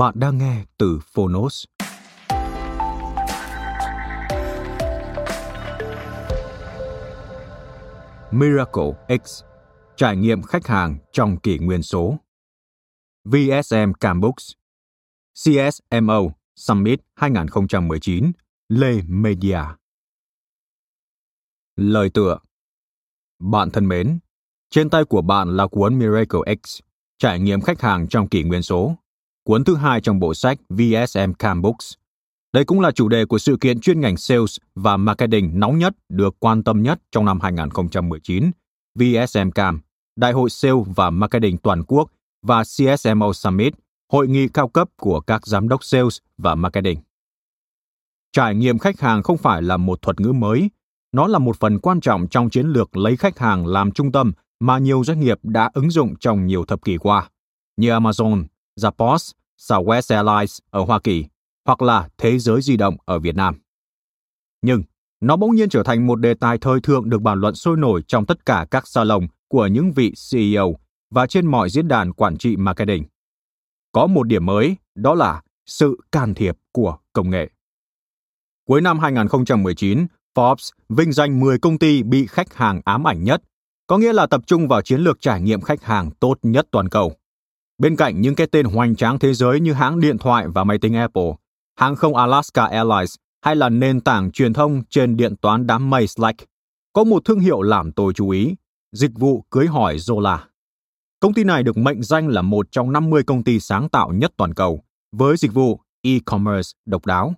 Bạn 0.00 0.14
đang 0.18 0.38
nghe 0.38 0.64
từ 0.78 0.98
Phonos. 1.14 1.64
Miracle 8.30 9.18
X 9.24 9.42
Trải 9.96 10.16
nghiệm 10.16 10.42
khách 10.42 10.66
hàng 10.66 10.98
trong 11.12 11.40
kỷ 11.40 11.58
nguyên 11.58 11.82
số. 11.82 12.16
VSM 13.24 13.92
Cambooks 14.00 14.52
CSMO 15.44 16.20
Summit 16.56 17.00
2019 17.14 18.32
Lê 18.68 19.00
Media. 19.08 19.60
Lời 21.76 22.10
tựa. 22.14 22.38
Bạn 23.38 23.70
thân 23.70 23.88
mến, 23.88 24.18
trên 24.70 24.90
tay 24.90 25.04
của 25.04 25.22
bạn 25.22 25.56
là 25.56 25.66
cuốn 25.66 25.98
Miracle 25.98 26.54
X 26.64 26.80
Trải 27.18 27.40
nghiệm 27.40 27.60
khách 27.60 27.80
hàng 27.80 28.08
trong 28.08 28.28
kỷ 28.28 28.42
nguyên 28.42 28.62
số 28.62 28.96
cuốn 29.44 29.64
thứ 29.64 29.74
hai 29.74 30.00
trong 30.00 30.20
bộ 30.20 30.34
sách 30.34 30.58
VSM 30.68 31.32
Cam 31.38 31.62
Books. 31.62 31.92
Đây 32.52 32.64
cũng 32.64 32.80
là 32.80 32.90
chủ 32.90 33.08
đề 33.08 33.24
của 33.24 33.38
sự 33.38 33.56
kiện 33.60 33.80
chuyên 33.80 34.00
ngành 34.00 34.16
sales 34.16 34.56
và 34.74 34.96
marketing 34.96 35.60
nóng 35.60 35.78
nhất 35.78 35.94
được 36.08 36.36
quan 36.38 36.64
tâm 36.64 36.82
nhất 36.82 37.00
trong 37.12 37.24
năm 37.24 37.40
2019, 37.40 38.50
VSM 38.94 39.50
Cam, 39.54 39.80
Đại 40.16 40.32
hội 40.32 40.50
Sale 40.50 40.82
và 40.94 41.10
Marketing 41.10 41.56
Toàn 41.58 41.84
quốc 41.84 42.10
và 42.42 42.62
CSMO 42.62 43.32
Summit, 43.32 43.74
hội 44.12 44.28
nghị 44.28 44.48
cao 44.48 44.68
cấp 44.68 44.88
của 44.96 45.20
các 45.20 45.46
giám 45.46 45.68
đốc 45.68 45.84
sales 45.84 46.18
và 46.38 46.54
marketing. 46.54 46.98
Trải 48.32 48.54
nghiệm 48.54 48.78
khách 48.78 49.00
hàng 49.00 49.22
không 49.22 49.38
phải 49.38 49.62
là 49.62 49.76
một 49.76 50.02
thuật 50.02 50.20
ngữ 50.20 50.32
mới, 50.32 50.70
nó 51.12 51.26
là 51.26 51.38
một 51.38 51.56
phần 51.56 51.78
quan 51.78 52.00
trọng 52.00 52.28
trong 52.28 52.50
chiến 52.50 52.66
lược 52.66 52.96
lấy 52.96 53.16
khách 53.16 53.38
hàng 53.38 53.66
làm 53.66 53.92
trung 53.92 54.12
tâm 54.12 54.32
mà 54.60 54.78
nhiều 54.78 55.04
doanh 55.04 55.20
nghiệp 55.20 55.38
đã 55.42 55.70
ứng 55.74 55.90
dụng 55.90 56.14
trong 56.20 56.46
nhiều 56.46 56.64
thập 56.64 56.84
kỷ 56.84 56.96
qua, 56.96 57.30
như 57.76 57.90
Amazon, 57.90 58.44
Zappos, 58.80 59.32
Southwest 59.60 60.14
Airlines 60.16 60.58
ở 60.70 60.84
Hoa 60.84 61.00
Kỳ 61.00 61.24
hoặc 61.66 61.82
là 61.82 62.08
Thế 62.18 62.38
giới 62.38 62.62
di 62.62 62.76
động 62.76 62.96
ở 63.04 63.18
Việt 63.18 63.36
Nam. 63.36 63.60
Nhưng 64.62 64.82
nó 65.20 65.36
bỗng 65.36 65.56
nhiên 65.56 65.68
trở 65.68 65.82
thành 65.82 66.06
một 66.06 66.16
đề 66.16 66.34
tài 66.34 66.58
thời 66.58 66.80
thượng 66.80 67.10
được 67.10 67.22
bàn 67.22 67.40
luận 67.40 67.54
sôi 67.54 67.76
nổi 67.76 68.02
trong 68.06 68.26
tất 68.26 68.46
cả 68.46 68.66
các 68.70 68.88
salon 68.88 69.26
của 69.48 69.66
những 69.66 69.92
vị 69.92 70.12
CEO 70.30 70.74
và 71.10 71.26
trên 71.26 71.46
mọi 71.46 71.70
diễn 71.70 71.88
đàn 71.88 72.12
quản 72.12 72.36
trị 72.36 72.56
marketing. 72.56 73.04
Có 73.92 74.06
một 74.06 74.22
điểm 74.22 74.46
mới, 74.46 74.76
đó 74.94 75.14
là 75.14 75.42
sự 75.66 75.96
can 76.12 76.34
thiệp 76.34 76.56
của 76.72 76.98
công 77.12 77.30
nghệ. 77.30 77.50
Cuối 78.66 78.80
năm 78.80 78.98
2019, 78.98 80.06
Forbes 80.34 80.70
vinh 80.88 81.12
danh 81.12 81.40
10 81.40 81.58
công 81.58 81.78
ty 81.78 82.02
bị 82.02 82.26
khách 82.26 82.54
hàng 82.54 82.80
ám 82.84 83.06
ảnh 83.06 83.24
nhất, 83.24 83.42
có 83.86 83.98
nghĩa 83.98 84.12
là 84.12 84.26
tập 84.26 84.40
trung 84.46 84.68
vào 84.68 84.82
chiến 84.82 85.00
lược 85.00 85.20
trải 85.20 85.40
nghiệm 85.40 85.60
khách 85.60 85.82
hàng 85.82 86.10
tốt 86.10 86.38
nhất 86.42 86.68
toàn 86.70 86.88
cầu. 86.88 87.19
Bên 87.80 87.96
cạnh 87.96 88.20
những 88.20 88.34
cái 88.34 88.46
tên 88.46 88.66
hoành 88.66 88.96
tráng 88.96 89.18
thế 89.18 89.34
giới 89.34 89.60
như 89.60 89.72
hãng 89.72 90.00
điện 90.00 90.18
thoại 90.18 90.46
và 90.54 90.64
máy 90.64 90.78
tính 90.78 90.94
Apple, 90.94 91.32
hãng 91.76 91.96
không 91.96 92.16
Alaska 92.16 92.64
Airlines 92.64 93.14
hay 93.44 93.56
là 93.56 93.68
nền 93.68 94.00
tảng 94.00 94.30
truyền 94.32 94.52
thông 94.52 94.82
trên 94.90 95.16
điện 95.16 95.36
toán 95.36 95.66
đám 95.66 95.90
mây 95.90 96.06
Slack, 96.06 96.40
có 96.92 97.04
một 97.04 97.24
thương 97.24 97.40
hiệu 97.40 97.62
làm 97.62 97.92
tôi 97.92 98.12
chú 98.12 98.30
ý, 98.30 98.54
dịch 98.92 99.10
vụ 99.14 99.44
cưới 99.50 99.66
hỏi 99.66 99.96
Zola. 99.96 100.38
Công 101.20 101.34
ty 101.34 101.44
này 101.44 101.62
được 101.62 101.76
mệnh 101.76 102.02
danh 102.02 102.28
là 102.28 102.42
một 102.42 102.66
trong 102.70 102.92
50 102.92 103.22
công 103.22 103.44
ty 103.44 103.60
sáng 103.60 103.88
tạo 103.88 104.12
nhất 104.12 104.32
toàn 104.36 104.54
cầu, 104.54 104.80
với 105.12 105.36
dịch 105.36 105.54
vụ 105.54 105.80
e-commerce 106.02 106.70
độc 106.86 107.06
đáo. 107.06 107.34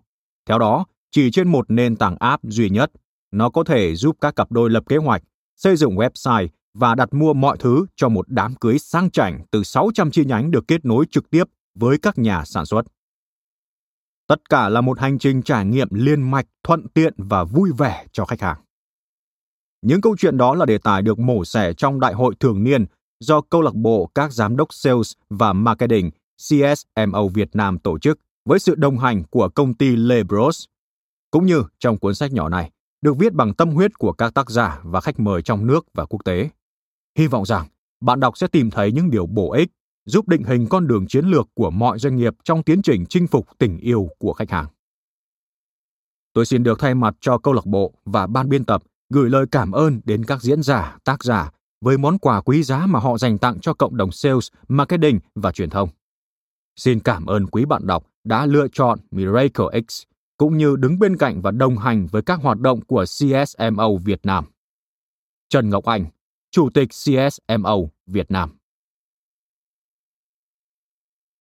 Theo 0.49 0.59
đó, 0.59 0.85
chỉ 1.11 1.31
trên 1.31 1.49
một 1.49 1.71
nền 1.71 1.97
tảng 1.97 2.17
app 2.21 2.43
duy 2.43 2.71
nhất, 2.71 2.91
nó 3.31 3.51
có 3.51 3.65
thể 3.65 3.95
giúp 3.95 4.17
các 4.21 4.37
cặp 4.37 4.53
đôi 4.53 4.71
lập 4.71 4.85
kế 4.89 4.97
hoạch, 4.97 5.23
xây 5.57 5.77
dựng 5.77 5.97
website 5.97 6.49
và 6.75 6.95
đặt 6.95 7.15
mua 7.15 7.33
mọi 7.33 7.57
thứ 7.61 7.87
cho 7.97 8.09
một 8.09 8.29
đám 8.29 8.55
cưới 8.55 8.79
sang 8.79 9.11
chảnh 9.11 9.45
từ 9.51 9.63
600 9.63 10.11
chi 10.11 10.25
nhánh 10.25 10.51
được 10.51 10.65
kết 10.69 10.85
nối 10.85 11.05
trực 11.11 11.31
tiếp 11.31 11.45
với 11.75 11.99
các 11.99 12.19
nhà 12.19 12.45
sản 12.45 12.67
xuất. 12.67 12.83
Tất 14.27 14.49
cả 14.49 14.69
là 14.69 14.81
một 14.81 14.99
hành 14.99 15.19
trình 15.19 15.43
trải 15.43 15.67
nghiệm 15.67 15.89
liên 15.91 16.31
mạch, 16.31 16.47
thuận 16.65 16.89
tiện 16.89 17.15
và 17.17 17.45
vui 17.45 17.71
vẻ 17.79 18.07
cho 18.13 18.25
khách 18.25 18.41
hàng. 18.41 18.61
Những 19.83 20.01
câu 20.01 20.17
chuyện 20.19 20.37
đó 20.37 20.55
là 20.55 20.67
đề 20.67 20.79
tài 20.79 21.03
được 21.03 21.19
mổ 21.19 21.45
xẻ 21.45 21.73
trong 21.73 22.01
đại 22.01 22.15
hội 22.15 22.35
thường 22.41 22.65
niên 22.65 22.85
do 23.21 23.41
câu 23.41 23.63
lạc 23.63 23.75
bộ 23.75 24.11
các 24.15 24.33
giám 24.33 24.57
đốc 24.57 24.69
sales 24.71 25.13
và 25.31 25.53
marketing 25.53 26.11
CSMO 26.37 27.27
Việt 27.35 27.57
Nam 27.57 27.79
tổ 27.79 27.99
chức 27.99 28.19
với 28.45 28.59
sự 28.59 28.75
đồng 28.75 28.99
hành 28.99 29.23
của 29.31 29.49
công 29.49 29.75
ty 29.75 29.97
Lebros. 29.97 30.65
Cũng 31.31 31.47
như 31.47 31.65
trong 31.79 31.99
cuốn 31.99 32.15
sách 32.15 32.33
nhỏ 32.33 32.49
này, 32.49 32.71
được 33.03 33.19
viết 33.19 33.33
bằng 33.33 33.55
tâm 33.55 33.71
huyết 33.71 33.99
của 33.99 34.13
các 34.13 34.35
tác 34.35 34.51
giả 34.51 34.81
và 34.83 35.01
khách 35.01 35.21
mời 35.21 35.43
trong 35.43 35.67
nước 35.67 35.87
và 35.95 36.07
quốc 36.07 36.25
tế. 36.25 36.49
Hy 37.19 37.27
vọng 37.27 37.45
rằng 37.45 37.67
bạn 38.01 38.21
đọc 38.21 38.39
sẽ 38.39 38.47
tìm 38.47 38.71
thấy 38.71 38.93
những 38.93 39.11
điều 39.11 39.27
bổ 39.27 39.53
ích 39.53 39.69
giúp 40.05 40.29
định 40.29 40.43
hình 40.43 40.67
con 40.71 40.87
đường 40.87 41.07
chiến 41.07 41.25
lược 41.27 41.49
của 41.55 41.71
mọi 41.71 41.99
doanh 41.99 42.17
nghiệp 42.17 42.35
trong 42.45 42.63
tiến 42.63 42.83
trình 42.83 43.05
chinh 43.09 43.27
phục 43.27 43.47
tình 43.59 43.79
yêu 43.79 44.09
của 44.19 44.33
khách 44.33 44.51
hàng. 44.51 44.67
Tôi 46.33 46.47
xin 46.47 46.63
được 46.63 46.79
thay 46.79 46.95
mặt 46.95 47.15
cho 47.21 47.39
câu 47.39 47.55
lạc 47.55 47.67
bộ 47.67 47.95
và 48.05 48.27
ban 48.27 48.49
biên 48.49 48.65
tập 48.65 48.83
gửi 49.11 49.31
lời 49.31 49.47
cảm 49.51 49.73
ơn 49.73 50.01
đến 50.05 50.25
các 50.25 50.43
diễn 50.43 50.63
giả, 50.63 50.99
tác 51.05 51.25
giả 51.25 51.51
với 51.81 51.99
món 51.99 52.19
quà 52.19 52.41
quý 52.41 52.63
giá 52.63 52.87
mà 52.87 52.99
họ 52.99 53.19
dành 53.19 53.39
tặng 53.39 53.61
cho 53.61 53.75
cộng 53.75 53.97
đồng 53.97 54.13
sales, 54.13 54.49
marketing 54.69 55.21
và 55.35 55.53
truyền 55.53 55.71
thông. 55.71 55.89
Xin 56.77 57.01
cảm 57.01 57.27
ơn 57.27 57.47
quý 57.47 57.65
bạn 57.65 57.87
đọc 57.87 58.07
đã 58.25 58.47
lựa 58.47 58.67
chọn 58.73 58.99
Miracle 59.11 59.81
X 59.89 60.03
cũng 60.37 60.59
như 60.59 60.77
đứng 60.77 60.99
bên 60.99 61.17
cạnh 61.17 61.43
và 61.43 61.51
đồng 61.51 61.79
hành 61.79 62.07
với 62.07 62.23
các 62.23 62.41
hoạt 62.43 62.59
động 62.59 62.81
của 62.81 63.05
CSMO 63.05 63.89
Việt 64.05 64.21
Nam. 64.27 64.45
Trần 65.49 65.71
Ngọc 65.71 65.85
Anh, 65.85 66.05
Chủ 66.55 66.71
tịch 66.75 66.89
CSMO 66.89 67.77
Việt 68.07 68.31
Nam. 68.31 68.51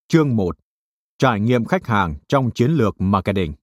Chương 0.08 0.36
1. 0.36 0.56
Trải 1.18 1.40
nghiệm 1.40 1.64
khách 1.64 1.86
hàng 1.86 2.16
trong 2.28 2.50
chiến 2.50 2.70
lược 2.70 3.00
marketing. 3.00 3.54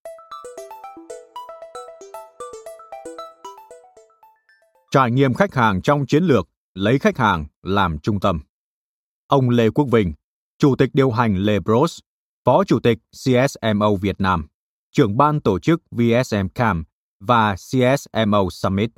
Trải 4.91 5.11
nghiệm 5.11 5.33
khách 5.33 5.53
hàng 5.53 5.81
trong 5.81 6.05
chiến 6.05 6.23
lược 6.23 6.49
lấy 6.73 6.99
khách 6.99 7.17
hàng 7.17 7.45
làm 7.61 7.99
trung 7.99 8.19
tâm. 8.19 8.39
Ông 9.27 9.49
Lê 9.49 9.69
Quốc 9.69 9.85
Vinh, 9.91 10.13
Chủ 10.57 10.75
tịch 10.75 10.89
điều 10.93 11.11
hành 11.11 11.37
Lê 11.37 11.59
Bros, 11.59 11.99
Phó 12.45 12.63
Chủ 12.63 12.79
tịch 12.79 12.97
CSMO 13.11 13.95
Việt 14.01 14.21
Nam, 14.21 14.47
trưởng 14.91 15.17
ban 15.17 15.41
tổ 15.41 15.59
chức 15.59 15.81
VSM 15.91 16.47
Camp 16.55 16.87
và 17.19 17.55
CSMO 17.55 18.49
Summit. 18.51 18.89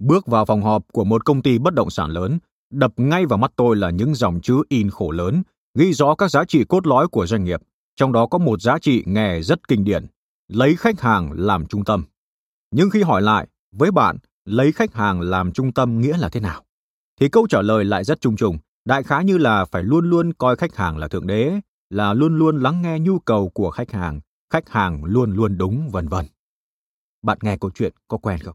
Bước 0.00 0.26
vào 0.26 0.44
phòng 0.44 0.62
họp 0.62 0.84
của 0.92 1.04
một 1.04 1.24
công 1.24 1.42
ty 1.42 1.58
bất 1.58 1.74
động 1.74 1.90
sản 1.90 2.10
lớn, 2.10 2.38
đập 2.70 2.92
ngay 2.96 3.26
vào 3.26 3.38
mắt 3.38 3.52
tôi 3.56 3.76
là 3.76 3.90
những 3.90 4.14
dòng 4.14 4.40
chữ 4.40 4.62
in 4.68 4.90
khổ 4.90 5.10
lớn, 5.10 5.42
ghi 5.78 5.92
rõ 5.92 6.14
các 6.14 6.30
giá 6.30 6.44
trị 6.44 6.64
cốt 6.68 6.86
lõi 6.86 7.08
của 7.08 7.26
doanh 7.26 7.44
nghiệp, 7.44 7.60
trong 7.96 8.12
đó 8.12 8.26
có 8.26 8.38
một 8.38 8.60
giá 8.60 8.78
trị 8.78 9.02
nghe 9.06 9.40
rất 9.40 9.68
kinh 9.68 9.84
điển, 9.84 10.06
lấy 10.48 10.76
khách 10.76 11.00
hàng 11.00 11.32
làm 11.32 11.66
trung 11.66 11.84
tâm. 11.84 12.04
Nhưng 12.70 12.90
khi 12.90 13.02
hỏi 13.02 13.22
lại, 13.22 13.46
với 13.72 13.90
bạn, 13.90 14.16
lấy 14.44 14.72
khách 14.72 14.94
hàng 14.94 15.20
làm 15.20 15.52
trung 15.52 15.72
tâm 15.72 16.00
nghĩa 16.00 16.18
là 16.18 16.28
thế 16.28 16.40
nào? 16.40 16.62
Thì 17.20 17.28
câu 17.28 17.46
trả 17.50 17.62
lời 17.62 17.84
lại 17.84 18.04
rất 18.04 18.20
trung 18.20 18.36
trùng, 18.36 18.58
đại 18.84 19.02
khái 19.02 19.24
như 19.24 19.38
là 19.38 19.64
phải 19.64 19.82
luôn 19.82 20.10
luôn 20.10 20.32
coi 20.32 20.56
khách 20.56 20.76
hàng 20.76 20.98
là 20.98 21.08
thượng 21.08 21.26
đế, 21.26 21.60
là 21.90 22.14
luôn 22.14 22.38
luôn 22.38 22.62
lắng 22.62 22.82
nghe 22.82 22.98
nhu 22.98 23.18
cầu 23.18 23.48
của 23.48 23.70
khách 23.70 23.92
hàng, 23.92 24.20
khách 24.52 24.68
hàng 24.68 25.04
luôn 25.04 25.32
luôn 25.32 25.58
đúng 25.58 25.88
vân 25.90 26.08
vân. 26.08 26.26
Bạn 27.22 27.38
nghe 27.42 27.56
câu 27.56 27.70
chuyện 27.74 27.92
có 28.08 28.16
quen 28.16 28.38
không? 28.38 28.54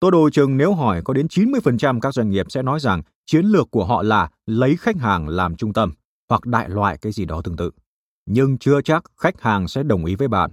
Tôi 0.00 0.10
đồ 0.10 0.30
chừng 0.30 0.56
nếu 0.56 0.74
hỏi 0.74 1.02
có 1.04 1.14
đến 1.14 1.26
90% 1.26 2.00
các 2.00 2.14
doanh 2.14 2.30
nghiệp 2.30 2.46
sẽ 2.48 2.62
nói 2.62 2.80
rằng 2.80 3.02
chiến 3.26 3.46
lược 3.46 3.70
của 3.70 3.84
họ 3.84 4.02
là 4.02 4.30
lấy 4.46 4.76
khách 4.76 4.96
hàng 4.96 5.28
làm 5.28 5.56
trung 5.56 5.72
tâm 5.72 5.92
hoặc 6.28 6.46
đại 6.46 6.68
loại 6.68 6.98
cái 6.98 7.12
gì 7.12 7.24
đó 7.24 7.40
tương 7.44 7.56
tự. 7.56 7.70
Nhưng 8.26 8.58
chưa 8.58 8.82
chắc 8.82 9.04
khách 9.16 9.40
hàng 9.40 9.68
sẽ 9.68 9.82
đồng 9.82 10.04
ý 10.04 10.14
với 10.14 10.28
bạn, 10.28 10.50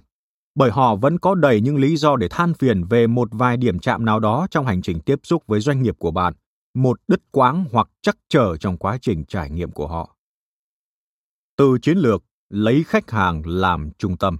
bởi 0.54 0.70
họ 0.70 0.96
vẫn 0.96 1.18
có 1.18 1.34
đầy 1.34 1.60
những 1.60 1.76
lý 1.76 1.96
do 1.96 2.16
để 2.16 2.28
than 2.30 2.54
phiền 2.54 2.84
về 2.84 3.06
một 3.06 3.28
vài 3.32 3.56
điểm 3.56 3.78
chạm 3.78 4.04
nào 4.04 4.20
đó 4.20 4.46
trong 4.50 4.66
hành 4.66 4.82
trình 4.82 5.00
tiếp 5.00 5.20
xúc 5.22 5.42
với 5.46 5.60
doanh 5.60 5.82
nghiệp 5.82 5.94
của 5.98 6.10
bạn, 6.10 6.34
một 6.74 7.00
đứt 7.08 7.20
quáng 7.30 7.64
hoặc 7.72 7.88
chắc 8.02 8.16
trở 8.28 8.56
trong 8.56 8.76
quá 8.76 8.98
trình 9.02 9.24
trải 9.24 9.50
nghiệm 9.50 9.70
của 9.70 9.86
họ. 9.86 10.16
Từ 11.56 11.78
chiến 11.82 11.98
lược 11.98 12.24
lấy 12.48 12.84
khách 12.86 13.10
hàng 13.10 13.42
làm 13.46 13.90
trung 13.98 14.16
tâm. 14.16 14.36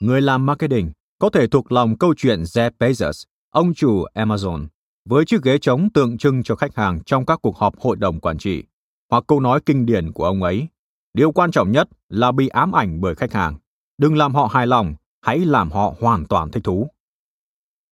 Người 0.00 0.20
làm 0.20 0.46
marketing 0.46 0.90
có 1.18 1.30
thể 1.30 1.46
thuộc 1.46 1.72
lòng 1.72 1.98
câu 1.98 2.14
chuyện 2.16 2.42
Jeff 2.42 2.70
Bezos, 2.78 3.24
ông 3.50 3.74
chủ 3.74 4.04
Amazon, 4.14 4.66
với 5.08 5.24
chiếc 5.24 5.42
ghế 5.42 5.58
trống 5.58 5.88
tượng 5.94 6.18
trưng 6.18 6.42
cho 6.42 6.56
khách 6.56 6.76
hàng 6.76 7.00
trong 7.06 7.26
các 7.26 7.38
cuộc 7.42 7.56
họp 7.56 7.80
hội 7.80 7.96
đồng 7.96 8.20
quản 8.20 8.38
trị, 8.38 8.62
hoặc 9.10 9.24
câu 9.26 9.40
nói 9.40 9.60
kinh 9.66 9.86
điển 9.86 10.12
của 10.12 10.24
ông 10.24 10.42
ấy. 10.42 10.68
Điều 11.14 11.32
quan 11.32 11.50
trọng 11.50 11.72
nhất 11.72 11.88
là 12.08 12.32
bị 12.32 12.48
ám 12.48 12.72
ảnh 12.72 13.00
bởi 13.00 13.14
khách 13.14 13.32
hàng. 13.32 13.58
Đừng 13.98 14.16
làm 14.16 14.34
họ 14.34 14.46
hài 14.46 14.66
lòng, 14.66 14.94
hãy 15.22 15.38
làm 15.38 15.70
họ 15.70 15.94
hoàn 16.00 16.26
toàn 16.26 16.50
thích 16.50 16.64
thú. 16.64 16.88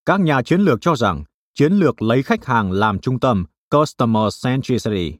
Các 0.05 0.21
nhà 0.21 0.43
chiến 0.43 0.61
lược 0.61 0.81
cho 0.81 0.97
rằng 0.97 1.25
chiến 1.55 1.73
lược 1.73 2.03
lấy 2.03 2.23
khách 2.23 2.45
hàng 2.45 2.73
làm 2.73 2.99
trung 2.99 3.21
tâm 3.21 3.45
Customer 3.71 4.45
Centricity 4.45 5.19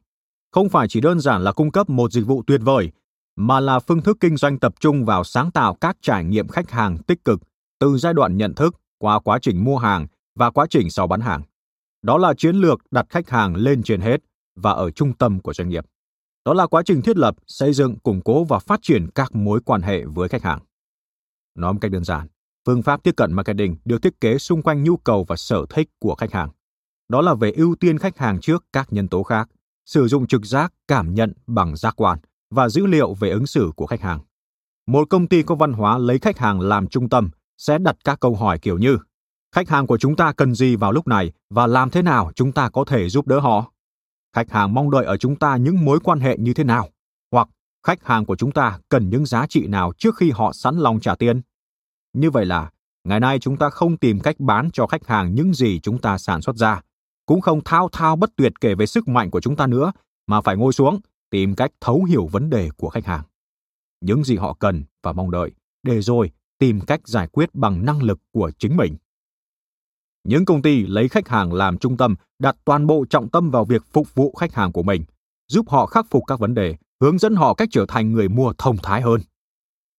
không 0.51 0.69
phải 0.69 0.87
chỉ 0.87 1.01
đơn 1.01 1.19
giản 1.19 1.43
là 1.43 1.51
cung 1.51 1.71
cấp 1.71 1.89
một 1.89 2.11
dịch 2.11 2.25
vụ 2.25 2.43
tuyệt 2.47 2.61
vời, 2.63 2.91
mà 3.35 3.59
là 3.59 3.79
phương 3.79 4.01
thức 4.01 4.17
kinh 4.19 4.37
doanh 4.37 4.59
tập 4.59 4.73
trung 4.79 5.05
vào 5.05 5.23
sáng 5.23 5.51
tạo 5.51 5.73
các 5.81 5.97
trải 6.01 6.23
nghiệm 6.23 6.47
khách 6.47 6.71
hàng 6.71 6.97
tích 6.97 7.25
cực 7.25 7.39
từ 7.79 7.97
giai 7.97 8.13
đoạn 8.13 8.37
nhận 8.37 8.53
thức 8.53 8.75
qua 8.97 9.19
quá 9.19 9.39
trình 9.41 9.63
mua 9.63 9.77
hàng 9.77 10.07
và 10.37 10.49
quá 10.49 10.65
trình 10.69 10.89
sau 10.89 11.07
bán 11.07 11.21
hàng. 11.21 11.41
Đó 12.01 12.17
là 12.17 12.33
chiến 12.33 12.55
lược 12.55 12.79
đặt 12.91 13.05
khách 13.09 13.29
hàng 13.29 13.55
lên 13.55 13.83
trên 13.83 14.01
hết 14.01 14.21
và 14.55 14.71
ở 14.71 14.91
trung 14.91 15.13
tâm 15.13 15.39
của 15.39 15.53
doanh 15.53 15.69
nghiệp. 15.69 15.85
Đó 16.45 16.53
là 16.53 16.67
quá 16.67 16.81
trình 16.85 17.01
thiết 17.01 17.17
lập, 17.17 17.35
xây 17.47 17.73
dựng, 17.73 17.99
củng 17.99 18.21
cố 18.21 18.43
và 18.43 18.59
phát 18.59 18.79
triển 18.81 19.07
các 19.15 19.35
mối 19.35 19.59
quan 19.65 19.81
hệ 19.81 20.05
với 20.05 20.29
khách 20.29 20.43
hàng. 20.43 20.59
Nói 21.55 21.73
một 21.73 21.79
cách 21.81 21.91
đơn 21.91 22.03
giản, 22.03 22.27
phương 22.65 22.81
pháp 22.81 23.03
tiếp 23.03 23.13
cận 23.17 23.33
marketing 23.33 23.75
được 23.85 24.01
thiết 24.01 24.21
kế 24.21 24.37
xung 24.37 24.61
quanh 24.61 24.83
nhu 24.83 24.97
cầu 24.97 25.25
và 25.27 25.35
sở 25.35 25.65
thích 25.69 25.89
của 25.99 26.15
khách 26.15 26.33
hàng. 26.33 26.49
Đó 27.09 27.21
là 27.21 27.33
về 27.33 27.51
ưu 27.51 27.75
tiên 27.75 27.97
khách 27.97 28.17
hàng 28.17 28.39
trước 28.41 28.65
các 28.73 28.93
nhân 28.93 29.07
tố 29.07 29.23
khác, 29.23 29.49
sử 29.85 30.07
dụng 30.07 30.27
trực 30.27 30.45
giác, 30.45 30.73
cảm 30.87 31.13
nhận 31.13 31.33
bằng 31.47 31.75
giác 31.75 31.93
quan 31.97 32.19
và 32.49 32.69
dữ 32.69 32.85
liệu 32.85 33.13
về 33.13 33.29
ứng 33.29 33.47
xử 33.47 33.71
của 33.75 33.87
khách 33.87 34.01
hàng. 34.01 34.19
Một 34.87 35.09
công 35.09 35.27
ty 35.27 35.43
có 35.43 35.55
văn 35.55 35.73
hóa 35.73 35.97
lấy 35.97 36.19
khách 36.19 36.37
hàng 36.37 36.59
làm 36.59 36.87
trung 36.87 37.09
tâm 37.09 37.29
sẽ 37.57 37.77
đặt 37.77 37.95
các 38.03 38.19
câu 38.19 38.35
hỏi 38.35 38.59
kiểu 38.59 38.77
như 38.77 38.97
khách 39.55 39.69
hàng 39.69 39.87
của 39.87 39.97
chúng 39.97 40.15
ta 40.15 40.33
cần 40.33 40.55
gì 40.55 40.75
vào 40.75 40.91
lúc 40.91 41.07
này 41.07 41.31
và 41.49 41.67
làm 41.67 41.89
thế 41.89 42.01
nào 42.01 42.31
chúng 42.35 42.51
ta 42.51 42.69
có 42.69 42.85
thể 42.85 43.09
giúp 43.09 43.27
đỡ 43.27 43.39
họ? 43.39 43.71
Khách 44.35 44.51
hàng 44.51 44.73
mong 44.73 44.91
đợi 44.91 45.05
ở 45.05 45.17
chúng 45.17 45.35
ta 45.35 45.57
những 45.57 45.85
mối 45.85 45.99
quan 45.99 46.19
hệ 46.19 46.37
như 46.37 46.53
thế 46.53 46.63
nào? 46.63 46.89
Hoặc 47.31 47.49
khách 47.85 48.05
hàng 48.05 48.25
của 48.25 48.35
chúng 48.35 48.51
ta 48.51 48.79
cần 48.89 49.09
những 49.09 49.25
giá 49.25 49.47
trị 49.49 49.67
nào 49.67 49.93
trước 49.97 50.15
khi 50.17 50.31
họ 50.31 50.53
sẵn 50.53 50.77
lòng 50.77 50.99
trả 50.99 51.15
tiền? 51.15 51.41
Như 52.13 52.31
vậy 52.31 52.45
là, 52.45 52.69
ngày 53.03 53.19
nay 53.19 53.39
chúng 53.39 53.57
ta 53.57 53.69
không 53.69 53.97
tìm 53.97 54.19
cách 54.19 54.39
bán 54.39 54.71
cho 54.71 54.87
khách 54.87 55.07
hàng 55.07 55.35
những 55.35 55.53
gì 55.53 55.79
chúng 55.79 55.97
ta 56.01 56.17
sản 56.17 56.41
xuất 56.41 56.55
ra, 56.55 56.81
cũng 57.25 57.41
không 57.41 57.61
thao 57.65 57.89
thao 57.91 58.15
bất 58.15 58.29
tuyệt 58.35 58.53
kể 58.61 58.75
về 58.75 58.85
sức 58.85 59.07
mạnh 59.07 59.31
của 59.31 59.41
chúng 59.41 59.55
ta 59.55 59.67
nữa, 59.67 59.91
mà 60.27 60.41
phải 60.41 60.57
ngồi 60.57 60.73
xuống, 60.73 60.99
tìm 61.29 61.55
cách 61.55 61.71
thấu 61.81 62.03
hiểu 62.03 62.27
vấn 62.27 62.49
đề 62.49 62.69
của 62.77 62.89
khách 62.89 63.05
hàng. 63.05 63.23
Những 64.01 64.23
gì 64.23 64.35
họ 64.35 64.53
cần 64.53 64.83
và 65.03 65.13
mong 65.13 65.31
đợi, 65.31 65.51
để 65.83 66.01
rồi 66.01 66.31
tìm 66.59 66.81
cách 66.81 67.07
giải 67.07 67.27
quyết 67.27 67.55
bằng 67.55 67.85
năng 67.85 68.03
lực 68.03 68.19
của 68.31 68.51
chính 68.59 68.77
mình. 68.77 68.95
Những 70.27 70.45
công 70.45 70.61
ty 70.61 70.85
lấy 70.85 71.07
khách 71.09 71.27
hàng 71.27 71.53
làm 71.53 71.77
trung 71.77 71.97
tâm, 71.97 72.15
đặt 72.39 72.55
toàn 72.65 72.87
bộ 72.87 73.05
trọng 73.09 73.29
tâm 73.29 73.51
vào 73.51 73.65
việc 73.65 73.83
phục 73.91 74.15
vụ 74.15 74.31
khách 74.31 74.53
hàng 74.53 74.71
của 74.71 74.83
mình, 74.83 75.03
giúp 75.47 75.69
họ 75.69 75.85
khắc 75.85 76.05
phục 76.09 76.23
các 76.27 76.39
vấn 76.39 76.53
đề, 76.53 76.75
hướng 77.01 77.17
dẫn 77.17 77.35
họ 77.35 77.53
cách 77.53 77.69
trở 77.71 77.85
thành 77.87 78.11
người 78.11 78.29
mua 78.29 78.53
thông 78.57 78.77
thái 78.77 79.01
hơn. 79.01 79.21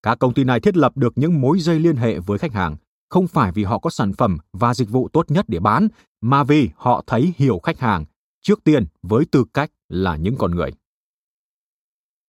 Các 0.03 0.19
công 0.19 0.35
ty 0.35 0.45
này 0.45 0.61
thiết 0.61 0.77
lập 0.77 0.97
được 0.97 1.13
những 1.17 1.41
mối 1.41 1.59
dây 1.59 1.81
liên 1.81 1.97
hệ 1.97 2.19
với 2.19 2.39
khách 2.39 2.53
hàng, 2.53 2.77
không 3.11 3.27
phải 3.27 3.53
vì 3.53 3.65
họ 3.65 3.79
có 3.79 3.91
sản 3.91 4.13
phẩm 4.13 4.39
và 4.53 4.75
dịch 4.75 4.91
vụ 4.91 5.09
tốt 5.09 5.31
nhất 5.31 5.45
để 5.49 5.61
bán, 5.61 5.89
mà 6.21 6.45
vì 6.45 6.71
họ 6.77 7.05
thấy 7.07 7.33
hiểu 7.37 7.59
khách 7.63 7.79
hàng, 7.79 8.05
trước 8.43 8.65
tiên 8.65 8.87
với 9.03 9.25
tư 9.31 9.45
cách 9.55 9.71
là 9.89 10.17
những 10.17 10.37
con 10.37 10.55
người. 10.55 10.71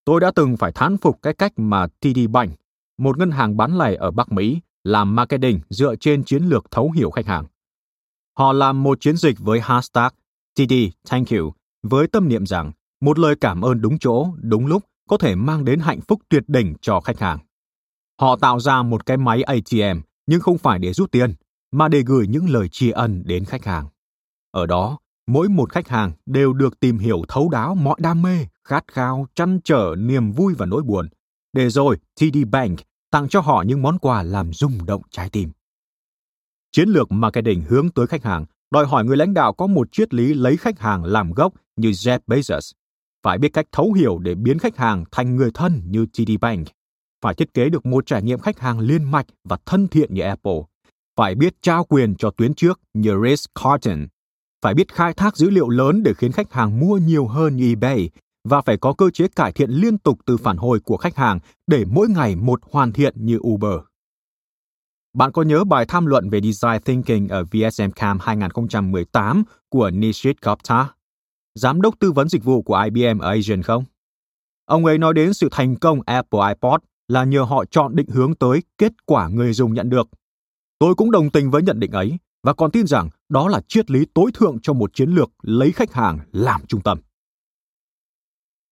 Tôi 0.06 0.20
đã 0.20 0.32
từng 0.36 0.58
phải 0.58 0.72
thán 0.72 0.98
phục 0.98 1.20
cái 1.22 1.34
cách 1.34 1.54
mà 1.58 1.88
TD 1.88 2.20
Bank 2.30 2.52
một 2.98 3.18
ngân 3.18 3.32
hàng 3.32 3.58
bán 3.58 3.78
lẻ 3.78 3.96
ở 3.96 4.12
Bắc 4.12 4.32
Mỹ 4.32 4.60
làm 4.84 5.16
marketing 5.16 5.60
dựa 5.70 5.96
trên 5.96 6.24
chiến 6.24 6.44
lược 6.44 6.72
thấu 6.72 6.92
hiểu 6.92 7.12
khách 7.12 7.26
hàng. 7.26 7.46
Họ 8.40 8.54
làm 8.54 8.84
một 8.84 9.02
chiến 9.02 9.18
dịch 9.18 9.40
với 9.40 9.60
hashtag 9.60 10.10
TD 10.56 10.74
Thank 11.10 11.30
You 11.32 11.54
với 11.84 12.08
tâm 12.08 12.30
niệm 12.30 12.46
rằng 12.46 12.72
một 13.02 13.20
lời 13.20 13.36
cảm 13.42 13.62
ơn 13.62 13.82
đúng 13.82 14.00
chỗ, 14.00 14.28
đúng 14.42 14.66
lúc 14.66 14.84
có 15.10 15.18
thể 15.18 15.36
mang 15.36 15.66
đến 15.66 15.80
hạnh 15.80 16.00
phúc 16.08 16.22
tuyệt 16.30 16.44
đỉnh 16.48 16.76
cho 16.82 17.00
khách 17.00 17.20
hàng. 17.20 17.40
Họ 18.22 18.36
tạo 18.36 18.60
ra 18.60 18.82
một 18.82 19.06
cái 19.06 19.18
máy 19.18 19.44
ATM 19.44 20.00
nhưng 20.28 20.42
không 20.42 20.58
phải 20.58 20.80
để 20.80 20.94
rút 20.94 21.12
tiền, 21.12 21.34
mà 21.72 21.88
để 21.88 22.02
gửi 22.06 22.28
những 22.28 22.50
lời 22.50 22.68
tri 22.72 22.90
ân 22.92 23.24
đến 23.26 23.46
khách 23.46 23.66
hàng. 23.66 23.88
Ở 24.52 24.66
đó, 24.66 24.98
mỗi 25.28 25.50
một 25.50 25.72
khách 25.72 25.88
hàng 25.88 26.12
đều 26.26 26.54
được 26.54 26.80
tìm 26.80 26.98
hiểu 26.98 27.22
thấu 27.28 27.50
đáo 27.50 27.76
mọi 27.76 27.96
đam 28.00 28.22
mê, 28.22 28.46
khát 28.64 28.84
khao, 28.92 29.28
chăn 29.36 29.60
trở, 29.64 29.96
niềm 29.98 30.32
vui 30.32 30.54
và 30.58 30.66
nỗi 30.66 30.84
buồn, 30.84 31.10
để 31.54 31.70
rồi 31.70 31.98
TD 32.16 32.38
Bank 32.52 32.80
tặng 33.12 33.30
cho 33.30 33.40
họ 33.40 33.64
những 33.68 33.82
món 33.82 33.98
quà 33.98 34.24
làm 34.24 34.54
rung 34.54 34.86
động 34.86 35.02
trái 35.12 35.30
tim. 35.30 35.50
Chiến 36.72 36.90
lược 36.90 37.12
marketing 37.12 37.62
hướng 37.62 37.90
tới 37.90 38.08
khách 38.08 38.24
hàng 38.24 38.46
đòi 38.72 38.86
hỏi 38.86 39.06
người 39.06 39.18
lãnh 39.18 39.34
đạo 39.34 39.54
có 39.54 39.68
một 39.68 39.92
triết 39.92 40.14
lý 40.14 40.34
lấy 40.34 40.58
khách 40.58 40.80
hàng 40.80 41.04
làm 41.04 41.32
gốc 41.32 41.54
như 41.76 41.90
Jeff 41.90 42.20
Bezos, 42.28 42.72
phải 43.24 43.38
biết 43.38 43.54
cách 43.54 43.66
thấu 43.72 43.94
hiểu 43.94 44.20
để 44.20 44.36
biến 44.36 44.60
khách 44.60 44.78
hàng 44.78 45.04
thành 45.12 45.36
người 45.36 45.52
thân 45.54 45.82
như 45.86 46.06
TD 46.06 46.32
Bank, 46.42 46.68
phải 47.24 47.34
thiết 47.34 47.54
kế 47.54 47.70
được 47.70 47.86
một 47.86 48.06
trải 48.06 48.24
nghiệm 48.24 48.40
khách 48.40 48.60
hàng 48.60 48.80
liên 48.80 49.04
mạch 49.04 49.26
và 49.44 49.58
thân 49.66 49.88
thiện 49.88 50.14
như 50.14 50.22
Apple, 50.22 50.62
phải 51.18 51.36
biết 51.36 51.54
trao 51.62 51.84
quyền 51.84 52.16
cho 52.16 52.32
tuyến 52.32 52.54
trước 52.54 52.80
như 52.94 53.12
Ritz 53.12 53.46
Carlton, 53.64 54.08
phải 54.62 54.74
biết 54.74 54.94
khai 54.94 55.14
thác 55.14 55.38
dữ 55.38 55.50
liệu 55.50 55.70
lớn 55.70 56.04
để 56.04 56.14
khiến 56.14 56.32
khách 56.32 56.54
hàng 56.54 56.80
mua 56.80 56.98
nhiều 56.98 57.28
hơn 57.28 57.58
như 57.58 57.70
eBay. 57.70 58.10
Và 58.48 58.62
phải 58.62 58.78
có 58.78 58.94
cơ 58.94 59.10
chế 59.10 59.28
cải 59.28 59.52
thiện 59.52 59.70
liên 59.70 59.98
tục 59.98 60.20
từ 60.26 60.38
phản 60.38 60.58
hồi 60.58 60.80
của 60.80 60.98
khách 60.98 61.16
hàng 61.16 61.40
để 61.68 61.86
mỗi 61.86 62.08
ngày 62.10 62.36
một 62.36 62.60
hoàn 62.72 62.92
thiện 62.92 63.14
như 63.26 63.40
Uber. 63.48 63.80
Bạn 65.20 65.32
có 65.32 65.42
nhớ 65.42 65.64
bài 65.64 65.86
tham 65.86 66.06
luận 66.06 66.30
về 66.30 66.42
Design 66.42 66.82
Thinking 66.86 67.28
ở 67.28 67.44
VSMCam 67.44 68.20
2018 68.22 69.44
của 69.70 69.90
Nishit 69.90 70.42
Gupta, 70.42 70.94
giám 71.56 71.82
đốc 71.82 72.00
tư 72.00 72.12
vấn 72.12 72.30
dịch 72.30 72.44
vụ 72.44 72.62
của 72.62 72.84
IBM 72.84 73.20
ở 73.20 73.30
Asian 73.30 73.62
không? 73.64 73.84
Ông 74.66 74.86
ấy 74.86 74.98
nói 74.98 75.14
đến 75.14 75.34
sự 75.34 75.48
thành 75.52 75.76
công 75.76 76.02
Apple 76.06 76.40
iPod 76.48 76.82
là 77.08 77.24
nhờ 77.24 77.42
họ 77.42 77.66
chọn 77.66 77.96
định 77.96 78.08
hướng 78.08 78.36
tới 78.36 78.64
kết 78.78 78.92
quả 79.06 79.28
người 79.28 79.54
dùng 79.54 79.74
nhận 79.74 79.90
được. 79.90 80.08
Tôi 80.80 80.96
cũng 80.96 81.12
đồng 81.12 81.30
tình 81.30 81.52
với 81.52 81.62
nhận 81.62 81.80
định 81.80 81.92
ấy 81.92 82.18
và 82.44 82.54
còn 82.54 82.72
tin 82.72 82.88
rằng 82.88 83.10
đó 83.30 83.48
là 83.48 83.62
triết 83.68 83.92
lý 83.92 84.06
tối 84.14 84.32
thượng 84.34 84.58
cho 84.62 84.74
một 84.74 84.94
chiến 84.94 85.10
lược 85.10 85.30
lấy 85.42 85.72
khách 85.72 85.94
hàng 85.94 86.20
làm 86.32 86.62
trung 86.68 86.82
tâm 86.82 87.00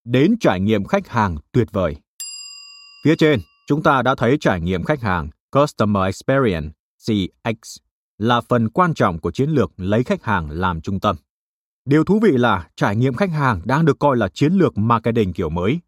đến 0.04 0.36
trải 0.40 0.60
nghiệm 0.60 0.86
khách 0.86 1.08
hàng 1.08 1.38
tuyệt 1.52 1.68
vời. 1.72 1.96
Phía 3.06 3.16
trên, 3.16 3.40
chúng 3.68 3.84
ta 3.84 4.02
đã 4.02 4.16
thấy 4.16 4.38
trải 4.40 4.62
nghiệm 4.62 4.84
khách 4.84 5.02
hàng 5.02 5.30
Customer 5.52 6.06
Experience 6.06 6.70
CX 6.98 7.78
là 8.18 8.42
phần 8.42 8.70
quan 8.70 8.94
trọng 8.94 9.20
của 9.20 9.32
chiến 9.32 9.50
lược 9.50 9.72
lấy 9.78 10.04
khách 10.04 10.24
hàng 10.24 10.50
làm 10.50 10.82
trung 10.82 11.00
tâm. 11.00 11.16
Điều 11.86 12.04
thú 12.04 12.20
vị 12.20 12.32
là 12.32 12.70
trải 12.76 12.96
nghiệm 12.96 13.14
khách 13.14 13.32
hàng 13.32 13.62
đang 13.66 13.86
được 13.86 14.00
coi 14.00 14.18
là 14.18 14.30
chiến 14.30 14.54
lược 14.54 14.78
marketing 14.78 15.34
kiểu 15.34 15.50
mới. 15.50 15.80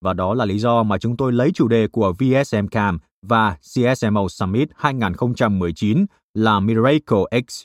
Và 0.00 0.12
đó 0.12 0.34
là 0.34 0.44
lý 0.44 0.58
do 0.58 0.82
mà 0.82 0.98
chúng 0.98 1.16
tôi 1.16 1.32
lấy 1.32 1.50
chủ 1.54 1.68
đề 1.68 1.88
của 1.88 2.12
VSM 2.18 2.66
Cam 2.66 2.98
và 3.22 3.56
CSMO 3.74 4.28
Summit 4.28 4.68
2019 4.76 6.06
là 6.34 6.60
Miracle 6.60 7.40
X. 7.48 7.62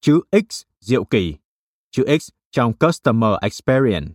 Chữ 0.00 0.20
X 0.48 0.62
diệu 0.80 1.04
kỳ, 1.04 1.34
chữ 1.90 2.18
X 2.20 2.28
trong 2.50 2.72
Customer 2.72 3.30
Experience 3.40 4.12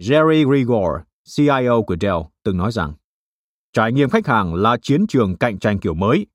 Jerry 0.00 0.54
Rigor, 0.54 0.90
CIO 1.36 1.82
của 1.82 1.96
Dell, 2.00 2.18
từng 2.44 2.56
nói 2.56 2.72
rằng 2.72 2.92
trải 3.72 3.92
nghiệm 3.92 4.10
khách 4.10 4.26
hàng 4.26 4.54
là 4.54 4.76
chiến 4.82 5.06
trường 5.06 5.36
cạnh 5.36 5.58
tranh 5.58 5.78
kiểu 5.78 5.94
mới. 5.94 6.26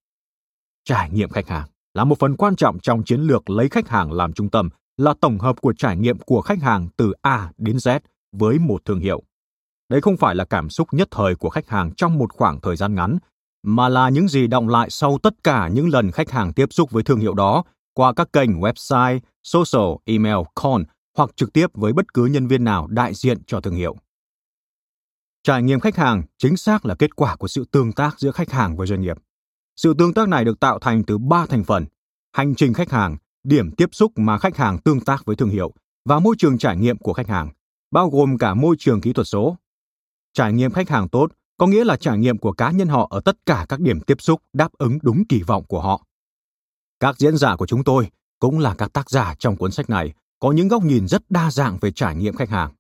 Trải 0.86 1.10
nghiệm 1.10 1.30
khách 1.30 1.48
hàng 1.48 1.68
là 1.94 2.04
một 2.04 2.20
phần 2.20 2.36
quan 2.38 2.56
trọng 2.56 2.80
trong 2.80 3.04
chiến 3.04 3.22
lược 3.22 3.50
lấy 3.50 3.70
khách 3.70 3.90
hàng 3.90 4.12
làm 4.12 4.34
trung 4.34 4.50
tâm, 4.50 4.70
là 4.98 5.14
tổng 5.22 5.40
hợp 5.40 5.62
của 5.62 5.74
trải 5.78 5.98
nghiệm 5.98 6.20
của 6.20 6.42
khách 6.42 6.62
hàng 6.62 6.88
từ 6.98 7.14
A 7.22 7.52
đến 7.58 7.76
Z 7.76 8.00
với 8.32 8.60
một 8.60 8.86
thương 8.86 9.00
hiệu. 9.00 9.24
Đây 9.90 10.02
không 10.02 10.18
phải 10.18 10.36
là 10.36 10.46
cảm 10.46 10.70
xúc 10.70 10.88
nhất 10.92 11.08
thời 11.12 11.36
của 11.36 11.50
khách 11.50 11.70
hàng 11.70 11.92
trong 11.98 12.18
một 12.18 12.34
khoảng 12.34 12.62
thời 12.62 12.76
gian 12.76 12.96
ngắn, 12.96 13.18
mà 13.64 13.90
là 13.90 14.10
những 14.10 14.28
gì 14.28 14.48
động 14.48 14.70
lại 14.70 14.90
sau 14.90 15.18
tất 15.24 15.34
cả 15.44 15.68
những 15.68 15.90
lần 15.90 16.12
khách 16.12 16.32
hàng 16.32 16.54
tiếp 16.54 16.74
xúc 16.74 16.92
với 16.92 17.04
thương 17.04 17.20
hiệu 17.20 17.34
đó 17.34 17.64
qua 17.94 18.14
các 18.14 18.34
kênh 18.34 18.62
website, 18.62 19.20
social, 19.44 19.92
email, 20.06 20.38
call 20.64 20.84
hoặc 21.18 21.30
trực 21.36 21.54
tiếp 21.54 21.68
với 21.74 21.94
bất 21.94 22.14
cứ 22.14 22.26
nhân 22.26 22.48
viên 22.48 22.64
nào 22.64 22.88
đại 22.88 23.14
diện 23.14 23.38
cho 23.48 23.62
thương 23.62 23.76
hiệu. 23.76 23.96
Trải 25.48 25.64
nghiệm 25.64 25.80
khách 25.80 25.96
hàng 25.96 26.24
chính 26.38 26.58
xác 26.58 26.86
là 26.86 26.96
kết 26.96 27.16
quả 27.16 27.36
của 27.36 27.48
sự 27.48 27.66
tương 27.72 27.92
tác 27.92 28.20
giữa 28.20 28.32
khách 28.32 28.52
hàng 28.52 28.78
với 28.78 28.88
doanh 28.88 29.02
nghiệp. 29.02 29.18
Sự 29.76 29.94
tương 29.98 30.14
tác 30.14 30.28
này 30.28 30.46
được 30.46 30.60
tạo 30.60 30.80
thành 30.80 31.04
từ 31.04 31.18
ba 31.18 31.46
thành 31.46 31.64
phần: 31.64 31.86
hành 32.34 32.56
trình 32.56 32.74
khách 32.74 32.92
hàng, 32.92 33.18
điểm 33.44 33.72
tiếp 33.72 33.90
xúc 33.92 34.12
mà 34.16 34.38
khách 34.38 34.58
hàng 34.58 34.78
tương 34.78 35.00
tác 35.00 35.26
với 35.26 35.36
thương 35.36 35.50
hiệu 35.50 35.74
và 36.06 36.20
môi 36.20 36.36
trường 36.38 36.58
trải 36.58 36.78
nghiệm 36.78 36.98
của 36.98 37.14
khách 37.14 37.28
hàng, 37.28 37.50
bao 37.92 38.10
gồm 38.10 38.38
cả 38.38 38.54
môi 38.54 38.76
trường 38.80 39.02
kỹ 39.02 39.14
thuật 39.14 39.28
số. 39.28 39.58
Trải 40.34 40.54
nghiệm 40.54 40.72
khách 40.72 40.90
hàng 40.90 41.10
tốt 41.10 41.32
có 41.58 41.68
nghĩa 41.68 41.84
là 41.84 41.98
trải 41.98 42.18
nghiệm 42.18 42.38
của 42.38 42.52
cá 42.52 42.72
nhân 42.72 42.88
họ 42.88 43.08
ở 43.12 43.22
tất 43.26 43.38
cả 43.46 43.66
các 43.70 43.80
điểm 43.80 44.02
tiếp 44.02 44.22
xúc 44.22 44.42
đáp 44.54 44.72
ứng 44.78 45.00
đúng 45.02 45.26
kỳ 45.26 45.42
vọng 45.42 45.64
của 45.68 45.82
họ. 45.82 46.06
Các 47.00 47.18
diễn 47.18 47.38
giả 47.38 47.56
của 47.56 47.66
chúng 47.66 47.84
tôi 47.84 48.10
cũng 48.40 48.60
là 48.60 48.76
các 48.78 48.94
tác 48.94 49.10
giả 49.10 49.36
trong 49.40 49.58
cuốn 49.58 49.72
sách 49.72 49.90
này 49.90 50.14
có 50.40 50.52
những 50.52 50.68
góc 50.68 50.84
nhìn 50.84 51.08
rất 51.08 51.32
đa 51.32 51.52
dạng 51.52 51.78
về 51.82 51.92
trải 51.92 52.16
nghiệm 52.16 52.36
khách 52.36 52.50
hàng. 52.50 52.72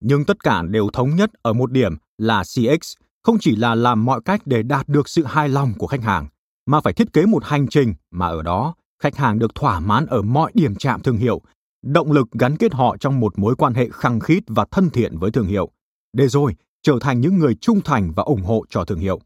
Nhưng 0.00 0.24
tất 0.24 0.42
cả 0.42 0.62
đều 0.62 0.88
thống 0.92 1.16
nhất 1.16 1.30
ở 1.42 1.52
một 1.52 1.72
điểm 1.72 1.96
là 2.18 2.42
CX 2.42 2.96
không 3.22 3.36
chỉ 3.40 3.56
là 3.56 3.74
làm 3.74 4.04
mọi 4.04 4.20
cách 4.24 4.42
để 4.44 4.62
đạt 4.62 4.88
được 4.88 5.08
sự 5.08 5.24
hài 5.24 5.48
lòng 5.48 5.72
của 5.78 5.86
khách 5.86 6.02
hàng, 6.02 6.28
mà 6.66 6.80
phải 6.80 6.92
thiết 6.92 7.12
kế 7.12 7.26
một 7.26 7.44
hành 7.44 7.68
trình 7.68 7.94
mà 8.10 8.26
ở 8.26 8.42
đó 8.42 8.74
khách 9.02 9.16
hàng 9.16 9.38
được 9.38 9.54
thỏa 9.54 9.80
mãn 9.80 10.06
ở 10.06 10.22
mọi 10.22 10.52
điểm 10.54 10.74
chạm 10.74 11.00
thương 11.02 11.16
hiệu, 11.16 11.40
động 11.82 12.12
lực 12.12 12.28
gắn 12.32 12.56
kết 12.56 12.74
họ 12.74 12.96
trong 12.96 13.20
một 13.20 13.38
mối 13.38 13.56
quan 13.56 13.74
hệ 13.74 13.88
khăng 13.92 14.20
khít 14.20 14.44
và 14.46 14.64
thân 14.70 14.90
thiện 14.90 15.18
với 15.18 15.30
thương 15.30 15.46
hiệu, 15.46 15.70
để 16.12 16.28
rồi 16.28 16.54
trở 16.82 16.98
thành 17.00 17.20
những 17.20 17.38
người 17.38 17.54
trung 17.54 17.80
thành 17.84 18.12
và 18.16 18.22
ủng 18.22 18.42
hộ 18.42 18.64
cho 18.68 18.84
thương 18.84 18.98
hiệu. 18.98 19.20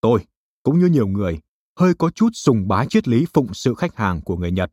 Tôi, 0.00 0.24
cũng 0.62 0.78
như 0.78 0.86
nhiều 0.86 1.06
người, 1.06 1.40
hơi 1.78 1.94
có 1.94 2.10
chút 2.10 2.28
sùng 2.32 2.68
bái 2.68 2.86
triết 2.86 3.08
lý 3.08 3.26
phụng 3.34 3.54
sự 3.54 3.74
khách 3.74 3.96
hàng 3.96 4.20
của 4.20 4.36
người 4.36 4.50
Nhật. 4.50 4.70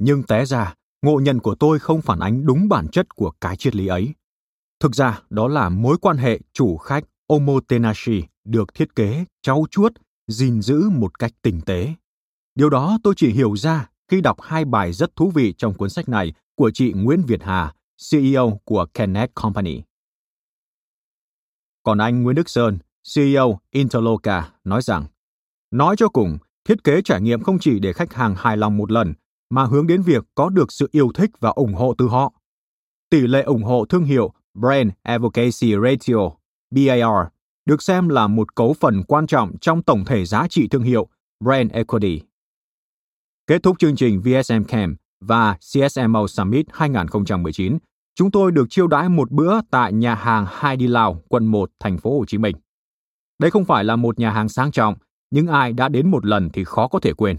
Nhưng 0.00 0.22
té 0.22 0.44
ra, 0.44 0.74
ngộ 1.02 1.20
nhận 1.20 1.38
của 1.38 1.54
tôi 1.54 1.78
không 1.78 2.02
phản 2.02 2.18
ánh 2.18 2.46
đúng 2.46 2.68
bản 2.68 2.88
chất 2.88 3.14
của 3.14 3.32
cái 3.40 3.56
triết 3.56 3.76
lý 3.76 3.86
ấy. 3.86 4.14
Thực 4.80 4.94
ra, 4.94 5.20
đó 5.30 5.48
là 5.48 5.68
mối 5.68 5.96
quan 6.00 6.16
hệ 6.16 6.40
chủ 6.52 6.76
khách 6.76 7.04
omotenashi 7.26 8.22
được 8.44 8.74
thiết 8.74 8.96
kế, 8.96 9.24
trau 9.42 9.66
chuốt, 9.70 9.92
gìn 10.26 10.62
giữ 10.62 10.90
một 10.90 11.18
cách 11.18 11.32
tinh 11.42 11.60
tế. 11.66 11.94
Điều 12.54 12.70
đó 12.70 12.98
tôi 13.02 13.14
chỉ 13.16 13.30
hiểu 13.30 13.56
ra 13.56 13.88
khi 14.08 14.20
đọc 14.20 14.40
hai 14.40 14.64
bài 14.64 14.92
rất 14.92 15.16
thú 15.16 15.30
vị 15.30 15.54
trong 15.58 15.74
cuốn 15.74 15.90
sách 15.90 16.08
này 16.08 16.32
của 16.54 16.70
chị 16.74 16.92
Nguyễn 16.92 17.22
Việt 17.26 17.42
Hà, 17.42 17.74
CEO 18.10 18.60
của 18.64 18.86
Kenneth 18.94 19.34
Company. 19.34 19.82
Còn 21.82 21.98
anh 21.98 22.22
Nguyễn 22.22 22.36
Đức 22.36 22.48
Sơn, 22.48 22.78
CEO 23.14 23.60
Interloca, 23.70 24.52
nói 24.64 24.82
rằng, 24.82 25.06
nói 25.70 25.96
cho 25.98 26.08
cùng, 26.08 26.38
thiết 26.64 26.84
kế 26.84 27.02
trải 27.02 27.20
nghiệm 27.20 27.42
không 27.42 27.58
chỉ 27.58 27.78
để 27.78 27.92
khách 27.92 28.12
hàng 28.12 28.34
hài 28.38 28.56
lòng 28.56 28.76
một 28.76 28.92
lần, 28.92 29.14
mà 29.50 29.64
hướng 29.64 29.86
đến 29.86 30.02
việc 30.02 30.24
có 30.34 30.48
được 30.48 30.72
sự 30.72 30.88
yêu 30.92 31.10
thích 31.14 31.30
và 31.40 31.50
ủng 31.50 31.74
hộ 31.74 31.94
từ 31.98 32.08
họ. 32.08 32.32
Tỷ 33.10 33.20
lệ 33.20 33.42
ủng 33.42 33.62
hộ 33.62 33.84
thương 33.84 34.04
hiệu 34.04 34.32
Brand 34.54 34.90
Advocacy 35.02 35.74
Ratio, 35.82 36.30
BAR, 36.70 37.26
được 37.66 37.82
xem 37.82 38.08
là 38.08 38.26
một 38.26 38.54
cấu 38.54 38.72
phần 38.72 39.02
quan 39.02 39.26
trọng 39.26 39.58
trong 39.58 39.82
tổng 39.82 40.04
thể 40.04 40.24
giá 40.24 40.48
trị 40.48 40.68
thương 40.68 40.82
hiệu 40.82 41.08
Brand 41.44 41.72
Equity. 41.72 42.20
Kết 43.46 43.62
thúc 43.62 43.78
chương 43.78 43.96
trình 43.96 44.20
VSM 44.20 44.62
Camp 44.68 44.98
và 45.20 45.56
CSMO 45.72 46.26
Summit 46.26 46.66
2019, 46.72 47.78
chúng 48.14 48.30
tôi 48.30 48.52
được 48.52 48.66
chiêu 48.70 48.86
đãi 48.86 49.08
một 49.08 49.30
bữa 49.30 49.60
tại 49.70 49.92
nhà 49.92 50.14
hàng 50.14 50.46
Hai 50.48 50.76
Đi 50.76 50.86
Lao, 50.86 51.22
quận 51.28 51.46
1, 51.46 51.70
thành 51.80 51.98
phố 51.98 52.18
Hồ 52.18 52.24
Chí 52.24 52.38
Minh. 52.38 52.56
Đây 53.38 53.50
không 53.50 53.64
phải 53.64 53.84
là 53.84 53.96
một 53.96 54.18
nhà 54.18 54.30
hàng 54.30 54.48
sang 54.48 54.72
trọng, 54.72 54.94
nhưng 55.30 55.46
ai 55.46 55.72
đã 55.72 55.88
đến 55.88 56.10
một 56.10 56.26
lần 56.26 56.50
thì 56.52 56.64
khó 56.64 56.88
có 56.88 57.00
thể 57.00 57.12
quên. 57.12 57.36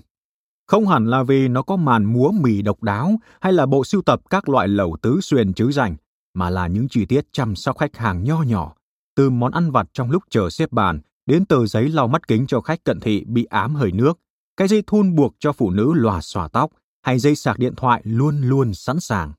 Không 0.67 0.87
hẳn 0.87 1.05
là 1.05 1.23
vì 1.23 1.47
nó 1.47 1.61
có 1.61 1.75
màn 1.75 2.05
múa 2.05 2.31
mì 2.31 2.61
độc 2.61 2.83
đáo 2.83 3.15
hay 3.41 3.53
là 3.53 3.65
bộ 3.65 3.83
sưu 3.83 4.01
tập 4.01 4.21
các 4.29 4.49
loại 4.49 4.67
lẩu 4.67 4.97
tứ 5.01 5.21
xuyên 5.21 5.53
chứ 5.53 5.71
dành, 5.71 5.95
mà 6.35 6.49
là 6.49 6.67
những 6.67 6.87
chi 6.89 7.05
tiết 7.05 7.25
chăm 7.31 7.55
sóc 7.55 7.77
khách 7.77 7.97
hàng 7.97 8.23
nho 8.23 8.41
nhỏ, 8.41 8.75
từ 9.15 9.29
món 9.29 9.51
ăn 9.51 9.71
vặt 9.71 9.87
trong 9.93 10.11
lúc 10.11 10.23
chờ 10.29 10.49
xếp 10.49 10.71
bàn 10.71 10.99
đến 11.25 11.45
tờ 11.45 11.65
giấy 11.65 11.89
lau 11.89 12.07
mắt 12.07 12.27
kính 12.27 12.47
cho 12.47 12.61
khách 12.61 12.83
cận 12.83 12.99
thị 12.99 13.23
bị 13.27 13.45
ám 13.45 13.75
hơi 13.75 13.91
nước, 13.91 14.19
cái 14.57 14.67
dây 14.67 14.83
thun 14.87 15.15
buộc 15.15 15.35
cho 15.39 15.51
phụ 15.51 15.69
nữ 15.71 15.93
lòa 15.95 16.21
xòa 16.21 16.47
tóc 16.47 16.71
hay 17.01 17.19
dây 17.19 17.35
sạc 17.35 17.59
điện 17.59 17.73
thoại 17.75 18.01
luôn 18.05 18.41
luôn 18.41 18.73
sẵn 18.73 18.99
sàng. 18.99 19.33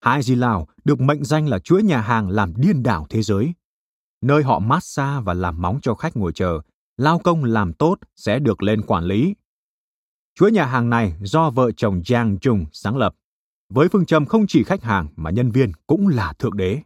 Hai 0.00 0.22
Di 0.22 0.34
Lào 0.34 0.66
được 0.84 1.00
mệnh 1.00 1.24
danh 1.24 1.48
là 1.48 1.58
chuỗi 1.58 1.82
nhà 1.82 2.00
hàng 2.00 2.28
làm 2.28 2.52
điên 2.56 2.82
đảo 2.82 3.06
thế 3.10 3.22
giới. 3.22 3.54
Nơi 4.22 4.42
họ 4.42 4.58
massage 4.58 5.22
và 5.24 5.34
làm 5.34 5.62
móng 5.62 5.78
cho 5.82 5.94
khách 5.94 6.16
ngồi 6.16 6.32
chờ, 6.32 6.60
lao 6.96 7.18
công 7.18 7.44
làm 7.44 7.72
tốt 7.72 7.98
sẽ 8.16 8.38
được 8.38 8.62
lên 8.62 8.82
quản 8.82 9.04
lý. 9.04 9.34
Chuỗi 10.34 10.52
nhà 10.52 10.64
hàng 10.64 10.90
này 10.90 11.14
do 11.22 11.50
vợ 11.50 11.70
chồng 11.76 12.02
Giang 12.06 12.38
Trung 12.38 12.64
sáng 12.72 12.96
lập, 12.96 13.14
với 13.74 13.88
phương 13.88 14.06
châm 14.06 14.26
không 14.26 14.46
chỉ 14.46 14.64
khách 14.64 14.82
hàng 14.82 15.08
mà 15.16 15.30
nhân 15.30 15.50
viên 15.50 15.72
cũng 15.86 16.08
là 16.08 16.32
thượng 16.32 16.56
đế. 16.56 16.78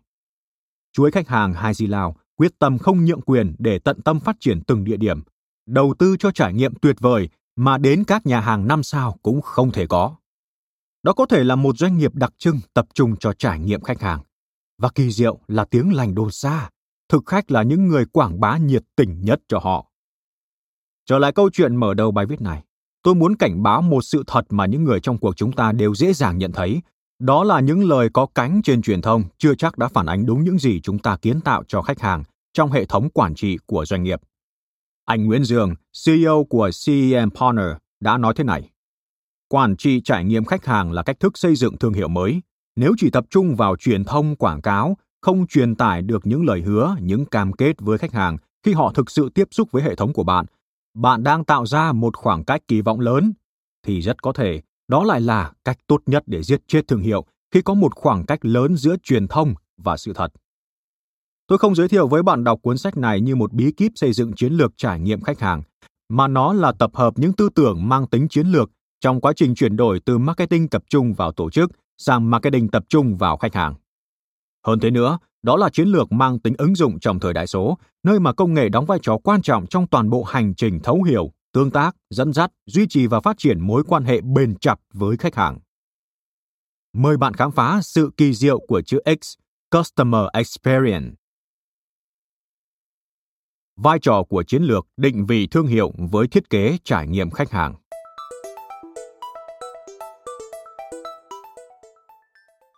Chuỗi 0.93 1.11
khách 1.11 1.28
hàng 1.28 1.55
Hai 1.55 1.75
Di 1.75 1.87
Lào 1.87 2.16
quyết 2.37 2.59
tâm 2.59 2.78
không 2.78 3.05
nhượng 3.05 3.21
quyền 3.21 3.55
để 3.59 3.78
tận 3.78 4.02
tâm 4.02 4.21
phát 4.21 4.37
triển 4.40 4.62
từng 4.66 4.85
địa 4.85 4.97
điểm, 4.97 5.23
đầu 5.66 5.95
tư 5.99 6.16
cho 6.19 6.31
trải 6.31 6.55
nghiệm 6.55 6.75
tuyệt 6.75 6.97
vời 7.00 7.28
mà 7.57 7.78
đến 7.78 8.05
các 8.05 8.26
nhà 8.26 8.40
hàng 8.40 8.69
năm 8.69 8.83
sao 8.83 9.19
cũng 9.23 9.40
không 9.43 9.73
thể 9.73 9.87
có. 9.87 10.16
Đó 11.02 11.12
có 11.12 11.26
thể 11.26 11.45
là 11.45 11.55
một 11.55 11.78
doanh 11.78 11.99
nghiệp 11.99 12.14
đặc 12.14 12.35
trưng 12.38 12.61
tập 12.75 12.87
trung 12.95 13.16
cho 13.16 13.33
trải 13.33 13.59
nghiệm 13.59 13.81
khách 13.81 14.00
hàng. 14.00 14.21
Và 14.78 14.88
kỳ 14.95 15.11
diệu 15.11 15.38
là 15.49 15.64
tiếng 15.64 15.95
lành 15.95 16.14
đồn 16.14 16.31
xa, 16.31 16.71
thực 17.09 17.26
khách 17.26 17.50
là 17.50 17.62
những 17.62 17.88
người 17.88 18.07
quảng 18.07 18.40
bá 18.40 18.57
nhiệt 18.57 18.83
tình 18.97 19.21
nhất 19.21 19.40
cho 19.49 19.59
họ. 19.59 19.90
Trở 21.07 21.19
lại 21.19 21.33
câu 21.33 21.50
chuyện 21.52 21.76
mở 21.76 21.95
đầu 21.95 22.11
bài 22.11 22.26
viết 22.26 22.40
này, 22.40 22.64
tôi 23.07 23.15
muốn 23.15 23.37
cảnh 23.37 23.63
báo 23.63 23.83
một 23.83 24.03
sự 24.03 24.25
thật 24.27 24.47
mà 24.51 24.67
những 24.67 24.85
người 24.85 25.01
trong 25.01 25.19
cuộc 25.19 25.37
chúng 25.37 25.53
ta 25.53 25.73
đều 25.73 25.95
dễ 25.95 26.13
dàng 26.13 26.39
nhận 26.39 26.53
thấy, 26.53 26.83
đó 27.19 27.45
là 27.45 27.61
những 27.61 27.89
lời 27.89 28.09
có 28.13 28.27
cánh 28.35 28.63
trên 28.65 28.83
truyền 28.83 29.03
thông 29.03 29.23
chưa 29.39 29.55
chắc 29.55 29.79
đã 29.79 29.89
phản 29.89 30.07
ánh 30.07 30.27
đúng 30.27 30.45
những 30.45 30.59
gì 30.59 30.81
chúng 30.81 30.99
ta 30.99 31.17
kiến 31.17 31.41
tạo 31.41 31.63
cho 31.69 31.83
khách 31.83 32.01
hàng 32.01 32.23
trong 32.53 32.73
hệ 32.73 32.85
thống 32.85 33.11
quản 33.11 33.35
trị 33.35 33.59
của 33.67 33.85
doanh 33.85 34.03
nghiệp. 34.03 34.21
Anh 35.05 35.27
Nguyễn 35.27 35.45
Dương, 35.45 35.75
CEO 36.05 36.45
của 36.45 36.71
CEM 36.87 37.31
Partner, 37.31 37.67
đã 38.01 38.19
nói 38.19 38.35
thế 38.37 38.45
này. 38.45 38.71
Quản 39.49 39.77
trị 39.77 40.01
trải 40.05 40.25
nghiệm 40.25 40.45
khách 40.45 40.67
hàng 40.67 40.93
là 40.93 41.03
cách 41.03 41.21
thức 41.21 41.39
xây 41.39 41.57
dựng 41.57 41.79
thương 41.79 41.93
hiệu 41.93 42.09
mới. 42.09 42.43
Nếu 42.77 42.93
chỉ 42.99 43.11
tập 43.11 43.25
trung 43.31 43.57
vào 43.57 43.77
truyền 43.77 44.05
thông 44.05 44.37
quảng 44.37 44.63
cáo, 44.63 44.97
không 45.21 45.47
truyền 45.47 45.75
tải 45.75 46.03
được 46.03 46.27
những 46.27 46.47
lời 46.47 46.61
hứa, 46.61 46.97
những 47.01 47.25
cam 47.25 47.53
kết 47.53 47.77
với 47.81 47.99
khách 47.99 48.13
hàng 48.13 48.37
khi 48.63 48.73
họ 48.73 48.93
thực 48.93 49.11
sự 49.11 49.29
tiếp 49.35 49.49
xúc 49.51 49.73
với 49.73 49.83
hệ 49.83 49.95
thống 49.95 50.13
của 50.13 50.25
bạn, 50.25 50.47
bạn 50.97 51.23
đang 51.23 51.45
tạo 51.45 51.67
ra 51.67 51.93
một 51.93 52.17
khoảng 52.17 52.45
cách 52.45 52.61
kỳ 52.69 52.81
vọng 52.81 53.00
lớn, 53.00 53.33
thì 53.87 54.00
rất 54.00 54.23
có 54.23 54.33
thể 54.33 54.61
đó 54.88 55.05
lại 55.05 55.21
là 55.21 55.53
cách 55.65 55.79
tốt 55.87 56.00
nhất 56.07 56.23
để 56.26 56.43
giết 56.43 56.61
chết 56.67 56.88
thương 56.88 57.00
hiệu 57.00 57.25
khi 57.50 57.62
có 57.62 57.75
một 57.75 57.95
khoảng 57.95 58.26
cách 58.26 58.45
lớn 58.45 58.76
giữa 58.76 58.97
truyền 59.03 59.29
thông 59.29 59.55
và 59.76 59.97
sự 59.97 60.12
thật. 60.12 60.33
Tôi 61.47 61.59
không 61.59 61.75
giới 61.75 61.88
thiệu 61.88 62.09
với 62.09 62.23
bạn 62.23 62.45
đọc 62.45 62.59
cuốn 62.62 62.79
sách 62.79 62.97
này 62.97 63.21
như 63.21 63.37
một 63.37 63.53
bí 63.53 63.73
kíp 63.76 63.93
xây 63.95 64.12
dựng 64.12 64.33
chiến 64.33 64.53
lược 64.53 64.73
trải 64.76 65.00
nghiệm 65.00 65.21
khách 65.21 65.41
hàng, 65.41 65.62
mà 66.09 66.29
nó 66.29 66.53
là 66.53 66.73
tập 66.73 66.91
hợp 66.95 67.19
những 67.19 67.33
tư 67.33 67.49
tưởng 67.55 67.88
mang 67.88 68.07
tính 68.07 68.29
chiến 68.29 68.47
lược 68.47 68.71
trong 69.00 69.21
quá 69.21 69.33
trình 69.37 69.55
chuyển 69.55 69.76
đổi 69.76 70.00
từ 70.00 70.19
marketing 70.19 70.69
tập 70.69 70.83
trung 70.88 71.15
vào 71.15 71.33
tổ 71.33 71.50
chức 71.50 71.71
sang 71.99 72.31
marketing 72.31 72.69
tập 72.69 72.85
trung 72.88 73.17
vào 73.17 73.37
khách 73.37 73.55
hàng. 73.55 73.75
Hơn 74.66 74.80
thế 74.80 74.90
nữa, 74.90 75.18
đó 75.42 75.56
là 75.56 75.70
chiến 75.70 75.88
lược 75.88 76.12
mang 76.12 76.38
tính 76.38 76.54
ứng 76.58 76.75
dụng 76.75 77.00
trong 77.00 77.20
thời 77.20 77.32
đại 77.32 77.46
số, 77.46 77.78
nơi 78.02 78.20
mà 78.20 78.32
công 78.32 78.54
nghệ 78.54 78.68
đóng 78.68 78.87
vai 78.87 78.99
trò 79.02 79.18
quan 79.25 79.42
trọng 79.42 79.66
trong 79.66 79.87
toàn 79.87 80.11
bộ 80.11 80.23
hành 80.23 80.54
trình 80.54 80.80
thấu 80.82 81.02
hiểu, 81.02 81.32
tương 81.52 81.70
tác, 81.70 81.96
dẫn 82.11 82.32
dắt, 82.32 82.52
duy 82.66 82.87
trì 82.88 83.06
và 83.06 83.20
phát 83.20 83.38
triển 83.38 83.61
mối 83.61 83.82
quan 83.88 84.04
hệ 84.04 84.20
bền 84.20 84.54
chặt 84.61 84.76
với 84.92 85.16
khách 85.16 85.35
hàng. 85.35 85.58
Mời 86.92 87.16
bạn 87.16 87.35
khám 87.35 87.50
phá 87.50 87.80
sự 87.82 88.11
kỳ 88.16 88.35
diệu 88.35 88.58
của 88.58 88.82
chữ 88.82 89.00
X, 89.23 89.35
Customer 89.70 90.26
Experience. 90.32 91.11
Vai 93.76 93.99
trò 94.02 94.23
của 94.28 94.42
chiến 94.42 94.62
lược 94.62 94.87
định 94.96 95.26
vị 95.26 95.46
thương 95.46 95.66
hiệu 95.66 95.92
với 95.99 96.28
thiết 96.28 96.50
kế 96.50 96.78
trải 96.85 97.06
nghiệm 97.06 97.30
khách 97.30 97.50
hàng. 97.50 97.75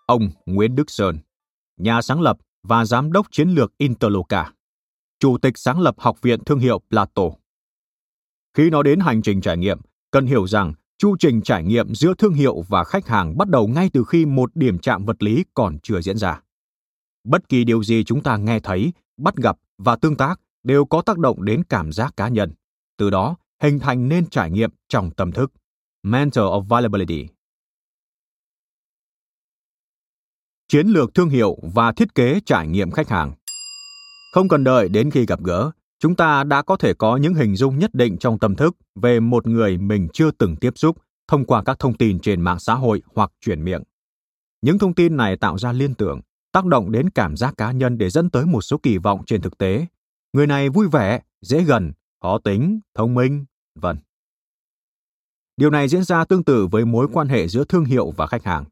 Ông 0.07 0.30
Nguyễn 0.47 0.75
Đức 0.75 0.90
Sơn, 0.90 1.18
nhà 1.79 2.03
sáng 2.03 2.21
lập 2.21 2.37
và 2.63 2.85
giám 2.85 3.13
đốc 3.13 3.27
chiến 3.31 3.49
lược 3.49 3.73
Interloca, 3.79 4.53
chủ 5.21 5.39
tịch 5.39 5.59
sáng 5.59 5.81
lập 5.81 5.95
Học 5.99 6.23
viện 6.23 6.45
Thương 6.45 6.59
hiệu 6.59 6.81
Plato. 6.91 7.23
Khi 8.55 8.71
nói 8.71 8.85
đến 8.85 9.01
hành 9.01 9.23
trình 9.23 9.41
trải 9.41 9.57
nghiệm, 9.57 9.79
cần 10.11 10.27
hiểu 10.27 10.47
rằng 10.47 10.73
chu 10.99 11.17
trình 11.19 11.43
trải 11.43 11.65
nghiệm 11.65 11.95
giữa 11.95 12.15
thương 12.19 12.35
hiệu 12.35 12.61
và 12.69 12.85
khách 12.85 13.07
hàng 13.07 13.39
bắt 13.39 13.49
đầu 13.49 13.69
ngay 13.69 13.91
từ 13.93 14.05
khi 14.09 14.27
một 14.27 14.51
điểm 14.57 14.79
chạm 14.79 15.05
vật 15.05 15.23
lý 15.23 15.45
còn 15.55 15.79
chưa 15.83 16.01
diễn 16.01 16.17
ra. 16.17 16.41
Bất 17.25 17.49
kỳ 17.49 17.65
điều 17.65 17.83
gì 17.83 18.05
chúng 18.05 18.23
ta 18.23 18.37
nghe 18.37 18.61
thấy, 18.61 18.93
bắt 19.17 19.37
gặp 19.37 19.57
và 19.79 19.97
tương 19.97 20.17
tác 20.17 20.41
đều 20.63 20.85
có 20.85 21.03
tác 21.03 21.19
động 21.19 21.45
đến 21.45 21.65
cảm 21.65 21.93
giác 21.93 22.17
cá 22.17 22.29
nhân. 22.29 22.53
Từ 22.97 23.11
đó, 23.11 23.37
hình 23.63 23.79
thành 23.79 24.09
nên 24.09 24.27
trải 24.27 24.51
nghiệm 24.51 24.71
trong 24.89 25.11
tâm 25.11 25.33
thức. 25.33 25.53
Mental 26.03 26.45
Availability 26.53 27.27
Chiến 30.73 30.87
lược 30.87 31.15
thương 31.15 31.29
hiệu 31.29 31.57
và 31.63 31.93
thiết 31.93 32.15
kế 32.15 32.41
trải 32.47 32.67
nghiệm 32.69 32.91
khách 32.91 33.09
hàng 33.09 33.33
Không 34.33 34.49
cần 34.49 34.65
đợi 34.65 34.89
đến 34.89 35.11
khi 35.11 35.27
gặp 35.27 35.43
gỡ, 35.43 35.71
chúng 35.99 36.15
ta 36.15 36.45
đã 36.45 36.63
có 36.63 36.77
thể 36.77 36.95
có 36.95 37.17
những 37.17 37.35
hình 37.35 37.57
dung 37.57 37.79
nhất 37.79 37.95
định 37.95 38.19
trong 38.19 38.39
tâm 38.39 38.55
thức 38.55 38.77
về 38.95 39.21
một 39.21 39.47
người 39.47 39.79
mình 39.79 40.09
chưa 40.13 40.31
từng 40.31 40.57
tiếp 40.57 40.73
xúc 40.75 40.97
thông 41.29 41.45
qua 41.45 41.63
các 41.65 41.79
thông 41.79 41.97
tin 41.97 42.19
trên 42.21 42.41
mạng 42.41 42.59
xã 42.59 42.75
hội 42.75 43.03
hoặc 43.15 43.33
truyền 43.41 43.65
miệng. 43.65 43.83
Những 44.63 44.79
thông 44.79 44.95
tin 44.95 45.17
này 45.17 45.37
tạo 45.37 45.59
ra 45.59 45.73
liên 45.73 45.95
tưởng, 45.95 46.21
tác 46.53 46.65
động 46.65 46.93
đến 46.93 47.11
cảm 47.11 47.37
giác 47.37 47.55
cá 47.57 47.73
nhân 47.73 47.99
để 47.99 48.11
dẫn 48.11 48.31
tới 48.31 48.47
một 48.47 48.61
số 48.61 48.79
kỳ 48.83 48.99
vọng 48.99 49.23
trên 49.27 49.41
thực 49.43 49.59
tế. 49.59 49.87
Người 50.33 50.47
này 50.47 50.69
vui 50.69 50.89
vẻ, 50.89 51.21
dễ 51.41 51.65
gần, 51.65 51.93
khó 52.23 52.39
tính, 52.39 52.81
thông 52.95 53.15
minh, 53.15 53.45
vân. 53.75 53.97
Điều 55.57 55.71
này 55.71 55.89
diễn 55.89 56.05
ra 56.05 56.25
tương 56.25 56.45
tự 56.45 56.67
với 56.67 56.85
mối 56.85 57.09
quan 57.13 57.29
hệ 57.29 57.49
giữa 57.49 57.65
thương 57.65 57.85
hiệu 57.85 58.11
và 58.17 58.27
khách 58.27 58.45
hàng. 58.45 58.65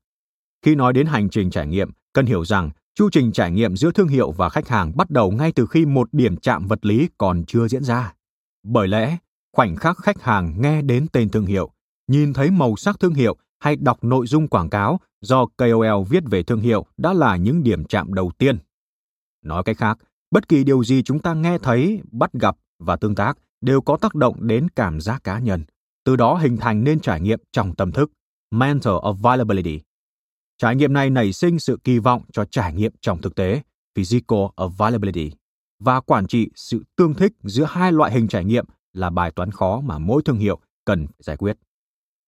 Khi 0.67 0.75
nói 0.75 0.93
đến 0.93 1.07
hành 1.07 1.29
trình 1.29 1.51
trải 1.51 1.67
nghiệm, 1.67 1.91
cần 2.13 2.27
hiểu 2.27 2.45
rằng 2.45 2.71
chu 2.95 3.09
trình 3.13 3.33
trải 3.33 3.51
nghiệm 3.51 3.77
giữa 3.77 3.91
thương 3.91 4.09
hiệu 4.09 4.31
và 4.31 4.49
khách 4.49 4.69
hàng 4.69 4.97
bắt 4.97 5.11
đầu 5.11 5.31
ngay 5.31 5.53
từ 5.53 5.67
khi 5.67 5.87
một 5.87 6.09
điểm 6.13 6.37
chạm 6.37 6.67
vật 6.67 6.87
lý 6.87 7.09
còn 7.19 7.45
chưa 7.45 7.69
diễn 7.69 7.85
ra. 7.85 8.15
Bởi 8.63 8.89
lẽ, 8.89 9.17
khoảnh 9.57 9.77
khắc 9.77 9.99
khách 9.99 10.23
hàng 10.23 10.55
nghe 10.63 10.83
đến 10.83 11.07
tên 11.13 11.29
thương 11.29 11.47
hiệu, 11.47 11.71
nhìn 12.09 12.33
thấy 12.33 12.51
màu 12.51 12.77
sắc 12.77 13.01
thương 13.01 13.15
hiệu 13.15 13.37
hay 13.59 13.77
đọc 13.77 14.05
nội 14.05 14.27
dung 14.27 14.49
quảng 14.49 14.71
cáo 14.71 15.01
do 15.21 15.47
KOL 15.57 16.05
viết 16.09 16.23
về 16.31 16.43
thương 16.43 16.61
hiệu 16.61 16.87
đã 16.97 17.13
là 17.13 17.37
những 17.37 17.63
điểm 17.63 17.85
chạm 17.85 18.15
đầu 18.15 18.31
tiên. 18.39 18.59
Nói 19.45 19.63
cách 19.65 19.79
khác, 19.79 19.99
bất 20.31 20.49
kỳ 20.49 20.65
điều 20.65 20.85
gì 20.85 21.03
chúng 21.03 21.19
ta 21.19 21.35
nghe 21.35 21.59
thấy, 21.59 22.01
bắt 22.13 22.33
gặp 22.33 22.57
và 22.79 22.97
tương 22.97 23.15
tác 23.15 23.39
đều 23.61 23.81
có 23.81 23.97
tác 23.97 24.15
động 24.15 24.47
đến 24.47 24.69
cảm 24.77 25.01
giác 25.01 25.25
cá 25.25 25.39
nhân, 25.39 25.65
từ 26.05 26.17
đó 26.17 26.35
hình 26.35 26.57
thành 26.57 26.85
nên 26.85 27.01
trải 27.01 27.21
nghiệm 27.21 27.41
trong 27.53 27.75
tâm 27.75 27.93
thức, 27.93 28.11
mental 28.51 28.95
availability. 29.03 29.86
Trải 30.59 30.77
nghiệm 30.77 30.93
này 30.93 31.11
nảy 31.11 31.33
sinh 31.33 31.59
sự 31.59 31.79
kỳ 31.85 31.99
vọng 31.99 32.23
cho 32.33 32.45
trải 32.45 32.75
nghiệm 32.75 32.93
trong 33.01 33.21
thực 33.23 33.35
tế, 33.35 33.63
physical 33.95 34.41
availability, 34.57 35.31
và 35.79 36.01
quản 36.01 36.27
trị 36.27 36.51
sự 36.55 36.85
tương 36.97 37.15
thích 37.15 37.33
giữa 37.43 37.65
hai 37.65 37.93
loại 37.93 38.13
hình 38.13 38.29
trải 38.29 38.45
nghiệm 38.45 38.65
là 38.93 39.11
bài 39.11 39.31
toán 39.31 39.51
khó 39.51 39.81
mà 39.81 39.99
mỗi 39.99 40.23
thương 40.23 40.39
hiệu 40.39 40.61
cần 40.85 41.07
giải 41.19 41.37
quyết. 41.37 41.57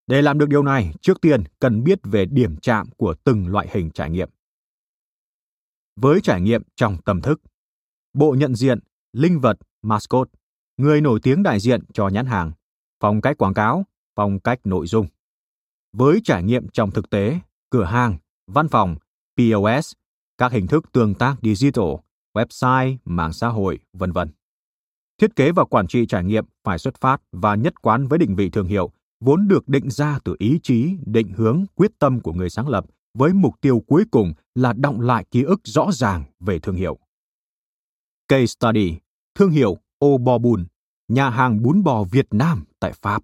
Để 0.07 0.21
làm 0.21 0.37
được 0.37 0.49
điều 0.49 0.63
này, 0.63 0.93
trước 1.01 1.21
tiên 1.21 1.43
cần 1.59 1.83
biết 1.83 1.99
về 2.03 2.25
điểm 2.25 2.57
chạm 2.57 2.89
của 2.97 3.15
từng 3.23 3.47
loại 3.47 3.67
hình 3.71 3.91
trải 3.91 4.09
nghiệm. 4.09 4.29
Với 5.95 6.21
trải 6.21 6.41
nghiệm 6.41 6.63
trong 6.75 6.97
tâm 7.01 7.21
thức, 7.21 7.41
bộ 8.13 8.35
nhận 8.39 8.55
diện, 8.55 8.79
linh 9.13 9.39
vật, 9.39 9.57
mascot, 9.81 10.29
người 10.77 11.01
nổi 11.01 11.19
tiếng 11.23 11.43
đại 11.43 11.59
diện 11.59 11.81
cho 11.93 12.07
nhãn 12.07 12.25
hàng, 12.25 12.51
phong 12.99 13.21
cách 13.21 13.37
quảng 13.37 13.53
cáo, 13.53 13.85
phong 14.15 14.39
cách 14.39 14.59
nội 14.63 14.87
dung. 14.87 15.07
Với 15.93 16.21
trải 16.23 16.43
nghiệm 16.43 16.67
trong 16.67 16.91
thực 16.91 17.09
tế, 17.09 17.39
cửa 17.69 17.83
hàng, 17.83 18.17
văn 18.47 18.67
phòng, 18.67 18.95
POS, 19.37 19.91
các 20.37 20.51
hình 20.51 20.67
thức 20.67 20.91
tương 20.91 21.13
tác 21.13 21.35
digital, 21.41 21.85
website, 22.33 22.97
mạng 23.05 23.33
xã 23.33 23.47
hội, 23.47 23.79
vân 23.93 24.11
vân. 24.11 24.29
Thiết 25.21 25.35
kế 25.35 25.51
và 25.51 25.65
quản 25.65 25.87
trị 25.87 26.05
trải 26.05 26.23
nghiệm 26.23 26.45
phải 26.63 26.77
xuất 26.77 27.01
phát 27.01 27.21
và 27.31 27.55
nhất 27.55 27.81
quán 27.81 28.07
với 28.07 28.19
định 28.19 28.35
vị 28.35 28.49
thương 28.49 28.67
hiệu, 28.67 28.91
vốn 29.19 29.47
được 29.47 29.67
định 29.67 29.89
ra 29.89 30.19
từ 30.23 30.35
ý 30.39 30.59
chí, 30.63 30.95
định 31.05 31.33
hướng, 31.35 31.65
quyết 31.75 31.91
tâm 31.99 32.19
của 32.19 32.33
người 32.33 32.49
sáng 32.49 32.67
lập 32.67 32.85
với 33.13 33.33
mục 33.33 33.55
tiêu 33.61 33.83
cuối 33.87 34.03
cùng 34.11 34.33
là 34.55 34.73
động 34.73 35.01
lại 35.01 35.25
ký 35.31 35.43
ức 35.43 35.61
rõ 35.63 35.91
ràng 35.91 36.23
về 36.39 36.59
thương 36.59 36.75
hiệu. 36.75 36.97
Case 38.27 38.45
study, 38.45 38.97
thương 39.35 39.51
hiệu 39.51 39.77
Obobun, 40.05 40.65
nhà 41.07 41.29
hàng 41.29 41.63
bún 41.63 41.83
bò 41.83 42.03
Việt 42.03 42.27
Nam 42.31 42.63
tại 42.79 42.93
Pháp. 43.01 43.23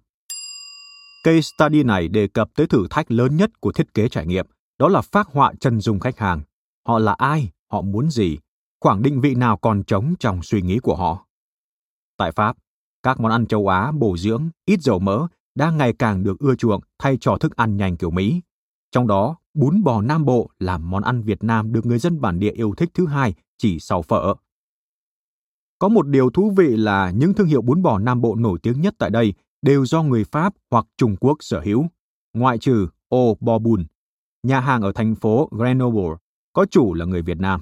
Case 1.26 1.40
study 1.40 1.82
này 1.82 2.08
đề 2.08 2.28
cập 2.28 2.50
tới 2.54 2.66
thử 2.66 2.86
thách 2.90 3.10
lớn 3.10 3.36
nhất 3.36 3.60
của 3.60 3.72
thiết 3.72 3.94
kế 3.94 4.08
trải 4.08 4.26
nghiệm, 4.26 4.46
đó 4.78 4.88
là 4.88 5.00
phát 5.00 5.28
họa 5.32 5.52
chân 5.60 5.80
dung 5.80 6.00
khách 6.00 6.18
hàng. 6.18 6.40
Họ 6.86 6.98
là 6.98 7.12
ai, 7.12 7.50
họ 7.72 7.82
muốn 7.82 8.10
gì, 8.10 8.38
khoảng 8.80 9.02
định 9.02 9.20
vị 9.20 9.34
nào 9.34 9.56
còn 9.56 9.82
trống 9.84 10.14
trong 10.18 10.42
suy 10.42 10.62
nghĩ 10.62 10.78
của 10.78 10.96
họ. 10.96 11.26
Tại 12.16 12.32
Pháp, 12.32 12.56
các 13.02 13.20
món 13.20 13.32
ăn 13.32 13.46
châu 13.46 13.68
Á 13.68 13.92
bổ 13.92 14.16
dưỡng, 14.16 14.48
ít 14.66 14.82
dầu 14.82 14.98
mỡ 14.98 15.26
đang 15.54 15.76
ngày 15.76 15.92
càng 15.92 16.22
được 16.22 16.38
ưa 16.38 16.54
chuộng 16.54 16.80
thay 16.98 17.16
cho 17.20 17.36
thức 17.38 17.56
ăn 17.56 17.76
nhanh 17.76 17.96
kiểu 17.96 18.10
Mỹ. 18.10 18.40
Trong 18.90 19.06
đó, 19.06 19.36
bún 19.54 19.82
bò 19.82 20.02
Nam 20.02 20.24
Bộ 20.24 20.50
là 20.58 20.78
món 20.78 21.02
ăn 21.02 21.22
Việt 21.22 21.44
Nam 21.44 21.72
được 21.72 21.86
người 21.86 21.98
dân 21.98 22.20
bản 22.20 22.38
địa 22.38 22.52
yêu 22.52 22.74
thích 22.76 22.90
thứ 22.94 23.06
hai 23.06 23.34
chỉ 23.58 23.78
sau 23.80 24.02
phở. 24.02 24.34
Có 25.78 25.88
một 25.88 26.06
điều 26.06 26.30
thú 26.30 26.52
vị 26.56 26.76
là 26.76 27.10
những 27.10 27.34
thương 27.34 27.46
hiệu 27.46 27.62
bún 27.62 27.82
bò 27.82 27.98
Nam 27.98 28.20
Bộ 28.20 28.34
nổi 28.34 28.58
tiếng 28.62 28.80
nhất 28.80 28.94
tại 28.98 29.10
đây 29.10 29.34
đều 29.66 29.86
do 29.86 30.02
người 30.02 30.24
Pháp 30.24 30.54
hoặc 30.70 30.86
Trung 30.96 31.16
Quốc 31.20 31.36
sở 31.40 31.60
hữu, 31.60 31.86
ngoại 32.34 32.58
trừ 32.58 32.88
Ô 33.08 33.36
Bò 33.40 33.58
Bun, 33.58 33.84
nhà 34.42 34.60
hàng 34.60 34.82
ở 34.82 34.92
thành 34.92 35.14
phố 35.14 35.48
Grenoble, 35.52 36.16
có 36.52 36.66
chủ 36.70 36.94
là 36.94 37.04
người 37.04 37.22
Việt 37.22 37.38
Nam. 37.38 37.60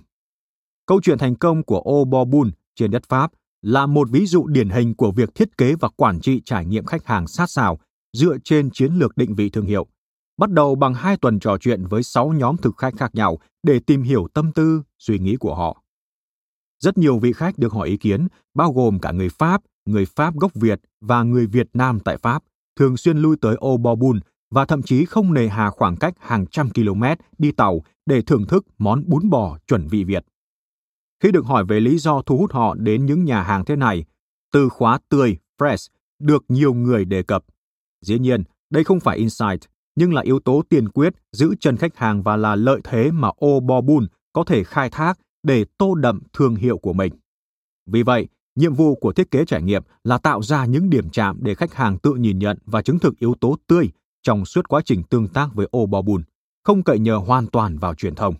Câu 0.86 1.00
chuyện 1.02 1.18
thành 1.18 1.36
công 1.36 1.62
của 1.62 1.80
Ô 1.80 2.04
Bò 2.04 2.24
Bun 2.24 2.50
trên 2.76 2.90
đất 2.90 3.02
Pháp 3.08 3.30
là 3.62 3.86
một 3.86 4.08
ví 4.10 4.26
dụ 4.26 4.46
điển 4.46 4.68
hình 4.68 4.94
của 4.94 5.10
việc 5.10 5.34
thiết 5.34 5.56
kế 5.58 5.74
và 5.74 5.88
quản 5.96 6.20
trị 6.20 6.42
trải 6.44 6.64
nghiệm 6.64 6.84
khách 6.84 7.06
hàng 7.06 7.26
sát 7.26 7.50
sao 7.50 7.78
dựa 8.12 8.36
trên 8.44 8.70
chiến 8.70 8.92
lược 8.92 9.16
định 9.16 9.34
vị 9.34 9.50
thương 9.50 9.66
hiệu. 9.66 9.86
Bắt 10.36 10.50
đầu 10.50 10.74
bằng 10.74 10.94
hai 10.94 11.16
tuần 11.16 11.40
trò 11.40 11.58
chuyện 11.58 11.86
với 11.86 12.02
sáu 12.02 12.28
nhóm 12.28 12.56
thực 12.56 12.76
khách 12.76 12.94
khác 12.96 13.14
nhau 13.14 13.38
để 13.62 13.80
tìm 13.86 14.02
hiểu 14.02 14.28
tâm 14.34 14.52
tư, 14.52 14.82
suy 14.98 15.18
nghĩ 15.18 15.36
của 15.36 15.54
họ. 15.54 15.82
Rất 16.80 16.98
nhiều 16.98 17.18
vị 17.18 17.32
khách 17.32 17.58
được 17.58 17.72
hỏi 17.72 17.88
ý 17.88 17.96
kiến, 17.96 18.28
bao 18.54 18.72
gồm 18.72 18.98
cả 18.98 19.12
người 19.12 19.28
Pháp, 19.28 19.62
người 19.84 20.06
Pháp 20.16 20.36
gốc 20.36 20.54
Việt 20.54 20.80
và 21.00 21.22
người 21.22 21.46
Việt 21.46 21.68
Nam 21.74 22.00
tại 22.00 22.16
Pháp, 22.16 22.42
thường 22.76 22.96
xuyên 22.96 23.18
lui 23.18 23.36
tới 23.40 23.56
Obobun 23.66 24.20
và 24.50 24.64
thậm 24.64 24.82
chí 24.82 25.04
không 25.04 25.34
nề 25.34 25.48
hà 25.48 25.70
khoảng 25.70 25.96
cách 25.96 26.14
hàng 26.18 26.46
trăm 26.46 26.70
km 26.70 27.02
đi 27.38 27.52
tàu 27.52 27.80
để 28.06 28.22
thưởng 28.22 28.46
thức 28.46 28.66
món 28.78 29.04
bún 29.06 29.30
bò 29.30 29.58
chuẩn 29.66 29.86
vị 29.88 30.04
Việt. 30.04 30.24
Khi 31.22 31.32
được 31.32 31.46
hỏi 31.46 31.64
về 31.64 31.80
lý 31.80 31.98
do 31.98 32.22
thu 32.22 32.38
hút 32.38 32.52
họ 32.52 32.74
đến 32.74 33.06
những 33.06 33.24
nhà 33.24 33.42
hàng 33.42 33.64
thế 33.64 33.76
này, 33.76 34.04
từ 34.52 34.68
khóa 34.68 34.98
tươi, 35.08 35.38
fresh, 35.58 35.88
được 36.18 36.44
nhiều 36.48 36.74
người 36.74 37.04
đề 37.04 37.22
cập. 37.22 37.44
Dĩ 38.00 38.18
nhiên, 38.18 38.42
đây 38.70 38.84
không 38.84 39.00
phải 39.00 39.18
insight, 39.18 39.60
nhưng 39.96 40.14
là 40.14 40.22
yếu 40.22 40.40
tố 40.40 40.62
tiền 40.68 40.88
quyết 40.88 41.14
giữ 41.32 41.54
chân 41.60 41.76
khách 41.76 41.96
hàng 41.96 42.22
và 42.22 42.36
là 42.36 42.56
lợi 42.56 42.80
thế 42.84 43.10
mà 43.10 43.30
Obobun 43.44 44.06
có 44.32 44.44
thể 44.44 44.64
khai 44.64 44.90
thác 44.90 45.18
để 45.42 45.64
tô 45.78 45.94
đậm 45.94 46.20
thương 46.32 46.54
hiệu 46.54 46.78
của 46.78 46.92
mình. 46.92 47.12
Vì 47.86 48.02
vậy, 48.02 48.28
nhiệm 48.54 48.74
vụ 48.74 48.94
của 48.94 49.12
thiết 49.12 49.30
kế 49.30 49.44
trải 49.44 49.62
nghiệm 49.62 49.82
là 50.04 50.18
tạo 50.18 50.42
ra 50.42 50.64
những 50.64 50.90
điểm 50.90 51.10
chạm 51.10 51.38
để 51.40 51.54
khách 51.54 51.74
hàng 51.74 51.98
tự 51.98 52.14
nhìn 52.14 52.38
nhận 52.38 52.58
và 52.66 52.82
chứng 52.82 52.98
thực 52.98 53.18
yếu 53.18 53.34
tố 53.40 53.56
tươi 53.66 53.90
trong 54.22 54.44
suốt 54.44 54.68
quá 54.68 54.80
trình 54.84 55.02
tương 55.02 55.28
tác 55.28 55.48
với 55.54 55.66
ô 55.70 55.86
bò 55.86 56.02
bùn, 56.02 56.22
không 56.64 56.82
cậy 56.82 56.98
nhờ 56.98 57.16
hoàn 57.16 57.46
toàn 57.46 57.78
vào 57.78 57.94
truyền 57.94 58.14
thông 58.14 58.34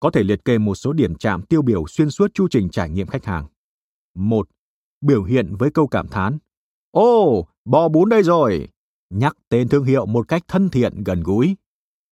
có 0.00 0.10
thể 0.10 0.22
liệt 0.22 0.44
kê 0.44 0.58
một 0.58 0.74
số 0.74 0.92
điểm 0.92 1.14
chạm 1.14 1.42
tiêu 1.42 1.62
biểu 1.62 1.86
xuyên 1.86 2.10
suốt 2.10 2.34
chu 2.34 2.48
trình 2.50 2.68
trải 2.68 2.90
nghiệm 2.90 3.06
khách 3.06 3.24
hàng. 3.24 3.46
Một, 4.14 4.48
Biểu 5.00 5.24
hiện 5.24 5.54
với 5.58 5.70
câu 5.70 5.86
cảm 5.86 6.08
thán. 6.08 6.38
Ô, 6.90 7.38
oh, 7.38 7.48
bò 7.64 7.88
bún 7.88 8.08
đây 8.08 8.22
rồi! 8.22 8.68
Nhắc 9.10 9.36
tên 9.48 9.68
thương 9.68 9.84
hiệu 9.84 10.06
một 10.06 10.28
cách 10.28 10.42
thân 10.48 10.68
thiện 10.68 11.04
gần 11.04 11.22
gũi. 11.22 11.56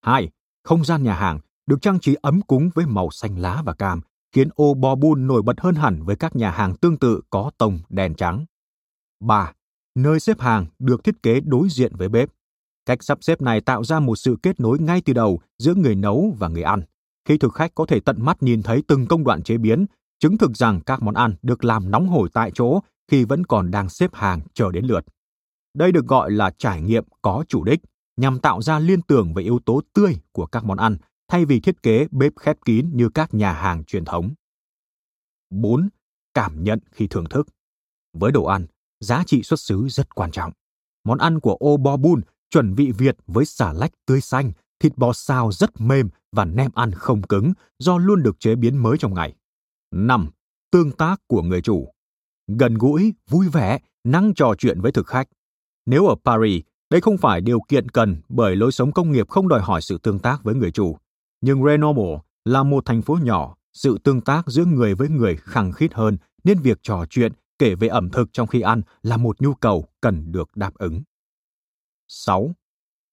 Hai, 0.03 0.31
Không 0.65 0.85
gian 0.85 1.03
nhà 1.03 1.15
hàng 1.15 1.41
được 1.67 1.83
trang 1.83 2.01
trí 2.01 2.17
ấm 2.23 2.43
cúng 2.43 2.71
với 2.75 2.87
màu 2.87 3.11
xanh 3.11 3.39
lá 3.39 3.63
và 3.67 3.75
cam, 3.75 4.01
khiến 4.33 4.49
ô 4.55 4.75
bò 4.75 4.95
bun 4.95 5.27
nổi 5.27 5.43
bật 5.43 5.61
hơn 5.61 5.75
hẳn 5.75 6.03
với 6.03 6.17
các 6.17 6.37
nhà 6.37 6.51
hàng 6.51 6.77
tương 6.77 6.99
tự 6.99 7.21
có 7.31 7.51
tông 7.59 7.79
đèn 7.89 8.15
trắng. 8.15 8.45
3. 9.21 9.53
Nơi 9.95 10.21
xếp 10.21 10.41
hàng 10.41 10.67
được 10.79 11.05
thiết 11.05 11.23
kế 11.23 11.41
đối 11.41 11.69
diện 11.69 11.97
với 11.97 12.09
bếp. 12.09 12.29
Cách 12.87 13.03
sắp 13.03 13.19
xếp 13.21 13.41
này 13.41 13.61
tạo 13.61 13.85
ra 13.85 14.01
một 14.01 14.17
sự 14.17 14.37
kết 14.43 14.61
nối 14.61 14.79
ngay 14.79 15.03
từ 15.05 15.13
đầu 15.13 15.41
giữa 15.59 15.75
người 15.75 15.95
nấu 15.95 16.35
và 16.39 16.49
người 16.49 16.63
ăn 16.63 16.83
khi 17.27 17.39
thực 17.39 17.55
khách 17.55 17.75
có 17.75 17.87
thể 17.87 18.01
tận 18.01 18.17
mắt 18.25 18.43
nhìn 18.43 18.63
thấy 18.63 18.83
từng 18.87 19.07
công 19.07 19.25
đoạn 19.25 19.43
chế 19.43 19.59
biến, 19.59 19.87
chứng 20.19 20.39
thực 20.39 20.57
rằng 20.57 20.81
các 20.81 21.03
món 21.03 21.15
ăn 21.15 21.35
được 21.43 21.65
làm 21.65 21.91
nóng 21.91 22.09
hổi 22.09 22.29
tại 22.33 22.51
chỗ 22.55 22.81
khi 23.11 23.25
vẫn 23.25 23.47
còn 23.47 23.71
đang 23.71 23.89
xếp 23.89 24.11
hàng 24.15 24.41
chờ 24.55 24.71
đến 24.73 24.85
lượt. 24.85 25.05
Đây 25.75 25.93
được 25.93 26.07
gọi 26.07 26.31
là 26.31 26.51
trải 26.59 26.83
nghiệm 26.83 27.05
có 27.23 27.45
chủ 27.49 27.65
đích, 27.65 27.81
nhằm 28.17 28.39
tạo 28.39 28.63
ra 28.63 28.79
liên 28.79 29.03
tưởng 29.03 29.35
về 29.35 29.43
yếu 29.43 29.59
tố 29.65 29.81
tươi 29.93 30.17
của 30.33 30.47
các 30.47 30.65
món 30.65 30.79
ăn 30.79 30.97
thay 31.29 31.45
vì 31.45 31.61
thiết 31.61 31.83
kế 31.83 32.07
bếp 32.11 32.33
khép 32.37 32.57
kín 32.65 32.91
như 32.93 33.09
các 33.09 33.35
nhà 33.35 33.53
hàng 33.53 33.85
truyền 33.85 34.05
thống. 34.05 34.35
4. 35.51 35.89
Cảm 36.35 36.65
nhận 36.65 36.79
khi 36.93 37.07
thưởng 37.07 37.29
thức. 37.31 37.47
Với 38.13 38.33
đồ 38.33 38.45
ăn, 38.45 38.67
giá 39.01 39.23
trị 39.27 39.43
xuất 39.43 39.61
xứ 39.61 39.89
rất 39.89 40.15
quan 40.15 40.31
trọng. 40.31 40.53
Món 41.05 41.19
ăn 41.19 41.41
của 41.41 41.57
ô 41.61 41.77
bo 41.77 41.97
bun 41.97 42.21
chuẩn 42.51 42.75
vị 42.75 42.93
Việt 42.99 43.17
với 43.27 43.45
xà 43.45 43.73
lách 43.73 43.93
tươi 44.07 44.21
xanh 44.21 44.53
thịt 44.81 44.93
bò 44.97 45.13
xào 45.13 45.53
rất 45.53 45.81
mềm 45.81 46.09
và 46.33 46.45
nem 46.45 46.71
ăn 46.75 46.93
không 46.93 47.23
cứng 47.23 47.53
do 47.79 47.99
luôn 47.99 48.23
được 48.23 48.41
chế 48.41 48.55
biến 48.55 48.77
mới 48.77 48.99
trong 48.99 49.15
ngày. 49.15 49.35
5. 49.95 50.31
Tương 50.71 50.93
tác 50.93 51.21
của 51.27 51.43
người 51.43 51.61
chủ. 51.61 51.89
Gần 52.59 52.75
gũi, 52.75 53.15
vui 53.31 53.49
vẻ, 53.49 53.79
năng 54.05 54.35
trò 54.35 54.55
chuyện 54.59 54.81
với 54.81 54.93
thực 54.93 55.07
khách. 55.07 55.29
Nếu 55.87 56.07
ở 56.07 56.15
Paris, 56.25 56.63
đây 56.91 57.01
không 57.01 57.19
phải 57.19 57.41
điều 57.41 57.61
kiện 57.69 57.89
cần 57.89 58.17
bởi 58.29 58.57
lối 58.57 58.73
sống 58.73 58.93
công 58.93 59.13
nghiệp 59.13 59.29
không 59.29 59.49
đòi 59.49 59.61
hỏi 59.61 59.83
sự 59.83 59.99
tương 59.99 60.19
tác 60.19 60.45
với 60.45 60.55
người 60.55 60.71
chủ. 60.71 60.97
Nhưng 61.41 61.63
Grenoble 61.63 62.19
là 62.45 62.63
một 62.63 62.85
thành 62.85 63.03
phố 63.03 63.19
nhỏ, 63.23 63.57
sự 63.73 63.99
tương 64.05 64.21
tác 64.21 64.47
giữa 64.47 64.65
người 64.65 64.95
với 64.95 65.09
người 65.09 65.37
khăng 65.37 65.73
khít 65.73 65.95
hơn 65.95 66.17
nên 66.45 66.59
việc 66.59 66.79
trò 66.83 67.05
chuyện 67.11 67.33
kể 67.59 67.75
về 67.75 67.89
ẩm 67.89 68.11
thực 68.11 68.33
trong 68.33 68.47
khi 68.47 68.61
ăn 68.61 68.83
là 69.03 69.17
một 69.17 69.41
nhu 69.41 69.55
cầu 69.55 69.89
cần 70.01 70.33
được 70.33 70.51
đáp 70.57 70.75
ứng. 70.75 71.03
6 72.09 72.55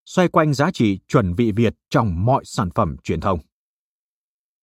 xoay 0.06 0.28
quanh 0.28 0.54
giá 0.54 0.70
trị 0.70 0.98
chuẩn 1.08 1.34
vị 1.34 1.52
Việt 1.52 1.74
trong 1.90 2.24
mọi 2.24 2.44
sản 2.44 2.70
phẩm 2.70 2.96
truyền 3.02 3.20
thông. 3.20 3.38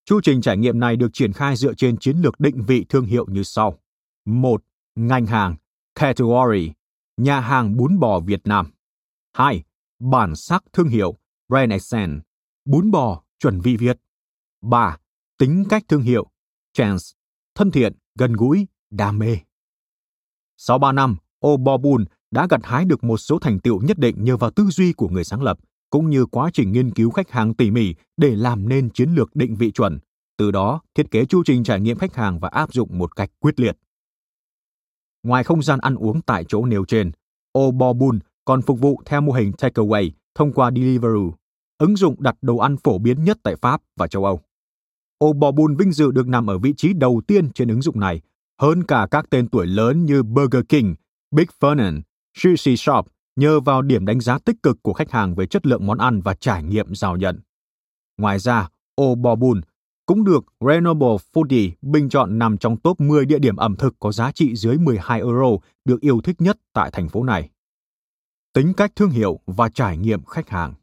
Chu 0.06 0.22
trình 0.24 0.42
trải 0.42 0.58
nghiệm 0.58 0.80
này 0.80 0.96
được 0.96 1.10
triển 1.14 1.34
khai 1.34 1.56
dựa 1.56 1.74
trên 1.74 1.98
chiến 1.98 2.18
lược 2.18 2.40
định 2.40 2.64
vị 2.68 2.86
thương 2.90 3.06
hiệu 3.06 3.26
như 3.30 3.44
sau. 3.44 3.80
1. 4.26 4.64
Ngành 4.96 5.26
hàng, 5.26 5.56
category, 5.96 6.72
nhà 7.18 7.40
hàng 7.40 7.78
bún 7.78 8.00
bò 8.00 8.20
Việt 8.20 8.42
Nam. 8.48 8.72
2. 9.34 9.64
Bản 10.00 10.36
sắc 10.36 10.64
thương 10.74 10.88
hiệu, 10.88 11.18
brand 11.50 11.72
essence, 11.72 12.22
bún 12.66 12.92
bò 12.92 13.24
chuẩn 13.42 13.62
vị 13.62 13.78
Việt. 13.78 13.98
3. 14.62 14.98
Tính 15.38 15.64
cách 15.70 15.84
thương 15.88 16.02
hiệu, 16.02 16.26
chance, 16.74 17.04
thân 17.56 17.72
thiện, 17.72 17.94
gần 18.20 18.34
gũi, 18.34 18.68
đam 18.90 19.20
mê. 19.20 19.38
Sau 20.58 20.80
3 20.80 20.92
năm, 20.92 21.16
Ô 21.40 21.58
đã 22.32 22.48
gặt 22.50 22.60
hái 22.64 22.86
được 22.86 23.04
một 23.04 23.18
số 23.18 23.40
thành 23.40 23.60
tựu 23.60 23.82
nhất 23.82 23.98
định 23.98 24.24
nhờ 24.24 24.38
vào 24.38 24.52
tư 24.52 24.64
duy 24.64 24.94
của 24.94 25.10
người 25.10 25.24
sáng 25.24 25.42
lập, 25.42 25.58
cũng 25.90 26.10
như 26.10 26.26
quá 26.26 26.50
trình 26.54 26.72
nghiên 26.72 26.92
cứu 26.92 27.12
khách 27.12 27.32
hàng 27.32 27.54
tỉ 27.54 27.72
mỉ 27.72 27.96
để 28.18 28.36
làm 28.36 28.70
nên 28.70 28.90
chiến 28.90 29.10
lược 29.16 29.36
định 29.36 29.56
vị 29.56 29.72
chuẩn, 29.72 30.00
từ 30.38 30.52
đó 30.52 30.82
thiết 30.96 31.12
kế 31.12 31.26
chu 31.26 31.44
trình 31.46 31.64
trải 31.64 31.82
nghiệm 31.82 31.98
khách 31.98 32.16
hàng 32.16 32.40
và 32.40 32.50
áp 32.50 32.74
dụng 32.74 32.98
một 32.98 33.16
cách 33.16 33.30
quyết 33.40 33.60
liệt. 33.60 33.78
Ngoài 35.24 35.44
không 35.44 35.64
gian 35.64 35.80
ăn 35.80 35.96
uống 35.96 36.22
tại 36.22 36.46
chỗ 36.48 36.66
nêu 36.66 36.86
trên, 36.86 37.12
Obobun 37.60 38.20
còn 38.46 38.62
phục 38.62 38.80
vụ 38.80 39.02
theo 39.06 39.22
mô 39.22 39.32
hình 39.32 39.52
takeaway 39.52 40.10
thông 40.36 40.54
qua 40.54 40.72
Deliveroo, 40.72 41.32
ứng 41.82 41.96
dụng 41.96 42.16
đặt 42.20 42.36
đồ 42.42 42.58
ăn 42.58 42.78
phổ 42.78 42.98
biến 42.98 43.24
nhất 43.24 43.38
tại 43.44 43.56
Pháp 43.56 43.82
và 43.98 44.08
châu 44.08 44.26
Âu. 44.26 44.40
Ô 45.18 45.34
bò 45.34 45.52
bùn 45.52 45.76
vinh 45.76 45.92
dự 45.92 46.12
được 46.12 46.28
nằm 46.28 46.50
ở 46.50 46.58
vị 46.58 46.74
trí 46.78 46.94
đầu 46.94 47.22
tiên 47.28 47.52
trên 47.52 47.68
ứng 47.68 47.82
dụng 47.82 48.00
này, 48.00 48.22
hơn 48.62 48.84
cả 48.84 49.08
các 49.12 49.26
tên 49.30 49.48
tuổi 49.48 49.68
lớn 49.68 50.06
như 50.06 50.24
Burger 50.24 50.64
King, 50.70 50.96
Big 51.32 51.46
Fernand, 51.60 52.02
Sushi 52.38 52.78
Shop 52.78 53.08
nhờ 53.36 53.60
vào 53.60 53.82
điểm 53.82 54.06
đánh 54.06 54.20
giá 54.20 54.38
tích 54.46 54.56
cực 54.64 54.84
của 54.84 54.94
khách 54.94 55.12
hàng 55.12 55.36
về 55.36 55.46
chất 55.46 55.66
lượng 55.66 55.88
món 55.88 55.98
ăn 55.98 56.22
và 56.22 56.34
trải 56.34 56.64
nghiệm 56.64 56.96
giao 56.96 57.18
nhận. 57.18 57.40
Ngoài 58.18 58.40
ra, 58.40 58.70
Ô 58.96 59.16
bò 59.16 59.36
bùn 59.36 59.62
cũng 60.06 60.24
được 60.24 60.46
Renewable 60.60 61.18
Foodie 61.34 61.72
bình 61.82 62.10
chọn 62.10 62.40
nằm 62.40 62.58
trong 62.58 62.78
top 62.78 63.00
10 63.00 63.26
địa 63.26 63.40
điểm 63.40 63.56
ẩm 63.56 63.76
thực 63.76 63.96
có 64.00 64.12
giá 64.12 64.32
trị 64.32 64.56
dưới 64.56 64.78
12 64.78 65.20
euro 65.20 65.50
được 65.86 66.02
yêu 66.02 66.22
thích 66.22 66.42
nhất 66.42 66.58
tại 66.74 66.92
thành 66.92 67.10
phố 67.10 67.24
này. 67.24 67.50
Tính 68.54 68.74
cách 68.74 68.92
thương 68.96 69.10
hiệu 69.10 69.40
và 69.46 69.70
trải 69.70 69.98
nghiệm 69.98 70.24
khách 70.24 70.50
hàng 70.50 70.74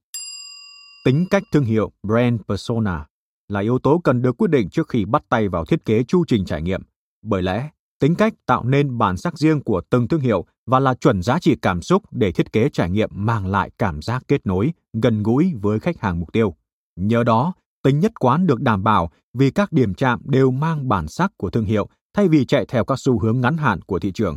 Tính 1.09 1.27
cách 1.31 1.43
thương 1.53 1.65
hiệu 1.65 1.93
brand 2.03 2.41
persona 2.49 3.07
là 3.49 3.61
yếu 3.61 3.79
tố 3.79 4.01
cần 4.05 4.23
được 4.23 4.37
quyết 4.37 4.51
định 4.51 4.71
trước 4.71 4.89
khi 4.89 5.05
bắt 5.05 5.23
tay 5.29 5.49
vào 5.49 5.65
thiết 5.65 5.85
kế 5.85 6.05
chu 6.05 6.25
trình 6.25 6.45
trải 6.45 6.63
nghiệm. 6.63 6.83
Bởi 7.23 7.43
lẽ, 7.43 7.71
tính 8.01 8.15
cách 8.15 8.35
tạo 8.47 8.65
nên 8.65 8.99
bản 8.99 9.17
sắc 9.17 9.39
riêng 9.39 9.63
của 9.63 9.81
từng 9.91 10.09
thương 10.09 10.21
hiệu 10.21 10.45
và 10.67 10.81
là 10.81 10.95
chuẩn 10.95 11.23
giá 11.23 11.39
trị 11.39 11.57
cảm 11.63 11.83
xúc 11.83 12.03
để 12.11 12.33
thiết 12.33 12.53
kế 12.53 12.69
trải 12.69 12.91
nghiệm 12.91 13.11
mang 13.13 13.47
lại 13.47 13.71
cảm 13.79 14.03
giác 14.03 14.23
kết 14.29 14.47
nối, 14.47 14.73
gần 15.03 15.23
gũi 15.23 15.53
với 15.61 15.81
khách 15.81 16.01
hàng 16.01 16.21
mục 16.21 16.33
tiêu. 16.33 16.55
Nhờ 16.97 17.25
đó, 17.25 17.53
tính 17.83 18.01
nhất 18.01 18.13
quán 18.21 18.47
được 18.47 18.61
đảm 18.61 18.85
bảo 18.85 19.11
vì 19.35 19.51
các 19.51 19.73
điểm 19.73 19.95
chạm 19.95 20.21
đều 20.25 20.51
mang 20.51 20.89
bản 20.89 21.09
sắc 21.09 21.33
của 21.37 21.51
thương 21.51 21.65
hiệu 21.65 21.89
thay 22.15 22.29
vì 22.29 22.45
chạy 22.45 22.65
theo 22.69 22.85
các 22.85 22.99
xu 22.99 23.19
hướng 23.19 23.41
ngắn 23.41 23.57
hạn 23.57 23.83
của 23.83 23.99
thị 23.99 24.13
trường. 24.13 24.37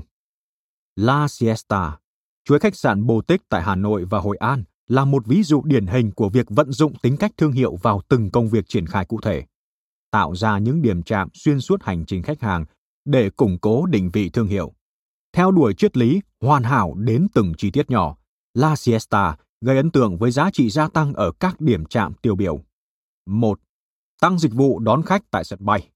La 0.96 1.28
Siesta, 1.28 1.98
chuỗi 2.46 2.60
khách 2.60 2.76
sạn 2.76 3.06
boutique 3.06 3.46
tại 3.50 3.62
Hà 3.62 3.76
Nội 3.76 4.06
và 4.06 4.20
Hội 4.20 4.38
An 4.38 4.64
là 4.88 5.06
một 5.06 5.26
ví 5.26 5.44
dụ 5.44 5.62
điển 5.66 5.88
hình 5.88 6.12
của 6.12 6.30
việc 6.30 6.46
vận 6.50 6.72
dụng 6.72 6.94
tính 7.02 7.18
cách 7.18 7.32
thương 7.38 7.52
hiệu 7.52 7.76
vào 7.76 8.02
từng 8.10 8.32
công 8.32 8.50
việc 8.50 8.66
triển 8.68 8.86
khai 8.86 9.06
cụ 9.06 9.20
thể, 9.22 9.44
tạo 10.12 10.36
ra 10.36 10.58
những 10.58 10.82
điểm 10.82 11.04
chạm 11.04 11.30
xuyên 11.34 11.62
suốt 11.62 11.84
hành 11.84 12.06
trình 12.06 12.24
khách 12.24 12.42
hàng 12.42 12.66
để 13.06 13.30
củng 13.30 13.58
cố 13.62 13.86
định 13.86 14.10
vị 14.14 14.30
thương 14.30 14.48
hiệu. 14.48 14.74
Theo 15.34 15.52
đuổi 15.52 15.74
triết 15.74 15.98
lý 15.98 16.22
hoàn 16.42 16.64
hảo 16.64 16.96
đến 16.96 17.28
từng 17.34 17.54
chi 17.58 17.72
tiết 17.72 17.90
nhỏ, 17.90 18.18
La 18.54 18.76
Siesta 18.76 19.36
gây 19.62 19.78
ấn 19.78 19.92
tượng 19.92 20.18
với 20.18 20.32
giá 20.32 20.50
trị 20.54 20.70
gia 20.70 20.88
tăng 20.88 21.14
ở 21.14 21.32
các 21.40 21.62
điểm 21.62 21.86
chạm 21.86 22.14
tiêu 22.14 22.36
biểu. 22.36 22.62
1. 23.26 23.60
Tăng 24.22 24.40
dịch 24.40 24.54
vụ 24.54 24.80
đón 24.80 25.04
khách 25.04 25.22
tại 25.32 25.44
sân 25.44 25.60
bay. 25.62 25.90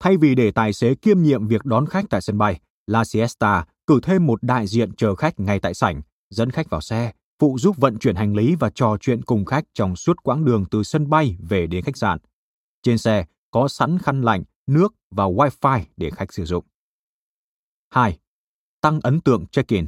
Thay 0.00 0.16
vì 0.16 0.34
để 0.34 0.50
tài 0.50 0.72
xế 0.72 0.94
kiêm 0.94 1.22
nhiệm 1.22 1.46
việc 1.46 1.64
đón 1.64 1.86
khách 1.86 2.04
tại 2.10 2.20
sân 2.20 2.38
bay, 2.38 2.60
La 2.86 3.04
Siesta 3.04 3.64
cử 3.86 4.00
thêm 4.02 4.26
một 4.26 4.42
đại 4.42 4.66
diện 4.66 4.94
chờ 4.94 5.14
khách 5.14 5.40
ngay 5.40 5.60
tại 5.60 5.74
sảnh, 5.74 6.02
dẫn 6.30 6.50
khách 6.50 6.70
vào 6.70 6.80
xe, 6.80 7.12
phụ 7.42 7.58
giúp 7.58 7.76
vận 7.76 7.98
chuyển 7.98 8.16
hành 8.16 8.34
lý 8.34 8.54
và 8.54 8.70
trò 8.74 8.96
chuyện 9.00 9.22
cùng 9.22 9.44
khách 9.44 9.64
trong 9.74 9.96
suốt 9.96 10.22
quãng 10.22 10.44
đường 10.44 10.64
từ 10.70 10.82
sân 10.82 11.10
bay 11.10 11.36
về 11.38 11.66
đến 11.66 11.84
khách 11.84 11.96
sạn. 11.96 12.18
Trên 12.82 12.98
xe 12.98 13.24
có 13.50 13.68
sẵn 13.68 13.98
khăn 13.98 14.22
lạnh, 14.22 14.42
nước 14.66 14.94
và 15.10 15.24
wifi 15.24 15.80
để 15.96 16.10
khách 16.10 16.32
sử 16.32 16.44
dụng. 16.44 16.64
2. 17.90 18.18
Tăng 18.80 19.00
ấn 19.00 19.20
tượng 19.20 19.46
check-in. 19.46 19.86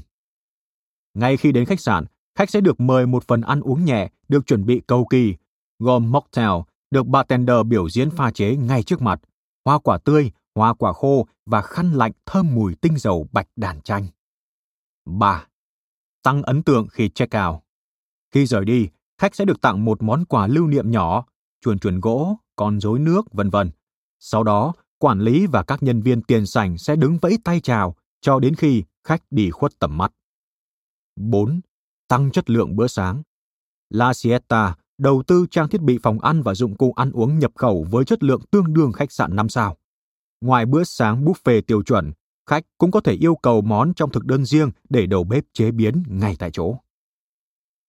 Ngay 1.14 1.36
khi 1.36 1.52
đến 1.52 1.64
khách 1.64 1.80
sạn, 1.80 2.04
khách 2.34 2.50
sẽ 2.50 2.60
được 2.60 2.80
mời 2.80 3.06
một 3.06 3.24
phần 3.24 3.40
ăn 3.40 3.60
uống 3.60 3.84
nhẹ 3.84 4.10
được 4.28 4.46
chuẩn 4.46 4.66
bị 4.66 4.82
cầu 4.86 5.06
kỳ, 5.10 5.34
gồm 5.78 6.12
mocktail 6.12 6.60
được 6.90 7.06
bartender 7.06 7.56
biểu 7.66 7.88
diễn 7.88 8.10
pha 8.10 8.30
chế 8.30 8.56
ngay 8.56 8.82
trước 8.82 9.02
mặt, 9.02 9.20
hoa 9.64 9.78
quả 9.78 9.98
tươi, 9.98 10.30
hoa 10.54 10.74
quả 10.74 10.92
khô 10.92 11.26
và 11.46 11.62
khăn 11.62 11.92
lạnh 11.92 12.12
thơm 12.26 12.54
mùi 12.54 12.74
tinh 12.74 12.98
dầu 12.98 13.28
bạch 13.32 13.48
đàn 13.56 13.80
chanh. 13.80 14.06
3. 15.04 15.46
Tăng 16.24 16.42
ấn 16.42 16.62
tượng 16.62 16.88
khi 16.88 17.08
check 17.08 17.34
out. 17.48 17.62
Khi 18.30 18.46
rời 18.46 18.64
đi, 18.64 18.88
khách 19.18 19.34
sẽ 19.34 19.44
được 19.44 19.60
tặng 19.60 19.84
một 19.84 20.02
món 20.02 20.24
quà 20.24 20.46
lưu 20.46 20.66
niệm 20.66 20.90
nhỏ, 20.90 21.26
chuồn 21.60 21.78
chuồn 21.78 22.00
gỗ, 22.00 22.36
con 22.56 22.80
rối 22.80 22.98
nước, 22.98 23.32
vân 23.32 23.50
vân. 23.50 23.70
Sau 24.20 24.44
đó, 24.44 24.72
quản 24.98 25.20
lý 25.20 25.46
và 25.46 25.62
các 25.62 25.82
nhân 25.82 26.00
viên 26.00 26.22
tiền 26.22 26.46
sảnh 26.46 26.78
sẽ 26.78 26.96
đứng 26.96 27.18
vẫy 27.18 27.38
tay 27.44 27.60
chào 27.60 27.96
cho 28.20 28.38
đến 28.38 28.54
khi 28.54 28.84
khách 29.04 29.22
đi 29.30 29.50
khuất 29.50 29.72
tầm 29.78 29.98
mắt. 29.98 30.12
4. 31.16 31.60
Tăng 32.08 32.30
chất 32.30 32.50
lượng 32.50 32.76
bữa 32.76 32.86
sáng. 32.86 33.22
La 33.90 34.14
Siesta 34.14 34.76
đầu 34.98 35.22
tư 35.26 35.46
trang 35.50 35.68
thiết 35.68 35.80
bị 35.80 35.98
phòng 36.02 36.20
ăn 36.20 36.42
và 36.42 36.54
dụng 36.54 36.76
cụ 36.76 36.92
ăn 36.92 37.12
uống 37.12 37.38
nhập 37.38 37.52
khẩu 37.54 37.86
với 37.90 38.04
chất 38.04 38.22
lượng 38.22 38.40
tương 38.50 38.72
đương 38.72 38.92
khách 38.92 39.12
sạn 39.12 39.36
5 39.36 39.48
sao. 39.48 39.76
Ngoài 40.40 40.66
bữa 40.66 40.84
sáng 40.84 41.24
buffet 41.24 41.62
tiêu 41.66 41.82
chuẩn, 41.82 42.12
khách 42.46 42.64
cũng 42.78 42.90
có 42.90 43.00
thể 43.00 43.12
yêu 43.12 43.34
cầu 43.34 43.60
món 43.60 43.94
trong 43.94 44.10
thực 44.10 44.24
đơn 44.24 44.44
riêng 44.44 44.70
để 44.88 45.06
đầu 45.06 45.24
bếp 45.24 45.44
chế 45.52 45.70
biến 45.70 46.02
ngay 46.06 46.36
tại 46.38 46.50
chỗ. 46.50 46.76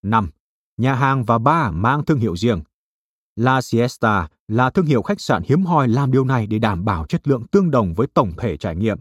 5. 0.03 0.29
Nhà 0.77 0.95
hàng 0.95 1.23
và 1.23 1.37
bar 1.37 1.73
mang 1.73 2.05
thương 2.05 2.19
hiệu 2.19 2.35
riêng. 2.35 2.61
La 3.35 3.61
Siesta 3.61 4.27
là 4.47 4.69
thương 4.69 4.85
hiệu 4.85 5.01
khách 5.01 5.21
sạn 5.21 5.43
hiếm 5.45 5.63
hoi 5.63 5.87
làm 5.87 6.11
điều 6.11 6.25
này 6.25 6.47
để 6.47 6.59
đảm 6.59 6.85
bảo 6.85 7.05
chất 7.05 7.27
lượng 7.27 7.47
tương 7.47 7.71
đồng 7.71 7.93
với 7.93 8.07
tổng 8.07 8.31
thể 8.37 8.57
trải 8.57 8.75
nghiệm. 8.75 8.97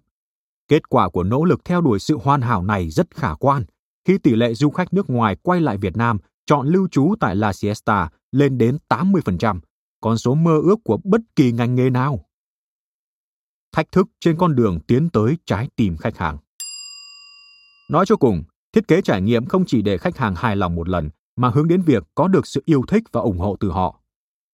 Kết 0.69 0.89
quả 0.89 1.09
của 1.09 1.23
nỗ 1.23 1.45
lực 1.45 1.65
theo 1.65 1.81
đuổi 1.81 1.99
sự 1.99 2.19
hoàn 2.23 2.41
hảo 2.41 2.63
này 2.63 2.91
rất 2.91 3.15
khả 3.15 3.35
quan 3.35 3.65
khi 4.05 4.19
tỷ 4.19 4.35
lệ 4.35 4.55
du 4.55 4.71
khách 4.71 4.93
nước 4.95 5.11
ngoài 5.11 5.37
quay 5.43 5.61
lại 5.61 5.79
Việt 5.79 5.97
Nam 5.97 6.19
chọn 6.47 6.69
lưu 6.69 6.89
trú 6.89 7.15
tại 7.21 7.37
La 7.37 7.53
Siesta 7.53 8.09
lên 8.33 8.59
đến 8.59 8.79
80%, 8.89 9.61
con 10.01 10.19
số 10.19 10.35
mơ 10.35 10.61
ước 10.65 10.79
của 10.85 10.99
bất 11.05 11.21
kỳ 11.37 11.53
ngành 11.53 11.75
nghề 11.75 11.91
nào. 11.91 12.27
Thách 13.75 13.93
thức 13.93 14.09
trên 14.21 14.37
con 14.37 14.57
đường 14.57 14.81
tiến 14.81 15.11
tới 15.11 15.37
trái 15.47 15.69
tim 15.77 15.97
khách 15.97 16.19
hàng. 16.19 16.39
Nói 17.91 18.07
cho 18.07 18.17
cùng, 18.17 18.43
thiết 18.73 18.89
kế 18.89 19.01
trải 19.03 19.21
nghiệm 19.21 19.47
không 19.47 19.65
chỉ 19.67 19.83
để 19.83 19.99
khách 19.99 20.17
hàng 20.17 20.35
hài 20.35 20.57
lòng 20.57 20.75
một 20.75 20.89
lần, 20.89 21.11
mà 21.37 21.49
hướng 21.49 21.69
đến 21.69 21.83
việc 21.83 22.03
có 22.15 22.29
được 22.29 22.47
sự 22.47 22.63
yêu 22.65 22.83
thích 22.89 23.03
và 23.13 23.21
ủng 23.21 23.39
hộ 23.39 23.57
từ 23.61 23.71
họ. 23.71 24.01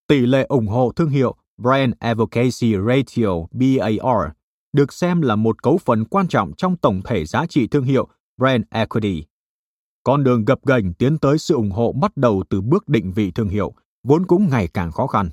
Tỷ 0.06 0.18
lệ 0.18 0.46
ủng 0.48 0.66
hộ 0.66 0.92
thương 0.96 1.08
hiệu 1.08 1.34
Brand 1.62 1.94
Advocacy 1.98 2.74
Ratio 2.86 3.28
BAR 3.50 4.30
được 4.72 4.92
xem 4.92 5.20
là 5.22 5.36
một 5.36 5.62
cấu 5.62 5.78
phần 5.78 6.04
quan 6.04 6.28
trọng 6.28 6.52
trong 6.56 6.76
tổng 6.76 7.00
thể 7.04 7.24
giá 7.24 7.46
trị 7.46 7.66
thương 7.66 7.84
hiệu 7.84 8.08
Brand 8.36 8.64
Equity. 8.70 9.24
Con 10.04 10.24
đường 10.24 10.44
gập 10.44 10.66
ghềnh 10.66 10.94
tiến 10.94 11.18
tới 11.18 11.38
sự 11.38 11.54
ủng 11.54 11.70
hộ 11.70 11.92
bắt 11.92 12.16
đầu 12.16 12.44
từ 12.50 12.60
bước 12.60 12.88
định 12.88 13.12
vị 13.12 13.30
thương 13.30 13.48
hiệu, 13.48 13.72
vốn 14.02 14.26
cũng 14.26 14.48
ngày 14.50 14.68
càng 14.74 14.92
khó 14.92 15.06
khăn. 15.06 15.30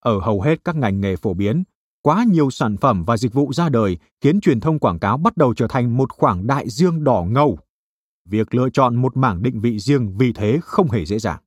Ở 0.00 0.20
hầu 0.20 0.40
hết 0.40 0.64
các 0.64 0.76
ngành 0.76 1.00
nghề 1.00 1.16
phổ 1.16 1.34
biến, 1.34 1.64
quá 2.02 2.24
nhiều 2.28 2.50
sản 2.50 2.76
phẩm 2.76 3.04
và 3.04 3.16
dịch 3.16 3.32
vụ 3.34 3.52
ra 3.52 3.68
đời 3.68 3.98
khiến 4.20 4.40
truyền 4.40 4.60
thông 4.60 4.78
quảng 4.78 4.98
cáo 4.98 5.18
bắt 5.18 5.36
đầu 5.36 5.54
trở 5.54 5.66
thành 5.68 5.96
một 5.96 6.12
khoảng 6.12 6.46
đại 6.46 6.68
dương 6.68 7.04
đỏ 7.04 7.26
ngầu. 7.28 7.58
Việc 8.24 8.54
lựa 8.54 8.70
chọn 8.70 8.96
một 8.96 9.16
mảng 9.16 9.42
định 9.42 9.60
vị 9.60 9.78
riêng 9.78 10.16
vì 10.18 10.32
thế 10.32 10.58
không 10.62 10.90
hề 10.90 11.04
dễ 11.04 11.18
dàng. 11.18 11.40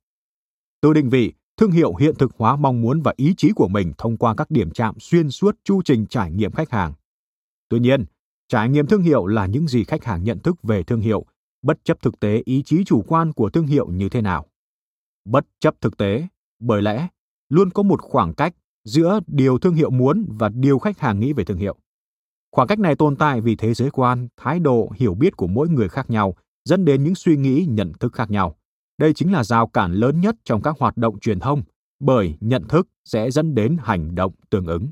Từ 0.80 0.92
định 0.92 1.08
vị, 1.08 1.32
thương 1.56 1.70
hiệu 1.70 1.94
hiện 1.94 2.14
thực 2.18 2.32
hóa 2.38 2.56
mong 2.56 2.80
muốn 2.80 3.00
và 3.00 3.12
ý 3.16 3.34
chí 3.36 3.52
của 3.52 3.68
mình 3.68 3.92
thông 3.98 4.16
qua 4.16 4.34
các 4.34 4.50
điểm 4.50 4.70
chạm 4.70 4.94
xuyên 5.00 5.30
suốt 5.30 5.56
chu 5.64 5.82
trình 5.82 6.06
trải 6.06 6.30
nghiệm 6.30 6.52
khách 6.52 6.70
hàng. 6.70 6.92
Tuy 7.68 7.80
nhiên, 7.80 8.04
trải 8.48 8.68
nghiệm 8.68 8.86
thương 8.86 9.02
hiệu 9.02 9.26
là 9.26 9.46
những 9.46 9.68
gì 9.68 9.84
khách 9.84 10.04
hàng 10.04 10.24
nhận 10.24 10.38
thức 10.38 10.62
về 10.62 10.82
thương 10.82 11.00
hiệu 11.00 11.24
bất 11.62 11.84
chấp 11.84 12.02
thực 12.02 12.20
tế 12.20 12.42
ý 12.44 12.62
chí 12.62 12.84
chủ 12.84 13.04
quan 13.08 13.32
của 13.32 13.50
thương 13.50 13.66
hiệu 13.66 13.88
như 13.88 14.08
thế 14.08 14.20
nào. 14.20 14.46
Bất 15.24 15.46
chấp 15.60 15.80
thực 15.80 15.96
tế, 15.96 16.26
bởi 16.60 16.82
lẽ 16.82 17.08
luôn 17.48 17.70
có 17.70 17.82
một 17.82 18.00
khoảng 18.02 18.34
cách 18.34 18.54
giữa 18.84 19.20
điều 19.26 19.58
thương 19.58 19.74
hiệu 19.74 19.90
muốn 19.90 20.26
và 20.28 20.48
điều 20.48 20.78
khách 20.78 20.98
hàng 20.98 21.20
nghĩ 21.20 21.32
về 21.32 21.44
thương 21.44 21.58
hiệu. 21.58 21.76
Khoảng 22.52 22.68
cách 22.68 22.78
này 22.78 22.96
tồn 22.96 23.16
tại 23.16 23.40
vì 23.40 23.56
thế 23.56 23.74
giới 23.74 23.90
quan, 23.90 24.28
thái 24.36 24.58
độ, 24.58 24.92
hiểu 24.96 25.14
biết 25.14 25.36
của 25.36 25.46
mỗi 25.46 25.68
người 25.68 25.88
khác 25.88 26.10
nhau, 26.10 26.34
dẫn 26.64 26.84
đến 26.84 27.04
những 27.04 27.14
suy 27.14 27.36
nghĩ, 27.36 27.66
nhận 27.68 27.92
thức 28.00 28.12
khác 28.12 28.30
nhau. 28.30 28.56
Đây 28.98 29.14
chính 29.14 29.32
là 29.32 29.44
rào 29.44 29.66
cản 29.66 29.92
lớn 29.92 30.20
nhất 30.20 30.36
trong 30.44 30.62
các 30.62 30.78
hoạt 30.78 30.96
động 30.96 31.20
truyền 31.20 31.40
thông, 31.40 31.62
bởi 32.00 32.36
nhận 32.40 32.68
thức 32.68 32.88
sẽ 33.04 33.30
dẫn 33.30 33.54
đến 33.54 33.76
hành 33.80 34.14
động 34.14 34.32
tương 34.50 34.66
ứng. 34.66 34.88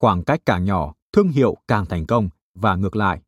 Khoảng 0.00 0.24
cách 0.24 0.40
càng 0.46 0.64
nhỏ, 0.64 0.94
thương 1.12 1.28
hiệu 1.28 1.56
càng 1.68 1.86
thành 1.86 2.06
công 2.06 2.28
và 2.54 2.74
ngược 2.76 2.96
lại. 2.96 3.20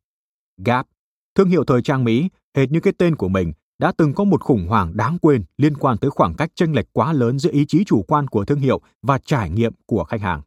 Gap 0.65 0.87
Thương 1.35 1.49
hiệu 1.49 1.63
thời 1.63 1.81
trang 1.81 2.03
Mỹ, 2.03 2.29
hệt 2.55 2.71
như 2.71 2.79
cái 2.79 2.93
tên 2.97 3.15
của 3.15 3.27
mình, 3.27 3.53
đã 3.79 3.91
từng 3.97 4.13
có 4.13 4.23
một 4.23 4.41
khủng 4.41 4.67
hoảng 4.67 4.97
đáng 4.97 5.17
quên 5.21 5.43
liên 5.57 5.77
quan 5.77 5.97
tới 5.97 6.11
khoảng 6.11 6.33
cách 6.33 6.51
chênh 6.55 6.75
lệch 6.75 6.93
quá 6.93 7.13
lớn 7.13 7.39
giữa 7.39 7.51
ý 7.51 7.65
chí 7.67 7.83
chủ 7.83 8.03
quan 8.07 8.27
của 8.27 8.45
thương 8.45 8.59
hiệu 8.59 8.81
và 9.01 9.17
trải 9.25 9.49
nghiệm 9.49 9.73
của 9.85 10.03
khách 10.03 10.21
hàng. 10.21 10.41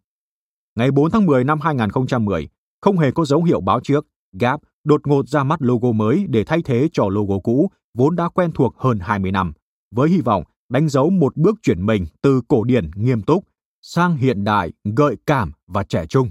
Ngày 0.74 0.90
4 0.90 1.10
tháng 1.10 1.26
10 1.26 1.44
năm 1.44 1.60
2010, 1.60 2.48
không 2.80 2.98
hề 2.98 3.10
có 3.10 3.24
dấu 3.24 3.42
hiệu 3.44 3.60
báo 3.60 3.80
trước, 3.80 4.06
Gap 4.40 4.60
đột 4.84 5.06
ngột 5.06 5.28
ra 5.28 5.44
mắt 5.44 5.62
logo 5.62 5.92
mới 5.92 6.26
để 6.28 6.44
thay 6.44 6.62
thế 6.64 6.88
cho 6.92 7.08
logo 7.08 7.38
cũ 7.38 7.70
vốn 7.94 8.16
đã 8.16 8.28
quen 8.28 8.52
thuộc 8.52 8.74
hơn 8.78 8.98
20 9.00 9.32
năm, 9.32 9.52
với 9.94 10.10
hy 10.10 10.20
vọng 10.20 10.44
đánh 10.68 10.88
dấu 10.88 11.10
một 11.10 11.36
bước 11.36 11.56
chuyển 11.62 11.86
mình 11.86 12.06
từ 12.22 12.42
cổ 12.48 12.64
điển 12.64 12.90
nghiêm 12.94 13.22
túc 13.22 13.44
sang 13.82 14.16
hiện 14.16 14.44
đại, 14.44 14.72
gợi 14.96 15.16
cảm 15.26 15.52
và 15.66 15.84
trẻ 15.84 16.06
trung. 16.06 16.30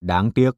Đáng 0.00 0.32
tiếc, 0.32 0.50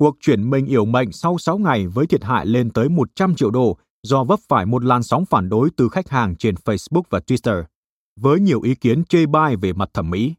Cuộc 0.00 0.16
chuyển 0.20 0.50
mình 0.50 0.66
yểu 0.66 0.84
mệnh 0.84 1.12
sau 1.12 1.38
6 1.38 1.58
ngày 1.58 1.86
với 1.86 2.06
thiệt 2.06 2.24
hại 2.24 2.46
lên 2.46 2.70
tới 2.70 2.88
100 2.88 3.34
triệu 3.34 3.50
đô 3.50 3.78
do 4.02 4.24
vấp 4.24 4.40
phải 4.48 4.66
một 4.66 4.84
làn 4.84 5.02
sóng 5.02 5.24
phản 5.24 5.48
đối 5.48 5.70
từ 5.76 5.88
khách 5.88 6.08
hàng 6.08 6.36
trên 6.36 6.54
Facebook 6.54 7.02
và 7.10 7.20
Twitter, 7.26 7.64
với 8.20 8.40
nhiều 8.40 8.62
ý 8.62 8.74
kiến 8.74 9.04
chê 9.04 9.26
bai 9.26 9.56
về 9.56 9.72
mặt 9.72 9.90
thẩm 9.94 10.10
mỹ. 10.10 10.34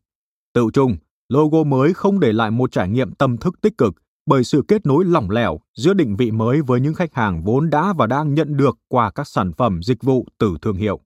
Tự 0.53 0.67
chung, 0.73 0.97
logo 1.29 1.63
mới 1.63 1.93
không 1.93 2.19
để 2.19 2.33
lại 2.33 2.51
một 2.51 2.71
trải 2.71 2.89
nghiệm 2.89 3.11
tâm 3.11 3.37
thức 3.37 3.61
tích 3.61 3.77
cực 3.77 3.93
bởi 4.25 4.43
sự 4.43 4.63
kết 4.67 4.85
nối 4.85 5.05
lỏng 5.05 5.29
lẻo 5.29 5.59
giữa 5.75 5.93
định 5.93 6.15
vị 6.15 6.31
mới 6.31 6.61
với 6.61 6.81
những 6.81 6.93
khách 6.93 7.13
hàng 7.13 7.43
vốn 7.43 7.69
đã 7.69 7.93
và 7.93 8.07
đang 8.07 8.33
nhận 8.33 8.57
được 8.57 8.77
qua 8.87 9.11
các 9.11 9.27
sản 9.27 9.53
phẩm 9.53 9.83
dịch 9.83 10.03
vụ 10.03 10.25
từ 10.37 10.57
thương 10.61 10.75
hiệu. 10.75 10.99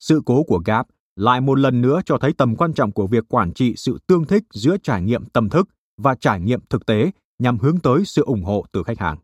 Sự 0.00 0.22
cố 0.26 0.42
của 0.42 0.62
Gap 0.64 0.86
lại 1.16 1.40
một 1.40 1.58
lần 1.58 1.80
nữa 1.80 2.00
cho 2.06 2.18
thấy 2.18 2.32
tầm 2.32 2.56
quan 2.56 2.72
trọng 2.72 2.92
của 2.92 3.06
việc 3.06 3.24
quản 3.28 3.52
trị 3.52 3.74
sự 3.76 3.98
tương 4.06 4.24
thích 4.24 4.42
giữa 4.52 4.76
trải 4.82 5.02
nghiệm 5.02 5.24
tâm 5.24 5.48
thức 5.48 5.68
và 5.96 6.14
trải 6.14 6.40
nghiệm 6.40 6.60
thực 6.70 6.86
tế 6.86 7.10
nhằm 7.38 7.58
hướng 7.58 7.78
tới 7.78 8.04
sự 8.04 8.22
ủng 8.22 8.44
hộ 8.44 8.64
từ 8.72 8.82
khách 8.82 8.98
hàng. 8.98 9.18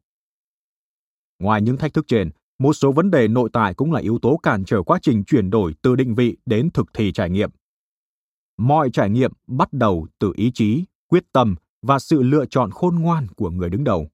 Ngoài 1.42 1.62
những 1.62 1.76
thách 1.76 1.94
thức 1.94 2.04
trên, 2.08 2.30
một 2.58 2.72
số 2.72 2.92
vấn 2.92 3.10
đề 3.10 3.28
nội 3.28 3.50
tại 3.52 3.74
cũng 3.74 3.92
là 3.92 4.00
yếu 4.00 4.18
tố 4.18 4.36
cản 4.42 4.64
trở 4.64 4.82
quá 4.82 4.98
trình 5.02 5.24
chuyển 5.24 5.50
đổi 5.50 5.74
từ 5.82 5.96
định 5.96 6.14
vị 6.14 6.36
đến 6.46 6.70
thực 6.70 6.86
thi 6.94 7.12
trải 7.12 7.30
nghiệm. 7.30 7.50
Mọi 8.58 8.90
trải 8.90 9.10
nghiệm 9.10 9.32
bắt 9.46 9.72
đầu 9.72 10.06
từ 10.18 10.32
ý 10.36 10.50
chí, 10.54 10.84
quyết 11.08 11.24
tâm 11.32 11.54
và 11.82 11.98
sự 11.98 12.22
lựa 12.22 12.46
chọn 12.46 12.70
khôn 12.70 12.94
ngoan 12.94 13.26
của 13.36 13.50
người 13.50 13.70
đứng 13.70 13.84
đầu. 13.84 14.08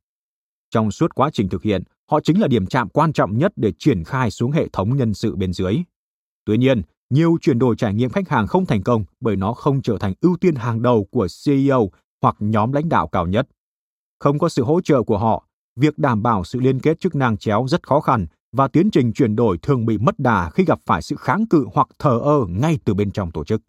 Trong 0.71 0.91
suốt 0.91 1.15
quá 1.15 1.31
trình 1.33 1.49
thực 1.49 1.63
hiện, 1.63 1.83
họ 2.11 2.21
chính 2.21 2.41
là 2.41 2.49
điểm 2.49 2.67
chạm 2.67 2.89
quan 2.89 3.13
trọng 3.13 3.39
nhất 3.39 3.53
để 3.57 3.73
triển 3.79 4.05
khai 4.05 4.31
xuống 4.31 4.53
hệ 4.53 4.69
thống 4.73 4.97
nhân 4.97 5.15
sự 5.15 5.37
bên 5.37 5.53
dưới. 5.53 5.77
Tuy 6.45 6.59
nhiên, 6.59 6.83
nhiều 7.11 7.37
chuyển 7.41 7.59
đổi 7.59 7.77
trải 7.77 7.95
nghiệm 7.95 8.11
khách 8.11 8.29
hàng 8.29 8.47
không 8.47 8.67
thành 8.67 8.83
công 8.83 9.05
bởi 9.21 9.37
nó 9.37 9.53
không 9.53 9.83
trở 9.83 9.97
thành 10.01 10.15
ưu 10.21 10.37
tiên 10.37 10.55
hàng 10.55 10.83
đầu 10.83 11.07
của 11.11 11.27
CEO 11.45 11.91
hoặc 12.23 12.37
nhóm 12.39 12.73
lãnh 12.73 12.89
đạo 12.89 13.09
cao 13.09 13.27
nhất. 13.27 13.49
Không 14.19 14.39
có 14.39 14.49
sự 14.49 14.65
hỗ 14.65 14.81
trợ 14.81 15.03
của 15.03 15.19
họ, 15.19 15.48
việc 15.79 15.99
đảm 15.99 16.23
bảo 16.23 16.45
sự 16.45 16.61
liên 16.61 16.81
kết 16.81 17.01
chức 17.01 17.15
năng 17.15 17.37
chéo 17.37 17.67
rất 17.69 17.87
khó 17.87 18.01
khăn 18.01 18.27
và 18.53 18.69
tiến 18.69 18.91
trình 18.91 19.13
chuyển 19.13 19.37
đổi 19.37 19.59
thường 19.63 19.87
bị 19.87 19.99
mất 19.99 20.19
đà 20.19 20.51
khi 20.51 20.65
gặp 20.65 20.79
phải 20.87 21.03
sự 21.03 21.17
kháng 21.17 21.47
cự 21.47 21.67
hoặc 21.73 21.89
thờ 21.99 22.21
ơ 22.23 22.47
ngay 22.49 22.79
từ 22.85 22.95
bên 22.95 23.11
trong 23.11 23.31
tổ 23.33 23.45
chức. 23.45 23.63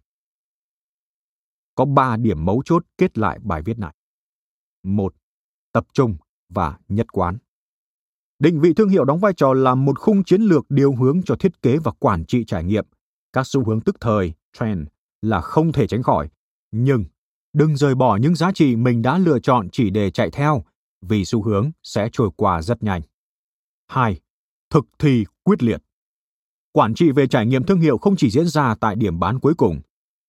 Có 1.76 1.86
3 1.86 2.18
điểm 2.18 2.46
mấu 2.46 2.62
chốt 2.66 2.86
kết 2.98 3.18
lại 3.18 3.40
bài 3.42 3.62
viết 3.62 3.80
này. 3.80 3.94
1. 4.84 5.14
Tập 5.74 5.86
trung 5.94 6.18
và 6.50 6.78
nhất 6.88 7.08
quán. 7.12 7.38
Định 8.40 8.62
vị 8.62 8.74
thương 8.74 8.90
hiệu 8.90 9.06
đóng 9.06 9.20
vai 9.20 9.34
trò 9.34 9.54
là 9.54 9.76
một 9.76 10.00
khung 10.00 10.24
chiến 10.24 10.42
lược 10.42 10.66
điều 10.70 10.96
hướng 10.96 11.22
cho 11.26 11.36
thiết 11.36 11.62
kế 11.62 11.78
và 11.78 11.92
quản 12.00 12.26
trị 12.26 12.44
trải 12.48 12.64
nghiệm. 12.64 12.86
Các 13.34 13.48
xu 13.48 13.66
hướng 13.66 13.82
tức 13.82 13.96
thời, 14.00 14.34
trend 14.60 14.88
là 15.22 15.42
không 15.42 15.72
thể 15.72 15.88
tránh 15.88 16.04
khỏi, 16.04 16.30
nhưng 16.72 17.06
đừng 17.54 17.76
rời 17.76 17.96
bỏ 17.96 18.18
những 18.18 18.36
giá 18.36 18.52
trị 18.52 18.76
mình 18.76 19.02
đã 19.02 19.18
lựa 19.18 19.40
chọn 19.40 19.70
chỉ 19.72 19.90
để 19.90 20.12
chạy 20.12 20.30
theo, 20.32 20.64
vì 21.02 21.26
xu 21.26 21.44
hướng 21.44 21.72
sẽ 21.84 22.10
trôi 22.12 22.30
qua 22.36 22.62
rất 22.62 22.84
nhanh. 22.84 23.02
2. 23.88 24.20
Thực 24.70 24.86
thi 25.00 25.26
quyết 25.44 25.64
liệt. 25.64 25.84
Quản 26.72 26.94
trị 26.94 27.12
về 27.12 27.28
trải 27.28 27.46
nghiệm 27.46 27.64
thương 27.64 27.80
hiệu 27.80 27.98
không 27.98 28.16
chỉ 28.16 28.30
diễn 28.30 28.48
ra 28.48 28.76
tại 28.76 28.96
điểm 28.96 29.20
bán 29.20 29.40
cuối 29.40 29.54
cùng. 29.58 29.82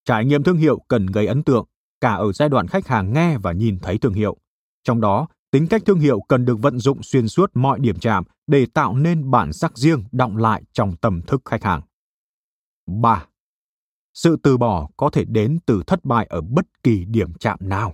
Trải 0.05 0.25
nghiệm 0.25 0.43
thương 0.43 0.57
hiệu 0.57 0.79
cần 0.87 1.05
gây 1.05 1.27
ấn 1.27 1.43
tượng 1.43 1.65
cả 2.01 2.13
ở 2.13 2.33
giai 2.33 2.49
đoạn 2.49 2.67
khách 2.67 2.87
hàng 2.87 3.13
nghe 3.13 3.37
và 3.37 3.51
nhìn 3.51 3.79
thấy 3.79 3.97
thương 3.97 4.13
hiệu. 4.13 4.37
Trong 4.83 5.01
đó, 5.01 5.27
tính 5.51 5.67
cách 5.67 5.81
thương 5.85 5.99
hiệu 5.99 6.21
cần 6.27 6.45
được 6.45 6.55
vận 6.61 6.79
dụng 6.79 7.03
xuyên 7.03 7.27
suốt 7.27 7.51
mọi 7.53 7.79
điểm 7.79 7.99
chạm 7.99 8.23
để 8.47 8.65
tạo 8.73 8.97
nên 8.97 9.31
bản 9.31 9.53
sắc 9.53 9.77
riêng 9.77 10.03
động 10.11 10.37
lại 10.37 10.63
trong 10.73 10.95
tâm 10.97 11.21
thức 11.27 11.41
khách 11.45 11.63
hàng. 11.63 11.81
3. 12.87 13.25
Sự 14.13 14.37
từ 14.43 14.57
bỏ 14.57 14.89
có 14.97 15.09
thể 15.09 15.25
đến 15.25 15.59
từ 15.65 15.83
thất 15.87 16.05
bại 16.05 16.27
ở 16.29 16.41
bất 16.41 16.83
kỳ 16.83 17.05
điểm 17.05 17.33
chạm 17.33 17.59
nào. 17.61 17.93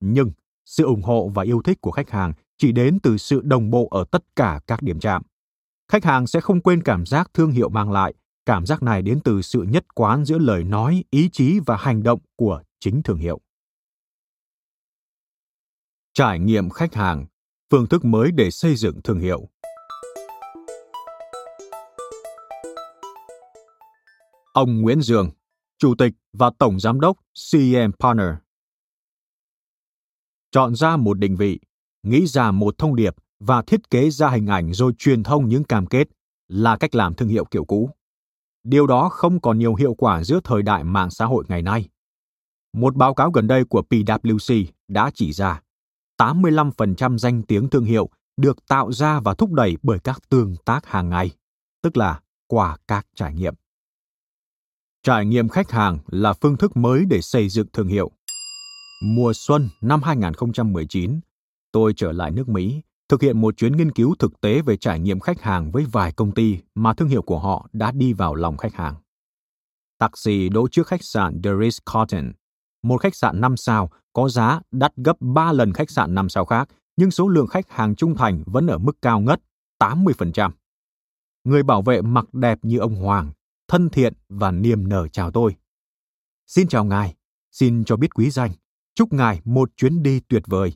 Nhưng 0.00 0.30
sự 0.64 0.84
ủng 0.84 1.02
hộ 1.02 1.28
và 1.28 1.42
yêu 1.42 1.62
thích 1.64 1.78
của 1.80 1.90
khách 1.90 2.10
hàng 2.10 2.32
chỉ 2.58 2.72
đến 2.72 2.98
từ 3.02 3.18
sự 3.18 3.40
đồng 3.44 3.70
bộ 3.70 3.88
ở 3.90 4.04
tất 4.10 4.24
cả 4.36 4.60
các 4.66 4.82
điểm 4.82 5.00
chạm. 5.00 5.22
Khách 5.88 6.04
hàng 6.04 6.26
sẽ 6.26 6.40
không 6.40 6.60
quên 6.60 6.82
cảm 6.82 7.06
giác 7.06 7.30
thương 7.34 7.50
hiệu 7.50 7.68
mang 7.68 7.92
lại, 7.92 8.14
cảm 8.46 8.66
giác 8.66 8.82
này 8.82 9.02
đến 9.02 9.20
từ 9.24 9.42
sự 9.42 9.62
nhất 9.62 9.94
quán 9.94 10.24
giữa 10.24 10.38
lời 10.38 10.64
nói, 10.64 11.04
ý 11.10 11.28
chí 11.32 11.58
và 11.66 11.76
hành 11.76 12.02
động 12.02 12.20
của 12.36 12.62
chính 12.80 13.02
thương 13.02 13.18
hiệu. 13.18 13.40
Trải 16.14 16.38
nghiệm 16.38 16.70
khách 16.70 16.94
hàng, 16.94 17.26
phương 17.70 17.86
thức 17.86 18.04
mới 18.04 18.30
để 18.32 18.50
xây 18.50 18.76
dựng 18.76 19.02
thương 19.02 19.20
hiệu. 19.20 19.48
Ông 24.52 24.80
Nguyễn 24.80 25.00
Dương, 25.02 25.30
Chủ 25.78 25.94
tịch 25.98 26.12
và 26.32 26.50
Tổng 26.58 26.80
Giám 26.80 27.00
đốc 27.00 27.16
CM 27.52 27.92
Partner. 28.00 28.41
Chọn 30.52 30.74
ra 30.74 30.96
một 30.96 31.18
định 31.18 31.36
vị, 31.36 31.60
nghĩ 32.02 32.26
ra 32.26 32.50
một 32.50 32.78
thông 32.78 32.96
điệp 32.96 33.14
và 33.40 33.62
thiết 33.62 33.90
kế 33.90 34.10
ra 34.10 34.28
hình 34.28 34.46
ảnh 34.46 34.72
rồi 34.72 34.92
truyền 34.98 35.22
thông 35.22 35.48
những 35.48 35.64
cam 35.64 35.86
kết 35.86 36.08
là 36.48 36.76
cách 36.76 36.94
làm 36.94 37.14
thương 37.14 37.28
hiệu 37.28 37.44
kiểu 37.44 37.64
cũ. 37.64 37.90
Điều 38.64 38.86
đó 38.86 39.08
không 39.08 39.40
còn 39.40 39.58
nhiều 39.58 39.74
hiệu 39.74 39.94
quả 39.94 40.24
giữa 40.24 40.40
thời 40.44 40.62
đại 40.62 40.84
mạng 40.84 41.10
xã 41.10 41.24
hội 41.24 41.44
ngày 41.48 41.62
nay. 41.62 41.88
Một 42.72 42.96
báo 42.96 43.14
cáo 43.14 43.30
gần 43.30 43.46
đây 43.46 43.64
của 43.64 43.82
PwC 43.90 44.64
đã 44.88 45.10
chỉ 45.14 45.32
ra 45.32 45.62
85% 46.20 47.18
danh 47.18 47.42
tiếng 47.42 47.68
thương 47.68 47.84
hiệu 47.84 48.08
được 48.36 48.66
tạo 48.66 48.92
ra 48.92 49.20
và 49.20 49.34
thúc 49.34 49.52
đẩy 49.52 49.76
bởi 49.82 49.98
các 49.98 50.28
tương 50.28 50.56
tác 50.64 50.86
hàng 50.86 51.08
ngày, 51.08 51.30
tức 51.82 51.96
là 51.96 52.20
qua 52.46 52.76
các 52.88 53.06
trải 53.14 53.34
nghiệm. 53.34 53.54
Trải 55.02 55.26
nghiệm 55.26 55.48
khách 55.48 55.70
hàng 55.70 55.98
là 56.06 56.32
phương 56.32 56.56
thức 56.56 56.76
mới 56.76 57.04
để 57.10 57.20
xây 57.20 57.48
dựng 57.48 57.66
thương 57.72 57.88
hiệu. 57.88 58.10
Mùa 59.04 59.32
xuân 59.32 59.68
năm 59.80 60.02
2019, 60.02 61.20
tôi 61.72 61.92
trở 61.96 62.12
lại 62.12 62.30
nước 62.30 62.48
Mỹ, 62.48 62.82
thực 63.08 63.22
hiện 63.22 63.40
một 63.40 63.56
chuyến 63.56 63.76
nghiên 63.76 63.92
cứu 63.92 64.14
thực 64.18 64.40
tế 64.40 64.62
về 64.62 64.76
trải 64.76 65.00
nghiệm 65.00 65.20
khách 65.20 65.40
hàng 65.40 65.70
với 65.70 65.84
vài 65.92 66.12
công 66.12 66.34
ty 66.34 66.58
mà 66.74 66.94
thương 66.94 67.08
hiệu 67.08 67.22
của 67.22 67.38
họ 67.38 67.68
đã 67.72 67.92
đi 67.92 68.12
vào 68.12 68.34
lòng 68.34 68.56
khách 68.56 68.74
hàng. 68.74 68.94
Taxi 69.98 70.48
đỗ 70.48 70.68
trước 70.68 70.86
khách 70.86 71.04
sạn 71.04 71.42
The 71.42 71.50
Ritz-Carlton, 71.50 72.32
một 72.82 72.98
khách 72.98 73.16
sạn 73.16 73.40
5 73.40 73.56
sao 73.56 73.90
có 74.12 74.28
giá 74.28 74.60
đắt 74.70 74.96
gấp 74.96 75.16
3 75.20 75.52
lần 75.52 75.72
khách 75.72 75.90
sạn 75.90 76.14
5 76.14 76.28
sao 76.28 76.44
khác, 76.44 76.68
nhưng 76.96 77.10
số 77.10 77.28
lượng 77.28 77.46
khách 77.46 77.70
hàng 77.70 77.94
trung 77.94 78.16
thành 78.16 78.42
vẫn 78.46 78.66
ở 78.66 78.78
mức 78.78 79.02
cao 79.02 79.20
ngất, 79.20 79.40
80%. 79.78 80.50
Người 81.44 81.62
bảo 81.62 81.82
vệ 81.82 82.02
mặc 82.02 82.34
đẹp 82.34 82.58
như 82.62 82.78
ông 82.78 82.94
Hoàng, 82.94 83.32
thân 83.68 83.88
thiện 83.88 84.14
và 84.28 84.50
niềm 84.50 84.88
nở 84.88 85.08
chào 85.08 85.30
tôi. 85.30 85.56
Xin 86.46 86.68
chào 86.68 86.84
ngài, 86.84 87.14
xin 87.52 87.84
cho 87.84 87.96
biết 87.96 88.14
quý 88.14 88.30
danh, 88.30 88.50
chúc 88.94 89.12
ngài 89.12 89.40
một 89.44 89.70
chuyến 89.76 90.02
đi 90.02 90.20
tuyệt 90.20 90.42
vời. 90.46 90.72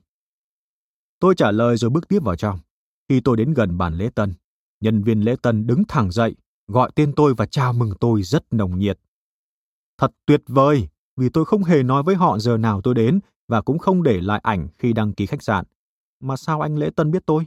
Tôi 1.21 1.35
trả 1.35 1.51
lời 1.51 1.77
rồi 1.77 1.91
bước 1.91 2.09
tiếp 2.09 2.23
vào 2.23 2.37
trong. 2.37 2.59
Khi 3.09 3.21
tôi 3.21 3.37
đến 3.37 3.55
gần 3.55 3.79
bàn 3.79 3.95
lễ 3.95 4.11
tân, 4.15 4.35
nhân 4.81 5.03
viên 5.03 5.21
lễ 5.21 5.37
tân 5.43 5.67
đứng 5.67 5.85
thẳng 5.89 6.11
dậy, 6.11 6.37
gọi 6.67 6.91
tên 6.95 7.13
tôi 7.17 7.35
và 7.35 7.47
chào 7.47 7.73
mừng 7.73 7.93
tôi 8.01 8.23
rất 8.23 8.45
nồng 8.51 8.79
nhiệt. 8.79 8.99
Thật 9.99 10.13
tuyệt 10.27 10.43
vời, 10.47 10.89
vì 11.17 11.29
tôi 11.29 11.45
không 11.45 11.65
hề 11.65 11.83
nói 11.83 12.03
với 12.03 12.15
họ 12.15 12.39
giờ 12.39 12.57
nào 12.57 12.81
tôi 12.81 12.95
đến 12.95 13.21
và 13.49 13.61
cũng 13.61 13.79
không 13.79 14.03
để 14.03 14.21
lại 14.21 14.41
ảnh 14.43 14.69
khi 14.79 14.93
đăng 14.93 15.13
ký 15.13 15.27
khách 15.27 15.43
sạn. 15.43 15.65
Mà 16.21 16.37
sao 16.37 16.61
anh 16.61 16.77
lễ 16.79 16.91
tân 16.97 17.11
biết 17.11 17.23
tôi? 17.27 17.47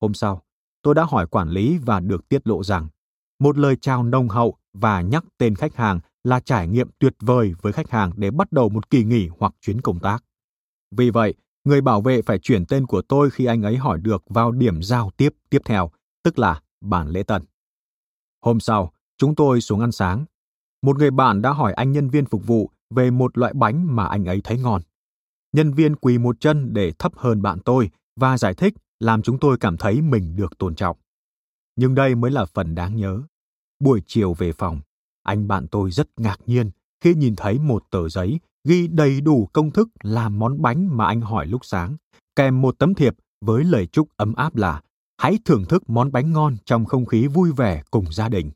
Hôm 0.00 0.14
sau, 0.14 0.42
tôi 0.82 0.94
đã 0.94 1.04
hỏi 1.04 1.26
quản 1.26 1.48
lý 1.48 1.78
và 1.78 2.00
được 2.00 2.28
tiết 2.28 2.46
lộ 2.46 2.64
rằng 2.64 2.88
một 3.38 3.58
lời 3.58 3.76
chào 3.80 4.02
nồng 4.02 4.28
hậu 4.28 4.56
và 4.72 5.00
nhắc 5.00 5.24
tên 5.38 5.54
khách 5.54 5.74
hàng 5.74 6.00
là 6.24 6.40
trải 6.40 6.68
nghiệm 6.68 6.90
tuyệt 6.98 7.14
vời 7.20 7.54
với 7.62 7.72
khách 7.72 7.90
hàng 7.90 8.12
để 8.16 8.30
bắt 8.30 8.52
đầu 8.52 8.68
một 8.68 8.90
kỳ 8.90 9.04
nghỉ 9.04 9.28
hoặc 9.38 9.54
chuyến 9.60 9.80
công 9.80 10.00
tác. 10.00 10.24
Vì 10.96 11.10
vậy, 11.10 11.34
người 11.64 11.80
bảo 11.80 12.00
vệ 12.00 12.22
phải 12.22 12.38
chuyển 12.38 12.66
tên 12.66 12.86
của 12.86 13.02
tôi 13.02 13.30
khi 13.30 13.44
anh 13.44 13.62
ấy 13.62 13.76
hỏi 13.76 14.00
được 14.00 14.22
vào 14.28 14.52
điểm 14.52 14.82
giao 14.82 15.10
tiếp 15.16 15.34
tiếp 15.50 15.62
theo, 15.64 15.90
tức 16.22 16.38
là 16.38 16.60
bàn 16.80 17.08
lễ 17.08 17.22
tân. 17.22 17.42
Hôm 18.40 18.60
sau, 18.60 18.92
chúng 19.18 19.34
tôi 19.34 19.60
xuống 19.60 19.80
ăn 19.80 19.92
sáng. 19.92 20.24
Một 20.82 20.98
người 20.98 21.10
bạn 21.10 21.42
đã 21.42 21.50
hỏi 21.52 21.72
anh 21.72 21.92
nhân 21.92 22.10
viên 22.10 22.26
phục 22.26 22.46
vụ 22.46 22.70
về 22.90 23.10
một 23.10 23.38
loại 23.38 23.52
bánh 23.54 23.96
mà 23.96 24.06
anh 24.06 24.24
ấy 24.24 24.40
thấy 24.44 24.58
ngon. 24.58 24.82
Nhân 25.52 25.72
viên 25.72 25.96
quỳ 25.96 26.18
một 26.18 26.40
chân 26.40 26.74
để 26.74 26.92
thấp 26.98 27.12
hơn 27.16 27.42
bạn 27.42 27.58
tôi 27.64 27.90
và 28.16 28.38
giải 28.38 28.54
thích 28.54 28.74
làm 29.00 29.22
chúng 29.22 29.38
tôi 29.38 29.56
cảm 29.58 29.76
thấy 29.76 30.00
mình 30.00 30.36
được 30.36 30.58
tôn 30.58 30.74
trọng. 30.74 30.96
Nhưng 31.76 31.94
đây 31.94 32.14
mới 32.14 32.30
là 32.30 32.44
phần 32.44 32.74
đáng 32.74 32.96
nhớ. 32.96 33.22
Buổi 33.80 34.02
chiều 34.06 34.34
về 34.34 34.52
phòng, 34.52 34.80
anh 35.24 35.48
bạn 35.48 35.66
tôi 35.68 35.90
rất 35.90 36.08
ngạc 36.16 36.40
nhiên 36.46 36.70
khi 37.00 37.14
nhìn 37.14 37.36
thấy 37.36 37.58
một 37.58 37.84
tờ 37.90 38.08
giấy 38.08 38.40
ghi 38.68 38.88
đầy 38.88 39.20
đủ 39.20 39.48
công 39.52 39.70
thức 39.70 39.88
làm 40.02 40.38
món 40.38 40.62
bánh 40.62 40.96
mà 40.96 41.06
anh 41.06 41.20
hỏi 41.20 41.46
lúc 41.46 41.64
sáng, 41.64 41.96
kèm 42.36 42.62
một 42.62 42.78
tấm 42.78 42.94
thiệp 42.94 43.14
với 43.40 43.64
lời 43.64 43.86
chúc 43.86 44.08
ấm 44.16 44.34
áp 44.34 44.56
là 44.56 44.82
hãy 45.18 45.38
thưởng 45.44 45.64
thức 45.64 45.90
món 45.90 46.12
bánh 46.12 46.32
ngon 46.32 46.56
trong 46.64 46.84
không 46.84 47.06
khí 47.06 47.26
vui 47.26 47.52
vẻ 47.52 47.82
cùng 47.90 48.12
gia 48.12 48.28
đình. 48.28 48.50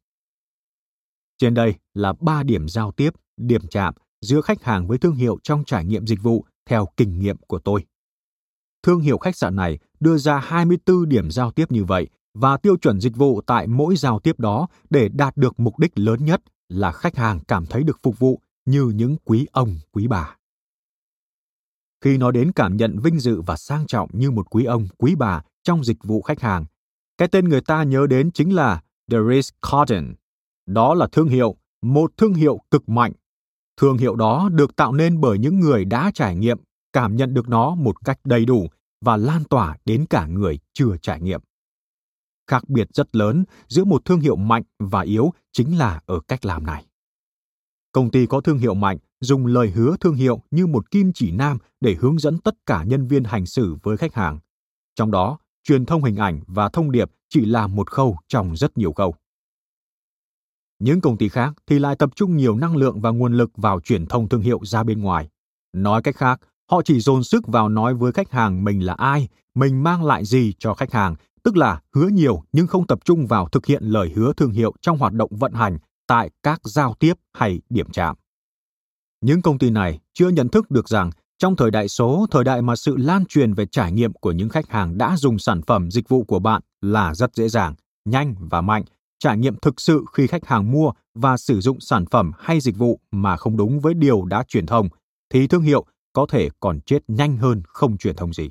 Trên 1.38 1.54
đây 1.54 1.74
là 1.94 2.12
ba 2.20 2.42
điểm 2.42 2.68
giao 2.68 2.92
tiếp, 2.92 3.10
điểm 3.36 3.66
chạm 3.70 3.94
giữa 4.20 4.40
khách 4.40 4.62
hàng 4.62 4.86
với 4.88 4.98
thương 4.98 5.14
hiệu 5.14 5.38
trong 5.42 5.64
trải 5.64 5.84
nghiệm 5.84 6.06
dịch 6.06 6.22
vụ 6.22 6.44
theo 6.70 6.86
kinh 6.96 7.18
nghiệm 7.18 7.36
của 7.36 7.58
tôi. 7.58 7.84
Thương 8.82 9.00
hiệu 9.00 9.18
khách 9.18 9.36
sạn 9.36 9.56
này 9.56 9.78
đưa 10.00 10.16
ra 10.16 10.38
24 10.38 11.08
điểm 11.08 11.30
giao 11.30 11.50
tiếp 11.50 11.72
như 11.72 11.84
vậy 11.84 12.08
và 12.34 12.56
tiêu 12.56 12.76
chuẩn 12.76 13.00
dịch 13.00 13.16
vụ 13.16 13.40
tại 13.40 13.66
mỗi 13.66 13.96
giao 13.96 14.18
tiếp 14.18 14.40
đó 14.40 14.66
để 14.90 15.08
đạt 15.08 15.36
được 15.36 15.60
mục 15.60 15.78
đích 15.78 15.98
lớn 15.98 16.24
nhất 16.24 16.42
là 16.68 16.92
khách 16.92 17.16
hàng 17.16 17.40
cảm 17.48 17.66
thấy 17.66 17.82
được 17.82 17.98
phục 18.02 18.18
vụ 18.18 18.40
như 18.64 18.92
những 18.94 19.16
quý 19.24 19.46
ông, 19.52 19.76
quý 19.92 20.06
bà. 20.06 20.36
khi 22.00 22.18
nói 22.18 22.32
đến 22.32 22.52
cảm 22.52 22.76
nhận 22.76 22.98
vinh 22.98 23.20
dự 23.20 23.40
và 23.40 23.56
sang 23.56 23.86
trọng 23.86 24.10
như 24.12 24.30
một 24.30 24.50
quý 24.50 24.64
ông, 24.64 24.88
quý 24.98 25.14
bà 25.14 25.42
trong 25.62 25.84
dịch 25.84 26.04
vụ 26.04 26.22
khách 26.22 26.40
hàng. 26.40 26.64
Cái 27.18 27.28
tên 27.28 27.48
người 27.48 27.60
ta 27.60 27.82
nhớ 27.82 28.06
đến 28.06 28.30
chính 28.32 28.54
là 28.54 28.82
The 29.10 29.18
Ritz-Carlton. 29.18 30.14
Đó 30.66 30.94
là 30.94 31.06
thương 31.12 31.28
hiệu, 31.28 31.56
một 31.82 32.12
thương 32.16 32.34
hiệu 32.34 32.60
cực 32.70 32.88
mạnh. 32.88 33.12
Thương 33.80 33.98
hiệu 33.98 34.16
đó 34.16 34.48
được 34.52 34.76
tạo 34.76 34.92
nên 34.92 35.20
bởi 35.20 35.38
những 35.38 35.60
người 35.60 35.84
đã 35.84 36.10
trải 36.14 36.36
nghiệm, 36.36 36.58
cảm 36.92 37.16
nhận 37.16 37.34
được 37.34 37.48
nó 37.48 37.74
một 37.74 38.04
cách 38.04 38.18
đầy 38.24 38.44
đủ 38.44 38.68
và 39.00 39.16
lan 39.16 39.44
tỏa 39.44 39.76
đến 39.84 40.06
cả 40.10 40.26
người 40.26 40.58
chưa 40.72 40.96
trải 41.02 41.20
nghiệm. 41.20 41.40
Khác 42.48 42.68
biệt 42.68 42.88
rất 42.94 43.16
lớn 43.16 43.44
giữa 43.68 43.84
một 43.84 44.04
thương 44.04 44.20
hiệu 44.20 44.36
mạnh 44.36 44.62
và 44.78 45.00
yếu 45.00 45.32
chính 45.52 45.78
là 45.78 46.00
ở 46.06 46.20
cách 46.28 46.44
làm 46.44 46.66
này. 46.66 46.86
Công 47.92 48.10
ty 48.10 48.26
có 48.26 48.40
thương 48.40 48.58
hiệu 48.58 48.74
mạnh 48.74 48.98
dùng 49.20 49.46
lời 49.46 49.70
hứa 49.70 49.96
thương 50.00 50.14
hiệu 50.14 50.40
như 50.50 50.66
một 50.66 50.90
kim 50.90 51.12
chỉ 51.12 51.30
nam 51.30 51.58
để 51.80 51.96
hướng 52.00 52.18
dẫn 52.18 52.38
tất 52.38 52.54
cả 52.66 52.84
nhân 52.84 53.06
viên 53.06 53.24
hành 53.24 53.46
xử 53.46 53.76
với 53.82 53.96
khách 53.96 54.14
hàng. 54.14 54.38
Trong 54.94 55.10
đó, 55.10 55.38
truyền 55.64 55.86
thông 55.86 56.04
hình 56.04 56.16
ảnh 56.16 56.40
và 56.46 56.68
thông 56.68 56.92
điệp 56.92 57.10
chỉ 57.28 57.44
là 57.44 57.66
một 57.66 57.90
khâu 57.90 58.16
trong 58.28 58.56
rất 58.56 58.78
nhiều 58.78 58.92
khâu. 58.92 59.14
Những 60.78 61.00
công 61.00 61.16
ty 61.16 61.28
khác 61.28 61.54
thì 61.66 61.78
lại 61.78 61.96
tập 61.96 62.10
trung 62.14 62.36
nhiều 62.36 62.56
năng 62.56 62.76
lượng 62.76 63.00
và 63.00 63.10
nguồn 63.10 63.32
lực 63.34 63.50
vào 63.56 63.80
truyền 63.80 64.06
thông 64.06 64.28
thương 64.28 64.40
hiệu 64.40 64.60
ra 64.64 64.82
bên 64.82 65.00
ngoài. 65.00 65.28
Nói 65.72 66.02
cách 66.02 66.16
khác, 66.16 66.40
họ 66.70 66.82
chỉ 66.84 67.00
dồn 67.00 67.24
sức 67.24 67.46
vào 67.46 67.68
nói 67.68 67.94
với 67.94 68.12
khách 68.12 68.30
hàng 68.30 68.64
mình 68.64 68.80
là 68.80 68.94
ai, 68.94 69.28
mình 69.54 69.82
mang 69.82 70.04
lại 70.04 70.24
gì 70.24 70.52
cho 70.58 70.74
khách 70.74 70.92
hàng, 70.92 71.14
tức 71.48 71.56
là 71.56 71.80
hứa 71.94 72.08
nhiều 72.08 72.42
nhưng 72.52 72.66
không 72.66 72.86
tập 72.86 72.98
trung 73.04 73.26
vào 73.26 73.48
thực 73.48 73.66
hiện 73.66 73.82
lời 73.84 74.12
hứa 74.16 74.32
thương 74.36 74.50
hiệu 74.50 74.74
trong 74.80 74.98
hoạt 74.98 75.12
động 75.12 75.30
vận 75.36 75.52
hành 75.52 75.78
tại 76.06 76.30
các 76.42 76.60
giao 76.64 76.94
tiếp 76.94 77.14
hay 77.32 77.60
điểm 77.70 77.86
chạm. 77.92 78.16
Những 79.20 79.42
công 79.42 79.58
ty 79.58 79.70
này 79.70 80.00
chưa 80.14 80.28
nhận 80.28 80.48
thức 80.48 80.70
được 80.70 80.88
rằng 80.88 81.10
trong 81.38 81.56
thời 81.56 81.70
đại 81.70 81.88
số, 81.88 82.26
thời 82.30 82.44
đại 82.44 82.62
mà 82.62 82.76
sự 82.76 82.96
lan 82.96 83.24
truyền 83.26 83.54
về 83.54 83.66
trải 83.66 83.92
nghiệm 83.92 84.12
của 84.12 84.32
những 84.32 84.48
khách 84.48 84.68
hàng 84.68 84.98
đã 84.98 85.16
dùng 85.16 85.38
sản 85.38 85.62
phẩm 85.62 85.90
dịch 85.90 86.08
vụ 86.08 86.24
của 86.24 86.38
bạn 86.38 86.62
là 86.80 87.14
rất 87.14 87.34
dễ 87.34 87.48
dàng, 87.48 87.74
nhanh 88.04 88.34
và 88.38 88.60
mạnh, 88.60 88.84
trải 89.18 89.38
nghiệm 89.38 89.56
thực 89.56 89.80
sự 89.80 90.04
khi 90.12 90.26
khách 90.26 90.46
hàng 90.46 90.72
mua 90.72 90.92
và 91.14 91.36
sử 91.36 91.60
dụng 91.60 91.80
sản 91.80 92.04
phẩm 92.10 92.32
hay 92.38 92.60
dịch 92.60 92.76
vụ 92.76 93.00
mà 93.10 93.36
không 93.36 93.56
đúng 93.56 93.80
với 93.80 93.94
điều 93.94 94.24
đã 94.24 94.44
truyền 94.48 94.66
thông, 94.66 94.88
thì 95.30 95.46
thương 95.46 95.62
hiệu 95.62 95.86
có 96.12 96.26
thể 96.28 96.48
còn 96.60 96.80
chết 96.80 96.98
nhanh 97.08 97.36
hơn 97.36 97.62
không 97.66 97.98
truyền 97.98 98.16
thông 98.16 98.32
gì. 98.32 98.50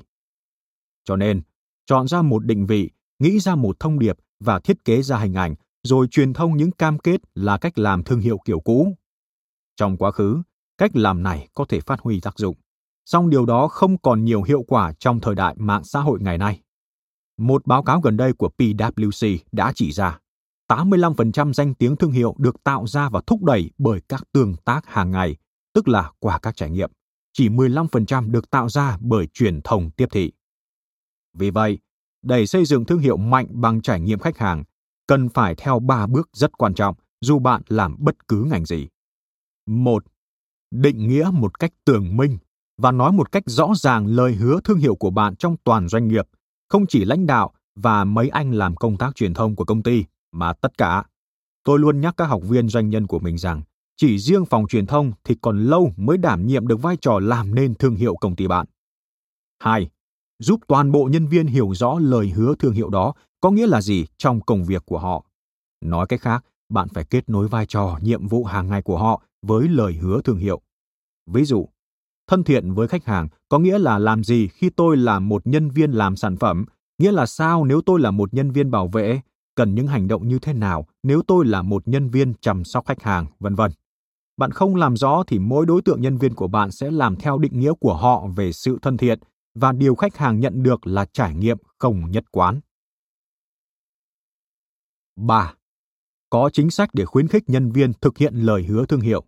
Cho 1.04 1.16
nên, 1.16 1.42
chọn 1.88 2.08
ra 2.08 2.22
một 2.22 2.44
định 2.44 2.66
vị, 2.66 2.90
nghĩ 3.18 3.38
ra 3.38 3.54
một 3.54 3.80
thông 3.80 3.98
điệp 3.98 4.16
và 4.40 4.60
thiết 4.60 4.84
kế 4.84 5.02
ra 5.02 5.18
hình 5.18 5.34
ảnh, 5.34 5.54
rồi 5.82 6.06
truyền 6.10 6.32
thông 6.32 6.56
những 6.56 6.70
cam 6.70 6.98
kết 6.98 7.20
là 7.34 7.58
cách 7.58 7.78
làm 7.78 8.04
thương 8.04 8.20
hiệu 8.20 8.38
kiểu 8.44 8.60
cũ. 8.60 8.96
Trong 9.76 9.96
quá 9.96 10.10
khứ, 10.10 10.42
cách 10.78 10.96
làm 10.96 11.22
này 11.22 11.48
có 11.54 11.64
thể 11.68 11.80
phát 11.80 12.00
huy 12.00 12.20
tác 12.20 12.38
dụng, 12.38 12.56
song 13.04 13.30
điều 13.30 13.46
đó 13.46 13.68
không 13.68 13.98
còn 13.98 14.24
nhiều 14.24 14.42
hiệu 14.42 14.64
quả 14.68 14.92
trong 14.98 15.20
thời 15.20 15.34
đại 15.34 15.54
mạng 15.58 15.84
xã 15.84 16.00
hội 16.00 16.18
ngày 16.22 16.38
nay. 16.38 16.60
Một 17.38 17.66
báo 17.66 17.82
cáo 17.82 18.00
gần 18.00 18.16
đây 18.16 18.32
của 18.32 18.50
PwC 18.58 19.38
đã 19.52 19.72
chỉ 19.74 19.92
ra 19.92 20.18
85% 20.70 21.52
danh 21.52 21.74
tiếng 21.74 21.96
thương 21.96 22.12
hiệu 22.12 22.34
được 22.38 22.64
tạo 22.64 22.86
ra 22.86 23.08
và 23.08 23.20
thúc 23.26 23.42
đẩy 23.42 23.70
bởi 23.78 24.00
các 24.08 24.22
tương 24.32 24.54
tác 24.64 24.86
hàng 24.86 25.10
ngày, 25.10 25.36
tức 25.74 25.88
là 25.88 26.10
qua 26.18 26.38
các 26.38 26.56
trải 26.56 26.70
nghiệm. 26.70 26.90
Chỉ 27.32 27.48
15% 27.48 28.30
được 28.30 28.50
tạo 28.50 28.68
ra 28.68 28.98
bởi 29.00 29.26
truyền 29.26 29.60
thông 29.62 29.90
tiếp 29.90 30.06
thị. 30.10 30.32
Vì 31.38 31.50
vậy, 31.50 31.78
để 32.22 32.46
xây 32.46 32.64
dựng 32.64 32.84
thương 32.84 32.98
hiệu 32.98 33.16
mạnh 33.16 33.46
bằng 33.50 33.82
trải 33.82 34.00
nghiệm 34.00 34.18
khách 34.18 34.38
hàng, 34.38 34.64
cần 35.06 35.28
phải 35.28 35.54
theo 35.54 35.78
3 35.80 36.06
bước 36.06 36.28
rất 36.32 36.58
quan 36.58 36.74
trọng 36.74 36.94
dù 37.20 37.38
bạn 37.38 37.62
làm 37.68 37.96
bất 37.98 38.28
cứ 38.28 38.42
ngành 38.50 38.64
gì. 38.64 38.88
Một, 39.66 40.04
Định 40.70 41.08
nghĩa 41.08 41.30
một 41.32 41.58
cách 41.58 41.70
tường 41.84 42.16
minh 42.16 42.38
và 42.78 42.92
nói 42.92 43.12
một 43.12 43.32
cách 43.32 43.42
rõ 43.46 43.72
ràng 43.76 44.06
lời 44.06 44.34
hứa 44.34 44.60
thương 44.64 44.78
hiệu 44.78 44.94
của 44.94 45.10
bạn 45.10 45.36
trong 45.36 45.56
toàn 45.64 45.88
doanh 45.88 46.08
nghiệp, 46.08 46.26
không 46.68 46.86
chỉ 46.86 47.04
lãnh 47.04 47.26
đạo 47.26 47.52
và 47.76 48.04
mấy 48.04 48.28
anh 48.28 48.52
làm 48.52 48.76
công 48.76 48.96
tác 48.96 49.14
truyền 49.14 49.34
thông 49.34 49.56
của 49.56 49.64
công 49.64 49.82
ty, 49.82 50.04
mà 50.32 50.52
tất 50.52 50.78
cả. 50.78 51.04
Tôi 51.64 51.78
luôn 51.78 52.00
nhắc 52.00 52.14
các 52.16 52.24
học 52.24 52.42
viên 52.48 52.68
doanh 52.68 52.90
nhân 52.90 53.06
của 53.06 53.18
mình 53.18 53.38
rằng, 53.38 53.62
chỉ 53.96 54.18
riêng 54.18 54.44
phòng 54.44 54.66
truyền 54.68 54.86
thông 54.86 55.12
thì 55.24 55.36
còn 55.42 55.64
lâu 55.64 55.92
mới 55.96 56.18
đảm 56.18 56.46
nhiệm 56.46 56.68
được 56.68 56.82
vai 56.82 56.96
trò 57.00 57.18
làm 57.18 57.54
nên 57.54 57.74
thương 57.74 57.94
hiệu 57.94 58.16
công 58.20 58.36
ty 58.36 58.46
bạn. 58.46 58.66
2 59.62 59.90
giúp 60.38 60.60
toàn 60.68 60.92
bộ 60.92 61.08
nhân 61.12 61.26
viên 61.26 61.46
hiểu 61.46 61.74
rõ 61.74 61.98
lời 61.98 62.28
hứa 62.28 62.54
thương 62.58 62.72
hiệu 62.72 62.90
đó 62.90 63.14
có 63.40 63.50
nghĩa 63.50 63.66
là 63.66 63.80
gì 63.80 64.06
trong 64.18 64.40
công 64.40 64.64
việc 64.64 64.82
của 64.86 64.98
họ. 64.98 65.24
Nói 65.84 66.06
cách 66.06 66.20
khác, 66.20 66.44
bạn 66.68 66.88
phải 66.88 67.04
kết 67.04 67.28
nối 67.28 67.48
vai 67.48 67.66
trò, 67.66 67.98
nhiệm 68.02 68.28
vụ 68.28 68.44
hàng 68.44 68.68
ngày 68.68 68.82
của 68.82 68.98
họ 68.98 69.22
với 69.42 69.68
lời 69.68 69.92
hứa 69.92 70.20
thương 70.24 70.38
hiệu. 70.38 70.60
Ví 71.26 71.44
dụ, 71.44 71.68
thân 72.28 72.44
thiện 72.44 72.74
với 72.74 72.88
khách 72.88 73.04
hàng 73.04 73.28
có 73.48 73.58
nghĩa 73.58 73.78
là 73.78 73.98
làm 73.98 74.24
gì 74.24 74.48
khi 74.48 74.70
tôi 74.70 74.96
là 74.96 75.18
một 75.18 75.46
nhân 75.46 75.70
viên 75.70 75.92
làm 75.92 76.16
sản 76.16 76.36
phẩm, 76.36 76.64
nghĩa 76.98 77.12
là 77.12 77.26
sao 77.26 77.64
nếu 77.64 77.80
tôi 77.80 78.00
là 78.00 78.10
một 78.10 78.34
nhân 78.34 78.50
viên 78.50 78.70
bảo 78.70 78.88
vệ, 78.88 79.20
cần 79.54 79.74
những 79.74 79.86
hành 79.86 80.08
động 80.08 80.28
như 80.28 80.38
thế 80.38 80.52
nào 80.52 80.86
nếu 81.02 81.22
tôi 81.26 81.46
là 81.46 81.62
một 81.62 81.88
nhân 81.88 82.10
viên 82.10 82.34
chăm 82.40 82.64
sóc 82.64 82.86
khách 82.86 83.02
hàng, 83.02 83.26
vân 83.40 83.54
vân. 83.54 83.70
Bạn 84.36 84.50
không 84.50 84.76
làm 84.76 84.96
rõ 84.96 85.22
thì 85.26 85.38
mỗi 85.38 85.66
đối 85.66 85.82
tượng 85.82 86.00
nhân 86.00 86.18
viên 86.18 86.34
của 86.34 86.48
bạn 86.48 86.70
sẽ 86.70 86.90
làm 86.90 87.16
theo 87.16 87.38
định 87.38 87.60
nghĩa 87.60 87.72
của 87.80 87.94
họ 87.94 88.26
về 88.36 88.52
sự 88.52 88.78
thân 88.82 88.96
thiện 88.96 89.18
và 89.60 89.72
điều 89.72 89.94
khách 89.94 90.16
hàng 90.16 90.40
nhận 90.40 90.62
được 90.62 90.86
là 90.86 91.04
trải 91.04 91.34
nghiệm 91.34 91.58
không 91.78 92.10
nhất 92.10 92.24
quán. 92.30 92.60
3. 95.16 95.54
Có 96.30 96.50
chính 96.52 96.70
sách 96.70 96.88
để 96.92 97.04
khuyến 97.04 97.28
khích 97.28 97.44
nhân 97.46 97.72
viên 97.72 97.92
thực 97.92 98.18
hiện 98.18 98.34
lời 98.34 98.62
hứa 98.62 98.86
thương 98.86 99.00
hiệu. 99.00 99.24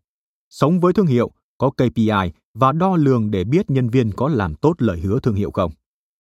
Sống 0.50 0.80
với 0.80 0.92
thương 0.92 1.06
hiệu, 1.06 1.30
có 1.58 1.70
KPI 1.70 2.32
và 2.54 2.72
đo 2.72 2.96
lường 2.96 3.30
để 3.30 3.44
biết 3.44 3.70
nhân 3.70 3.88
viên 3.88 4.12
có 4.12 4.28
làm 4.28 4.54
tốt 4.54 4.74
lời 4.78 5.00
hứa 5.00 5.20
thương 5.20 5.34
hiệu 5.34 5.50
không. 5.50 5.72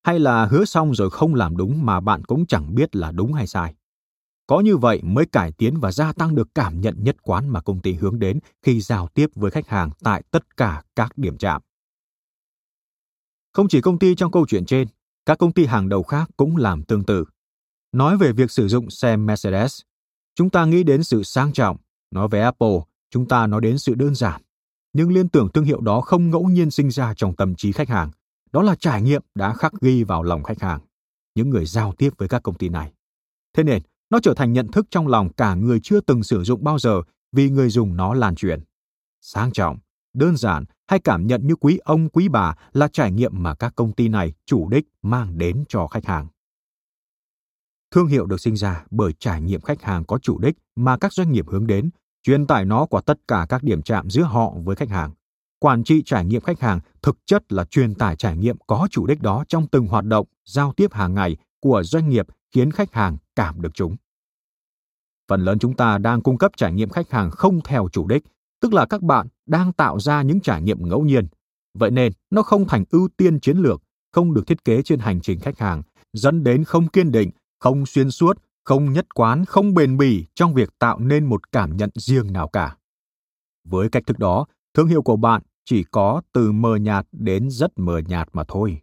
Hay 0.02 0.18
là 0.18 0.46
hứa 0.46 0.64
xong 0.64 0.94
rồi 0.94 1.10
không 1.10 1.34
làm 1.34 1.56
đúng 1.56 1.86
mà 1.86 2.00
bạn 2.00 2.24
cũng 2.24 2.46
chẳng 2.46 2.74
biết 2.74 2.96
là 2.96 3.12
đúng 3.12 3.32
hay 3.32 3.46
sai. 3.46 3.74
Có 4.46 4.60
như 4.60 4.76
vậy 4.76 5.00
mới 5.02 5.26
cải 5.26 5.52
tiến 5.52 5.80
và 5.80 5.92
gia 5.92 6.12
tăng 6.12 6.34
được 6.34 6.48
cảm 6.54 6.80
nhận 6.80 7.04
nhất 7.04 7.16
quán 7.22 7.48
mà 7.48 7.60
công 7.60 7.80
ty 7.80 7.92
hướng 7.92 8.18
đến 8.18 8.38
khi 8.62 8.80
giao 8.80 9.08
tiếp 9.08 9.30
với 9.34 9.50
khách 9.50 9.68
hàng 9.68 9.90
tại 10.02 10.22
tất 10.30 10.56
cả 10.56 10.82
các 10.96 11.18
điểm 11.18 11.38
chạm. 11.38 11.62
Không 13.52 13.68
chỉ 13.68 13.80
công 13.80 13.98
ty 13.98 14.14
trong 14.14 14.32
câu 14.32 14.46
chuyện 14.48 14.64
trên, 14.64 14.88
các 15.26 15.38
công 15.38 15.52
ty 15.52 15.66
hàng 15.66 15.88
đầu 15.88 16.02
khác 16.02 16.30
cũng 16.36 16.56
làm 16.56 16.82
tương 16.82 17.04
tự. 17.04 17.24
Nói 17.92 18.16
về 18.16 18.32
việc 18.32 18.50
sử 18.50 18.68
dụng 18.68 18.90
xe 18.90 19.16
Mercedes, 19.16 19.80
chúng 20.34 20.50
ta 20.50 20.64
nghĩ 20.64 20.82
đến 20.82 21.02
sự 21.02 21.22
sang 21.22 21.52
trọng, 21.52 21.76
nói 22.10 22.28
về 22.28 22.40
Apple, 22.40 22.78
chúng 23.10 23.28
ta 23.28 23.46
nói 23.46 23.60
đến 23.60 23.78
sự 23.78 23.94
đơn 23.94 24.14
giản. 24.14 24.42
Nhưng 24.92 25.12
liên 25.12 25.28
tưởng 25.28 25.48
thương 25.48 25.64
hiệu 25.64 25.80
đó 25.80 26.00
không 26.00 26.30
ngẫu 26.30 26.44
nhiên 26.44 26.70
sinh 26.70 26.90
ra 26.90 27.14
trong 27.14 27.36
tâm 27.36 27.54
trí 27.54 27.72
khách 27.72 27.88
hàng. 27.88 28.10
Đó 28.52 28.62
là 28.62 28.74
trải 28.74 29.02
nghiệm 29.02 29.22
đã 29.34 29.54
khắc 29.54 29.72
ghi 29.80 30.04
vào 30.04 30.22
lòng 30.22 30.42
khách 30.42 30.60
hàng, 30.60 30.80
những 31.34 31.50
người 31.50 31.66
giao 31.66 31.92
tiếp 31.98 32.10
với 32.18 32.28
các 32.28 32.42
công 32.42 32.54
ty 32.54 32.68
này. 32.68 32.92
Thế 33.56 33.62
nên, 33.62 33.82
nó 34.10 34.20
trở 34.22 34.34
thành 34.34 34.52
nhận 34.52 34.68
thức 34.68 34.86
trong 34.90 35.08
lòng 35.08 35.32
cả 35.32 35.54
người 35.54 35.80
chưa 35.82 36.00
từng 36.00 36.22
sử 36.22 36.44
dụng 36.44 36.64
bao 36.64 36.78
giờ 36.78 37.02
vì 37.32 37.50
người 37.50 37.70
dùng 37.70 37.96
nó 37.96 38.14
lan 38.14 38.34
truyền. 38.34 38.60
Sang 39.20 39.52
trọng, 39.52 39.78
đơn 40.14 40.36
giản 40.36 40.64
hay 40.86 41.00
cảm 41.00 41.26
nhận 41.26 41.46
như 41.46 41.56
quý 41.56 41.78
ông 41.84 42.08
quý 42.08 42.28
bà 42.28 42.54
là 42.72 42.88
trải 42.88 43.12
nghiệm 43.12 43.42
mà 43.42 43.54
các 43.54 43.72
công 43.76 43.92
ty 43.92 44.08
này 44.08 44.32
chủ 44.46 44.68
đích 44.68 44.88
mang 45.02 45.38
đến 45.38 45.64
cho 45.68 45.86
khách 45.86 46.04
hàng. 46.04 46.28
Thương 47.90 48.06
hiệu 48.06 48.26
được 48.26 48.40
sinh 48.40 48.56
ra 48.56 48.84
bởi 48.90 49.12
trải 49.18 49.42
nghiệm 49.42 49.60
khách 49.60 49.82
hàng 49.82 50.04
có 50.04 50.18
chủ 50.18 50.38
đích 50.38 50.56
mà 50.76 50.96
các 50.98 51.12
doanh 51.12 51.32
nghiệp 51.32 51.44
hướng 51.48 51.66
đến, 51.66 51.90
truyền 52.22 52.46
tải 52.46 52.64
nó 52.64 52.86
qua 52.86 53.00
tất 53.06 53.18
cả 53.28 53.46
các 53.48 53.62
điểm 53.62 53.82
chạm 53.82 54.10
giữa 54.10 54.22
họ 54.22 54.52
với 54.64 54.76
khách 54.76 54.90
hàng. 54.90 55.12
Quản 55.58 55.84
trị 55.84 56.02
trải 56.06 56.24
nghiệm 56.24 56.40
khách 56.40 56.60
hàng 56.60 56.80
thực 57.02 57.18
chất 57.26 57.52
là 57.52 57.64
truyền 57.64 57.94
tải 57.94 58.16
trải 58.16 58.36
nghiệm 58.36 58.56
có 58.66 58.88
chủ 58.90 59.06
đích 59.06 59.22
đó 59.22 59.44
trong 59.48 59.66
từng 59.66 59.86
hoạt 59.86 60.04
động, 60.04 60.26
giao 60.44 60.72
tiếp 60.72 60.92
hàng 60.92 61.14
ngày 61.14 61.36
của 61.60 61.82
doanh 61.82 62.08
nghiệp 62.08 62.26
khiến 62.54 62.70
khách 62.70 62.92
hàng 62.92 63.16
cảm 63.36 63.62
được 63.62 63.74
chúng. 63.74 63.96
Phần 65.28 65.44
lớn 65.44 65.58
chúng 65.58 65.76
ta 65.76 65.98
đang 65.98 66.20
cung 66.20 66.38
cấp 66.38 66.52
trải 66.56 66.72
nghiệm 66.72 66.88
khách 66.88 67.10
hàng 67.10 67.30
không 67.30 67.60
theo 67.64 67.88
chủ 67.92 68.06
đích 68.06 68.24
tức 68.60 68.74
là 68.74 68.86
các 68.86 69.02
bạn 69.02 69.26
đang 69.50 69.72
tạo 69.72 70.00
ra 70.00 70.22
những 70.22 70.40
trải 70.40 70.62
nghiệm 70.62 70.88
ngẫu 70.88 71.04
nhiên. 71.04 71.26
Vậy 71.78 71.90
nên 71.90 72.12
nó 72.30 72.42
không 72.42 72.68
thành 72.68 72.84
ưu 72.90 73.08
tiên 73.16 73.40
chiến 73.40 73.58
lược, 73.58 73.82
không 74.12 74.34
được 74.34 74.46
thiết 74.46 74.64
kế 74.64 74.82
trên 74.82 74.98
hành 74.98 75.20
trình 75.20 75.40
khách 75.40 75.58
hàng, 75.58 75.82
dẫn 76.12 76.44
đến 76.44 76.64
không 76.64 76.88
kiên 76.88 77.12
định, 77.12 77.30
không 77.60 77.86
xuyên 77.86 78.10
suốt, 78.10 78.38
không 78.64 78.92
nhất 78.92 79.14
quán, 79.14 79.44
không 79.44 79.74
bền 79.74 79.96
bỉ 79.96 80.26
trong 80.34 80.54
việc 80.54 80.78
tạo 80.78 80.98
nên 80.98 81.24
một 81.24 81.52
cảm 81.52 81.76
nhận 81.76 81.90
riêng 81.94 82.32
nào 82.32 82.48
cả. 82.48 82.76
Với 83.64 83.88
cách 83.88 84.02
thức 84.06 84.18
đó, 84.18 84.46
thương 84.74 84.88
hiệu 84.88 85.02
của 85.02 85.16
bạn 85.16 85.42
chỉ 85.64 85.84
có 85.90 86.22
từ 86.32 86.52
mờ 86.52 86.76
nhạt 86.76 87.06
đến 87.12 87.50
rất 87.50 87.78
mờ 87.78 87.98
nhạt 87.98 88.28
mà 88.32 88.44
thôi. 88.48 88.80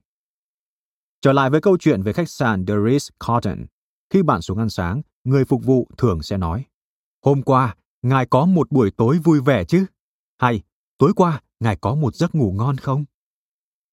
Trở 1.22 1.34
lại 1.34 1.49
với 1.49 1.61
câu 1.61 1.78
chuyện 1.78 2.01
về 2.03 2.13
khách 2.13 2.30
sạn 2.30 2.65
The 2.65 2.74
Ritz-Carlton. 2.74 3.65
Khi 4.09 4.24
bạn 4.24 4.41
xuống 4.41 4.57
ăn 4.57 4.70
sáng, 4.70 5.01
người 5.24 5.45
phục 5.45 5.63
vụ 5.65 5.88
thường 5.97 6.22
sẽ 6.22 6.38
nói 6.38 6.65
Hôm 7.26 7.41
qua, 7.41 7.76
ngài 8.01 8.26
có 8.26 8.45
một 8.45 8.72
buổi 8.72 8.91
tối 8.91 9.20
vui 9.24 9.41
vẻ 9.41 9.63
chứ? 9.65 9.86
Hay, 10.38 10.62
tối 10.98 11.14
qua, 11.16 11.42
ngài 11.60 11.76
có 11.76 11.96
một 11.96 12.16
giấc 12.16 12.36
ngủ 12.36 12.52
ngon 12.52 12.78
không? 12.78 13.06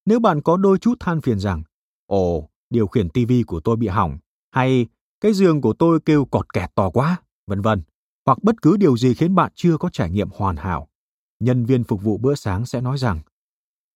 Nếu 0.05 0.19
bạn 0.19 0.41
có 0.41 0.57
đôi 0.57 0.77
chút 0.79 0.95
than 0.99 1.21
phiền 1.21 1.39
rằng, 1.39 1.63
ồ, 2.05 2.49
điều 2.69 2.87
khiển 2.87 3.09
tivi 3.09 3.43
của 3.43 3.59
tôi 3.59 3.75
bị 3.75 3.87
hỏng, 3.87 4.17
hay 4.51 4.87
cái 5.21 5.33
giường 5.33 5.61
của 5.61 5.73
tôi 5.73 5.99
kêu 6.05 6.25
cọt 6.25 6.53
kẹt 6.53 6.75
to 6.75 6.89
quá, 6.89 7.17
vân 7.47 7.61
vân, 7.61 7.81
hoặc 8.25 8.43
bất 8.43 8.61
cứ 8.61 8.77
điều 8.77 8.97
gì 8.97 9.13
khiến 9.13 9.35
bạn 9.35 9.51
chưa 9.55 9.77
có 9.77 9.89
trải 9.89 10.09
nghiệm 10.09 10.29
hoàn 10.33 10.55
hảo, 10.55 10.87
nhân 11.39 11.65
viên 11.65 11.83
phục 11.83 12.01
vụ 12.01 12.17
bữa 12.17 12.35
sáng 12.35 12.65
sẽ 12.65 12.81
nói 12.81 12.97
rằng, 12.97 13.19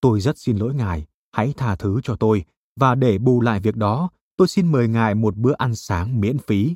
tôi 0.00 0.20
rất 0.20 0.38
xin 0.38 0.56
lỗi 0.56 0.74
ngài, 0.74 1.06
hãy 1.32 1.54
tha 1.56 1.76
thứ 1.76 2.00
cho 2.02 2.16
tôi 2.16 2.44
và 2.76 2.94
để 2.94 3.18
bù 3.18 3.40
lại 3.40 3.60
việc 3.60 3.76
đó, 3.76 4.10
tôi 4.36 4.48
xin 4.48 4.72
mời 4.72 4.88
ngài 4.88 5.14
một 5.14 5.36
bữa 5.36 5.52
ăn 5.58 5.74
sáng 5.74 6.20
miễn 6.20 6.38
phí. 6.38 6.74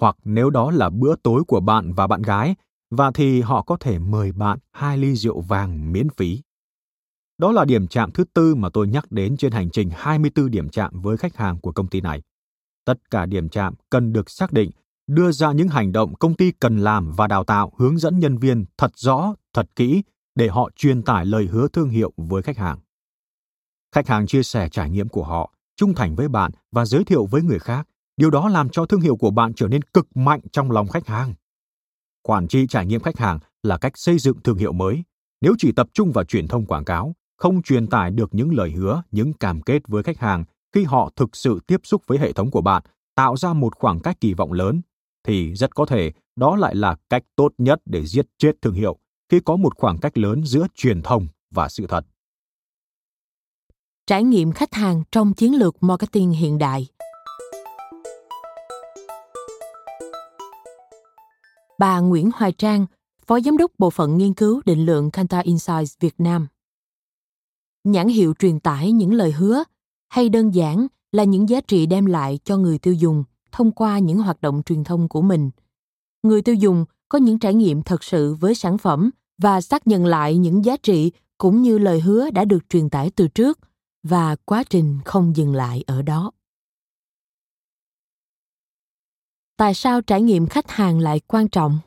Hoặc 0.00 0.16
nếu 0.24 0.50
đó 0.50 0.70
là 0.70 0.90
bữa 0.90 1.16
tối 1.16 1.44
của 1.44 1.60
bạn 1.60 1.92
và 1.92 2.06
bạn 2.06 2.22
gái, 2.22 2.54
và 2.90 3.10
thì 3.14 3.40
họ 3.40 3.62
có 3.62 3.76
thể 3.80 3.98
mời 3.98 4.32
bạn 4.32 4.58
hai 4.72 4.98
ly 4.98 5.14
rượu 5.14 5.40
vàng 5.40 5.92
miễn 5.92 6.08
phí. 6.08 6.42
Đó 7.38 7.52
là 7.52 7.64
điểm 7.64 7.86
chạm 7.86 8.10
thứ 8.10 8.24
tư 8.34 8.54
mà 8.54 8.68
tôi 8.72 8.88
nhắc 8.88 9.12
đến 9.12 9.36
trên 9.36 9.52
hành 9.52 9.70
trình 9.70 9.90
24 9.94 10.50
điểm 10.50 10.68
chạm 10.68 11.00
với 11.00 11.16
khách 11.16 11.36
hàng 11.36 11.60
của 11.60 11.72
công 11.72 11.88
ty 11.88 12.00
này. 12.00 12.22
Tất 12.84 13.10
cả 13.10 13.26
điểm 13.26 13.48
chạm 13.48 13.74
cần 13.90 14.12
được 14.12 14.30
xác 14.30 14.52
định, 14.52 14.70
đưa 15.06 15.32
ra 15.32 15.52
những 15.52 15.68
hành 15.68 15.92
động 15.92 16.14
công 16.14 16.34
ty 16.34 16.50
cần 16.50 16.78
làm 16.78 17.12
và 17.12 17.26
đào 17.26 17.44
tạo 17.44 17.72
hướng 17.76 17.98
dẫn 17.98 18.18
nhân 18.18 18.38
viên 18.38 18.64
thật 18.78 18.90
rõ, 18.96 19.34
thật 19.52 19.66
kỹ 19.76 20.02
để 20.34 20.48
họ 20.48 20.70
truyền 20.76 21.02
tải 21.02 21.26
lời 21.26 21.46
hứa 21.46 21.68
thương 21.68 21.88
hiệu 21.88 22.12
với 22.16 22.42
khách 22.42 22.58
hàng. 22.58 22.78
Khách 23.94 24.08
hàng 24.08 24.26
chia 24.26 24.42
sẻ 24.42 24.68
trải 24.68 24.90
nghiệm 24.90 25.08
của 25.08 25.24
họ, 25.24 25.54
trung 25.76 25.94
thành 25.94 26.16
với 26.16 26.28
bạn 26.28 26.50
và 26.72 26.84
giới 26.84 27.04
thiệu 27.04 27.26
với 27.26 27.42
người 27.42 27.58
khác. 27.58 27.88
Điều 28.16 28.30
đó 28.30 28.48
làm 28.48 28.68
cho 28.68 28.86
thương 28.86 29.00
hiệu 29.00 29.16
của 29.16 29.30
bạn 29.30 29.54
trở 29.54 29.68
nên 29.68 29.82
cực 29.82 30.16
mạnh 30.16 30.40
trong 30.52 30.70
lòng 30.70 30.88
khách 30.88 31.06
hàng. 31.06 31.34
Quản 32.26 32.48
trị 32.48 32.66
trải 32.66 32.86
nghiệm 32.86 33.00
khách 33.00 33.18
hàng 33.18 33.38
là 33.62 33.78
cách 33.78 33.98
xây 33.98 34.18
dựng 34.18 34.42
thương 34.44 34.56
hiệu 34.56 34.72
mới. 34.72 35.04
Nếu 35.40 35.54
chỉ 35.58 35.72
tập 35.72 35.86
trung 35.92 36.12
vào 36.12 36.24
truyền 36.24 36.48
thông 36.48 36.66
quảng 36.66 36.84
cáo, 36.84 37.14
không 37.36 37.62
truyền 37.62 37.86
tải 37.86 38.10
được 38.10 38.34
những 38.34 38.54
lời 38.54 38.70
hứa, 38.70 39.02
những 39.10 39.32
cam 39.32 39.62
kết 39.62 39.88
với 39.88 40.02
khách 40.02 40.18
hàng 40.18 40.44
khi 40.72 40.84
họ 40.84 41.10
thực 41.16 41.36
sự 41.36 41.60
tiếp 41.66 41.80
xúc 41.84 42.02
với 42.06 42.18
hệ 42.18 42.32
thống 42.32 42.50
của 42.50 42.60
bạn, 42.60 42.82
tạo 43.14 43.36
ra 43.36 43.52
một 43.52 43.74
khoảng 43.76 44.00
cách 44.00 44.20
kỳ 44.20 44.34
vọng 44.34 44.52
lớn, 44.52 44.80
thì 45.26 45.54
rất 45.54 45.74
có 45.74 45.86
thể 45.86 46.12
đó 46.36 46.56
lại 46.56 46.74
là 46.74 46.96
cách 47.10 47.22
tốt 47.36 47.52
nhất 47.58 47.80
để 47.84 48.06
giết 48.06 48.26
chết 48.38 48.52
thương 48.62 48.74
hiệu 48.74 48.98
khi 49.28 49.40
có 49.40 49.56
một 49.56 49.76
khoảng 49.76 49.98
cách 49.98 50.18
lớn 50.18 50.44
giữa 50.44 50.66
truyền 50.74 51.02
thông 51.02 51.26
và 51.50 51.68
sự 51.68 51.86
thật. 51.86 52.06
Trải 54.06 54.24
nghiệm 54.24 54.52
khách 54.52 54.74
hàng 54.74 55.02
trong 55.12 55.34
chiến 55.34 55.52
lược 55.52 55.82
marketing 55.82 56.30
hiện 56.30 56.58
đại. 56.58 56.86
Bà 61.78 62.00
Nguyễn 62.00 62.30
Hoài 62.34 62.52
Trang, 62.52 62.86
Phó 63.26 63.40
Giám 63.40 63.56
đốc 63.56 63.70
Bộ 63.78 63.90
phận 63.90 64.18
Nghiên 64.18 64.34
cứu 64.34 64.60
Định 64.64 64.86
lượng 64.86 65.10
Kantar 65.10 65.44
Insights 65.44 65.94
Việt 66.00 66.14
Nam. 66.18 66.46
Nhãn 67.84 68.08
hiệu 68.08 68.34
truyền 68.38 68.60
tải 68.60 68.92
những 68.92 69.12
lời 69.12 69.32
hứa 69.32 69.64
hay 70.08 70.28
đơn 70.28 70.54
giản 70.54 70.86
là 71.12 71.24
những 71.24 71.48
giá 71.48 71.60
trị 71.60 71.86
đem 71.86 72.06
lại 72.06 72.38
cho 72.44 72.56
người 72.56 72.78
tiêu 72.78 72.94
dùng 72.94 73.24
thông 73.52 73.72
qua 73.72 73.98
những 73.98 74.18
hoạt 74.18 74.40
động 74.40 74.62
truyền 74.66 74.84
thông 74.84 75.08
của 75.08 75.22
mình. 75.22 75.50
Người 76.22 76.42
tiêu 76.42 76.54
dùng 76.54 76.84
có 77.08 77.18
những 77.18 77.38
trải 77.38 77.54
nghiệm 77.54 77.82
thật 77.82 78.04
sự 78.04 78.34
với 78.34 78.54
sản 78.54 78.78
phẩm 78.78 79.10
và 79.38 79.60
xác 79.60 79.86
nhận 79.86 80.06
lại 80.06 80.36
những 80.36 80.64
giá 80.64 80.76
trị 80.76 81.12
cũng 81.38 81.62
như 81.62 81.78
lời 81.78 82.00
hứa 82.00 82.30
đã 82.30 82.44
được 82.44 82.68
truyền 82.68 82.90
tải 82.90 83.10
từ 83.10 83.28
trước 83.28 83.58
và 84.02 84.36
quá 84.44 84.64
trình 84.70 84.98
không 85.04 85.36
dừng 85.36 85.54
lại 85.54 85.84
ở 85.86 86.02
đó 86.02 86.30
tại 89.56 89.74
sao 89.74 90.00
trải 90.00 90.22
nghiệm 90.22 90.46
khách 90.46 90.70
hàng 90.70 90.98
lại 90.98 91.20
quan 91.26 91.48
trọng? 91.48 91.78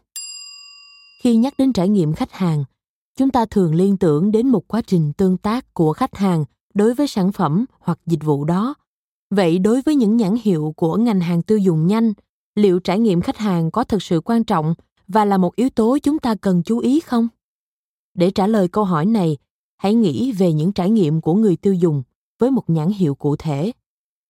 Khi 1.21 1.35
nhắc 1.35 1.53
đến 1.57 1.73
trải 1.73 1.89
nghiệm 1.89 2.13
khách 2.13 2.31
hàng, 2.31 2.63
chúng 3.17 3.29
ta 3.29 3.45
thường 3.45 3.75
liên 3.75 3.97
tưởng 3.97 4.31
đến 4.31 4.47
một 4.47 4.67
quá 4.67 4.81
trình 4.87 5.13
tương 5.13 5.37
tác 5.37 5.73
của 5.73 5.93
khách 5.93 6.15
hàng 6.15 6.45
đối 6.73 6.93
với 6.93 7.07
sản 7.07 7.31
phẩm 7.31 7.65
hoặc 7.79 7.99
dịch 8.05 8.23
vụ 8.23 8.45
đó. 8.45 8.75
Vậy 9.29 9.59
đối 9.59 9.81
với 9.81 9.95
những 9.95 10.17
nhãn 10.17 10.35
hiệu 10.41 10.73
của 10.77 10.97
ngành 10.97 11.19
hàng 11.19 11.41
tiêu 11.41 11.57
dùng 11.57 11.87
nhanh, 11.87 12.13
liệu 12.55 12.79
trải 12.79 12.99
nghiệm 12.99 13.21
khách 13.21 13.37
hàng 13.37 13.71
có 13.71 13.83
thực 13.83 14.03
sự 14.03 14.21
quan 14.25 14.43
trọng 14.43 14.73
và 15.07 15.25
là 15.25 15.37
một 15.37 15.55
yếu 15.55 15.69
tố 15.69 15.97
chúng 16.03 16.19
ta 16.19 16.35
cần 16.35 16.63
chú 16.63 16.79
ý 16.79 16.99
không? 16.99 17.27
Để 18.13 18.31
trả 18.31 18.47
lời 18.47 18.67
câu 18.67 18.83
hỏi 18.83 19.05
này, 19.05 19.37
hãy 19.77 19.93
nghĩ 19.93 20.31
về 20.31 20.53
những 20.53 20.71
trải 20.71 20.89
nghiệm 20.89 21.21
của 21.21 21.33
người 21.33 21.55
tiêu 21.55 21.73
dùng 21.73 22.03
với 22.39 22.51
một 22.51 22.69
nhãn 22.69 22.89
hiệu 22.89 23.15
cụ 23.15 23.35
thể. 23.35 23.71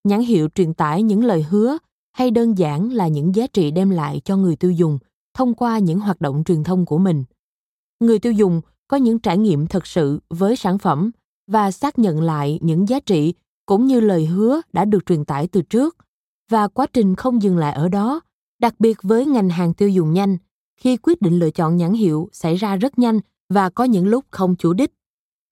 Nhãn 0.03 0.19
hiệu 0.19 0.49
truyền 0.55 0.73
tải 0.73 1.03
những 1.03 1.23
lời 1.23 1.45
hứa 1.49 1.77
hay 2.17 2.31
đơn 2.31 2.57
giản 2.57 2.91
là 2.91 3.07
những 3.07 3.35
giá 3.35 3.47
trị 3.47 3.71
đem 3.71 3.89
lại 3.89 4.21
cho 4.25 4.37
người 4.37 4.55
tiêu 4.55 4.71
dùng 4.71 4.99
thông 5.33 5.53
qua 5.53 5.79
những 5.79 5.99
hoạt 5.99 6.21
động 6.21 6.43
truyền 6.45 6.63
thông 6.63 6.85
của 6.85 6.97
mình? 6.97 7.23
Người 7.99 8.19
tiêu 8.19 8.31
dùng 8.31 8.61
có 8.87 8.97
những 8.97 9.19
trải 9.19 9.37
nghiệm 9.37 9.67
thực 9.67 9.87
sự 9.87 10.19
với 10.29 10.55
sản 10.55 10.77
phẩm 10.77 11.11
và 11.47 11.71
xác 11.71 11.99
nhận 11.99 12.21
lại 12.21 12.59
những 12.61 12.89
giá 12.89 12.99
trị 12.99 13.33
cũng 13.65 13.87
như 13.87 13.99
lời 13.99 14.25
hứa 14.25 14.61
đã 14.73 14.85
được 14.85 15.05
truyền 15.05 15.25
tải 15.25 15.47
từ 15.47 15.61
trước. 15.61 15.97
Và 16.49 16.67
quá 16.67 16.87
trình 16.93 17.15
không 17.15 17.41
dừng 17.41 17.57
lại 17.57 17.73
ở 17.73 17.89
đó, 17.89 18.21
đặc 18.61 18.73
biệt 18.79 18.97
với 19.03 19.25
ngành 19.25 19.49
hàng 19.49 19.73
tiêu 19.73 19.89
dùng 19.89 20.13
nhanh, 20.13 20.37
khi 20.77 20.97
quyết 20.97 21.21
định 21.21 21.39
lựa 21.39 21.51
chọn 21.51 21.77
nhãn 21.77 21.93
hiệu 21.93 22.29
xảy 22.31 22.55
ra 22.55 22.75
rất 22.75 22.99
nhanh 22.99 23.19
và 23.49 23.69
có 23.69 23.83
những 23.83 24.07
lúc 24.07 24.25
không 24.31 24.55
chủ 24.55 24.73
đích. 24.73 24.91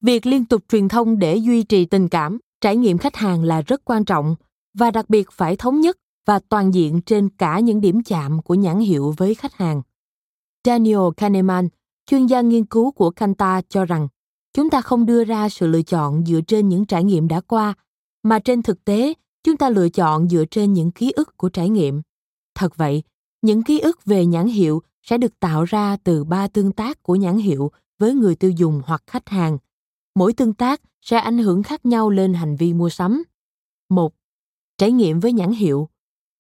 Việc 0.02 0.26
liên 0.26 0.46
tục 0.46 0.64
truyền 0.70 0.88
thông 0.88 1.20
để 1.20 1.36
duy 1.36 1.64
trì 1.64 1.86
tình 1.86 2.10
cảm, 2.10 2.40
trải 2.62 2.76
nghiệm 2.78 2.98
khách 2.98 3.16
hàng 3.16 3.44
là 3.44 3.62
rất 3.62 3.82
quan 3.86 4.06
trọng 4.06 4.36
và 4.78 4.92
đặc 4.92 5.10
biệt 5.10 5.32
phải 5.32 5.56
thống 5.56 5.82
nhất 5.82 5.98
và 6.26 6.40
toàn 6.50 6.74
diện 6.74 7.02
trên 7.02 7.30
cả 7.30 7.60
những 7.60 7.82
điểm 7.82 8.04
chạm 8.04 8.42
của 8.42 8.54
nhãn 8.54 8.80
hiệu 8.80 9.14
với 9.18 9.36
khách 9.36 9.54
hàng. 9.54 9.82
Daniel 10.66 11.00
Kahneman, 11.18 11.70
chuyên 12.06 12.26
gia 12.26 12.42
nghiên 12.42 12.66
cứu 12.66 12.92
của 12.92 13.12
Kanta 13.12 13.62
cho 13.70 13.86
rằng 13.86 14.08
chúng 14.54 14.70
ta 14.70 14.82
không 14.82 15.06
đưa 15.06 15.24
ra 15.24 15.50
sự 15.50 15.68
lựa 15.68 15.82
chọn 15.82 16.26
dựa 16.26 16.42
trên 16.48 16.70
những 16.70 16.86
trải 16.86 17.04
nghiệm 17.04 17.28
đã 17.28 17.42
qua, 17.42 17.74
mà 18.24 18.40
trên 18.40 18.62
thực 18.62 18.86
tế 18.86 19.14
chúng 19.44 19.58
ta 19.58 19.70
lựa 19.70 19.90
chọn 19.90 20.30
dựa 20.30 20.46
trên 20.52 20.74
những 20.74 20.92
ký 20.92 21.12
ức 21.12 21.38
của 21.38 21.50
trải 21.50 21.70
nghiệm. 21.70 22.02
Thật 22.56 22.78
vậy, 22.78 23.04
những 23.42 23.64
ký 23.64 23.80
ức 23.80 24.06
về 24.06 24.26
nhãn 24.26 24.48
hiệu 24.48 24.82
sẽ 25.04 25.18
được 25.18 25.40
tạo 25.40 25.64
ra 25.64 25.98
từ 26.04 26.24
ba 26.24 26.48
tương 26.48 26.72
tác 26.72 27.04
của 27.04 27.16
nhãn 27.16 27.38
hiệu 27.38 27.72
với 28.00 28.14
người 28.14 28.36
tiêu 28.36 28.52
dùng 28.52 28.82
hoặc 28.86 29.04
khách 29.08 29.30
hàng. 29.30 29.58
Mỗi 30.16 30.34
tương 30.34 30.54
tác 30.54 30.82
sẽ 31.02 31.18
ảnh 31.18 31.38
hưởng 31.38 31.64
khác 31.64 31.86
nhau 31.86 32.10
lên 32.10 32.34
hành 32.34 32.56
vi 32.56 32.74
mua 32.74 32.90
sắm. 32.90 33.24
Một, 33.90 34.14
trải 34.78 34.92
nghiệm 34.92 35.20
với 35.20 35.34
nhãn 35.34 35.52
hiệu 35.52 35.90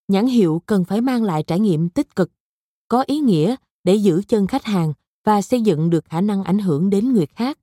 nhãn 0.08 0.28
hiệu 0.28 0.62
cần 0.66 0.86
phải 0.86 1.02
mang 1.02 1.24
lại 1.24 1.44
trải 1.44 1.60
nghiệm 1.60 1.90
tích 1.90 2.16
cực, 2.16 2.32
có 2.88 3.02
ý 3.02 3.20
nghĩa 3.20 3.56
để 3.84 3.96
giữ 3.96 4.22
chân 4.28 4.48
khách 4.48 4.64
hàng 4.64 4.94
và 5.24 5.42
xây 5.42 5.62
dựng 5.62 5.90
được 5.90 6.06
khả 6.06 6.22
năng 6.22 6.44
ảnh 6.44 6.60
hưởng 6.60 6.90
đến 6.90 7.14
người 7.14 7.26
khác. 7.26 7.60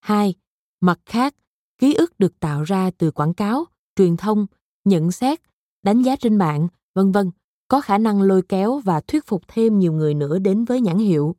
Hai, 0.00 0.34
mặt 0.80 1.00
khác, 1.06 1.34
ký 1.78 1.94
ức 1.94 2.18
được 2.18 2.40
tạo 2.40 2.62
ra 2.62 2.90
từ 2.98 3.10
quảng 3.10 3.34
cáo, 3.34 3.64
truyền 3.96 4.16
thông, 4.16 4.46
nhận 4.84 5.12
xét, 5.12 5.40
đánh 5.82 6.02
giá 6.02 6.16
trên 6.16 6.36
mạng, 6.36 6.68
vân 6.94 7.12
vân, 7.12 7.30
có 7.68 7.80
khả 7.80 7.98
năng 7.98 8.22
lôi 8.22 8.42
kéo 8.42 8.80
và 8.84 9.00
thuyết 9.00 9.26
phục 9.26 9.42
thêm 9.48 9.78
nhiều 9.78 9.92
người 9.92 10.14
nữa 10.14 10.38
đến 10.38 10.64
với 10.64 10.80
nhãn 10.80 10.98
hiệu. 10.98 11.36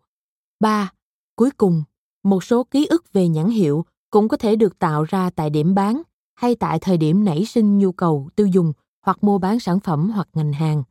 Ba, 0.60 0.94
cuối 1.36 1.52
cùng, 1.52 1.84
một 2.24 2.44
số 2.44 2.64
ký 2.64 2.86
ức 2.86 3.14
về 3.14 3.28
nhãn 3.28 3.50
hiệu 3.50 3.86
cũng 4.10 4.28
có 4.28 4.38
thể 4.38 4.56
được 4.56 4.80
tạo 4.80 5.04
ra 5.04 5.30
tại 5.30 5.50
điểm 5.50 5.76
bán 5.76 6.02
hay 6.36 6.56
tại 6.56 6.80
thời 6.80 6.98
điểm 6.98 7.26
nảy 7.26 7.46
sinh 7.46 7.78
nhu 7.78 7.92
cầu 7.92 8.30
tiêu 8.36 8.48
dùng 8.48 8.74
hoặc 9.04 9.24
mua 9.24 9.38
bán 9.38 9.60
sản 9.60 9.80
phẩm 9.80 10.10
hoặc 10.10 10.28
ngành 10.34 10.54
hàng. 10.54 10.84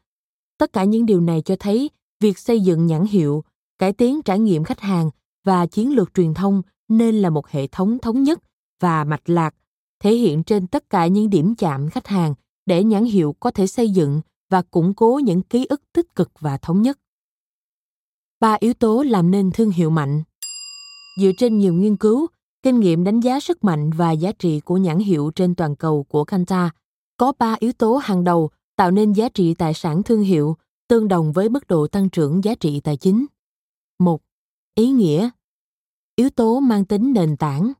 Tất 0.58 0.72
cả 0.72 0.84
những 0.84 1.06
điều 1.06 1.20
này 1.20 1.42
cho 1.42 1.56
thấy 1.60 1.90
việc 2.20 2.38
xây 2.38 2.60
dựng 2.60 2.86
nhãn 2.86 3.04
hiệu, 3.04 3.44
cải 3.78 3.92
tiến 3.92 4.22
trải 4.22 4.38
nghiệm 4.38 4.64
khách 4.64 4.80
hàng 4.80 5.10
và 5.44 5.66
chiến 5.66 5.94
lược 5.94 6.14
truyền 6.14 6.34
thông 6.34 6.62
nên 6.88 7.14
là 7.14 7.30
một 7.30 7.48
hệ 7.48 7.66
thống 7.66 7.98
thống 7.98 8.22
nhất 8.22 8.42
và 8.80 9.04
mạch 9.04 9.30
lạc, 9.30 9.54
thể 10.02 10.14
hiện 10.14 10.42
trên 10.42 10.66
tất 10.66 10.90
cả 10.90 11.06
những 11.06 11.30
điểm 11.30 11.54
chạm 11.54 11.90
khách 11.90 12.06
hàng 12.06 12.34
để 12.66 12.84
nhãn 12.84 13.04
hiệu 13.04 13.36
có 13.40 13.50
thể 13.50 13.66
xây 13.66 13.90
dựng 13.90 14.20
và 14.50 14.62
củng 14.62 14.94
cố 14.94 15.20
những 15.24 15.42
ký 15.42 15.66
ức 15.66 15.82
tích 15.92 16.14
cực 16.14 16.30
và 16.40 16.56
thống 16.56 16.82
nhất. 16.82 16.98
Ba 18.40 18.56
yếu 18.60 18.74
tố 18.74 19.02
làm 19.02 19.30
nên 19.30 19.50
thương 19.50 19.70
hiệu 19.70 19.90
mạnh. 19.90 20.22
Dựa 21.20 21.30
trên 21.38 21.58
nhiều 21.58 21.74
nghiên 21.74 21.96
cứu, 21.96 22.26
kinh 22.62 22.80
nghiệm 22.80 23.04
đánh 23.04 23.20
giá 23.20 23.40
sức 23.40 23.64
mạnh 23.64 23.90
và 23.90 24.12
giá 24.12 24.32
trị 24.32 24.60
của 24.60 24.76
nhãn 24.76 24.98
hiệu 24.98 25.30
trên 25.34 25.54
toàn 25.54 25.76
cầu 25.76 26.04
của 26.08 26.24
Kantar 26.24 26.68
có 27.16 27.32
ba 27.38 27.56
yếu 27.58 27.72
tố 27.72 27.96
hàng 27.96 28.24
đầu 28.24 28.50
tạo 28.76 28.90
nên 28.90 29.12
giá 29.12 29.28
trị 29.28 29.54
tài 29.54 29.74
sản 29.74 30.02
thương 30.02 30.22
hiệu 30.22 30.56
tương 30.88 31.08
đồng 31.08 31.32
với 31.32 31.48
mức 31.48 31.66
độ 31.66 31.86
tăng 31.86 32.10
trưởng 32.10 32.44
giá 32.44 32.54
trị 32.54 32.80
tài 32.80 32.96
chính. 32.96 33.26
Một, 33.98 34.22
ý 34.74 34.90
nghĩa. 34.90 35.30
Yếu 36.16 36.30
tố 36.30 36.60
mang 36.60 36.84
tính 36.84 37.12
nền 37.12 37.36
tảng. 37.36 37.72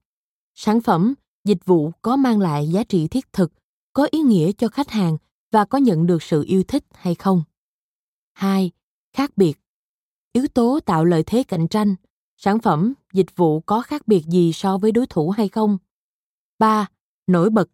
Sản 0.54 0.80
phẩm, 0.80 1.14
dịch 1.44 1.64
vụ 1.64 1.90
có 2.02 2.16
mang 2.16 2.40
lại 2.40 2.68
giá 2.68 2.84
trị 2.84 3.08
thiết 3.08 3.32
thực, 3.32 3.52
có 3.92 4.08
ý 4.10 4.20
nghĩa 4.20 4.52
cho 4.52 4.68
khách 4.68 4.90
hàng 4.90 5.16
và 5.50 5.64
có 5.64 5.78
nhận 5.78 6.06
được 6.06 6.22
sự 6.22 6.44
yêu 6.46 6.62
thích 6.62 6.84
hay 6.92 7.14
không. 7.14 7.42
Hai, 8.32 8.70
khác 9.12 9.36
biệt. 9.36 9.58
Yếu 10.32 10.46
tố 10.48 10.80
tạo 10.86 11.04
lợi 11.04 11.22
thế 11.26 11.42
cạnh 11.42 11.68
tranh. 11.68 11.94
Sản 12.36 12.58
phẩm, 12.58 12.94
dịch 13.12 13.36
vụ 13.36 13.60
có 13.60 13.82
khác 13.82 14.08
biệt 14.08 14.24
gì 14.26 14.52
so 14.52 14.78
với 14.78 14.92
đối 14.92 15.06
thủ 15.06 15.30
hay 15.30 15.48
không? 15.48 15.78
Ba, 16.58 16.88
Nổi 17.26 17.50
bật 17.50 17.68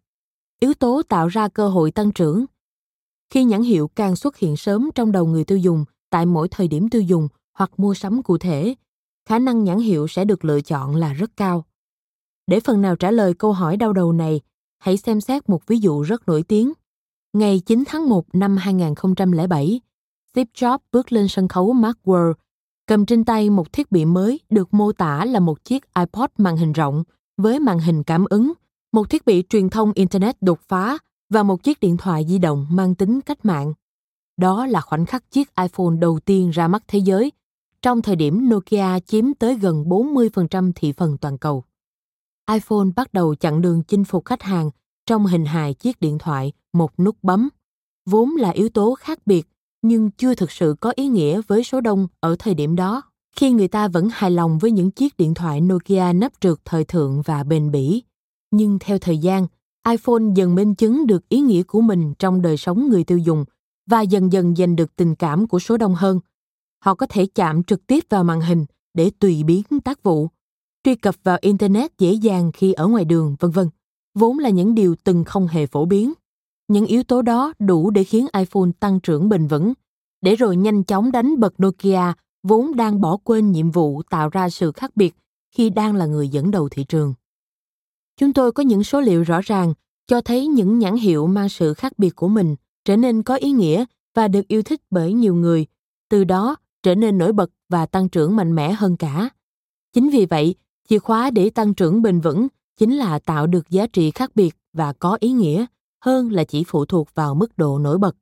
yếu 0.59 0.73
tố 0.73 1.01
tạo 1.09 1.27
ra 1.27 1.47
cơ 1.47 1.69
hội 1.69 1.91
tăng 1.91 2.11
trưởng. 2.11 2.45
Khi 3.29 3.43
nhãn 3.43 3.61
hiệu 3.61 3.87
càng 3.87 4.15
xuất 4.15 4.37
hiện 4.37 4.57
sớm 4.57 4.89
trong 4.95 5.11
đầu 5.11 5.25
người 5.25 5.43
tiêu 5.43 5.57
dùng 5.57 5.85
tại 6.09 6.25
mỗi 6.25 6.47
thời 6.47 6.67
điểm 6.67 6.89
tiêu 6.89 7.01
dùng 7.01 7.27
hoặc 7.53 7.71
mua 7.77 7.93
sắm 7.93 8.23
cụ 8.23 8.37
thể, 8.37 8.75
khả 9.29 9.39
năng 9.39 9.63
nhãn 9.63 9.77
hiệu 9.77 10.07
sẽ 10.07 10.25
được 10.25 10.45
lựa 10.45 10.61
chọn 10.61 10.95
là 10.95 11.13
rất 11.13 11.31
cao. 11.37 11.65
Để 12.47 12.59
phần 12.59 12.81
nào 12.81 12.95
trả 12.95 13.11
lời 13.11 13.33
câu 13.33 13.53
hỏi 13.53 13.77
đau 13.77 13.93
đầu 13.93 14.11
này, 14.11 14.41
hãy 14.79 14.97
xem 14.97 15.21
xét 15.21 15.49
một 15.49 15.67
ví 15.67 15.77
dụ 15.77 16.01
rất 16.01 16.27
nổi 16.27 16.43
tiếng. 16.43 16.73
Ngày 17.33 17.59
9 17.59 17.83
tháng 17.87 18.09
1 18.09 18.35
năm 18.35 18.57
2007, 18.57 19.81
Steve 20.33 20.49
Jobs 20.55 20.79
bước 20.91 21.11
lên 21.11 21.27
sân 21.27 21.47
khấu 21.47 21.73
Macworld, 21.73 22.33
cầm 22.87 23.05
trên 23.05 23.25
tay 23.25 23.49
một 23.49 23.73
thiết 23.73 23.91
bị 23.91 24.05
mới 24.05 24.39
được 24.49 24.73
mô 24.73 24.91
tả 24.91 25.25
là 25.25 25.39
một 25.39 25.63
chiếc 25.63 25.93
iPod 25.93 26.29
màn 26.37 26.57
hình 26.57 26.71
rộng 26.71 27.03
với 27.37 27.59
màn 27.59 27.79
hình 27.79 28.03
cảm 28.03 28.25
ứng 28.29 28.53
một 28.91 29.09
thiết 29.09 29.25
bị 29.25 29.43
truyền 29.49 29.69
thông 29.69 29.91
internet 29.95 30.41
đột 30.41 30.59
phá 30.67 30.97
và 31.29 31.43
một 31.43 31.63
chiếc 31.63 31.79
điện 31.79 31.97
thoại 31.97 32.25
di 32.27 32.37
động 32.37 32.67
mang 32.69 32.95
tính 32.95 33.21
cách 33.21 33.45
mạng. 33.45 33.73
Đó 34.37 34.65
là 34.65 34.81
khoảnh 34.81 35.05
khắc 35.05 35.31
chiếc 35.31 35.55
iPhone 35.55 35.95
đầu 35.99 36.19
tiên 36.19 36.49
ra 36.49 36.67
mắt 36.67 36.83
thế 36.87 36.99
giới, 36.99 37.31
trong 37.81 38.01
thời 38.01 38.15
điểm 38.15 38.49
Nokia 38.49 38.99
chiếm 38.99 39.33
tới 39.33 39.55
gần 39.55 39.83
40% 39.83 40.71
thị 40.75 40.91
phần 40.91 41.17
toàn 41.17 41.37
cầu. 41.37 41.63
iPhone 42.51 42.87
bắt 42.95 43.13
đầu 43.13 43.35
chặn 43.35 43.61
đường 43.61 43.83
chinh 43.83 44.03
phục 44.03 44.25
khách 44.25 44.43
hàng 44.43 44.71
trong 45.05 45.25
hình 45.25 45.45
hài 45.45 45.73
chiếc 45.73 45.99
điện 45.99 46.17
thoại 46.17 46.51
một 46.73 46.99
nút 46.99 47.17
bấm, 47.21 47.49
vốn 48.05 48.29
là 48.35 48.49
yếu 48.49 48.69
tố 48.69 48.95
khác 48.95 49.19
biệt 49.25 49.47
nhưng 49.81 50.11
chưa 50.11 50.35
thực 50.35 50.51
sự 50.51 50.75
có 50.79 50.93
ý 50.95 51.07
nghĩa 51.07 51.41
với 51.47 51.63
số 51.63 51.81
đông 51.81 52.07
ở 52.19 52.35
thời 52.39 52.53
điểm 52.53 52.75
đó 52.75 53.01
khi 53.35 53.51
người 53.51 53.67
ta 53.67 53.87
vẫn 53.87 54.09
hài 54.11 54.31
lòng 54.31 54.59
với 54.59 54.71
những 54.71 54.91
chiếc 54.91 55.17
điện 55.17 55.33
thoại 55.33 55.61
Nokia 55.61 56.13
nắp 56.13 56.31
trượt 56.41 56.57
thời 56.65 56.83
thượng 56.83 57.21
và 57.21 57.43
bền 57.43 57.71
bỉ. 57.71 58.03
Nhưng 58.51 58.79
theo 58.79 58.99
thời 58.99 59.17
gian, 59.17 59.47
iPhone 59.87 60.23
dần 60.35 60.55
minh 60.55 60.75
chứng 60.75 61.07
được 61.07 61.29
ý 61.29 61.39
nghĩa 61.39 61.63
của 61.63 61.81
mình 61.81 62.13
trong 62.19 62.41
đời 62.41 62.57
sống 62.57 62.89
người 62.89 63.03
tiêu 63.03 63.17
dùng 63.17 63.45
và 63.89 64.01
dần 64.01 64.33
dần 64.33 64.55
giành 64.55 64.75
được 64.75 64.95
tình 64.95 65.15
cảm 65.15 65.47
của 65.47 65.59
số 65.59 65.77
đông 65.77 65.95
hơn. 65.95 66.19
Họ 66.79 66.95
có 66.95 67.05
thể 67.05 67.25
chạm 67.35 67.63
trực 67.63 67.87
tiếp 67.87 68.03
vào 68.09 68.23
màn 68.23 68.41
hình 68.41 68.65
để 68.93 69.11
tùy 69.19 69.43
biến 69.43 69.63
tác 69.83 70.03
vụ, 70.03 70.27
truy 70.83 70.95
cập 70.95 71.15
vào 71.23 71.37
internet 71.41 71.97
dễ 71.97 72.11
dàng 72.11 72.51
khi 72.51 72.73
ở 72.73 72.87
ngoài 72.87 73.05
đường, 73.05 73.35
vân 73.39 73.51
vân. 73.51 73.69
Vốn 74.13 74.39
là 74.39 74.49
những 74.49 74.75
điều 74.75 74.95
từng 75.03 75.23
không 75.23 75.47
hề 75.47 75.65
phổ 75.65 75.85
biến. 75.85 76.13
Những 76.67 76.85
yếu 76.85 77.03
tố 77.03 77.21
đó 77.21 77.53
đủ 77.59 77.89
để 77.89 78.03
khiến 78.03 78.25
iPhone 78.37 78.69
tăng 78.79 78.99
trưởng 78.99 79.29
bền 79.29 79.47
vững, 79.47 79.73
để 80.21 80.35
rồi 80.35 80.55
nhanh 80.55 80.83
chóng 80.83 81.11
đánh 81.11 81.39
bật 81.39 81.53
Nokia 81.63 82.13
vốn 82.43 82.75
đang 82.75 83.01
bỏ 83.01 83.17
quên 83.23 83.51
nhiệm 83.51 83.71
vụ 83.71 84.01
tạo 84.09 84.29
ra 84.29 84.49
sự 84.49 84.71
khác 84.71 84.91
biệt 84.95 85.15
khi 85.51 85.69
đang 85.69 85.95
là 85.95 86.05
người 86.05 86.29
dẫn 86.29 86.51
đầu 86.51 86.69
thị 86.69 86.83
trường. 86.83 87.13
Chúng 88.19 88.33
tôi 88.33 88.51
có 88.51 88.63
những 88.63 88.83
số 88.83 89.01
liệu 89.01 89.23
rõ 89.23 89.41
ràng 89.41 89.73
cho 90.07 90.21
thấy 90.21 90.47
những 90.47 90.79
nhãn 90.79 90.95
hiệu 90.95 91.27
mang 91.27 91.49
sự 91.49 91.73
khác 91.73 91.93
biệt 91.97 92.15
của 92.15 92.27
mình 92.27 92.55
trở 92.85 92.97
nên 92.97 93.23
có 93.23 93.35
ý 93.35 93.51
nghĩa 93.51 93.85
và 94.15 94.27
được 94.27 94.47
yêu 94.47 94.63
thích 94.63 94.81
bởi 94.89 95.13
nhiều 95.13 95.35
người, 95.35 95.65
từ 96.09 96.23
đó 96.23 96.55
trở 96.83 96.95
nên 96.95 97.17
nổi 97.17 97.33
bật 97.33 97.49
và 97.69 97.85
tăng 97.85 98.09
trưởng 98.09 98.35
mạnh 98.35 98.55
mẽ 98.55 98.71
hơn 98.71 98.97
cả. 98.97 99.29
Chính 99.93 100.09
vì 100.09 100.25
vậy, 100.25 100.55
chìa 100.89 100.99
khóa 100.99 101.31
để 101.31 101.49
tăng 101.49 101.73
trưởng 101.73 102.01
bền 102.01 102.19
vững 102.19 102.47
chính 102.77 102.95
là 102.95 103.19
tạo 103.19 103.47
được 103.47 103.69
giá 103.69 103.87
trị 103.87 104.11
khác 104.11 104.31
biệt 104.35 104.55
và 104.73 104.93
có 104.93 105.17
ý 105.19 105.31
nghĩa 105.31 105.65
hơn 106.05 106.31
là 106.31 106.43
chỉ 106.43 106.63
phụ 106.67 106.85
thuộc 106.85 107.15
vào 107.15 107.35
mức 107.35 107.57
độ 107.57 107.79
nổi 107.79 107.97
bật. 107.97 108.15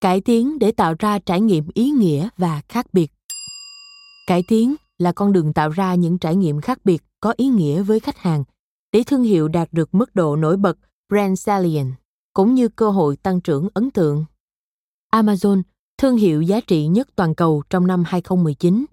Cải 0.00 0.20
tiến 0.20 0.58
để 0.58 0.72
tạo 0.72 0.94
ra 0.98 1.18
trải 1.18 1.40
nghiệm 1.40 1.64
ý 1.74 1.90
nghĩa 1.90 2.28
và 2.36 2.62
khác 2.68 2.86
biệt. 2.92 3.10
Cải 4.26 4.42
tiến 4.48 4.74
là 4.98 5.12
con 5.12 5.32
đường 5.32 5.52
tạo 5.52 5.68
ra 5.68 5.94
những 5.94 6.18
trải 6.18 6.36
nghiệm 6.36 6.60
khác 6.60 6.78
biệt 6.84 7.02
có 7.20 7.34
ý 7.36 7.46
nghĩa 7.46 7.82
với 7.82 8.00
khách 8.00 8.18
hàng 8.18 8.44
để 8.92 9.02
thương 9.06 9.22
hiệu 9.22 9.48
đạt 9.48 9.68
được 9.72 9.94
mức 9.94 10.14
độ 10.14 10.36
nổi 10.36 10.56
bật 10.56 10.78
brand 11.08 11.40
salient 11.40 11.94
cũng 12.32 12.54
như 12.54 12.68
cơ 12.68 12.90
hội 12.90 13.16
tăng 13.16 13.40
trưởng 13.40 13.68
ấn 13.74 13.90
tượng. 13.90 14.24
Amazon, 15.12 15.62
thương 15.98 16.16
hiệu 16.16 16.42
giá 16.42 16.60
trị 16.60 16.86
nhất 16.86 17.08
toàn 17.16 17.34
cầu 17.34 17.62
trong 17.70 17.86
năm 17.86 18.04
2019, 18.06 18.84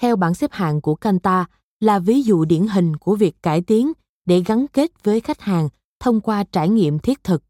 theo 0.00 0.16
bảng 0.16 0.34
xếp 0.34 0.52
hạng 0.52 0.80
của 0.80 0.94
Kantar 0.94 1.44
là 1.80 1.98
ví 1.98 2.22
dụ 2.22 2.44
điển 2.44 2.66
hình 2.66 2.96
của 2.96 3.16
việc 3.16 3.42
cải 3.42 3.62
tiến 3.62 3.92
để 4.26 4.42
gắn 4.46 4.66
kết 4.72 5.04
với 5.04 5.20
khách 5.20 5.40
hàng 5.40 5.68
thông 6.00 6.20
qua 6.20 6.44
trải 6.44 6.68
nghiệm 6.68 6.98
thiết 6.98 7.24
thực, 7.24 7.42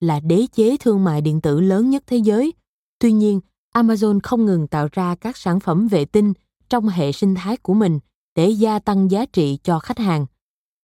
là 0.00 0.20
đế 0.20 0.46
chế 0.52 0.76
thương 0.76 1.04
mại 1.04 1.20
điện 1.20 1.40
tử 1.40 1.60
lớn 1.60 1.90
nhất 1.90 2.04
thế 2.06 2.16
giới. 2.16 2.52
Tuy 2.98 3.12
nhiên, 3.12 3.40
Amazon 3.74 4.20
không 4.22 4.44
ngừng 4.44 4.66
tạo 4.66 4.88
ra 4.92 5.14
các 5.14 5.36
sản 5.36 5.60
phẩm 5.60 5.88
vệ 5.88 6.04
tinh 6.04 6.32
trong 6.68 6.88
hệ 6.88 7.12
sinh 7.12 7.34
thái 7.34 7.56
của 7.56 7.74
mình 7.74 7.98
để 8.36 8.48
gia 8.48 8.78
tăng 8.78 9.10
giá 9.10 9.26
trị 9.26 9.58
cho 9.62 9.78
khách 9.78 9.98
hàng. 9.98 10.26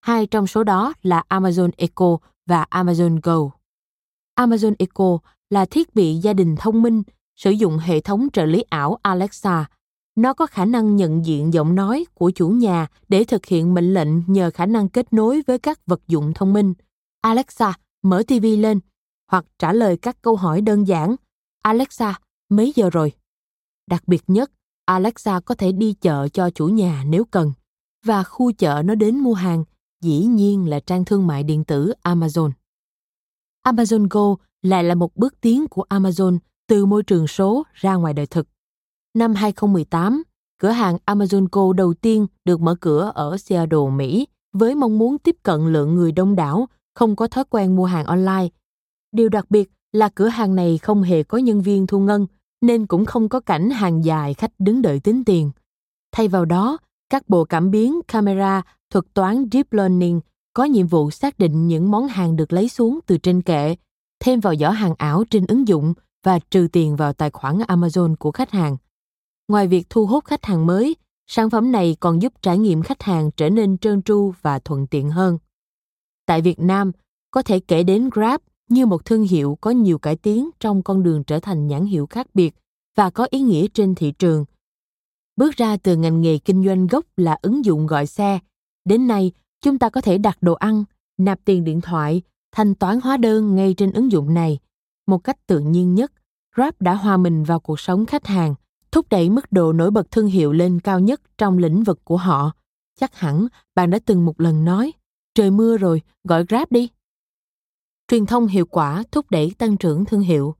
Hai 0.01 0.27
trong 0.27 0.47
số 0.47 0.65
đó 0.65 0.93
là 1.03 1.25
Amazon 1.29 1.71
Echo 1.77 2.17
và 2.47 2.67
Amazon 2.71 3.21
Go. 3.23 3.51
Amazon 4.37 4.75
Echo 4.79 5.19
là 5.51 5.65
thiết 5.65 5.95
bị 5.95 6.15
gia 6.15 6.33
đình 6.33 6.57
thông 6.57 6.83
minh 6.83 7.03
sử 7.37 7.51
dụng 7.51 7.79
hệ 7.79 8.01
thống 8.01 8.29
trợ 8.33 8.45
lý 8.45 8.63
ảo 8.63 8.99
Alexa. 9.03 9.67
Nó 10.17 10.35
có 10.35 10.47
khả 10.47 10.65
năng 10.65 10.97
nhận 10.97 11.27
diện 11.27 11.53
giọng 11.53 11.75
nói 11.75 12.07
của 12.15 12.31
chủ 12.31 12.49
nhà 12.49 12.87
để 13.09 13.25
thực 13.25 13.47
hiện 13.47 13.75
mệnh 13.75 13.95
lệnh 13.95 14.33
nhờ 14.33 14.51
khả 14.55 14.67
năng 14.67 14.89
kết 14.89 15.13
nối 15.13 15.43
với 15.47 15.59
các 15.59 15.87
vật 15.87 16.01
dụng 16.09 16.33
thông 16.35 16.53
minh. 16.53 16.75
Alexa, 17.21 17.75
mở 18.03 18.23
TV 18.29 18.45
lên, 18.59 18.81
hoặc 19.31 19.45
trả 19.59 19.73
lời 19.73 19.97
các 19.97 20.23
câu 20.23 20.37
hỏi 20.37 20.61
đơn 20.61 20.89
giản. 20.89 21.17
Alexa, 21.63 22.19
mấy 22.49 22.73
giờ 22.77 22.91
rồi? 22.91 23.13
Đặc 23.87 24.03
biệt 24.07 24.23
nhất, 24.27 24.51
Alexa 24.85 25.41
có 25.41 25.55
thể 25.55 25.73
đi 25.73 25.93
chợ 25.93 26.29
cho 26.29 26.51
chủ 26.51 26.67
nhà 26.67 27.05
nếu 27.07 27.25
cần. 27.25 27.53
Và 28.05 28.23
khu 28.23 28.53
chợ 28.53 28.83
nó 28.85 28.95
đến 28.95 29.19
mua 29.19 29.35
hàng, 29.35 29.65
dĩ 30.01 30.25
nhiên 30.25 30.69
là 30.69 30.81
trang 30.81 31.05
thương 31.05 31.27
mại 31.27 31.43
điện 31.43 31.65
tử 31.65 31.93
Amazon. 32.03 32.51
Amazon 33.67 34.07
Go 34.11 34.37
lại 34.63 34.85
là 34.85 34.95
một 34.95 35.17
bước 35.17 35.41
tiến 35.41 35.69
của 35.69 35.85
Amazon 35.89 36.39
từ 36.69 36.87
môi 36.87 37.03
trường 37.03 37.27
số 37.27 37.63
ra 37.73 37.95
ngoài 37.95 38.15
đời 38.15 38.27
thực. 38.27 38.49
Năm 39.15 39.35
2018, 39.35 40.23
cửa 40.59 40.71
hàng 40.71 40.99
Amazon 41.07 41.47
Go 41.53 41.73
đầu 41.73 41.95
tiên 41.95 42.27
được 42.45 42.61
mở 42.61 42.75
cửa 42.81 43.13
ở 43.15 43.37
Seattle, 43.37 43.91
Mỹ, 43.93 44.27
với 44.53 44.75
mong 44.75 44.99
muốn 44.99 45.19
tiếp 45.19 45.37
cận 45.43 45.73
lượng 45.73 45.95
người 45.95 46.13
đông 46.13 46.37
đảo, 46.37 46.69
không 46.95 47.17
có 47.17 47.29
thói 47.29 47.45
quen 47.51 47.77
mua 47.77 47.85
hàng 47.85 48.07
online. 48.07 48.49
Điều 49.13 49.29
đặc 49.29 49.51
biệt 49.51 49.71
là 49.93 50.09
cửa 50.09 50.29
hàng 50.29 50.55
này 50.55 50.79
không 50.79 51.03
hề 51.03 51.23
có 51.23 51.39
nhân 51.39 51.61
viên 51.61 51.87
thu 51.87 52.01
ngân, 52.01 52.27
nên 52.63 52.87
cũng 52.87 53.05
không 53.05 53.29
có 53.29 53.41
cảnh 53.41 53.71
hàng 53.71 54.05
dài 54.05 54.35
khách 54.35 54.53
đứng 54.59 54.83
đợi 54.83 55.01
tính 55.01 55.25
tiền. 55.25 55.51
Thay 56.13 56.29
vào 56.29 56.45
đó, 56.45 56.79
các 57.11 57.29
bộ 57.29 57.45
cảm 57.45 57.71
biến 57.71 58.01
camera 58.09 58.63
thuật 58.91 59.05
toán 59.15 59.49
Deep 59.53 59.73
Learning 59.73 60.21
có 60.55 60.65
nhiệm 60.65 60.87
vụ 60.87 61.11
xác 61.11 61.39
định 61.39 61.69
những 61.69 61.91
món 61.91 62.09
hàng 62.09 62.37
được 62.37 62.53
lấy 62.53 62.69
xuống 62.69 62.99
từ 63.07 63.19
trên 63.19 63.43
kệ, 63.43 63.77
thêm 64.21 64.41
vào 64.41 64.55
giỏ 64.57 64.71
hàng 64.71 64.95
ảo 64.99 65.25
trên 65.31 65.47
ứng 65.47 65.69
dụng 65.69 65.95
và 66.25 66.39
trừ 66.39 66.69
tiền 66.73 66.97
vào 66.97 67.13
tài 67.13 67.31
khoản 67.31 67.59
Amazon 67.59 68.17
của 68.17 68.33
khách 68.33 68.51
hàng. 68.51 68.77
Ngoài 69.49 69.69
việc 69.69 69.87
thu 69.91 70.07
hút 70.07 70.25
khách 70.25 70.45
hàng 70.45 70.67
mới, 70.67 70.97
sản 71.27 71.51
phẩm 71.51 71.73
này 71.73 71.97
còn 72.01 72.23
giúp 72.23 72.33
trải 72.43 72.59
nghiệm 72.59 72.83
khách 72.83 73.03
hàng 73.03 73.31
trở 73.37 73.51
nên 73.51 73.79
trơn 73.79 74.03
tru 74.03 74.33
và 74.43 74.59
thuận 74.59 74.87
tiện 74.87 75.11
hơn. 75.11 75.39
Tại 76.27 76.41
Việt 76.41 76.61
Nam, 76.61 76.93
có 77.31 77.43
thể 77.43 77.61
kể 77.61 77.83
đến 77.83 78.11
Grab 78.13 78.41
như 78.73 78.87
một 78.87 79.05
thương 79.05 79.23
hiệu 79.23 79.59
có 79.61 79.71
nhiều 79.71 79.99
cải 79.99 80.17
tiến 80.17 80.51
trong 80.61 80.83
con 80.83 81.03
đường 81.03 81.25
trở 81.25 81.41
thành 81.41 81.67
nhãn 81.67 81.85
hiệu 81.85 82.07
khác 82.07 82.27
biệt 82.35 82.55
và 82.97 83.11
có 83.11 83.27
ý 83.31 83.41
nghĩa 83.41 83.67
trên 83.69 83.95
thị 83.95 84.13
trường. 84.19 84.45
Bước 85.37 85.57
ra 85.57 85.77
từ 85.77 85.97
ngành 85.97 86.21
nghề 86.21 86.39
kinh 86.39 86.65
doanh 86.65 86.87
gốc 86.87 87.05
là 87.17 87.39
ứng 87.43 87.65
dụng 87.65 87.87
gọi 87.87 88.07
xe, 88.07 88.39
đến 88.85 89.07
nay 89.07 89.33
chúng 89.61 89.79
ta 89.79 89.91
có 89.91 90.01
thể 90.01 90.19
đặt 90.19 90.39
đồ 90.41 90.53
ăn, 90.55 90.85
nạp 91.19 91.41
tiền 91.45 91.65
điện 91.65 91.81
thoại, 91.81 92.23
thanh 92.53 92.75
toán 92.75 93.01
hóa 93.01 93.17
đơn 93.17 93.55
ngay 93.55 93.75
trên 93.75 93.93
ứng 93.93 94.13
dụng 94.13 94.35
này. 94.35 94.59
Một 95.07 95.19
cách 95.19 95.47
tự 95.47 95.59
nhiên 95.59 95.95
nhất, 95.95 96.13
Grab 96.55 96.75
đã 96.81 96.95
hòa 96.95 97.17
mình 97.17 97.45
vào 97.45 97.61
cuộc 97.61 97.81
sống 97.81 98.07
khách 98.07 98.27
hàng, 98.27 98.55
thúc 98.93 99.07
đẩy 99.11 99.31
mức 99.31 99.53
độ 99.53 99.73
nổi 99.73 99.91
bật 99.91 100.11
thương 100.11 100.27
hiệu 100.27 100.53
lên 100.53 100.81
cao 100.81 101.01
nhất 101.01 101.21
trong 101.39 101.59
lĩnh 101.59 101.83
vực 101.83 102.05
của 102.05 102.17
họ. 102.17 102.53
Chắc 103.01 103.17
hẳn 103.17 103.47
bạn 103.75 103.91
đã 103.91 103.99
từng 104.07 104.25
một 104.25 104.41
lần 104.41 104.65
nói, 104.65 104.93
trời 105.35 105.51
mưa 105.51 105.77
rồi, 105.77 106.03
gọi 106.25 106.45
Grab 106.49 106.69
đi. 106.71 106.89
Truyền 108.13 108.27
thông 108.27 108.47
hiệu 108.47 108.67
quả 108.67 109.03
thúc 109.13 109.27
đẩy 109.31 109.53
tăng 109.59 109.77
trưởng 109.77 110.05
thương 110.05 110.21
hiệu. 110.21 110.55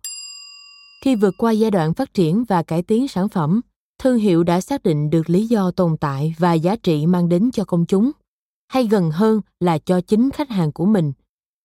Khi 1.05 1.15
vượt 1.15 1.35
qua 1.39 1.53
giai 1.53 1.71
đoạn 1.71 1.95
phát 1.95 2.15
triển 2.15 2.45
và 2.45 2.63
cải 2.63 2.83
tiến 2.83 3.09
sản 3.09 3.29
phẩm, 3.29 3.61
thương 4.03 4.19
hiệu 4.19 4.45
đã 4.45 4.61
xác 4.61 4.83
định 4.83 5.11
được 5.11 5.31
lý 5.31 5.47
do 5.47 5.71
tồn 5.71 5.97
tại 5.97 6.35
và 6.39 6.53
giá 6.53 6.77
trị 6.77 7.07
mang 7.07 7.29
đến 7.29 7.51
cho 7.53 7.65
công 7.65 7.87
chúng 7.87 8.11
hay 8.69 8.87
gần 8.87 9.11
hơn 9.11 9.41
là 9.61 9.79
cho 9.79 10.01
chính 10.01 10.31
khách 10.31 10.51
hàng 10.51 10.73
của 10.73 10.87
mình. 10.87 11.13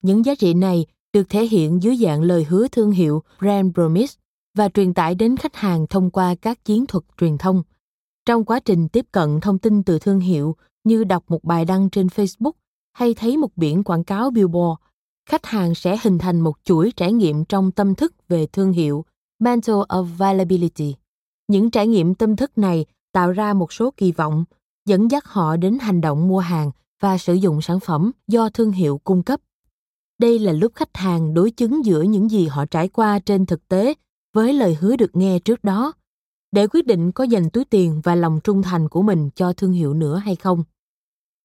Những 0.03 0.25
giá 0.25 0.35
trị 0.35 0.53
này 0.53 0.85
được 1.13 1.29
thể 1.29 1.45
hiện 1.45 1.83
dưới 1.83 1.97
dạng 1.97 2.21
lời 2.21 2.43
hứa 2.43 2.67
thương 2.67 2.91
hiệu 2.91 3.23
brand 3.39 3.73
promise 3.73 4.13
và 4.57 4.69
truyền 4.69 4.93
tải 4.93 5.15
đến 5.15 5.37
khách 5.37 5.55
hàng 5.55 5.87
thông 5.87 6.11
qua 6.11 6.35
các 6.35 6.65
chiến 6.65 6.85
thuật 6.85 7.03
truyền 7.17 7.37
thông. 7.37 7.63
Trong 8.25 8.45
quá 8.45 8.59
trình 8.59 8.89
tiếp 8.89 9.05
cận 9.11 9.39
thông 9.39 9.59
tin 9.59 9.83
từ 9.83 9.99
thương 9.99 10.19
hiệu 10.19 10.55
như 10.83 11.03
đọc 11.03 11.23
một 11.27 11.43
bài 11.43 11.65
đăng 11.65 11.89
trên 11.89 12.07
Facebook 12.07 12.51
hay 12.93 13.13
thấy 13.13 13.37
một 13.37 13.57
biển 13.57 13.83
quảng 13.83 14.03
cáo 14.03 14.31
billboard, 14.31 14.81
khách 15.27 15.45
hàng 15.45 15.75
sẽ 15.75 15.97
hình 16.03 16.17
thành 16.17 16.39
một 16.39 16.57
chuỗi 16.63 16.91
trải 16.95 17.13
nghiệm 17.13 17.45
trong 17.45 17.71
tâm 17.71 17.95
thức 17.95 18.13
về 18.27 18.47
thương 18.47 18.71
hiệu 18.71 19.05
mental 19.39 19.75
availability. 19.87 20.95
Những 21.47 21.71
trải 21.71 21.87
nghiệm 21.87 22.15
tâm 22.15 22.35
thức 22.35 22.57
này 22.57 22.85
tạo 23.11 23.31
ra 23.31 23.53
một 23.53 23.73
số 23.73 23.93
kỳ 23.97 24.11
vọng, 24.11 24.45
dẫn 24.85 25.11
dắt 25.11 25.25
họ 25.25 25.57
đến 25.57 25.79
hành 25.79 26.01
động 26.01 26.27
mua 26.27 26.39
hàng 26.39 26.71
và 27.01 27.17
sử 27.17 27.33
dụng 27.33 27.61
sản 27.61 27.79
phẩm 27.79 28.11
do 28.27 28.49
thương 28.49 28.71
hiệu 28.71 29.01
cung 29.03 29.23
cấp. 29.23 29.41
Đây 30.19 30.39
là 30.39 30.51
lúc 30.51 30.71
khách 30.75 30.97
hàng 30.97 31.33
đối 31.33 31.51
chứng 31.51 31.85
giữa 31.85 32.01
những 32.01 32.31
gì 32.31 32.47
họ 32.47 32.65
trải 32.65 32.87
qua 32.87 33.19
trên 33.19 33.45
thực 33.45 33.67
tế 33.67 33.93
với 34.33 34.53
lời 34.53 34.77
hứa 34.79 34.95
được 34.95 35.15
nghe 35.15 35.39
trước 35.39 35.63
đó 35.63 35.93
để 36.51 36.67
quyết 36.67 36.85
định 36.85 37.11
có 37.11 37.23
dành 37.23 37.49
túi 37.49 37.65
tiền 37.65 38.01
và 38.03 38.15
lòng 38.15 38.39
trung 38.43 38.61
thành 38.61 38.89
của 38.89 39.01
mình 39.01 39.29
cho 39.35 39.53
thương 39.53 39.71
hiệu 39.71 39.93
nữa 39.93 40.17
hay 40.17 40.35
không. 40.35 40.63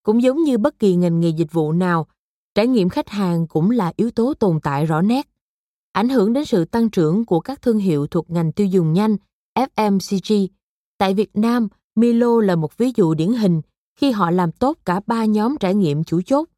Cũng 0.03 0.23
giống 0.23 0.43
như 0.43 0.59
bất 0.59 0.79
kỳ 0.79 0.95
ngành 0.95 1.21
nghề 1.21 1.29
dịch 1.29 1.53
vụ 1.53 1.73
nào, 1.73 2.07
trải 2.55 2.67
nghiệm 2.67 2.89
khách 2.89 3.09
hàng 3.09 3.47
cũng 3.47 3.71
là 3.71 3.93
yếu 3.97 4.11
tố 4.11 4.35
tồn 4.35 4.61
tại 4.63 4.87
rõ 4.87 5.03
nét. 5.03 5.29
Ảnh 5.93 6.09
hưởng 6.09 6.33
đến 6.33 6.45
sự 6.45 6.65
tăng 6.65 6.91
trưởng 6.91 7.25
của 7.25 7.41
các 7.41 7.63
thương 7.63 7.79
hiệu 7.79 8.07
thuộc 8.07 8.31
ngành 8.31 8.53
tiêu 8.53 8.67
dùng 8.67 8.93
nhanh, 8.93 9.17
FMCG. 9.59 10.47
Tại 10.99 11.15
Việt 11.15 11.31
Nam, 11.35 11.69
Milo 11.95 12.41
là 12.41 12.57
một 12.57 12.77
ví 12.77 12.93
dụ 12.97 13.15
điển 13.15 13.33
hình 13.33 13.63
khi 13.97 14.11
họ 14.11 14.31
làm 14.31 14.53
tốt 14.53 14.79
cả 14.85 15.01
ba 15.07 15.25
nhóm 15.25 15.57
trải 15.61 15.75
nghiệm 15.75 16.05
chủ 16.05 16.21
chốt 16.23 16.49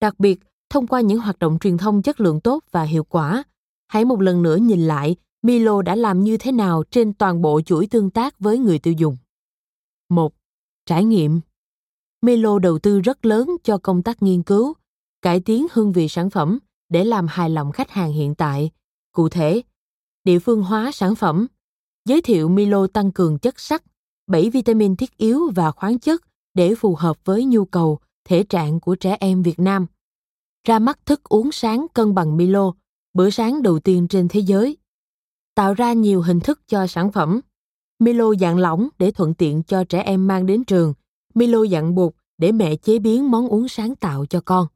Đặc 0.00 0.18
biệt, 0.18 0.40
thông 0.70 0.86
qua 0.86 1.00
những 1.00 1.20
hoạt 1.20 1.38
động 1.38 1.58
truyền 1.60 1.78
thông 1.78 2.02
chất 2.02 2.20
lượng 2.20 2.40
tốt 2.40 2.64
và 2.70 2.82
hiệu 2.82 3.04
quả, 3.04 3.42
hãy 3.88 4.04
một 4.04 4.20
lần 4.20 4.42
nữa 4.42 4.56
nhìn 4.56 4.80
lại 4.80 5.16
Milo 5.42 5.82
đã 5.82 5.96
làm 5.96 6.24
như 6.24 6.36
thế 6.36 6.52
nào 6.52 6.82
trên 6.90 7.12
toàn 7.12 7.42
bộ 7.42 7.60
chuỗi 7.60 7.86
tương 7.86 8.10
tác 8.10 8.40
với 8.40 8.58
người 8.58 8.78
tiêu 8.78 8.94
dùng. 8.98 9.16
1. 10.08 10.32
Trải 10.86 11.04
nghiệm 11.04 11.40
Milo 12.22 12.58
đầu 12.58 12.78
tư 12.78 13.00
rất 13.00 13.26
lớn 13.26 13.56
cho 13.64 13.78
công 13.78 14.02
tác 14.02 14.22
nghiên 14.22 14.42
cứu, 14.42 14.74
cải 15.22 15.40
tiến 15.40 15.66
hương 15.72 15.92
vị 15.92 16.08
sản 16.08 16.30
phẩm 16.30 16.58
để 16.88 17.04
làm 17.04 17.26
hài 17.26 17.50
lòng 17.50 17.72
khách 17.72 17.90
hàng 17.90 18.12
hiện 18.12 18.34
tại. 18.34 18.70
Cụ 19.12 19.28
thể, 19.28 19.62
địa 20.24 20.38
phương 20.38 20.62
hóa 20.62 20.90
sản 20.92 21.14
phẩm, 21.14 21.46
giới 22.04 22.22
thiệu 22.22 22.48
Milo 22.48 22.86
tăng 22.86 23.12
cường 23.12 23.38
chất 23.38 23.60
sắt, 23.60 23.82
7 24.26 24.50
vitamin 24.50 24.96
thiết 24.96 25.16
yếu 25.16 25.50
và 25.54 25.70
khoáng 25.70 25.98
chất 25.98 26.22
để 26.54 26.74
phù 26.74 26.94
hợp 26.94 27.16
với 27.24 27.44
nhu 27.44 27.64
cầu, 27.64 27.98
thể 28.24 28.42
trạng 28.42 28.80
của 28.80 28.94
trẻ 28.94 29.16
em 29.20 29.42
Việt 29.42 29.58
Nam. 29.58 29.86
Ra 30.64 30.78
mắt 30.78 31.06
thức 31.06 31.24
uống 31.24 31.52
sáng 31.52 31.86
cân 31.94 32.14
bằng 32.14 32.36
Milo, 32.36 32.72
bữa 33.14 33.30
sáng 33.30 33.62
đầu 33.62 33.78
tiên 33.78 34.08
trên 34.08 34.28
thế 34.28 34.40
giới. 34.40 34.76
Tạo 35.54 35.74
ra 35.74 35.92
nhiều 35.92 36.22
hình 36.22 36.40
thức 36.40 36.60
cho 36.66 36.86
sản 36.86 37.12
phẩm. 37.12 37.40
Milo 37.98 38.34
dạng 38.40 38.58
lỏng 38.58 38.88
để 38.98 39.10
thuận 39.10 39.34
tiện 39.34 39.62
cho 39.62 39.84
trẻ 39.84 40.02
em 40.02 40.26
mang 40.26 40.46
đến 40.46 40.64
trường. 40.64 40.94
Milo 41.34 41.66
dạng 41.66 41.94
bột 41.94 42.12
để 42.38 42.52
mẹ 42.52 42.76
chế 42.76 42.98
biến 42.98 43.30
món 43.30 43.48
uống 43.48 43.68
sáng 43.68 43.94
tạo 43.94 44.26
cho 44.26 44.40
con. 44.40 44.66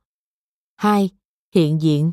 2. 0.77 1.11
Hiện 1.55 1.83
diện 1.83 2.13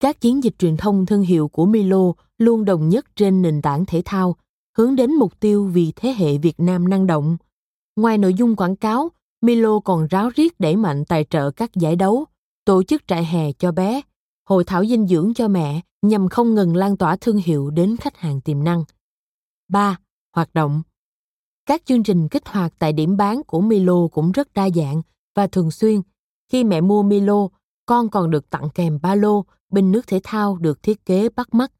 Các 0.00 0.20
chiến 0.20 0.44
dịch 0.44 0.54
truyền 0.58 0.76
thông 0.76 1.06
thương 1.06 1.22
hiệu 1.22 1.48
của 1.48 1.66
Milo 1.66 2.12
luôn 2.38 2.64
đồng 2.64 2.88
nhất 2.88 3.06
trên 3.16 3.42
nền 3.42 3.62
tảng 3.62 3.86
thể 3.86 4.02
thao, 4.04 4.36
hướng 4.76 4.96
đến 4.96 5.14
mục 5.14 5.40
tiêu 5.40 5.64
vì 5.64 5.92
thế 5.96 6.14
hệ 6.18 6.38
Việt 6.38 6.60
Nam 6.60 6.88
năng 6.88 7.06
động. 7.06 7.36
Ngoài 7.96 8.18
nội 8.18 8.34
dung 8.34 8.56
quảng 8.56 8.76
cáo, 8.76 9.08
Milo 9.40 9.80
còn 9.80 10.06
ráo 10.06 10.30
riết 10.34 10.60
đẩy 10.60 10.76
mạnh 10.76 11.04
tài 11.04 11.24
trợ 11.24 11.50
các 11.50 11.74
giải 11.74 11.96
đấu, 11.96 12.24
tổ 12.64 12.82
chức 12.82 13.06
trại 13.06 13.24
hè 13.24 13.52
cho 13.52 13.72
bé, 13.72 14.00
hội 14.48 14.64
thảo 14.64 14.84
dinh 14.84 15.06
dưỡng 15.06 15.34
cho 15.34 15.48
mẹ 15.48 15.80
nhằm 16.02 16.28
không 16.28 16.54
ngừng 16.54 16.76
lan 16.76 16.96
tỏa 16.96 17.16
thương 17.16 17.36
hiệu 17.36 17.70
đến 17.70 17.96
khách 17.96 18.16
hàng 18.16 18.40
tiềm 18.40 18.64
năng. 18.64 18.84
3. 19.68 19.98
Hoạt 20.34 20.54
động 20.54 20.82
Các 21.66 21.82
chương 21.84 22.02
trình 22.02 22.28
kích 22.28 22.48
hoạt 22.48 22.72
tại 22.78 22.92
điểm 22.92 23.16
bán 23.16 23.42
của 23.46 23.60
Milo 23.60 24.08
cũng 24.08 24.32
rất 24.32 24.52
đa 24.54 24.70
dạng 24.70 25.02
và 25.34 25.46
thường 25.46 25.70
xuyên. 25.70 26.00
Khi 26.52 26.64
mẹ 26.64 26.80
mua 26.80 27.02
Milo, 27.02 27.48
con 27.88 28.10
còn 28.10 28.30
được 28.30 28.50
tặng 28.50 28.68
kèm 28.74 28.98
ba 29.02 29.14
lô, 29.14 29.44
bình 29.70 29.92
nước 29.92 30.06
thể 30.06 30.20
thao 30.24 30.56
được 30.56 30.82
thiết 30.82 31.04
kế 31.04 31.28
bắt 31.28 31.54
mắt. 31.54 31.72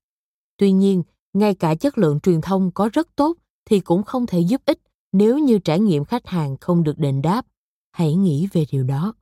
Tuy 0.56 0.72
nhiên, 0.72 1.02
ngay 1.32 1.54
cả 1.54 1.74
chất 1.74 1.98
lượng 1.98 2.20
truyền 2.20 2.40
thông 2.40 2.70
có 2.70 2.90
rất 2.92 3.08
tốt 3.16 3.36
thì 3.64 3.80
cũng 3.80 4.02
không 4.02 4.26
thể 4.26 4.40
giúp 4.40 4.62
ích 4.64 4.78
nếu 5.12 5.38
như 5.38 5.58
trải 5.58 5.80
nghiệm 5.80 6.04
khách 6.04 6.26
hàng 6.26 6.56
không 6.60 6.82
được 6.82 6.98
đền 6.98 7.22
đáp. 7.22 7.46
Hãy 7.92 8.14
nghĩ 8.14 8.48
về 8.52 8.64
điều 8.72 8.84
đó. 8.84 9.14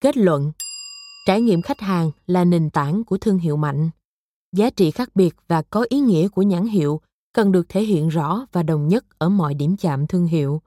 Kết 0.00 0.16
luận 0.16 0.52
Trải 1.26 1.40
nghiệm 1.40 1.62
khách 1.62 1.80
hàng 1.80 2.10
là 2.26 2.44
nền 2.44 2.70
tảng 2.70 3.04
của 3.04 3.18
thương 3.18 3.38
hiệu 3.38 3.56
mạnh. 3.56 3.90
Giá 4.52 4.70
trị 4.70 4.90
khác 4.90 5.10
biệt 5.14 5.34
và 5.48 5.62
có 5.62 5.86
ý 5.88 6.00
nghĩa 6.00 6.28
của 6.28 6.42
nhãn 6.42 6.66
hiệu 6.66 7.00
cần 7.32 7.52
được 7.52 7.68
thể 7.68 7.82
hiện 7.82 8.08
rõ 8.08 8.46
và 8.52 8.62
đồng 8.62 8.88
nhất 8.88 9.04
ở 9.18 9.28
mọi 9.28 9.54
điểm 9.54 9.76
chạm 9.76 10.06
thương 10.06 10.26
hiệu. 10.26 10.62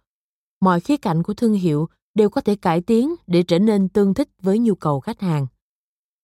Mọi 0.61 0.79
khía 0.79 0.97
cạnh 0.97 1.23
của 1.23 1.33
thương 1.33 1.53
hiệu 1.53 1.89
đều 2.15 2.29
có 2.29 2.41
thể 2.41 2.55
cải 2.55 2.81
tiến 2.81 3.15
để 3.27 3.43
trở 3.43 3.59
nên 3.59 3.89
tương 3.89 4.13
thích 4.13 4.29
với 4.41 4.59
nhu 4.59 4.75
cầu 4.75 4.99
khách 4.99 5.21
hàng. 5.21 5.47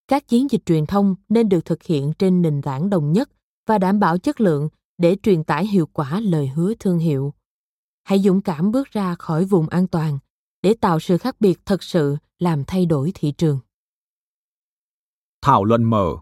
Các 0.07 0.27
chiến 0.27 0.47
dịch 0.51 0.65
truyền 0.65 0.85
thông 0.85 1.15
nên 1.29 1.49
được 1.49 1.65
thực 1.65 1.83
hiện 1.83 2.13
trên 2.19 2.41
nền 2.41 2.61
tảng 2.61 2.89
đồng 2.89 3.13
nhất 3.13 3.29
và 3.67 3.77
đảm 3.77 3.99
bảo 3.99 4.17
chất 4.17 4.41
lượng 4.41 4.69
để 4.97 5.17
truyền 5.23 5.43
tải 5.43 5.67
hiệu 5.67 5.85
quả 5.93 6.19
lời 6.19 6.47
hứa 6.47 6.73
thương 6.79 6.99
hiệu. 6.99 7.33
Hãy 8.03 8.19
dũng 8.19 8.41
cảm 8.41 8.71
bước 8.71 8.91
ra 8.91 9.15
khỏi 9.15 9.45
vùng 9.45 9.69
an 9.69 9.87
toàn 9.87 10.19
để 10.61 10.73
tạo 10.81 10.99
sự 10.99 11.17
khác 11.17 11.35
biệt 11.39 11.59
thật 11.65 11.83
sự 11.83 12.17
làm 12.39 12.63
thay 12.63 12.85
đổi 12.85 13.11
thị 13.15 13.31
trường. 13.31 13.59
Thảo 15.41 15.65
luận 15.65 15.83
mở, 15.83 16.15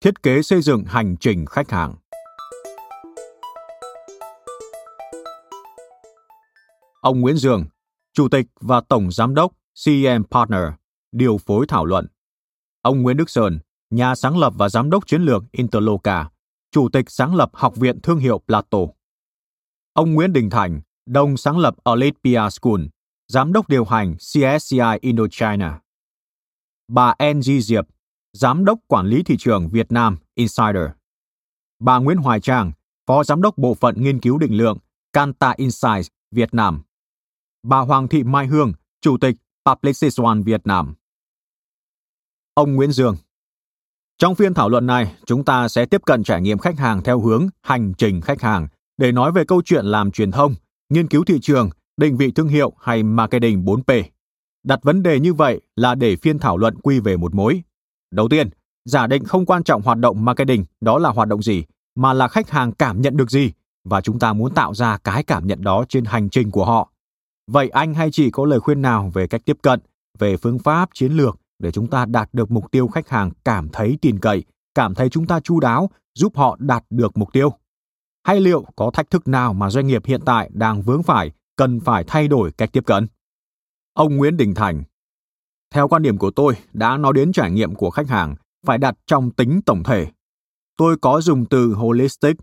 thiết 0.00 0.22
kế 0.22 0.42
xây 0.42 0.62
dựng 0.62 0.84
hành 0.86 1.16
trình 1.20 1.46
khách 1.46 1.70
hàng. 1.70 1.94
Ông 7.00 7.20
Nguyễn 7.20 7.36
Dương, 7.36 7.64
Chủ 8.14 8.28
tịch 8.28 8.46
và 8.60 8.80
Tổng 8.80 9.12
Giám 9.12 9.34
đốc 9.34 9.52
CM 9.84 10.22
Partner, 10.30 10.62
điều 11.12 11.38
phối 11.38 11.66
thảo 11.66 11.84
luận. 11.84 12.06
Ông 12.82 13.02
Nguyễn 13.02 13.16
Đức 13.16 13.30
Sơn, 13.30 13.58
nhà 13.90 14.14
sáng 14.14 14.38
lập 14.38 14.52
và 14.56 14.68
giám 14.68 14.90
đốc 14.90 15.06
chiến 15.06 15.22
lược 15.22 15.42
Interloca, 15.52 16.30
Chủ 16.70 16.88
tịch 16.88 17.10
sáng 17.10 17.34
lập 17.34 17.50
Học 17.52 17.76
viện 17.76 18.00
Thương 18.00 18.18
hiệu 18.18 18.38
Plato. 18.46 18.78
Ông 19.92 20.14
Nguyễn 20.14 20.32
Đình 20.32 20.50
Thành, 20.50 20.80
đồng 21.06 21.36
sáng 21.36 21.58
lập 21.58 21.74
Elite 21.84 22.18
PR 22.22 22.54
School, 22.60 22.80
giám 23.28 23.52
đốc 23.52 23.68
điều 23.68 23.84
hành 23.84 24.16
CSCI 24.16 24.98
Indochina. 25.00 25.80
Bà 26.88 27.14
Ng 27.34 27.60
Diệp, 27.60 27.86
giám 28.32 28.64
đốc 28.64 28.78
quản 28.86 29.06
lý 29.06 29.22
thị 29.22 29.36
trường 29.38 29.68
Việt 29.68 29.92
Nam 29.92 30.16
Insider. 30.34 30.86
Bà 31.78 31.98
Nguyễn 31.98 32.16
Hoài 32.16 32.40
Trang, 32.40 32.72
phó 33.06 33.24
giám 33.24 33.42
đốc 33.42 33.58
bộ 33.58 33.74
phận 33.74 33.94
nghiên 34.02 34.20
cứu 34.20 34.38
định 34.38 34.56
lượng 34.56 34.78
Canta 35.12 35.54
Insights 35.56 36.08
Việt 36.30 36.54
Nam. 36.54 36.82
Bà 37.66 37.78
Hoàng 37.78 38.08
Thị 38.08 38.24
Mai 38.24 38.46
Hương, 38.46 38.72
chủ 39.00 39.16
tịch 39.18 39.36
Publicis 39.66 40.20
One 40.20 40.40
Việt 40.44 40.60
Nam. 40.64 40.94
Ông 42.54 42.74
Nguyễn 42.74 42.92
Dương 42.92 43.16
Trong 44.18 44.34
phiên 44.34 44.54
thảo 44.54 44.68
luận 44.68 44.86
này, 44.86 45.14
chúng 45.26 45.44
ta 45.44 45.68
sẽ 45.68 45.86
tiếp 45.86 46.02
cận 46.06 46.24
trải 46.24 46.42
nghiệm 46.42 46.58
khách 46.58 46.78
hàng 46.78 47.02
theo 47.02 47.20
hướng 47.20 47.46
hành 47.62 47.92
trình 47.98 48.20
khách 48.20 48.42
hàng 48.42 48.68
để 48.96 49.12
nói 49.12 49.32
về 49.32 49.44
câu 49.44 49.62
chuyện 49.64 49.84
làm 49.84 50.10
truyền 50.10 50.30
thông, 50.30 50.54
nghiên 50.88 51.08
cứu 51.08 51.24
thị 51.24 51.38
trường, 51.42 51.70
định 51.96 52.16
vị 52.16 52.32
thương 52.32 52.48
hiệu 52.48 52.72
hay 52.80 53.02
marketing 53.02 53.64
4P. 53.64 54.02
Đặt 54.64 54.78
vấn 54.82 55.02
đề 55.02 55.20
như 55.20 55.34
vậy 55.34 55.60
là 55.76 55.94
để 55.94 56.16
phiên 56.16 56.38
thảo 56.38 56.56
luận 56.56 56.74
quy 56.82 57.00
về 57.00 57.16
một 57.16 57.34
mối. 57.34 57.62
Đầu 58.10 58.28
tiên, 58.28 58.48
giả 58.84 59.06
định 59.06 59.24
không 59.24 59.46
quan 59.46 59.64
trọng 59.64 59.82
hoạt 59.82 59.98
động 59.98 60.24
marketing 60.24 60.64
đó 60.80 60.98
là 60.98 61.10
hoạt 61.10 61.28
động 61.28 61.42
gì, 61.42 61.64
mà 61.94 62.12
là 62.12 62.28
khách 62.28 62.50
hàng 62.50 62.72
cảm 62.72 63.02
nhận 63.02 63.16
được 63.16 63.30
gì 63.30 63.52
và 63.84 64.00
chúng 64.00 64.18
ta 64.18 64.32
muốn 64.32 64.54
tạo 64.54 64.74
ra 64.74 64.98
cái 65.04 65.22
cảm 65.22 65.46
nhận 65.46 65.62
đó 65.62 65.84
trên 65.88 66.04
hành 66.04 66.30
trình 66.30 66.50
của 66.50 66.64
họ. 66.64 66.91
Vậy 67.52 67.68
anh 67.68 67.94
hay 67.94 68.10
chị 68.10 68.30
có 68.30 68.44
lời 68.44 68.60
khuyên 68.60 68.82
nào 68.82 69.10
về 69.14 69.26
cách 69.26 69.42
tiếp 69.44 69.56
cận, 69.62 69.80
về 70.18 70.36
phương 70.36 70.58
pháp, 70.58 70.90
chiến 70.94 71.12
lược 71.12 71.38
để 71.58 71.70
chúng 71.70 71.86
ta 71.86 72.04
đạt 72.04 72.28
được 72.32 72.50
mục 72.50 72.70
tiêu 72.70 72.88
khách 72.88 73.08
hàng 73.08 73.30
cảm 73.44 73.68
thấy 73.68 73.98
tin 74.00 74.18
cậy, 74.18 74.44
cảm 74.74 74.94
thấy 74.94 75.08
chúng 75.08 75.26
ta 75.26 75.40
chu 75.40 75.60
đáo, 75.60 75.90
giúp 76.14 76.36
họ 76.36 76.56
đạt 76.60 76.84
được 76.90 77.16
mục 77.16 77.32
tiêu? 77.32 77.52
Hay 78.26 78.40
liệu 78.40 78.64
có 78.76 78.90
thách 78.90 79.10
thức 79.10 79.28
nào 79.28 79.52
mà 79.52 79.70
doanh 79.70 79.86
nghiệp 79.86 80.02
hiện 80.06 80.20
tại 80.24 80.50
đang 80.52 80.82
vướng 80.82 81.02
phải, 81.02 81.30
cần 81.56 81.80
phải 81.80 82.04
thay 82.06 82.28
đổi 82.28 82.52
cách 82.52 82.72
tiếp 82.72 82.86
cận? 82.86 83.06
Ông 83.94 84.16
Nguyễn 84.16 84.36
Đình 84.36 84.54
Thành 84.54 84.82
Theo 85.74 85.88
quan 85.88 86.02
điểm 86.02 86.18
của 86.18 86.30
tôi, 86.30 86.54
đã 86.72 86.96
nói 86.96 87.12
đến 87.12 87.32
trải 87.32 87.50
nghiệm 87.50 87.74
của 87.74 87.90
khách 87.90 88.08
hàng 88.08 88.34
phải 88.66 88.78
đặt 88.78 88.94
trong 89.06 89.30
tính 89.30 89.60
tổng 89.66 89.82
thể. 89.82 90.06
Tôi 90.76 90.96
có 91.00 91.20
dùng 91.20 91.46
từ 91.46 91.74
holistic. 91.74 92.36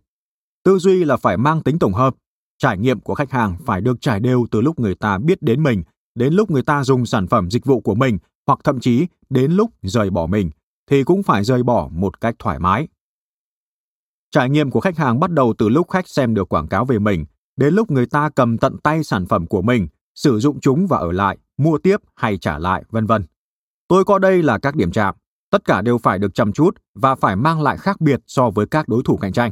Tư 0.63 0.77
duy 0.77 1.03
là 1.03 1.17
phải 1.17 1.37
mang 1.37 1.63
tính 1.63 1.79
tổng 1.79 1.93
hợp. 1.93 2.15
Trải 2.59 2.77
nghiệm 2.77 2.99
của 2.99 3.15
khách 3.15 3.31
hàng 3.31 3.55
phải 3.65 3.81
được 3.81 4.01
trải 4.01 4.19
đều 4.19 4.47
từ 4.51 4.61
lúc 4.61 4.79
người 4.79 4.95
ta 4.95 5.17
biết 5.17 5.41
đến 5.41 5.63
mình, 5.63 5.83
đến 6.15 6.33
lúc 6.33 6.51
người 6.51 6.63
ta 6.63 6.83
dùng 6.83 7.05
sản 7.05 7.27
phẩm 7.27 7.49
dịch 7.49 7.65
vụ 7.65 7.81
của 7.81 7.95
mình, 7.95 8.17
hoặc 8.47 8.59
thậm 8.63 8.79
chí 8.79 9.07
đến 9.29 9.51
lúc 9.51 9.71
rời 9.81 10.09
bỏ 10.09 10.25
mình, 10.25 10.49
thì 10.89 11.03
cũng 11.03 11.23
phải 11.23 11.43
rời 11.43 11.63
bỏ 11.63 11.89
một 11.91 12.21
cách 12.21 12.35
thoải 12.39 12.59
mái. 12.59 12.87
Trải 14.31 14.49
nghiệm 14.49 14.71
của 14.71 14.79
khách 14.79 14.97
hàng 14.97 15.19
bắt 15.19 15.31
đầu 15.31 15.53
từ 15.57 15.69
lúc 15.69 15.89
khách 15.89 16.07
xem 16.07 16.33
được 16.33 16.49
quảng 16.49 16.67
cáo 16.67 16.85
về 16.85 16.99
mình, 16.99 17.25
đến 17.55 17.73
lúc 17.73 17.91
người 17.91 18.05
ta 18.05 18.29
cầm 18.35 18.57
tận 18.57 18.77
tay 18.83 19.03
sản 19.03 19.25
phẩm 19.25 19.47
của 19.47 19.61
mình, 19.61 19.87
sử 20.15 20.39
dụng 20.39 20.59
chúng 20.59 20.87
và 20.87 20.97
ở 20.97 21.11
lại, 21.11 21.37
mua 21.57 21.77
tiếp 21.77 21.97
hay 22.15 22.37
trả 22.37 22.57
lại, 22.57 22.83
vân 22.89 23.05
vân. 23.05 23.25
Tôi 23.87 24.05
coi 24.05 24.19
đây 24.19 24.43
là 24.43 24.57
các 24.57 24.75
điểm 24.75 24.91
chạm, 24.91 25.15
tất 25.51 25.65
cả 25.65 25.81
đều 25.81 25.97
phải 25.97 26.19
được 26.19 26.33
chăm 26.33 26.51
chút 26.51 26.77
và 26.95 27.15
phải 27.15 27.35
mang 27.35 27.61
lại 27.61 27.77
khác 27.77 28.01
biệt 28.01 28.19
so 28.27 28.49
với 28.49 28.65
các 28.67 28.87
đối 28.87 29.01
thủ 29.05 29.17
cạnh 29.17 29.33
tranh. 29.33 29.51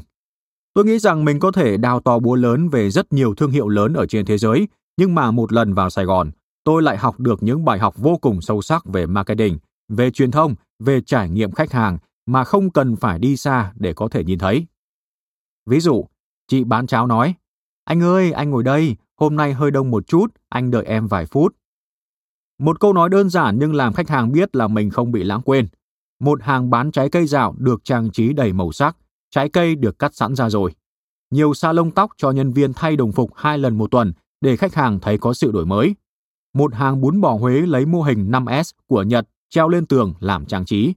Tôi 0.77 0.85
nghĩ 0.85 0.99
rằng 0.99 1.25
mình 1.25 1.39
có 1.39 1.51
thể 1.51 1.77
đào 1.77 1.99
to 1.99 2.19
búa 2.19 2.35
lớn 2.35 2.69
về 2.69 2.89
rất 2.89 3.13
nhiều 3.13 3.35
thương 3.35 3.51
hiệu 3.51 3.67
lớn 3.67 3.93
ở 3.93 4.05
trên 4.05 4.25
thế 4.25 4.37
giới, 4.37 4.67
nhưng 4.97 5.15
mà 5.15 5.31
một 5.31 5.53
lần 5.53 5.73
vào 5.73 5.89
Sài 5.89 6.05
Gòn, 6.05 6.31
tôi 6.63 6.81
lại 6.83 6.97
học 6.97 7.19
được 7.19 7.43
những 7.43 7.65
bài 7.65 7.79
học 7.79 7.93
vô 7.97 8.17
cùng 8.17 8.41
sâu 8.41 8.61
sắc 8.61 8.85
về 8.85 9.05
marketing, 9.05 9.57
về 9.89 10.11
truyền 10.11 10.31
thông, 10.31 10.55
về 10.79 11.01
trải 11.01 11.29
nghiệm 11.29 11.51
khách 11.51 11.71
hàng 11.71 11.97
mà 12.25 12.43
không 12.43 12.71
cần 12.71 12.95
phải 12.95 13.19
đi 13.19 13.37
xa 13.37 13.73
để 13.75 13.93
có 13.93 14.07
thể 14.07 14.23
nhìn 14.23 14.39
thấy. 14.39 14.65
Ví 15.65 15.79
dụ, 15.79 16.05
chị 16.47 16.63
bán 16.63 16.87
cháo 16.87 17.07
nói, 17.07 17.33
anh 17.83 18.03
ơi, 18.03 18.31
anh 18.31 18.49
ngồi 18.49 18.63
đây, 18.63 18.95
hôm 19.19 19.35
nay 19.35 19.53
hơi 19.53 19.71
đông 19.71 19.91
một 19.91 20.07
chút, 20.07 20.27
anh 20.49 20.71
đợi 20.71 20.85
em 20.85 21.07
vài 21.07 21.25
phút. 21.25 21.55
Một 22.59 22.79
câu 22.79 22.93
nói 22.93 23.09
đơn 23.09 23.29
giản 23.29 23.59
nhưng 23.59 23.75
làm 23.75 23.93
khách 23.93 24.09
hàng 24.09 24.31
biết 24.31 24.55
là 24.55 24.67
mình 24.67 24.89
không 24.89 25.11
bị 25.11 25.23
lãng 25.23 25.41
quên. 25.41 25.67
Một 26.19 26.43
hàng 26.43 26.69
bán 26.69 26.91
trái 26.91 27.09
cây 27.09 27.27
dạo 27.27 27.55
được 27.57 27.83
trang 27.83 28.11
trí 28.11 28.33
đầy 28.33 28.53
màu 28.53 28.71
sắc, 28.71 28.97
trái 29.29 29.49
cây 29.49 29.75
được 29.75 29.99
cắt 29.99 30.15
sẵn 30.15 30.35
ra 30.35 30.49
rồi. 30.49 30.71
Nhiều 31.31 31.53
salon 31.53 31.91
tóc 31.91 32.11
cho 32.17 32.31
nhân 32.31 32.53
viên 32.53 32.73
thay 32.73 32.95
đồng 32.95 33.11
phục 33.11 33.31
hai 33.35 33.57
lần 33.57 33.77
một 33.77 33.91
tuần 33.91 34.13
để 34.41 34.57
khách 34.57 34.73
hàng 34.75 34.99
thấy 34.99 35.17
có 35.17 35.33
sự 35.33 35.51
đổi 35.51 35.65
mới. 35.65 35.95
Một 36.53 36.73
hàng 36.73 37.01
bún 37.01 37.21
bò 37.21 37.33
Huế 37.33 37.61
lấy 37.61 37.85
mô 37.85 38.01
hình 38.01 38.31
5S 38.31 38.71
của 38.87 39.03
Nhật 39.03 39.27
treo 39.49 39.69
lên 39.69 39.85
tường 39.85 40.13
làm 40.19 40.45
trang 40.45 40.65
trí. 40.65 40.93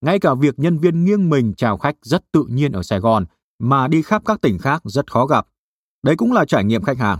Ngay 0.00 0.18
cả 0.18 0.34
việc 0.34 0.58
nhân 0.58 0.78
viên 0.78 1.04
nghiêng 1.04 1.30
mình 1.30 1.54
chào 1.56 1.78
khách 1.78 1.96
rất 2.02 2.24
tự 2.32 2.44
nhiên 2.48 2.72
ở 2.72 2.82
Sài 2.82 3.00
Gòn 3.00 3.24
mà 3.58 3.88
đi 3.88 4.02
khắp 4.02 4.22
các 4.24 4.40
tỉnh 4.40 4.58
khác 4.58 4.82
rất 4.84 5.12
khó 5.12 5.26
gặp. 5.26 5.46
Đấy 6.02 6.16
cũng 6.16 6.32
là 6.32 6.44
trải 6.44 6.64
nghiệm 6.64 6.82
khách 6.82 6.98
hàng. 6.98 7.18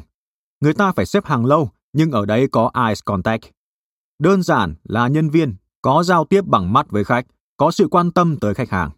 Người 0.61 0.75
ta 0.75 0.93
phải 0.93 1.07
xếp 1.07 1.25
hàng 1.25 1.47
lâu, 1.47 1.71
nhưng 1.93 2.11
ở 2.11 2.27
đấy 2.27 2.49
có 2.53 2.71
eye 2.75 2.95
contact. 3.05 3.43
Đơn 4.19 4.43
giản 4.43 4.75
là 4.85 5.09
nhân 5.09 5.31
viên 5.31 5.55
có 5.83 6.03
giao 6.03 6.25
tiếp 6.25 6.45
bằng 6.47 6.73
mắt 6.73 6.91
với 6.91 7.05
khách, 7.05 7.27
có 7.57 7.71
sự 7.71 7.89
quan 7.91 8.11
tâm 8.11 8.37
tới 8.41 8.55
khách 8.55 8.71
hàng. 8.71 8.91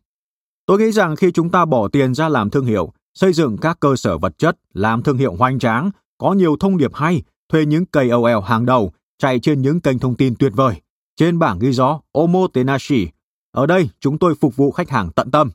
Tôi 0.73 0.79
nghĩ 0.79 0.93
rằng 0.93 1.17
khi 1.17 1.31
chúng 1.33 1.51
ta 1.51 1.65
bỏ 1.65 1.89
tiền 1.89 2.15
ra 2.15 2.29
làm 2.29 2.51
thương 2.51 2.65
hiệu, 2.65 2.93
xây 3.15 3.33
dựng 3.33 3.57
các 3.57 3.81
cơ 3.81 3.97
sở 3.97 4.19
vật 4.19 4.39
chất, 4.39 4.59
làm 4.75 5.03
thương 5.03 5.19
hiệu 5.19 5.35
hoành 5.35 5.59
tráng, 5.59 5.91
có 6.19 6.33
nhiều 6.33 6.57
thông 6.61 6.77
điệp 6.77 6.95
hay, 6.95 7.23
thuê 7.49 7.67
những 7.67 7.87
KOL 7.87 8.45
hàng 8.45 8.67
đầu, 8.67 8.93
chạy 9.19 9.39
trên 9.41 9.63
những 9.63 9.81
kênh 9.81 9.99
thông 9.99 10.15
tin 10.15 10.35
tuyệt 10.39 10.53
vời. 10.57 10.75
Trên 11.17 11.39
bảng 11.39 11.59
ghi 11.59 11.73
rõ 11.73 12.01
Omotenashi, 12.13 13.09
ở 13.51 13.67
đây 13.67 13.91
chúng 14.01 14.19
tôi 14.19 14.35
phục 14.35 14.57
vụ 14.57 14.71
khách 14.71 14.91
hàng 14.91 15.11
tận 15.13 15.31
tâm. 15.31 15.51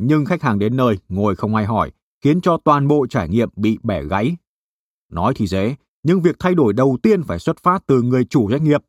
Nhưng 0.00 0.24
khách 0.24 0.42
hàng 0.42 0.58
đến 0.58 0.76
nơi 0.76 0.98
ngồi 1.08 1.36
không 1.36 1.54
ai 1.54 1.64
hỏi, 1.64 1.90
khiến 2.24 2.40
cho 2.40 2.58
toàn 2.64 2.88
bộ 2.88 3.06
trải 3.10 3.28
nghiệm 3.28 3.48
bị 3.56 3.78
bẻ 3.82 4.02
gãy. 4.02 4.36
Nói 5.12 5.34
thì 5.36 5.46
dễ, 5.46 5.76
nhưng 6.02 6.22
việc 6.22 6.36
thay 6.38 6.54
đổi 6.54 6.72
đầu 6.72 6.98
tiên 7.02 7.22
phải 7.22 7.38
xuất 7.38 7.62
phát 7.62 7.82
từ 7.86 8.02
người 8.02 8.24
chủ 8.24 8.50
doanh 8.50 8.64
nghiệp. 8.64 8.82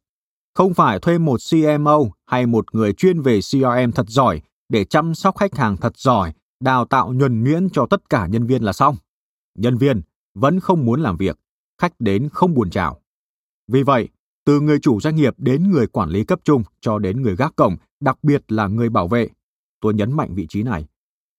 Không 0.53 0.73
phải 0.73 0.99
thuê 0.99 1.17
một 1.17 1.39
CMO 1.51 1.99
hay 2.25 2.45
một 2.45 2.75
người 2.75 2.93
chuyên 2.93 3.21
về 3.21 3.39
CRM 3.51 3.91
thật 3.95 4.05
giỏi 4.09 4.41
để 4.69 4.85
chăm 4.85 5.15
sóc 5.15 5.37
khách 5.37 5.55
hàng 5.55 5.77
thật 5.77 5.97
giỏi, 5.97 6.33
đào 6.59 6.85
tạo 6.85 7.13
nhuần 7.13 7.43
nhuyễn 7.43 7.69
cho 7.69 7.85
tất 7.85 8.09
cả 8.09 8.27
nhân 8.27 8.47
viên 8.47 8.63
là 8.63 8.73
xong. 8.73 8.95
Nhân 9.55 9.77
viên 9.77 10.01
vẫn 10.33 10.59
không 10.59 10.85
muốn 10.85 11.01
làm 11.01 11.17
việc, 11.17 11.39
khách 11.81 11.93
đến 11.99 12.29
không 12.31 12.53
buồn 12.53 12.69
chào. 12.69 13.01
Vì 13.67 13.83
vậy, 13.83 14.09
từ 14.45 14.59
người 14.59 14.79
chủ 14.79 14.99
doanh 15.01 15.15
nghiệp 15.15 15.33
đến 15.37 15.71
người 15.71 15.87
quản 15.87 16.09
lý 16.09 16.23
cấp 16.23 16.39
trung 16.43 16.63
cho 16.81 16.99
đến 16.99 17.21
người 17.21 17.35
gác 17.35 17.55
cổng, 17.55 17.77
đặc 17.99 18.17
biệt 18.23 18.51
là 18.51 18.67
người 18.67 18.89
bảo 18.89 19.07
vệ, 19.07 19.29
tôi 19.81 19.93
nhấn 19.93 20.11
mạnh 20.11 20.35
vị 20.35 20.45
trí 20.49 20.63
này, 20.63 20.85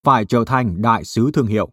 phải 0.04 0.24
trở 0.24 0.44
thành 0.44 0.82
đại 0.82 1.04
sứ 1.04 1.30
thương 1.32 1.46
hiệu. 1.46 1.70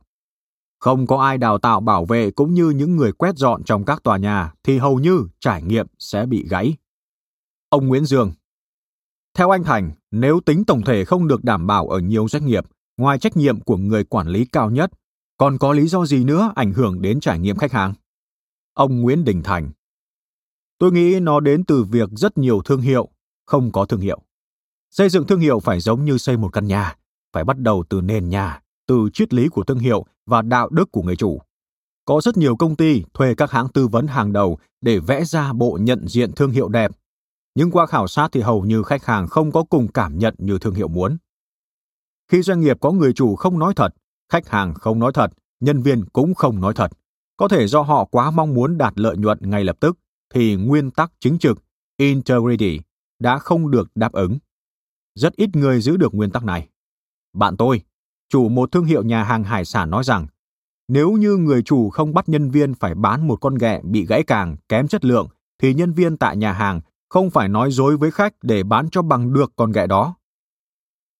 Không 0.79 1.07
có 1.07 1.17
ai 1.17 1.37
đào 1.37 1.57
tạo 1.57 1.79
bảo 1.79 2.05
vệ 2.05 2.31
cũng 2.31 2.53
như 2.53 2.69
những 2.69 2.95
người 2.95 3.11
quét 3.11 3.35
dọn 3.35 3.63
trong 3.63 3.85
các 3.85 4.03
tòa 4.03 4.17
nhà 4.17 4.53
thì 4.63 4.77
hầu 4.77 4.99
như 4.99 5.27
trải 5.39 5.63
nghiệm 5.63 5.87
sẽ 5.99 6.25
bị 6.25 6.47
gãy. 6.49 6.77
Ông 7.69 7.87
Nguyễn 7.87 8.05
Dương 8.05 8.31
theo 9.37 9.49
anh 9.49 9.63
Thành, 9.63 9.91
nếu 10.11 10.39
tính 10.45 10.65
tổng 10.65 10.81
thể 10.81 11.05
không 11.05 11.27
được 11.27 11.43
đảm 11.43 11.67
bảo 11.67 11.87
ở 11.87 11.99
nhiều 11.99 12.27
doanh 12.29 12.45
nghiệp, 12.45 12.65
ngoài 12.97 13.19
trách 13.19 13.37
nhiệm 13.37 13.59
của 13.59 13.77
người 13.77 14.03
quản 14.03 14.27
lý 14.27 14.45
cao 14.45 14.69
nhất, 14.69 14.91
còn 15.37 15.57
có 15.57 15.73
lý 15.73 15.87
do 15.87 16.05
gì 16.05 16.23
nữa 16.23 16.51
ảnh 16.55 16.73
hưởng 16.73 17.01
đến 17.01 17.19
trải 17.19 17.39
nghiệm 17.39 17.57
khách 17.57 17.71
hàng? 17.71 17.93
Ông 18.73 19.01
Nguyễn 19.01 19.23
Đình 19.23 19.43
Thành 19.43 19.71
Tôi 20.79 20.91
nghĩ 20.91 21.19
nó 21.19 21.39
đến 21.39 21.63
từ 21.63 21.83
việc 21.83 22.09
rất 22.11 22.37
nhiều 22.37 22.61
thương 22.65 22.81
hiệu 22.81 23.09
không 23.45 23.71
có 23.71 23.85
thương 23.85 23.99
hiệu. 23.99 24.21
Xây 24.91 25.09
dựng 25.09 25.27
thương 25.27 25.39
hiệu 25.39 25.59
phải 25.59 25.79
giống 25.79 26.05
như 26.05 26.17
xây 26.17 26.37
một 26.37 26.49
căn 26.53 26.67
nhà, 26.67 26.95
phải 27.33 27.43
bắt 27.43 27.59
đầu 27.59 27.83
từ 27.89 28.01
nền 28.01 28.29
nhà, 28.29 28.61
từ 28.87 29.09
triết 29.13 29.33
lý 29.33 29.49
của 29.49 29.63
thương 29.63 29.79
hiệu 29.79 30.05
và 30.25 30.41
đạo 30.41 30.69
đức 30.69 30.91
của 30.91 31.01
người 31.01 31.15
chủ. 31.15 31.41
Có 32.05 32.21
rất 32.21 32.37
nhiều 32.37 32.55
công 32.55 32.75
ty 32.75 33.03
thuê 33.13 33.35
các 33.35 33.51
hãng 33.51 33.67
tư 33.69 33.87
vấn 33.87 34.07
hàng 34.07 34.33
đầu 34.33 34.57
để 34.81 34.99
vẽ 34.99 35.25
ra 35.25 35.53
bộ 35.53 35.77
nhận 35.81 36.07
diện 36.07 36.31
thương 36.31 36.51
hiệu 36.51 36.69
đẹp. 36.69 36.91
Nhưng 37.57 37.71
qua 37.71 37.85
khảo 37.85 38.07
sát 38.07 38.29
thì 38.31 38.41
hầu 38.41 38.65
như 38.65 38.83
khách 38.83 39.05
hàng 39.05 39.27
không 39.27 39.51
có 39.51 39.63
cùng 39.63 39.87
cảm 39.87 40.17
nhận 40.17 40.35
như 40.37 40.59
thương 40.59 40.73
hiệu 40.73 40.87
muốn. 40.87 41.17
Khi 42.31 42.41
doanh 42.41 42.59
nghiệp 42.59 42.77
có 42.81 42.91
người 42.91 43.13
chủ 43.13 43.35
không 43.35 43.59
nói 43.59 43.73
thật, 43.75 43.93
khách 44.31 44.47
hàng 44.47 44.73
không 44.73 44.99
nói 44.99 45.11
thật, 45.13 45.31
nhân 45.59 45.81
viên 45.81 46.05
cũng 46.05 46.33
không 46.35 46.61
nói 46.61 46.73
thật. 46.73 46.91
Có 47.37 47.47
thể 47.47 47.67
do 47.67 47.81
họ 47.81 48.05
quá 48.05 48.31
mong 48.31 48.53
muốn 48.53 48.77
đạt 48.77 48.93
lợi 48.95 49.17
nhuận 49.17 49.37
ngay 49.41 49.63
lập 49.63 49.77
tức, 49.79 49.97
thì 50.33 50.55
nguyên 50.55 50.91
tắc 50.91 51.11
chính 51.19 51.39
trực, 51.39 51.63
integrity, 51.97 52.79
đã 53.19 53.39
không 53.39 53.71
được 53.71 53.91
đáp 53.95 54.11
ứng. 54.11 54.37
Rất 55.15 55.35
ít 55.35 55.55
người 55.55 55.81
giữ 55.81 55.97
được 55.97 56.15
nguyên 56.15 56.31
tắc 56.31 56.43
này. 56.43 56.67
Bạn 57.33 57.57
tôi, 57.57 57.81
chủ 58.29 58.49
một 58.49 58.71
thương 58.71 58.85
hiệu 58.85 59.03
nhà 59.03 59.23
hàng 59.23 59.43
hải 59.43 59.65
sản 59.65 59.89
nói 59.89 60.03
rằng, 60.03 60.27
nếu 60.87 61.11
như 61.11 61.37
người 61.37 61.61
chủ 61.61 61.89
không 61.89 62.13
bắt 62.13 62.29
nhân 62.29 62.49
viên 62.51 62.73
phải 62.73 62.95
bán 62.95 63.27
một 63.27 63.35
con 63.41 63.55
ghẹ 63.55 63.81
bị 63.83 64.05
gãy 64.05 64.23
càng, 64.23 64.55
kém 64.69 64.87
chất 64.87 65.05
lượng, 65.05 65.27
thì 65.59 65.73
nhân 65.73 65.93
viên 65.93 66.17
tại 66.17 66.37
nhà 66.37 66.53
hàng 66.53 66.81
không 67.09 67.29
phải 67.29 67.49
nói 67.49 67.71
dối 67.71 67.97
với 67.97 68.11
khách 68.11 68.33
để 68.41 68.63
bán 68.63 68.89
cho 68.89 69.01
bằng 69.01 69.33
được 69.33 69.51
con 69.55 69.71
ghẹ 69.71 69.87
đó. 69.87 70.15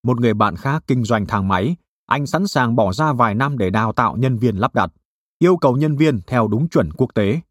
Một 0.03 0.19
người 0.19 0.33
bạn 0.33 0.55
khác 0.55 0.83
kinh 0.87 1.03
doanh 1.03 1.25
thang 1.25 1.47
máy, 1.47 1.75
anh 2.05 2.27
sẵn 2.27 2.47
sàng 2.47 2.75
bỏ 2.75 2.93
ra 2.93 3.13
vài 3.13 3.35
năm 3.35 3.57
để 3.57 3.69
đào 3.69 3.93
tạo 3.93 4.17
nhân 4.17 4.37
viên 4.37 4.55
lắp 4.57 4.75
đặt, 4.75 4.91
yêu 5.39 5.57
cầu 5.57 5.77
nhân 5.77 5.95
viên 5.95 6.21
theo 6.27 6.47
đúng 6.47 6.69
chuẩn 6.69 6.93
quốc 6.93 7.13
tế, 7.13 7.41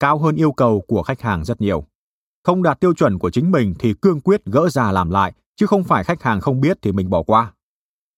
cao 0.00 0.18
hơn 0.18 0.36
yêu 0.36 0.52
cầu 0.52 0.84
của 0.88 1.02
khách 1.02 1.20
hàng 1.20 1.44
rất 1.44 1.60
nhiều. 1.60 1.84
Không 2.44 2.62
đạt 2.62 2.80
tiêu 2.80 2.94
chuẩn 2.94 3.18
của 3.18 3.30
chính 3.30 3.50
mình 3.50 3.74
thì 3.78 3.94
cương 4.02 4.20
quyết 4.20 4.44
gỡ 4.44 4.68
ra 4.68 4.92
làm 4.92 5.10
lại, 5.10 5.32
chứ 5.56 5.66
không 5.66 5.84
phải 5.84 6.04
khách 6.04 6.22
hàng 6.22 6.40
không 6.40 6.60
biết 6.60 6.78
thì 6.82 6.92
mình 6.92 7.10
bỏ 7.10 7.22
qua. 7.22 7.52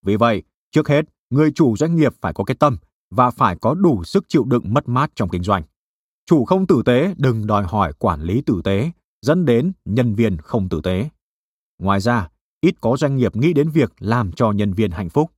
Vì 0.02 0.16
vậy, 0.16 0.42
trước 0.72 0.88
hết, 0.88 1.04
người 1.30 1.52
chủ 1.52 1.76
doanh 1.76 1.96
nghiệp 1.96 2.14
phải 2.20 2.32
có 2.32 2.44
cái 2.44 2.54
tâm 2.54 2.76
và 3.10 3.30
phải 3.30 3.56
có 3.60 3.74
đủ 3.74 4.04
sức 4.04 4.24
chịu 4.28 4.44
đựng 4.44 4.74
mất 4.74 4.88
mát 4.88 5.10
trong 5.14 5.28
kinh 5.28 5.42
doanh. 5.42 5.62
Chủ 6.26 6.44
không 6.44 6.66
tử 6.66 6.82
tế 6.84 7.14
đừng 7.16 7.46
đòi 7.46 7.64
hỏi 7.64 7.92
quản 7.98 8.22
lý 8.22 8.42
tử 8.46 8.60
tế, 8.64 8.90
dẫn 9.24 9.44
đến 9.44 9.72
nhân 9.84 10.14
viên 10.14 10.36
không 10.36 10.68
tử 10.68 10.80
tế. 10.84 11.08
Ngoài 11.78 12.00
ra, 12.00 12.28
ít 12.60 12.74
có 12.80 12.96
doanh 12.96 13.16
nghiệp 13.16 13.36
nghĩ 13.36 13.52
đến 13.52 13.70
việc 13.70 13.92
làm 13.98 14.32
cho 14.32 14.52
nhân 14.52 14.72
viên 14.72 14.90
hạnh 14.90 15.10
phúc. 15.10 15.30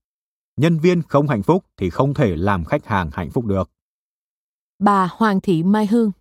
Nhân 0.56 0.78
viên 0.78 1.02
không 1.02 1.28
hạnh 1.28 1.42
phúc 1.42 1.64
thì 1.76 1.90
không 1.90 2.14
thể 2.14 2.36
làm 2.36 2.64
khách 2.64 2.86
hàng 2.86 3.10
hạnh 3.12 3.30
phúc 3.30 3.44
được. 3.44 3.70
Bà 4.78 5.08
Hoàng 5.12 5.40
Thị 5.40 5.62
Mai 5.62 5.86
Hương 5.86 6.12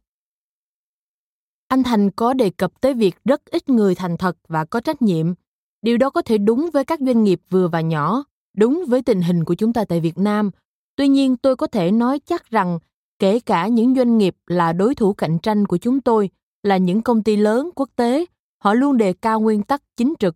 anh 1.68 1.84
Thành 1.84 2.11
có 2.11 2.34
đề 2.34 2.49
cập 2.49 2.82
tới 2.82 2.93
việc 2.93 3.16
rất 3.26 3.45
ít 3.45 3.70
người 3.70 3.95
thành 3.95 4.18
thật 4.18 4.38
và 4.47 4.66
có 4.66 4.80
trách 4.80 5.01
nhiệm. 5.01 5.34
Điều 5.82 5.97
đó 5.97 6.09
có 6.09 6.22
thể 6.22 6.38
đúng 6.38 6.70
với 6.74 6.86
các 6.86 6.99
doanh 6.99 7.24
nghiệp 7.24 7.41
vừa 7.49 7.68
và 7.68 7.82
nhỏ, 7.82 8.24
đúng 8.57 8.84
với 8.88 9.01
tình 9.01 9.22
hình 9.22 9.43
của 9.43 9.55
chúng 9.55 9.74
ta 9.74 9.86
tại 9.86 9.99
Việt 9.99 10.18
Nam. 10.18 10.51
Tuy 10.95 11.07
nhiên, 11.07 11.38
tôi 11.38 11.55
có 11.55 11.68
thể 11.68 11.91
nói 11.91 12.20
chắc 12.20 12.49
rằng 12.49 12.80
kể 13.20 13.39
cả 13.39 13.68
những 13.68 13.95
doanh 13.95 14.18
nghiệp 14.18 14.36
là 14.47 14.74
đối 14.74 14.95
thủ 14.95 15.13
cạnh 15.13 15.39
tranh 15.39 15.66
của 15.66 15.78
chúng 15.78 16.01
tôi, 16.01 16.30
là 16.66 16.78
những 16.78 17.01
công 17.01 17.24
ty 17.24 17.36
lớn 17.36 17.70
quốc 17.76 17.89
tế, 17.95 18.26
họ 18.63 18.74
luôn 18.74 18.97
đề 18.97 19.13
cao 19.13 19.39
nguyên 19.39 19.63
tắc 19.63 19.82
chính 19.97 20.13
trực. 20.20 20.36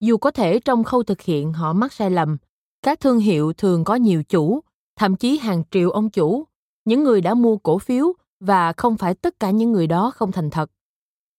Dù 0.00 0.16
có 0.16 0.30
thể 0.30 0.60
trong 0.60 0.84
khâu 0.84 1.02
thực 1.02 1.20
hiện 1.20 1.52
họ 1.52 1.72
mắc 1.72 1.92
sai 1.92 2.10
lầm, 2.10 2.36
các 2.82 3.00
thương 3.00 3.18
hiệu 3.18 3.52
thường 3.52 3.84
có 3.84 3.94
nhiều 3.94 4.22
chủ, 4.24 4.60
thậm 4.96 5.16
chí 5.16 5.38
hàng 5.38 5.62
triệu 5.70 5.90
ông 5.90 6.10
chủ, 6.10 6.44
những 6.84 7.04
người 7.04 7.20
đã 7.20 7.34
mua 7.34 7.56
cổ 7.56 7.78
phiếu 7.78 8.12
và 8.40 8.72
không 8.72 8.96
phải 8.96 9.14
tất 9.14 9.40
cả 9.40 9.50
những 9.50 9.72
người 9.72 9.86
đó 9.86 10.10
không 10.10 10.32
thành 10.32 10.50
thật. 10.50 10.70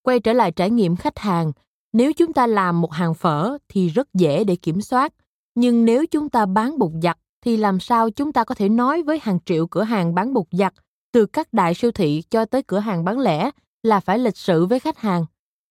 Quay 0.03 0.19
trở 0.19 0.33
lại 0.33 0.51
trải 0.51 0.69
nghiệm 0.69 0.95
khách 0.95 1.19
hàng 1.19 1.51
nếu 1.93 2.13
chúng 2.13 2.33
ta 2.33 2.47
làm 2.47 2.81
một 2.81 2.91
hàng 2.91 3.13
phở 3.13 3.57
thì 3.69 3.89
rất 3.89 4.13
dễ 4.13 4.43
để 4.43 4.55
kiểm 4.55 4.81
soát. 4.81 5.13
Nhưng 5.55 5.85
nếu 5.85 6.05
chúng 6.05 6.29
ta 6.29 6.45
bán 6.45 6.79
bột 6.79 6.91
giặt 7.03 7.17
thì 7.41 7.57
làm 7.57 7.79
sao 7.79 8.09
chúng 8.09 8.33
ta 8.33 8.43
có 8.43 8.55
thể 8.55 8.69
nói 8.69 9.03
với 9.03 9.19
hàng 9.21 9.39
triệu 9.45 9.67
cửa 9.67 9.83
hàng 9.83 10.15
bán 10.15 10.33
bột 10.33 10.45
giặt 10.51 10.73
từ 11.11 11.25
các 11.25 11.53
đại 11.53 11.73
siêu 11.73 11.91
thị 11.91 12.23
cho 12.29 12.45
tới 12.45 12.63
cửa 12.63 12.79
hàng 12.79 13.03
bán 13.03 13.19
lẻ 13.19 13.51
là 13.83 13.99
phải 13.99 14.19
lịch 14.19 14.37
sự 14.37 14.65
với 14.65 14.79
khách 14.79 14.97
hàng 14.97 15.25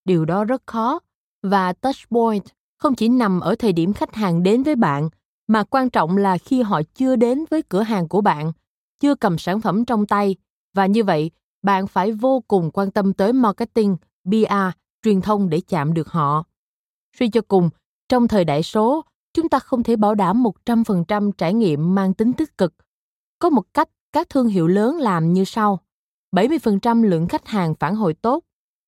điều 0.04 0.24
đó 0.24 0.44
rất 0.44 0.62
khó 0.66 1.00
và 1.42 1.72
touchpoint 1.72 2.44
không 2.78 2.94
chỉ 2.94 3.08
nằm 3.08 3.40
ở 3.40 3.54
thời 3.54 3.72
điểm 3.72 3.92
khách 3.92 4.14
hàng 4.14 4.42
đến 4.42 4.62
với 4.62 4.76
bạn 4.76 5.08
mà 5.46 5.64
quan 5.64 5.90
trọng 5.90 6.16
là 6.16 6.38
khi 6.38 6.62
họ 6.62 6.82
chưa 6.94 7.16
đến 7.16 7.44
với 7.50 7.62
cửa 7.62 7.82
hàng 7.82 8.08
của 8.08 8.20
bạn 8.20 8.52
chưa 9.00 9.14
cầm 9.14 9.38
sản 9.38 9.60
phẩm 9.60 9.84
trong 9.84 10.06
tay 10.06 10.36
và 10.74 10.86
như 10.86 11.04
vậy 11.04 11.30
bạn 11.62 11.86
phải 11.86 12.12
vô 12.12 12.40
cùng 12.48 12.70
quan 12.70 12.90
tâm 12.90 13.12
tới 13.12 13.32
marketing 13.32 13.96
PR, 14.24 14.78
truyền 15.02 15.20
thông 15.20 15.48
để 15.48 15.60
chạm 15.60 15.94
được 15.94 16.08
họ. 16.08 16.44
Suy 17.18 17.28
cho 17.28 17.40
cùng, 17.48 17.70
trong 18.08 18.28
thời 18.28 18.44
đại 18.44 18.62
số, 18.62 19.04
chúng 19.34 19.48
ta 19.48 19.58
không 19.58 19.82
thể 19.82 19.96
bảo 19.96 20.14
đảm 20.14 20.44
100% 20.64 21.32
trải 21.32 21.54
nghiệm 21.54 21.94
mang 21.94 22.14
tính 22.14 22.32
tích 22.32 22.58
cực. 22.58 22.74
Có 23.38 23.50
một 23.50 23.74
cách 23.74 23.88
các 24.12 24.28
thương 24.30 24.48
hiệu 24.48 24.66
lớn 24.66 24.96
làm 24.96 25.32
như 25.32 25.44
sau. 25.44 25.80
70% 26.32 27.02
lượng 27.02 27.28
khách 27.28 27.46
hàng 27.46 27.74
phản 27.74 27.94
hồi 27.94 28.14
tốt, 28.14 28.44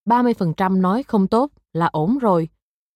30% 0.09 0.81
nói 0.81 1.03
không 1.03 1.29
tốt 1.29 1.51
là 1.73 1.87
ổn 1.87 2.19
rồi. 2.19 2.49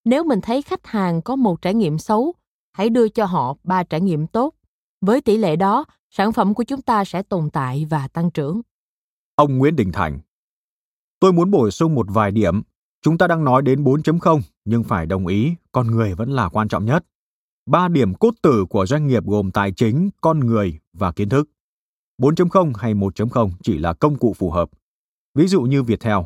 Nếu 0.05 0.23
mình 0.23 0.41
thấy 0.41 0.61
khách 0.61 0.87
hàng 0.87 1.21
có 1.21 1.35
một 1.35 1.61
trải 1.61 1.73
nghiệm 1.73 1.97
xấu, 1.97 2.33
hãy 2.73 2.89
đưa 2.89 3.07
cho 3.07 3.25
họ 3.25 3.57
ba 3.63 3.83
trải 3.83 4.01
nghiệm 4.01 4.27
tốt. 4.27 4.53
Với 5.01 5.21
tỷ 5.21 5.37
lệ 5.37 5.55
đó, 5.55 5.85
sản 6.09 6.31
phẩm 6.31 6.53
của 6.53 6.63
chúng 6.63 6.81
ta 6.81 7.05
sẽ 7.05 7.21
tồn 7.21 7.49
tại 7.49 7.85
và 7.89 8.07
tăng 8.07 8.31
trưởng. 8.31 8.61
Ông 9.35 9.57
Nguyễn 9.57 9.75
Đình 9.75 9.91
Thành 9.91 10.19
Tôi 11.19 11.33
muốn 11.33 11.51
bổ 11.51 11.69
sung 11.69 11.95
một 11.95 12.05
vài 12.09 12.31
điểm. 12.31 12.61
Chúng 13.01 13.17
ta 13.17 13.27
đang 13.27 13.43
nói 13.43 13.61
đến 13.61 13.83
4.0, 13.83 14.41
nhưng 14.65 14.83
phải 14.83 15.05
đồng 15.05 15.27
ý, 15.27 15.55
con 15.71 15.87
người 15.87 16.13
vẫn 16.13 16.31
là 16.31 16.49
quan 16.49 16.67
trọng 16.67 16.85
nhất. 16.85 17.05
Ba 17.65 17.87
điểm 17.87 18.13
cốt 18.13 18.33
tử 18.41 18.65
của 18.69 18.85
doanh 18.85 19.07
nghiệp 19.07 19.25
gồm 19.25 19.51
tài 19.51 19.71
chính, 19.71 20.09
con 20.21 20.39
người 20.39 20.79
và 20.93 21.11
kiến 21.11 21.29
thức. 21.29 21.49
4.0 22.21 22.73
hay 22.75 22.93
1.0 22.93 23.51
chỉ 23.63 23.77
là 23.77 23.93
công 23.93 24.17
cụ 24.17 24.33
phù 24.33 24.51
hợp. 24.51 24.69
Ví 25.35 25.47
dụ 25.47 25.61
như 25.61 25.83
Viettel, 25.83 26.17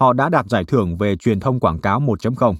họ 0.00 0.12
đã 0.12 0.28
đạt 0.28 0.46
giải 0.48 0.64
thưởng 0.64 0.96
về 0.96 1.16
truyền 1.16 1.40
thông 1.40 1.60
quảng 1.60 1.80
cáo 1.80 2.00
1.0. 2.00 2.54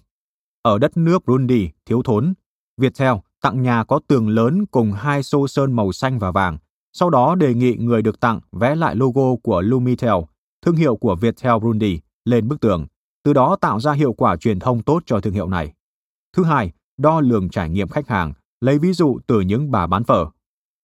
Ở 0.62 0.78
đất 0.78 0.96
nước 0.96 1.24
Burundi 1.26 1.70
thiếu 1.86 2.02
thốn, 2.02 2.34
Viettel 2.76 3.12
tặng 3.40 3.62
nhà 3.62 3.84
có 3.84 4.00
tường 4.06 4.28
lớn 4.28 4.66
cùng 4.66 4.92
hai 4.92 5.22
xô 5.22 5.48
sơn 5.48 5.72
màu 5.72 5.92
xanh 5.92 6.18
và 6.18 6.30
vàng, 6.30 6.58
sau 6.92 7.10
đó 7.10 7.34
đề 7.34 7.54
nghị 7.54 7.76
người 7.76 8.02
được 8.02 8.20
tặng 8.20 8.40
vẽ 8.52 8.74
lại 8.74 8.96
logo 8.96 9.36
của 9.42 9.60
Lumitel 9.60 10.14
thương 10.62 10.76
hiệu 10.76 10.96
của 10.96 11.14
Viettel 11.14 11.52
Burundi 11.52 12.00
lên 12.24 12.48
bức 12.48 12.60
tường, 12.60 12.86
từ 13.22 13.32
đó 13.32 13.56
tạo 13.60 13.80
ra 13.80 13.92
hiệu 13.92 14.12
quả 14.12 14.36
truyền 14.36 14.58
thông 14.58 14.82
tốt 14.82 15.02
cho 15.06 15.20
thương 15.20 15.34
hiệu 15.34 15.48
này. 15.48 15.72
Thứ 16.36 16.44
hai, 16.44 16.72
đo 16.96 17.20
lường 17.20 17.48
trải 17.48 17.70
nghiệm 17.70 17.88
khách 17.88 18.08
hàng, 18.08 18.32
lấy 18.60 18.78
ví 18.78 18.92
dụ 18.92 19.18
từ 19.26 19.40
những 19.40 19.70
bà 19.70 19.86
bán 19.86 20.04
phở. 20.04 20.26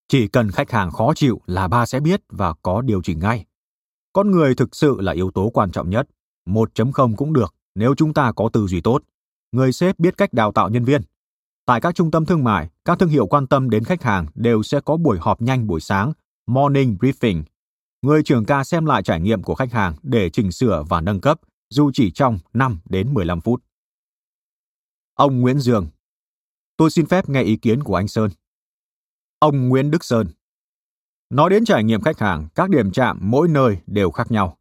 Chỉ 0.09 0.29
cần 0.29 0.51
khách 0.51 0.71
hàng 0.71 0.91
khó 0.91 1.13
chịu 1.15 1.41
là 1.47 1.69
ba 1.69 1.87
sẽ 1.87 2.01
biết 2.01 2.21
và 2.29 2.55
có 2.63 2.83
điều 2.83 3.03
chỉnh 3.03 3.19
ngay. 3.19 3.45
Con 4.13 4.31
người 4.31 4.55
thực 4.55 4.77
sự 4.77 5.01
là 5.01 5.13
yếu 5.13 5.31
tố 5.31 5.51
quan 5.55 5.71
trọng 5.71 5.91
nhất. 5.91 6.09
1.0 6.47 7.17
cũng 7.17 7.33
được 7.33 7.55
nếu 7.75 7.95
chúng 7.95 8.15
ta 8.15 8.33
có 8.33 8.49
tư 8.53 8.67
duy 8.67 8.81
tốt. 8.81 9.03
người 9.53 9.73
sếp 9.73 9.99
biết 9.99 10.17
cách 10.17 10.33
đào 10.33 10.53
tạo 10.53 10.69
nhân 10.69 10.85
viên. 10.85 11.03
Tại 11.67 11.81
các 11.81 11.95
trung 11.95 12.11
tâm 12.11 12.27
thương 12.27 12.45
mại, 12.45 12.69
các 12.85 12.99
thương 12.99 13.09
hiệu 13.09 13.27
quan 13.27 13.47
tâm 13.47 13.71
đến 13.71 13.85
khách 13.85 14.03
hàng 14.03 14.27
đều 14.35 14.63
sẽ 14.63 14.81
có 14.81 14.97
buổi 14.97 15.19
họp 15.19 15.43
nhanh 15.43 15.67
buổi 15.67 15.81
sáng, 15.81 16.13
morning 16.47 16.97
briefing. 17.01 17.43
Người 18.03 18.23
trưởng 18.23 18.45
ca 18.45 18.65
xem 18.65 18.87
lại 18.87 19.03
trải 19.03 19.21
nghiệm 19.21 19.43
của 19.43 19.55
khách 19.55 19.73
hàng 19.73 19.95
để 20.03 20.31
chỉnh 20.31 20.53
sửa 20.53 20.85
và 20.89 21.01
nâng 21.01 21.21
cấp, 21.21 21.41
dù 21.71 21.91
chỉ 21.95 22.11
trong 22.11 22.39
5 22.53 22.79
đến 22.85 23.15
15 23.15 23.41
phút. 23.41 23.63
Ông 25.15 25.41
Nguyễn 25.41 25.59
Dương 25.59 25.87
Tôi 26.77 26.91
xin 26.91 27.07
phép 27.07 27.29
nghe 27.29 27.43
ý 27.43 27.57
kiến 27.57 27.83
của 27.83 27.95
anh 27.95 28.09
Sơn. 28.09 28.31
Ông 29.41 29.69
Nguyễn 29.69 29.91
Đức 29.91 30.05
Sơn 30.05 30.27
Nói 31.31 31.51
đến 31.51 31.65
trải 31.65 31.85
nghiệm 31.85 32.01
khách 32.01 32.19
hàng, 32.19 32.49
các 32.55 32.71
điểm 32.71 32.91
chạm 32.91 33.19
mỗi 33.21 33.49
nơi 33.49 33.79
đều 33.87 34.11
khác 34.11 34.31
nhau. 34.31 34.59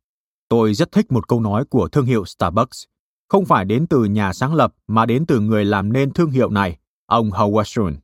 Tôi 0.49 0.73
rất 0.73 0.91
thích 0.91 1.11
một 1.11 1.27
câu 1.27 1.39
nói 1.41 1.65
của 1.65 1.87
thương 1.87 2.05
hiệu 2.05 2.25
Starbucks, 2.25 2.83
không 3.29 3.45
phải 3.45 3.65
đến 3.65 3.87
từ 3.87 4.03
nhà 4.03 4.33
sáng 4.33 4.53
lập 4.53 4.73
mà 4.87 5.05
đến 5.05 5.25
từ 5.25 5.39
người 5.39 5.65
làm 5.65 5.93
nên 5.93 6.13
thương 6.13 6.31
hiệu 6.31 6.49
này, 6.49 6.77
ông 7.05 7.29
Howard 7.29 7.63
Schultz. 7.63 7.95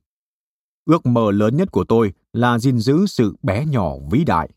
Ước 0.84 1.06
mơ 1.06 1.30
lớn 1.30 1.56
nhất 1.56 1.72
của 1.72 1.84
tôi 1.84 2.12
là 2.32 2.58
gìn 2.58 2.78
giữ 2.78 3.06
sự 3.06 3.36
bé 3.42 3.66
nhỏ 3.66 3.92
vĩ 4.10 4.24
đại. 4.24 4.50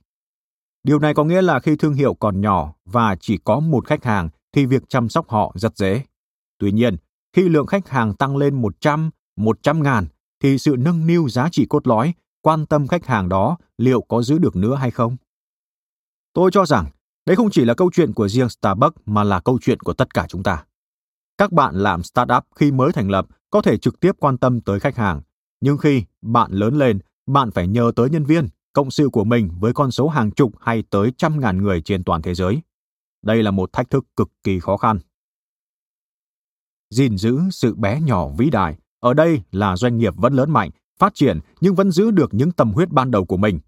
Điều 0.83 0.99
này 0.99 1.13
có 1.13 1.23
nghĩa 1.23 1.41
là 1.41 1.59
khi 1.59 1.75
thương 1.75 1.93
hiệu 1.93 2.13
còn 2.13 2.41
nhỏ 2.41 2.73
và 2.85 3.15
chỉ 3.19 3.37
có 3.37 3.59
một 3.59 3.87
khách 3.87 4.03
hàng 4.03 4.29
thì 4.53 4.65
việc 4.65 4.83
chăm 4.89 5.09
sóc 5.09 5.29
họ 5.29 5.51
rất 5.55 5.77
dễ. 5.77 6.01
Tuy 6.59 6.71
nhiên, 6.71 6.95
khi 7.33 7.49
lượng 7.49 7.67
khách 7.67 7.89
hàng 7.89 8.13
tăng 8.13 8.37
lên 8.37 8.61
100, 8.61 9.09
100 9.35 9.83
ngàn 9.83 10.07
thì 10.39 10.57
sự 10.57 10.75
nâng 10.79 11.07
niu 11.07 11.29
giá 11.29 11.49
trị 11.51 11.65
cốt 11.69 11.87
lõi, 11.87 12.13
quan 12.41 12.65
tâm 12.65 12.87
khách 12.87 13.05
hàng 13.05 13.29
đó 13.29 13.57
liệu 13.77 14.01
có 14.01 14.21
giữ 14.21 14.37
được 14.37 14.55
nữa 14.55 14.75
hay 14.75 14.91
không? 14.91 15.17
Tôi 16.33 16.51
cho 16.53 16.65
rằng 16.65 16.85
đấy 17.25 17.35
không 17.35 17.49
chỉ 17.51 17.65
là 17.65 17.73
câu 17.73 17.89
chuyện 17.93 18.13
của 18.13 18.27
riêng 18.27 18.49
Starbucks 18.49 19.01
mà 19.05 19.23
là 19.23 19.39
câu 19.39 19.59
chuyện 19.61 19.79
của 19.79 19.93
tất 19.93 20.13
cả 20.13 20.25
chúng 20.29 20.43
ta. 20.43 20.65
Các 21.37 21.51
bạn 21.51 21.75
làm 21.75 22.03
startup 22.03 22.43
khi 22.55 22.71
mới 22.71 22.91
thành 22.91 23.09
lập 23.09 23.27
có 23.49 23.61
thể 23.61 23.77
trực 23.77 23.99
tiếp 23.99 24.11
quan 24.19 24.37
tâm 24.37 24.61
tới 24.61 24.79
khách 24.79 24.95
hàng, 24.95 25.21
nhưng 25.61 25.77
khi 25.77 26.03
bạn 26.21 26.51
lớn 26.51 26.77
lên, 26.77 26.99
bạn 27.27 27.51
phải 27.51 27.67
nhờ 27.67 27.91
tới 27.95 28.09
nhân 28.09 28.25
viên, 28.25 28.47
cộng 28.73 28.91
sự 28.91 29.09
của 29.09 29.23
mình 29.23 29.49
với 29.59 29.73
con 29.73 29.91
số 29.91 30.07
hàng 30.07 30.31
chục 30.31 30.53
hay 30.59 30.83
tới 30.89 31.11
trăm 31.17 31.39
ngàn 31.39 31.63
người 31.63 31.81
trên 31.81 32.03
toàn 32.03 32.21
thế 32.21 32.35
giới. 32.35 32.61
Đây 33.21 33.43
là 33.43 33.51
một 33.51 33.73
thách 33.73 33.89
thức 33.89 34.05
cực 34.15 34.29
kỳ 34.43 34.59
khó 34.59 34.77
khăn. 34.77 34.99
gìn 36.89 37.17
giữ 37.17 37.39
sự 37.51 37.75
bé 37.75 38.01
nhỏ 38.01 38.27
vĩ 38.37 38.49
đại 38.49 38.77
ở 38.99 39.13
đây 39.13 39.41
là 39.51 39.77
doanh 39.77 39.97
nghiệp 39.97 40.13
vẫn 40.17 40.33
lớn 40.33 40.51
mạnh, 40.51 40.69
phát 40.99 41.13
triển 41.15 41.39
nhưng 41.61 41.75
vẫn 41.75 41.91
giữ 41.91 42.11
được 42.11 42.33
những 42.33 42.51
tâm 42.51 42.71
huyết 42.71 42.89
ban 42.89 43.11
đầu 43.11 43.25
của 43.25 43.37
mình. 43.37 43.59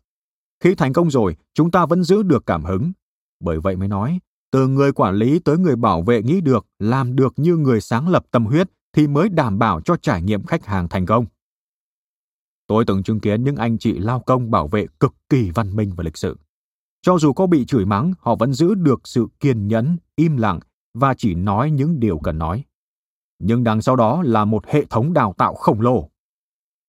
Khi 0.64 0.76
thành 0.76 0.94
công 0.94 1.12
rồi, 1.12 1.36
chúng 1.54 1.72
ta 1.72 1.86
vẫn 1.86 2.04
giữ 2.04 2.24
được 2.24 2.46
cảm 2.46 2.64
hứng. 2.64 2.92
Bởi 3.40 3.60
vậy 3.60 3.76
mới 3.76 3.88
nói, 3.88 4.20
từ 4.52 4.68
người 4.68 4.92
quản 4.92 5.16
lý 5.16 5.40
tới 5.40 5.58
người 5.58 5.76
bảo 5.76 6.02
vệ 6.02 6.24
nghĩ 6.24 6.42
được, 6.42 6.66
làm 6.80 7.16
được 7.16 7.34
như 7.38 7.56
người 7.56 7.82
sáng 7.82 8.10
lập 8.10 8.26
tâm 8.32 8.46
huyết 8.46 8.68
thì 8.94 9.08
mới 9.08 9.30
đảm 9.30 9.60
bảo 9.60 9.82
cho 9.82 9.96
trải 9.96 10.22
nghiệm 10.22 10.46
khách 10.46 10.66
hàng 10.66 10.88
thành 10.88 11.06
công. 11.06 11.26
Tôi 12.68 12.86
từng 12.86 13.04
chứng 13.04 13.20
kiến 13.20 13.44
những 13.44 13.56
anh 13.56 13.78
chị 13.78 13.94
lao 14.00 14.20
công 14.20 14.52
bảo 14.52 14.68
vệ 14.68 14.86
cực 15.00 15.14
kỳ 15.30 15.52
văn 15.52 15.76
minh 15.76 15.92
và 15.96 16.04
lịch 16.04 16.18
sự. 16.18 16.38
Cho 17.02 17.18
dù 17.18 17.34
có 17.34 17.48
bị 17.48 17.66
chửi 17.66 17.86
mắng, 17.86 18.14
họ 18.20 18.36
vẫn 18.36 18.54
giữ 18.54 18.74
được 18.74 19.02
sự 19.08 19.28
kiên 19.40 19.68
nhẫn, 19.68 19.98
im 20.16 20.38
lặng 20.38 20.60
và 20.94 21.14
chỉ 21.14 21.36
nói 21.36 21.72
những 21.72 22.00
điều 22.00 22.20
cần 22.20 22.38
nói. 22.38 22.64
Nhưng 23.40 23.64
đằng 23.64 23.82
sau 23.82 23.96
đó 23.96 24.22
là 24.26 24.46
một 24.46 24.68
hệ 24.68 24.86
thống 24.86 25.14
đào 25.14 25.34
tạo 25.38 25.54
khổng 25.54 25.82
lồ. 25.82 26.10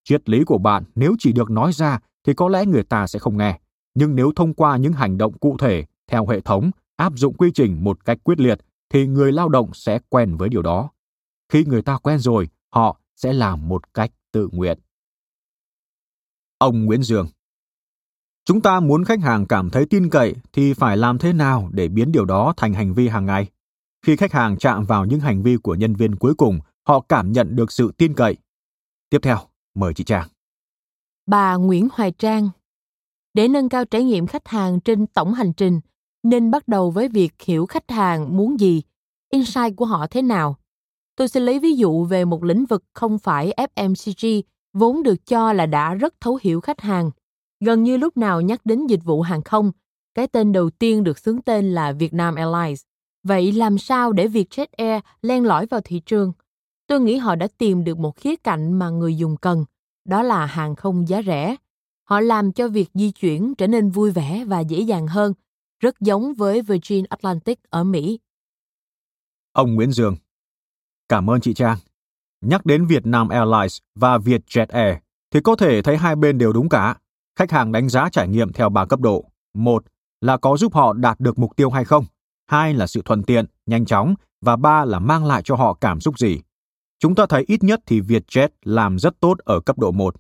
Triết 0.05 0.29
lý 0.29 0.45
của 0.45 0.59
bạn 0.59 0.85
nếu 0.95 1.15
chỉ 1.19 1.33
được 1.33 1.51
nói 1.51 1.73
ra 1.73 1.99
thì 2.25 2.35
có 2.35 2.49
lẽ 2.49 2.67
người 2.67 2.83
ta 2.83 3.07
sẽ 3.07 3.19
không 3.19 3.37
nghe. 3.37 3.61
Nhưng 3.95 4.17
nếu 4.17 4.33
thông 4.37 4.55
qua 4.55 4.77
những 4.77 4.93
hành 4.93 5.19
động 5.19 5.39
cụ 5.39 5.57
thể 5.59 5.85
theo 6.07 6.27
hệ 6.27 6.41
thống, 6.41 6.71
áp 6.97 7.13
dụng 7.17 7.35
quy 7.35 7.51
trình 7.55 7.85
một 7.85 8.05
cách 8.05 8.19
quyết 8.25 8.41
liệt 8.41 8.59
thì 8.91 9.07
người 9.07 9.33
lao 9.33 9.49
động 9.49 9.71
sẽ 9.75 9.99
quen 10.09 10.37
với 10.37 10.49
điều 10.49 10.63
đó. 10.63 10.91
Khi 11.49 11.65
người 11.65 11.83
ta 11.83 11.99
quen 11.99 12.19
rồi, 12.19 12.49
họ 12.71 13.01
sẽ 13.17 13.33
làm 13.33 13.69
một 13.69 13.95
cách 13.95 14.11
tự 14.33 14.49
nguyện. 14.53 14.79
Ông 16.59 16.85
Nguyễn 16.85 17.03
Dương 17.03 17.27
Chúng 18.45 18.61
ta 18.61 18.81
muốn 18.81 19.05
khách 19.05 19.21
hàng 19.21 19.47
cảm 19.47 19.71
thấy 19.71 19.87
tin 19.87 20.11
cậy 20.11 20.35
thì 20.53 20.75
phải 20.75 20.97
làm 20.97 21.19
thế 21.19 21.33
nào 21.33 21.71
để 21.73 21.89
biến 21.89 22.13
điều 22.13 22.25
đó 22.25 22.55
thành 22.57 22.75
hành 22.75 22.95
vi 22.95 23.09
hàng 23.09 23.27
ngày? 23.27 23.49
Khi 24.07 24.17
khách 24.17 24.33
hàng 24.33 24.57
chạm 24.57 24.85
vào 24.85 25.05
những 25.05 25.21
hành 25.21 25.43
vi 25.43 25.57
của 25.57 25.75
nhân 25.75 25.95
viên 25.95 26.17
cuối 26.17 26.35
cùng, 26.35 26.61
họ 26.87 27.01
cảm 27.01 27.33
nhận 27.33 27.57
được 27.57 27.73
sự 27.73 27.93
tin 27.99 28.15
cậy. 28.15 28.37
Tiếp 29.11 29.19
theo, 29.23 29.39
mời 29.75 29.95
chị 29.95 30.05
Trang. 30.05 30.29
Bà 31.27 31.55
Nguyễn 31.55 31.89
Hoài 31.93 32.13
Trang 32.13 32.51
Để 33.35 33.49
nâng 33.49 33.69
cao 33.69 33.85
trải 33.85 34.05
nghiệm 34.05 34.27
khách 34.27 34.49
hàng 34.49 34.81
trên 34.81 35.07
tổng 35.07 35.35
hành 35.35 35.53
trình, 35.53 35.81
nên 36.23 36.51
bắt 36.51 36.69
đầu 36.69 36.91
với 36.91 37.09
việc 37.09 37.43
hiểu 37.43 37.67
khách 37.67 37.91
hàng 37.91 38.37
muốn 38.37 38.61
gì, 38.61 38.83
insight 39.31 39.77
của 39.77 39.85
họ 39.85 40.07
thế 40.07 40.23
nào. 40.23 40.57
Tôi 41.17 41.29
sẽ 41.29 41.41
lấy 41.41 41.59
ví 41.59 41.77
dụ 41.77 42.05
về 42.05 42.25
một 42.25 42.45
lĩnh 42.45 42.67
vực 42.67 42.85
không 42.95 43.19
phải 43.19 43.55
FMCG, 43.57 44.43
vốn 44.73 45.03
được 45.03 45.27
cho 45.27 45.53
là 45.53 45.67
đã 45.67 45.95
rất 45.95 46.15
thấu 46.21 46.39
hiểu 46.43 46.61
khách 46.61 46.81
hàng. 46.81 47.11
Gần 47.65 47.83
như 47.83 47.97
lúc 47.97 48.17
nào 48.17 48.41
nhắc 48.41 48.61
đến 48.65 48.87
dịch 48.87 49.05
vụ 49.05 49.23
hàng 49.23 49.43
không, 49.43 49.73
cái 50.15 50.27
tên 50.27 50.53
đầu 50.53 50.71
tiên 50.71 51.05
được 51.05 51.19
xướng 51.19 51.43
tên 51.43 51.75
là 51.75 51.93
Vietnam 51.93 52.35
Airlines. 52.35 52.83
Vậy 53.23 53.53
làm 53.53 53.79
sao 53.79 54.13
để 54.13 54.29
Vietjet 54.29 54.67
Air 54.77 55.03
len 55.23 55.45
lỏi 55.45 55.67
vào 55.67 55.81
thị 55.85 56.01
trường? 56.07 56.33
Tôi 56.87 57.01
nghĩ 57.01 57.17
họ 57.17 57.37
đã 57.37 57.49
tìm 57.59 57.85
được 57.85 57.99
một 57.99 58.17
khía 58.17 58.37
cạnh 58.37 58.73
mà 58.73 58.91
người 58.91 59.17
dùng 59.17 59.37
cần, 59.37 59.65
đó 60.05 60.23
là 60.23 60.47
hàng 60.47 60.77
không 60.77 61.09
giá 61.09 61.23
rẻ. 61.23 61.57
Họ 62.05 62.21
làm 62.21 62.53
cho 62.53 62.69
việc 62.69 62.89
di 62.95 63.11
chuyển 63.11 63.55
trở 63.55 63.67
nên 63.67 63.91
vui 63.91 64.11
vẻ 64.11 64.45
và 64.47 64.61
dễ 64.61 64.81
dàng 64.81 65.07
hơn, 65.07 65.35
rất 65.81 66.01
giống 66.01 66.35
với 66.35 66.63
Virgin 66.63 67.05
Atlantic 67.09 67.59
ở 67.71 67.85
Mỹ. 67.85 68.19
Ông 69.53 69.75
Nguyễn 69.75 69.93
Dương 69.93 70.17
Cảm 71.09 71.31
ơn 71.31 71.41
chị 71.41 71.55
Trang. 71.55 71.79
Nhắc 72.41 72.67
đến 72.67 72.87
Vietnam 72.87 73.29
Airlines 73.29 73.79
và 73.95 74.19
Vietjet 74.19 74.67
Air 74.69 74.97
thì 75.31 75.41
có 75.41 75.57
thể 75.57 75.83
thấy 75.83 75.97
hai 75.97 76.17
bên 76.17 76.39
đều 76.39 76.53
đúng 76.53 76.69
cả. 76.69 76.97
Khách 77.39 77.51
hàng 77.51 77.73
đánh 77.73 77.89
giá 77.89 78.09
trải 78.13 78.29
nghiệm 78.29 78.53
theo 78.53 78.69
ba 78.69 78.87
cấp 78.87 79.01
độ. 79.01 79.25
Một 79.55 79.85
là 80.21 80.37
có 80.37 80.57
giúp 80.57 80.75
họ 80.75 80.93
đạt 80.93 81.21
được 81.21 81.39
mục 81.39 81.57
tiêu 81.57 81.71
hay 81.71 81.85
không. 81.85 82.05
Hai 82.51 82.75
là 82.75 82.87
sự 82.87 83.03
thuận 83.05 83.23
tiện, 83.23 83.45
nhanh 83.67 83.85
chóng 83.85 84.15
và 84.41 84.57
ba 84.57 84.85
là 84.85 84.99
mang 84.99 85.27
lại 85.27 85.43
cho 85.45 85.57
họ 85.57 85.75
cảm 85.75 86.01
xúc 86.01 86.19
gì. 86.19 86.41
Chúng 86.99 87.15
ta 87.15 87.27
thấy 87.27 87.45
ít 87.47 87.63
nhất 87.63 87.81
thì 87.87 88.01
Vietjet 88.01 88.49
làm 88.63 88.99
rất 88.99 89.21
tốt 89.21 89.39
ở 89.39 89.61
cấp 89.61 89.79
độ 89.79 89.91
1. 89.91 90.15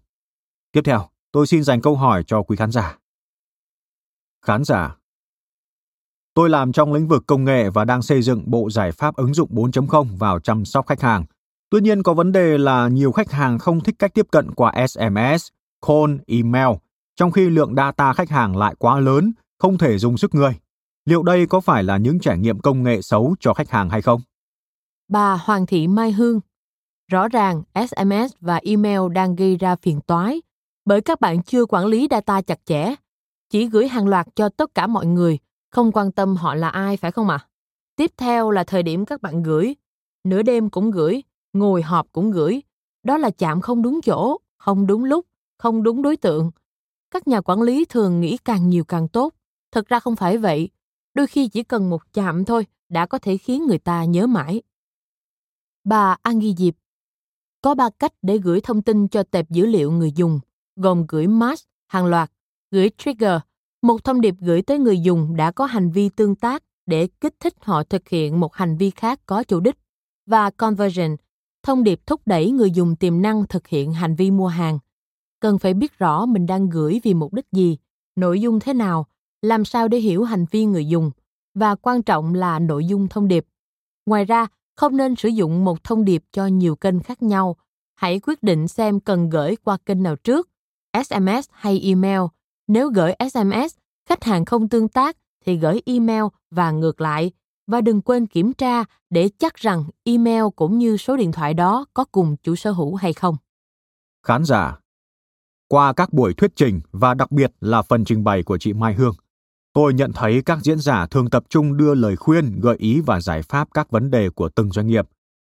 Tiếp 0.72 0.80
theo, 0.84 1.08
tôi 1.32 1.46
xin 1.46 1.64
dành 1.64 1.80
câu 1.80 1.96
hỏi 1.96 2.24
cho 2.26 2.42
quý 2.42 2.56
khán 2.56 2.70
giả. 2.70 2.98
Khán 4.46 4.64
giả 4.64 4.96
Tôi 6.34 6.50
làm 6.50 6.72
trong 6.72 6.92
lĩnh 6.92 7.08
vực 7.08 7.24
công 7.26 7.44
nghệ 7.44 7.70
và 7.70 7.84
đang 7.84 8.02
xây 8.02 8.22
dựng 8.22 8.50
bộ 8.50 8.70
giải 8.70 8.92
pháp 8.92 9.16
ứng 9.16 9.34
dụng 9.34 9.50
4.0 9.54 10.16
vào 10.18 10.40
chăm 10.40 10.64
sóc 10.64 10.86
khách 10.86 11.00
hàng. 11.00 11.24
Tuy 11.70 11.80
nhiên 11.80 12.02
có 12.02 12.14
vấn 12.14 12.32
đề 12.32 12.58
là 12.58 12.88
nhiều 12.88 13.12
khách 13.12 13.30
hàng 13.30 13.58
không 13.58 13.80
thích 13.80 13.94
cách 13.98 14.14
tiếp 14.14 14.26
cận 14.30 14.50
qua 14.54 14.86
SMS, 14.86 15.48
call, 15.86 16.16
email, 16.26 16.76
trong 17.16 17.30
khi 17.30 17.50
lượng 17.50 17.74
data 17.76 18.12
khách 18.12 18.30
hàng 18.30 18.56
lại 18.56 18.74
quá 18.78 19.00
lớn, 19.00 19.32
không 19.58 19.78
thể 19.78 19.98
dùng 19.98 20.18
sức 20.18 20.34
người. 20.34 20.54
Liệu 21.10 21.22
đây 21.22 21.46
có 21.46 21.60
phải 21.60 21.84
là 21.84 21.96
những 21.96 22.18
trải 22.20 22.38
nghiệm 22.38 22.60
công 22.60 22.82
nghệ 22.82 23.02
xấu 23.02 23.36
cho 23.40 23.54
khách 23.54 23.70
hàng 23.70 23.90
hay 23.90 24.02
không? 24.02 24.20
Bà 25.08 25.34
Hoàng 25.34 25.66
Thị 25.66 25.88
Mai 25.88 26.12
Hương 26.12 26.40
Rõ 27.10 27.28
ràng 27.28 27.62
SMS 27.74 28.34
và 28.40 28.60
email 28.64 29.00
đang 29.12 29.36
gây 29.36 29.56
ra 29.56 29.76
phiền 29.76 30.00
toái 30.00 30.42
bởi 30.84 31.00
các 31.00 31.20
bạn 31.20 31.42
chưa 31.42 31.66
quản 31.66 31.86
lý 31.86 32.08
data 32.10 32.42
chặt 32.42 32.58
chẽ, 32.64 32.94
chỉ 33.48 33.66
gửi 33.66 33.88
hàng 33.88 34.08
loạt 34.08 34.26
cho 34.34 34.48
tất 34.48 34.74
cả 34.74 34.86
mọi 34.86 35.06
người, 35.06 35.38
không 35.70 35.92
quan 35.92 36.12
tâm 36.12 36.36
họ 36.36 36.54
là 36.54 36.68
ai 36.68 36.96
phải 36.96 37.10
không 37.10 37.28
ạ? 37.28 37.38
À? 37.42 37.46
Tiếp 37.96 38.10
theo 38.16 38.50
là 38.50 38.64
thời 38.64 38.82
điểm 38.82 39.04
các 39.04 39.22
bạn 39.22 39.42
gửi, 39.42 39.76
nửa 40.24 40.42
đêm 40.42 40.70
cũng 40.70 40.90
gửi, 40.90 41.22
ngồi 41.52 41.82
họp 41.82 42.06
cũng 42.12 42.30
gửi. 42.30 42.62
Đó 43.02 43.18
là 43.18 43.30
chạm 43.30 43.60
không 43.60 43.82
đúng 43.82 44.00
chỗ, 44.00 44.36
không 44.58 44.86
đúng 44.86 45.04
lúc, 45.04 45.26
không 45.58 45.82
đúng 45.82 46.02
đối 46.02 46.16
tượng. 46.16 46.50
Các 47.10 47.28
nhà 47.28 47.40
quản 47.40 47.62
lý 47.62 47.84
thường 47.84 48.20
nghĩ 48.20 48.36
càng 48.36 48.68
nhiều 48.68 48.84
càng 48.84 49.08
tốt. 49.08 49.34
Thật 49.72 49.88
ra 49.88 50.00
không 50.00 50.16
phải 50.16 50.38
vậy. 50.38 50.70
Đôi 51.14 51.26
khi 51.26 51.48
chỉ 51.48 51.62
cần 51.62 51.90
một 51.90 52.12
chạm 52.12 52.44
thôi 52.44 52.66
đã 52.88 53.06
có 53.06 53.18
thể 53.18 53.36
khiến 53.36 53.66
người 53.66 53.78
ta 53.78 54.04
nhớ 54.04 54.26
mãi. 54.26 54.62
Bà 55.84 56.16
An 56.22 56.38
Ghi 56.38 56.54
Diệp. 56.58 56.74
Có 57.62 57.74
ba 57.74 57.90
cách 57.98 58.12
để 58.22 58.38
gửi 58.38 58.60
thông 58.60 58.82
tin 58.82 59.08
cho 59.08 59.22
tệp 59.22 59.50
dữ 59.50 59.66
liệu 59.66 59.92
người 59.92 60.12
dùng, 60.12 60.40
gồm 60.76 61.04
gửi 61.08 61.26
mass, 61.26 61.64
hàng 61.88 62.06
loạt, 62.06 62.30
gửi 62.70 62.90
trigger, 62.98 63.40
một 63.82 64.04
thông 64.04 64.20
điệp 64.20 64.34
gửi 64.40 64.62
tới 64.62 64.78
người 64.78 65.00
dùng 65.00 65.36
đã 65.36 65.50
có 65.50 65.66
hành 65.66 65.90
vi 65.90 66.08
tương 66.08 66.34
tác 66.34 66.62
để 66.86 67.08
kích 67.20 67.34
thích 67.40 67.54
họ 67.60 67.82
thực 67.82 68.08
hiện 68.08 68.40
một 68.40 68.54
hành 68.54 68.76
vi 68.76 68.90
khác 68.90 69.20
có 69.26 69.44
chủ 69.44 69.60
đích. 69.60 69.76
Và 70.26 70.50
conversion 70.50 71.16
thông 71.62 71.84
điệp 71.84 72.00
thúc 72.06 72.20
đẩy 72.26 72.50
người 72.50 72.70
dùng 72.70 72.96
tiềm 72.96 73.22
năng 73.22 73.46
thực 73.46 73.66
hiện 73.66 73.92
hành 73.92 74.14
vi 74.14 74.30
mua 74.30 74.46
hàng. 74.46 74.78
Cần 75.40 75.58
phải 75.58 75.74
biết 75.74 75.98
rõ 75.98 76.26
mình 76.26 76.46
đang 76.46 76.68
gửi 76.68 77.00
vì 77.02 77.14
mục 77.14 77.34
đích 77.34 77.46
gì 77.52 77.78
nội 78.16 78.40
dung 78.40 78.60
thế 78.60 78.74
nào 78.74 79.06
làm 79.42 79.64
sao 79.64 79.88
để 79.88 79.98
hiểu 79.98 80.24
hành 80.24 80.46
vi 80.50 80.64
người 80.64 80.86
dùng 80.86 81.10
và 81.54 81.74
quan 81.74 82.02
trọng 82.02 82.34
là 82.34 82.58
nội 82.58 82.84
dung 82.84 83.08
thông 83.08 83.28
điệp. 83.28 83.46
Ngoài 84.06 84.24
ra 84.24 84.46
không 84.76 84.96
nên 84.96 85.16
sử 85.16 85.28
dụng 85.28 85.64
một 85.64 85.84
thông 85.84 86.04
điệp 86.04 86.24
cho 86.32 86.46
nhiều 86.46 86.76
kênh 86.76 87.00
khác 87.00 87.22
nhau. 87.22 87.56
Hãy 87.94 88.20
quyết 88.20 88.42
định 88.42 88.68
xem 88.68 89.00
cần 89.00 89.30
gửi 89.30 89.56
qua 89.56 89.78
kênh 89.86 90.02
nào 90.02 90.16
trước 90.16 90.48
sms 91.04 91.48
hay 91.50 91.80
email. 91.80 92.20
Nếu 92.68 92.88
gửi 92.88 93.12
sms 93.32 93.76
khách 94.08 94.24
hàng 94.24 94.44
không 94.44 94.68
tương 94.68 94.88
tác 94.88 95.16
thì 95.44 95.56
gửi 95.56 95.82
email 95.86 96.22
và 96.50 96.70
ngược 96.70 97.00
lại. 97.00 97.32
Và 97.66 97.80
đừng 97.80 98.00
quên 98.00 98.26
kiểm 98.26 98.52
tra 98.52 98.84
để 99.10 99.30
chắc 99.38 99.54
rằng 99.54 99.84
email 100.04 100.44
cũng 100.56 100.78
như 100.78 100.96
số 100.96 101.16
điện 101.16 101.32
thoại 101.32 101.54
đó 101.54 101.86
có 101.94 102.04
cùng 102.04 102.36
chủ 102.42 102.56
sở 102.56 102.70
hữu 102.70 102.94
hay 102.94 103.12
không. 103.12 103.36
Khán 104.26 104.44
giả 104.44 104.76
Qua 105.68 105.92
các 105.92 106.12
buổi 106.12 106.34
thuyết 106.34 106.50
trình 106.56 106.80
và 106.92 107.14
đặc 107.14 107.30
biệt 107.30 107.52
là 107.60 107.82
phần 107.82 108.04
trình 108.04 108.24
bày 108.24 108.42
của 108.42 108.58
chị 108.58 108.72
Mai 108.72 108.94
Hương, 108.94 109.14
tôi 109.72 109.94
nhận 109.94 110.12
thấy 110.12 110.42
các 110.46 110.58
diễn 110.62 110.78
giả 110.78 111.06
thường 111.06 111.30
tập 111.30 111.44
trung 111.48 111.76
đưa 111.76 111.94
lời 111.94 112.16
khuyên, 112.16 112.60
gợi 112.60 112.76
ý 112.76 113.00
và 113.00 113.20
giải 113.20 113.42
pháp 113.42 113.68
các 113.74 113.90
vấn 113.90 114.10
đề 114.10 114.30
của 114.30 114.48
từng 114.48 114.70
doanh 114.70 114.86
nghiệp. 114.86 115.08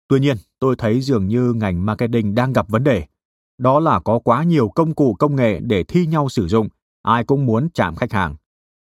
Tuy 0.08 0.20
nhiên, 0.20 0.36
tôi 0.58 0.76
thấy 0.78 1.00
dường 1.00 1.28
như 1.28 1.52
ngành 1.52 1.86
marketing 1.86 2.34
đang 2.34 2.52
gặp 2.52 2.68
vấn 2.68 2.84
đề. 2.84 3.04
Đó 3.58 3.80
là 3.80 4.00
có 4.00 4.18
quá 4.18 4.42
nhiều 4.42 4.68
công 4.68 4.94
cụ 4.94 5.14
công 5.14 5.36
nghệ 5.36 5.60
để 5.60 5.84
thi 5.84 6.06
nhau 6.06 6.28
sử 6.28 6.48
dụng, 6.48 6.68
ai 7.02 7.24
cũng 7.24 7.46
muốn 7.46 7.68
chạm 7.74 7.96
khách 7.96 8.12
hàng. 8.12 8.36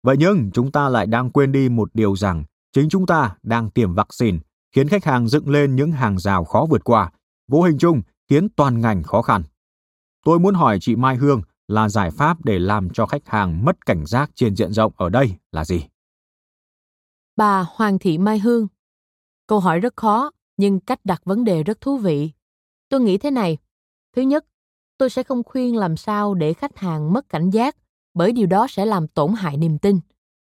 Vậy 0.02 0.16
nhưng 0.18 0.50
chúng 0.50 0.72
ta 0.72 0.88
lại 0.88 1.06
đang 1.06 1.30
quên 1.30 1.52
đi 1.52 1.68
một 1.68 1.90
điều 1.94 2.16
rằng 2.16 2.44
chính 2.72 2.88
chúng 2.88 3.06
ta 3.06 3.36
đang 3.42 3.70
tiềm 3.70 3.94
vaccine, 3.94 4.38
khiến 4.74 4.88
khách 4.88 5.04
hàng 5.04 5.28
dựng 5.28 5.48
lên 5.48 5.76
những 5.76 5.92
hàng 5.92 6.18
rào 6.18 6.44
khó 6.44 6.66
vượt 6.70 6.84
qua, 6.84 7.10
vô 7.48 7.62
hình 7.62 7.78
chung 7.78 8.02
khiến 8.30 8.48
toàn 8.56 8.80
ngành 8.80 9.02
khó 9.02 9.22
khăn. 9.22 9.42
Tôi 10.24 10.38
muốn 10.38 10.54
hỏi 10.54 10.78
chị 10.80 10.96
Mai 10.96 11.16
Hương 11.16 11.42
là 11.70 11.88
giải 11.88 12.10
pháp 12.10 12.44
để 12.44 12.58
làm 12.58 12.90
cho 12.90 13.06
khách 13.06 13.26
hàng 13.28 13.64
mất 13.64 13.86
cảnh 13.86 14.06
giác 14.06 14.30
trên 14.34 14.56
diện 14.56 14.72
rộng 14.72 14.92
ở 14.96 15.08
đây 15.08 15.34
là 15.52 15.64
gì? 15.64 15.84
Bà 17.36 17.66
Hoàng 17.68 17.98
Thị 17.98 18.18
Mai 18.18 18.38
Hương 18.38 18.66
Câu 19.46 19.60
hỏi 19.60 19.80
rất 19.80 19.96
khó, 19.96 20.30
nhưng 20.56 20.80
cách 20.80 21.00
đặt 21.04 21.22
vấn 21.24 21.44
đề 21.44 21.62
rất 21.62 21.80
thú 21.80 21.96
vị. 21.96 22.30
Tôi 22.88 23.00
nghĩ 23.00 23.18
thế 23.18 23.30
này. 23.30 23.58
Thứ 24.16 24.22
nhất, 24.22 24.44
tôi 24.98 25.10
sẽ 25.10 25.22
không 25.22 25.42
khuyên 25.42 25.76
làm 25.76 25.96
sao 25.96 26.34
để 26.34 26.52
khách 26.52 26.78
hàng 26.78 27.12
mất 27.12 27.28
cảnh 27.28 27.50
giác, 27.50 27.76
bởi 28.14 28.32
điều 28.32 28.46
đó 28.46 28.66
sẽ 28.70 28.86
làm 28.86 29.08
tổn 29.08 29.32
hại 29.32 29.56
niềm 29.56 29.78
tin. 29.78 30.00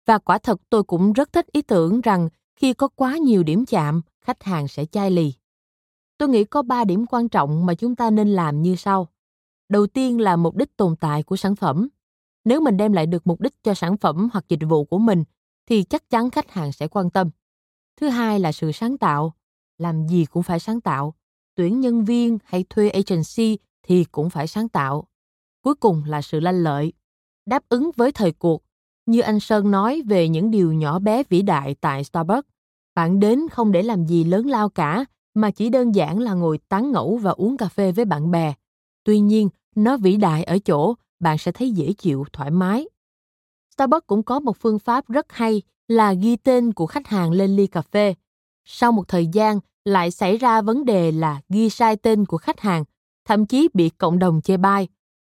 Và 0.07 0.19
quả 0.19 0.39
thật 0.39 0.61
tôi 0.71 0.83
cũng 0.83 1.13
rất 1.13 1.33
thích 1.33 1.47
ý 1.53 1.63
tưởng 1.63 2.01
rằng 2.01 2.29
khi 2.57 2.73
có 2.73 2.89
quá 2.89 3.17
nhiều 3.17 3.43
điểm 3.43 3.67
chạm, 3.67 4.01
khách 4.21 4.43
hàng 4.43 4.69
sẽ 4.69 4.85
chai 4.85 5.11
lì. 5.11 5.33
Tôi 6.19 6.29
nghĩ 6.29 6.45
có 6.45 6.63
ba 6.63 6.85
điểm 6.85 7.07
quan 7.07 7.29
trọng 7.29 7.67
mà 7.67 7.75
chúng 7.75 7.97
ta 7.97 8.11
nên 8.11 8.29
làm 8.29 8.63
như 8.63 8.77
sau. 8.77 9.09
Đầu 9.69 9.87
tiên 9.87 10.21
là 10.21 10.37
mục 10.37 10.57
đích 10.57 10.77
tồn 10.77 10.97
tại 10.97 11.23
của 11.23 11.37
sản 11.37 11.57
phẩm. 11.57 11.89
Nếu 12.45 12.61
mình 12.61 12.77
đem 12.77 12.93
lại 12.93 13.07
được 13.07 13.27
mục 13.27 13.41
đích 13.41 13.63
cho 13.63 13.75
sản 13.75 13.97
phẩm 13.97 14.29
hoặc 14.33 14.45
dịch 14.49 14.61
vụ 14.69 14.85
của 14.85 14.99
mình, 14.99 15.25
thì 15.67 15.83
chắc 15.83 16.11
chắn 16.11 16.31
khách 16.31 16.51
hàng 16.51 16.73
sẽ 16.73 16.89
quan 16.89 17.11
tâm. 17.11 17.31
Thứ 18.01 18.09
hai 18.09 18.41
là 18.41 18.53
sự 18.53 18.73
sáng 18.73 18.99
tạo. 18.99 19.35
Làm 19.79 20.07
gì 20.07 20.25
cũng 20.25 20.43
phải 20.43 20.61
sáng 20.61 20.81
tạo. 20.81 21.15
Tuyển 21.55 21.81
nhân 21.81 22.05
viên 22.05 22.39
hay 22.45 22.65
thuê 22.71 22.89
agency 22.89 23.59
thì 23.83 24.05
cũng 24.05 24.31
phải 24.31 24.47
sáng 24.47 24.69
tạo. 24.69 25.09
Cuối 25.63 25.75
cùng 25.75 26.05
là 26.05 26.23
sự 26.23 26.41
lanh 26.41 26.63
lợi. 26.63 26.93
Đáp 27.47 27.69
ứng 27.69 27.91
với 27.97 28.13
thời 28.13 28.33
cuộc 28.33 28.65
như 29.09 29.21
anh 29.21 29.41
Sơn 29.41 29.71
nói 29.71 30.03
về 30.07 30.29
những 30.29 30.51
điều 30.51 30.73
nhỏ 30.73 30.99
bé 30.99 31.23
vĩ 31.29 31.43
đại 31.43 31.75
tại 31.81 32.05
Starbucks, 32.05 32.49
bạn 32.95 33.21
đến 33.21 33.49
không 33.49 33.73
để 33.73 33.83
làm 33.83 34.07
gì 34.07 34.25
lớn 34.25 34.47
lao 34.47 34.69
cả, 34.69 35.05
mà 35.35 35.51
chỉ 35.51 35.69
đơn 35.69 35.95
giản 35.95 36.19
là 36.19 36.35
ngồi 36.35 36.59
tán 36.59 36.93
ngẫu 36.93 37.17
và 37.17 37.31
uống 37.31 37.57
cà 37.57 37.69
phê 37.69 37.93
với 37.93 38.05
bạn 38.05 38.31
bè. 38.31 38.55
Tuy 39.05 39.21
nhiên, 39.21 39.49
nó 39.77 39.97
vĩ 39.97 40.17
đại 40.17 40.45
ở 40.45 40.59
chỗ 40.59 40.95
bạn 41.21 41.39
sẽ 41.39 41.53
thấy 41.53 41.71
dễ 41.71 41.93
chịu, 41.93 42.25
thoải 42.33 42.51
mái. 42.51 42.89
Starbucks 43.75 44.07
cũng 44.07 44.23
có 44.23 44.41
một 44.41 44.57
phương 44.57 44.79
pháp 44.79 45.09
rất 45.09 45.33
hay 45.33 45.63
là 45.89 46.13
ghi 46.13 46.37
tên 46.37 46.73
của 46.73 46.87
khách 46.87 47.07
hàng 47.07 47.31
lên 47.31 47.57
ly 47.57 47.67
cà 47.67 47.83
phê. 47.83 48.15
Sau 48.65 48.93
một 48.93 49.09
thời 49.09 49.27
gian, 49.27 49.61
lại 49.85 50.11
xảy 50.11 50.37
ra 50.37 50.63
vấn 50.63 50.85
đề 50.85 51.13
là 51.13 51.41
ghi 51.49 51.71
sai 51.71 51.97
tên 51.97 52.25
của 52.25 52.39
khách 52.39 52.61
hàng, 52.61 52.85
thậm 53.25 53.47
chí 53.47 53.69
bị 53.75 53.89
cộng 53.89 54.19
đồng 54.19 54.41
chê 54.41 54.57
bai. 54.57 54.89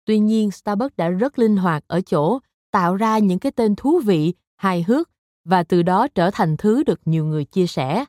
Tuy 0.06 0.20
nhiên, 0.20 0.52
Starbucks 0.52 0.98
đã 0.98 1.10
rất 1.10 1.40
linh 1.40 1.58
hoạt 1.58 1.84
ở 1.88 2.02
chỗ 2.02 2.40
tạo 2.72 2.96
ra 2.96 3.18
những 3.18 3.40
cái 3.40 3.52
tên 3.52 3.76
thú 3.76 4.00
vị, 4.06 4.34
hài 4.56 4.84
hước 4.84 5.10
và 5.46 5.64
từ 5.64 5.84
đó 5.84 6.08
trở 6.08 6.32
thành 6.32 6.58
thứ 6.58 6.84
được 6.84 7.00
nhiều 7.06 7.26
người 7.26 7.46
chia 7.46 7.68
sẻ. 7.68 8.06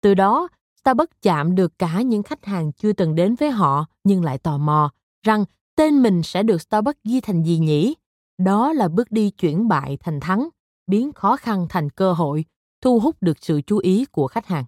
Từ 0.00 0.14
đó, 0.14 0.48
Starbucks 0.80 1.12
chạm 1.22 1.54
được 1.54 1.78
cả 1.78 2.02
những 2.02 2.22
khách 2.22 2.44
hàng 2.44 2.72
chưa 2.72 2.92
từng 2.92 3.14
đến 3.14 3.34
với 3.34 3.50
họ 3.50 3.86
nhưng 4.04 4.24
lại 4.24 4.38
tò 4.38 4.58
mò 4.58 4.90
rằng 5.22 5.44
tên 5.76 6.02
mình 6.02 6.22
sẽ 6.22 6.42
được 6.42 6.62
Starbucks 6.62 6.98
ghi 7.04 7.20
thành 7.20 7.42
gì 7.42 7.58
nhỉ? 7.58 7.94
Đó 8.38 8.72
là 8.72 8.88
bước 8.88 9.10
đi 9.10 9.30
chuyển 9.30 9.68
bại 9.68 9.98
thành 10.00 10.20
thắng, 10.20 10.48
biến 10.86 11.12
khó 11.12 11.36
khăn 11.36 11.66
thành 11.68 11.90
cơ 11.90 12.12
hội, 12.12 12.44
thu 12.80 13.00
hút 13.00 13.16
được 13.20 13.36
sự 13.40 13.60
chú 13.60 13.78
ý 13.78 14.04
của 14.04 14.28
khách 14.28 14.46
hàng. 14.46 14.64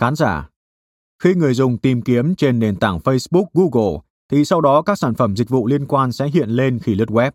Khán 0.00 0.14
giả 0.14 0.48
Khi 1.22 1.34
người 1.34 1.54
dùng 1.54 1.78
tìm 1.78 2.02
kiếm 2.02 2.34
trên 2.34 2.58
nền 2.58 2.76
tảng 2.76 2.98
Facebook, 2.98 3.44
Google, 3.52 4.00
thì 4.30 4.44
sau 4.44 4.60
đó 4.60 4.82
các 4.82 4.98
sản 4.98 5.14
phẩm 5.14 5.36
dịch 5.36 5.48
vụ 5.48 5.66
liên 5.66 5.86
quan 5.86 6.12
sẽ 6.12 6.28
hiện 6.28 6.48
lên 6.48 6.78
khi 6.78 6.94
lướt 6.94 7.08
web. 7.08 7.30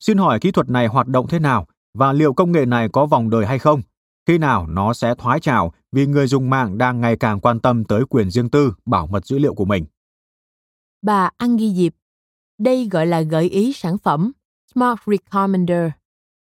Xin 0.00 0.18
hỏi 0.18 0.38
kỹ 0.40 0.50
thuật 0.50 0.70
này 0.70 0.86
hoạt 0.86 1.06
động 1.06 1.26
thế 1.28 1.38
nào 1.38 1.66
và 1.94 2.12
liệu 2.12 2.32
công 2.32 2.52
nghệ 2.52 2.66
này 2.66 2.88
có 2.88 3.06
vòng 3.06 3.30
đời 3.30 3.46
hay 3.46 3.58
không? 3.58 3.82
Khi 4.26 4.38
nào 4.38 4.66
nó 4.66 4.92
sẽ 4.92 5.14
thoái 5.14 5.40
trào 5.40 5.72
vì 5.92 6.06
người 6.06 6.26
dùng 6.26 6.50
mạng 6.50 6.78
đang 6.78 7.00
ngày 7.00 7.16
càng 7.16 7.40
quan 7.40 7.60
tâm 7.60 7.84
tới 7.84 8.02
quyền 8.08 8.30
riêng 8.30 8.50
tư, 8.50 8.74
bảo 8.86 9.06
mật 9.06 9.26
dữ 9.26 9.38
liệu 9.38 9.54
của 9.54 9.64
mình? 9.64 9.84
Bà 11.02 11.30
Ăn 11.36 11.56
Ghi 11.56 11.74
Diệp, 11.74 11.92
đây 12.58 12.88
gọi 12.90 13.06
là 13.06 13.20
gợi 13.20 13.48
ý 13.48 13.72
sản 13.72 13.98
phẩm 13.98 14.32
Smart 14.72 15.00
Recommender. 15.06 15.90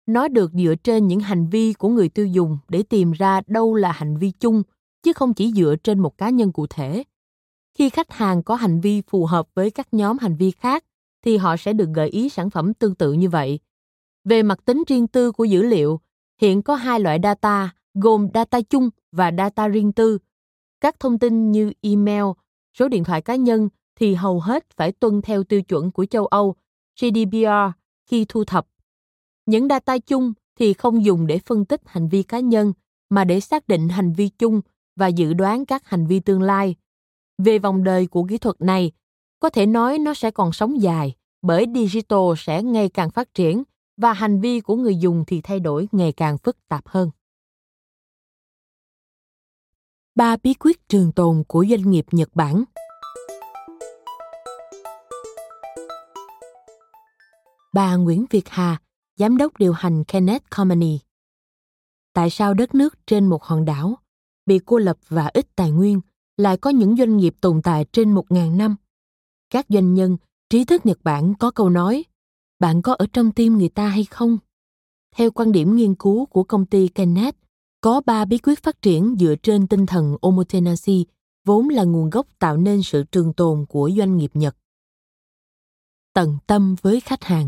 Nó 0.05 0.27
được 0.27 0.51
dựa 0.53 0.75
trên 0.83 1.07
những 1.07 1.19
hành 1.19 1.49
vi 1.49 1.73
của 1.73 1.89
người 1.89 2.09
tiêu 2.09 2.25
dùng 2.25 2.57
để 2.69 2.83
tìm 2.83 3.11
ra 3.11 3.41
đâu 3.47 3.75
là 3.75 3.91
hành 3.91 4.17
vi 4.17 4.31
chung, 4.31 4.63
chứ 5.03 5.13
không 5.13 5.33
chỉ 5.33 5.51
dựa 5.51 5.75
trên 5.83 5.99
một 5.99 6.17
cá 6.17 6.29
nhân 6.29 6.51
cụ 6.51 6.67
thể. 6.67 7.03
Khi 7.77 7.89
khách 7.89 8.11
hàng 8.11 8.43
có 8.43 8.55
hành 8.55 8.81
vi 8.81 9.01
phù 9.01 9.25
hợp 9.25 9.47
với 9.55 9.71
các 9.71 9.93
nhóm 9.93 10.17
hành 10.17 10.35
vi 10.35 10.51
khác, 10.51 10.85
thì 11.25 11.37
họ 11.37 11.57
sẽ 11.57 11.73
được 11.73 11.89
gợi 11.93 12.09
ý 12.09 12.29
sản 12.29 12.49
phẩm 12.49 12.73
tương 12.73 12.95
tự 12.95 13.13
như 13.13 13.29
vậy. 13.29 13.59
Về 14.23 14.43
mặt 14.43 14.59
tính 14.65 14.83
riêng 14.87 15.07
tư 15.07 15.31
của 15.31 15.43
dữ 15.43 15.63
liệu, 15.63 15.99
hiện 16.41 16.61
có 16.61 16.75
hai 16.75 16.99
loại 16.99 17.19
data 17.23 17.73
gồm 17.93 18.27
data 18.33 18.61
chung 18.61 18.89
và 19.11 19.31
data 19.37 19.67
riêng 19.67 19.91
tư. 19.91 20.17
Các 20.81 20.99
thông 20.99 21.19
tin 21.19 21.51
như 21.51 21.71
email, 21.81 22.23
số 22.77 22.87
điện 22.87 23.03
thoại 23.03 23.21
cá 23.21 23.35
nhân 23.35 23.69
thì 23.97 24.15
hầu 24.15 24.39
hết 24.39 24.65
phải 24.75 24.91
tuân 24.91 25.21
theo 25.21 25.43
tiêu 25.43 25.61
chuẩn 25.61 25.91
của 25.91 26.05
châu 26.05 26.25
Âu, 26.25 26.55
GDPR 27.01 27.77
khi 28.09 28.25
thu 28.29 28.43
thập. 28.43 28.67
Những 29.45 29.67
data 29.67 29.97
chung 29.97 30.33
thì 30.59 30.73
không 30.73 31.05
dùng 31.05 31.27
để 31.27 31.39
phân 31.39 31.65
tích 31.65 31.81
hành 31.85 32.07
vi 32.09 32.23
cá 32.23 32.39
nhân 32.39 32.73
mà 33.09 33.23
để 33.23 33.39
xác 33.39 33.67
định 33.67 33.89
hành 33.89 34.13
vi 34.13 34.29
chung 34.29 34.61
và 34.95 35.07
dự 35.07 35.33
đoán 35.33 35.65
các 35.65 35.85
hành 35.85 36.07
vi 36.07 36.19
tương 36.19 36.41
lai. 36.41 36.75
Về 37.37 37.59
vòng 37.59 37.83
đời 37.83 38.07
của 38.07 38.23
kỹ 38.29 38.37
thuật 38.37 38.61
này, 38.61 38.91
có 39.39 39.49
thể 39.49 39.65
nói 39.65 39.99
nó 39.99 40.13
sẽ 40.13 40.31
còn 40.31 40.53
sống 40.53 40.81
dài 40.81 41.15
bởi 41.41 41.65
digital 41.75 42.33
sẽ 42.37 42.63
ngày 42.63 42.89
càng 42.89 43.11
phát 43.11 43.33
triển 43.33 43.63
và 43.97 44.13
hành 44.13 44.41
vi 44.41 44.59
của 44.59 44.75
người 44.75 44.95
dùng 44.95 45.23
thì 45.27 45.41
thay 45.41 45.59
đổi 45.59 45.87
ngày 45.91 46.11
càng 46.11 46.37
phức 46.37 46.67
tạp 46.67 46.87
hơn. 46.87 47.09
Ba 50.15 50.37
bí 50.43 50.53
quyết 50.53 50.89
trường 50.89 51.11
tồn 51.11 51.43
của 51.47 51.65
doanh 51.69 51.91
nghiệp 51.91 52.05
Nhật 52.11 52.29
Bản 52.33 52.63
Bà 57.73 57.95
Nguyễn 57.95 58.25
Việt 58.29 58.49
Hà, 58.49 58.81
Giám 59.15 59.37
đốc 59.37 59.57
điều 59.57 59.73
hành 59.73 60.03
Kenneth 60.03 60.49
Company. 60.49 60.99
Tại 62.13 62.29
sao 62.29 62.53
đất 62.53 62.75
nước 62.75 62.97
trên 63.07 63.27
một 63.27 63.43
hòn 63.43 63.65
đảo 63.65 63.97
bị 64.45 64.59
cô 64.65 64.77
lập 64.77 64.97
và 65.09 65.29
ít 65.33 65.55
tài 65.55 65.71
nguyên 65.71 66.01
lại 66.37 66.57
có 66.57 66.69
những 66.69 66.95
doanh 66.97 67.17
nghiệp 67.17 67.35
tồn 67.41 67.61
tại 67.61 67.85
trên 67.91 68.11
một 68.11 68.31
ngàn 68.31 68.57
năm? 68.57 68.75
Các 69.49 69.65
doanh 69.69 69.93
nhân, 69.93 70.17
trí 70.49 70.65
thức 70.65 70.85
Nhật 70.85 70.99
Bản 71.03 71.33
có 71.39 71.51
câu 71.51 71.69
nói, 71.69 72.03
bạn 72.59 72.81
có 72.81 72.93
ở 72.93 73.05
trong 73.13 73.31
tim 73.31 73.57
người 73.57 73.69
ta 73.69 73.87
hay 73.87 74.05
không? 74.05 74.37
Theo 75.15 75.31
quan 75.31 75.51
điểm 75.51 75.75
nghiên 75.75 75.95
cứu 75.95 76.25
của 76.25 76.43
công 76.43 76.65
ty 76.65 76.87
Kenneth, 76.87 77.37
có 77.81 78.01
ba 78.05 78.25
bí 78.25 78.37
quyết 78.37 78.63
phát 78.63 78.81
triển 78.81 79.15
dựa 79.19 79.35
trên 79.43 79.67
tinh 79.67 79.85
thần 79.85 80.17
omotenashi, 80.21 81.05
vốn 81.45 81.69
là 81.69 81.83
nguồn 81.83 82.09
gốc 82.09 82.27
tạo 82.39 82.57
nên 82.57 82.83
sự 82.83 83.03
trường 83.03 83.33
tồn 83.33 83.65
của 83.69 83.91
doanh 83.97 84.17
nghiệp 84.17 84.31
Nhật. 84.33 84.55
Tận 86.13 86.37
tâm 86.47 86.75
với 86.81 86.99
khách 86.99 87.23
hàng 87.23 87.47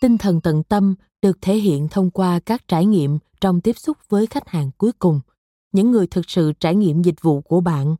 Tinh 0.00 0.18
thần 0.18 0.40
tận 0.40 0.62
tâm 0.62 0.94
được 1.22 1.38
thể 1.40 1.56
hiện 1.56 1.88
thông 1.90 2.10
qua 2.10 2.40
các 2.40 2.68
trải 2.68 2.86
nghiệm 2.86 3.18
trong 3.40 3.60
tiếp 3.60 3.78
xúc 3.78 3.98
với 4.08 4.26
khách 4.26 4.48
hàng 4.48 4.70
cuối 4.78 4.92
cùng, 4.98 5.20
những 5.72 5.90
người 5.90 6.06
thực 6.06 6.30
sự 6.30 6.52
trải 6.60 6.74
nghiệm 6.74 7.02
dịch 7.02 7.22
vụ 7.22 7.40
của 7.40 7.60
bạn. 7.60 7.96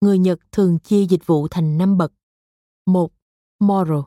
Người 0.00 0.18
Nhật 0.18 0.38
thường 0.52 0.78
chia 0.78 1.04
dịch 1.04 1.26
vụ 1.26 1.48
thành 1.48 1.78
năm 1.78 1.98
bậc. 1.98 2.12
Một, 2.86 3.12
Moral 3.60 4.00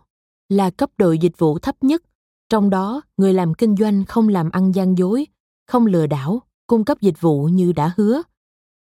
là 0.49 0.69
cấp 0.69 0.89
độ 0.97 1.11
dịch 1.11 1.37
vụ 1.37 1.59
thấp 1.59 1.83
nhất, 1.83 2.03
trong 2.49 2.69
đó 2.69 3.01
người 3.17 3.33
làm 3.33 3.53
kinh 3.53 3.75
doanh 3.75 4.05
không 4.05 4.29
làm 4.29 4.49
ăn 4.49 4.71
gian 4.71 4.97
dối, 4.97 5.27
không 5.67 5.85
lừa 5.85 6.07
đảo, 6.07 6.41
cung 6.67 6.85
cấp 6.85 7.01
dịch 7.01 7.21
vụ 7.21 7.45
như 7.45 7.71
đã 7.71 7.93
hứa. 7.97 8.21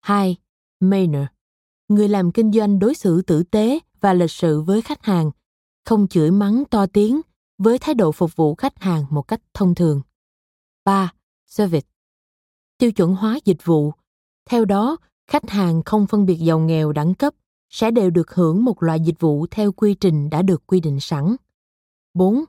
hai 0.01 0.37
Manner 0.81 1.27
Người 1.89 2.09
làm 2.09 2.33
kinh 2.33 2.53
doanh 2.53 2.79
đối 2.79 2.95
xử 2.95 3.23
tử 3.23 3.43
tế 3.43 3.79
và 4.01 4.13
lịch 4.13 4.31
sự 4.31 4.61
với 4.61 4.83
khách 4.83 5.05
hàng, 5.05 5.31
không 5.85 6.09
chửi 6.09 6.31
mắng 6.31 6.65
to 6.71 6.87
tiếng 6.87 7.21
với 7.59 7.79
thái 7.79 7.95
độ 7.95 8.13
phục 8.13 8.37
vụ 8.37 8.55
khách 8.55 8.83
hàng 8.83 9.05
một 9.11 9.23
cách 9.23 9.41
thông 9.55 9.75
thường. 9.75 10.01
3. 10.85 11.13
Service 11.47 11.89
Tiêu 12.79 12.93
chuẩn 12.93 13.15
hóa 13.15 13.39
dịch 13.45 13.65
vụ. 13.65 13.93
Theo 14.51 14.65
đó, 14.65 14.97
khách 15.31 15.51
hàng 15.51 15.83
không 15.83 16.07
phân 16.07 16.27
biệt 16.27 16.37
giàu 16.37 16.59
nghèo 16.59 16.93
đẳng 16.93 17.15
cấp 17.15 17.35
sẽ 17.71 17.91
đều 17.91 18.11
được 18.11 18.35
hưởng 18.35 18.65
một 18.65 18.83
loại 18.83 19.01
dịch 19.01 19.21
vụ 19.21 19.47
theo 19.51 19.73
quy 19.73 19.95
trình 19.95 20.31
đã 20.31 20.43
được 20.43 20.67
quy 20.67 20.81
định 20.81 21.01
sẵn. 21.01 21.37
4. 22.15 22.45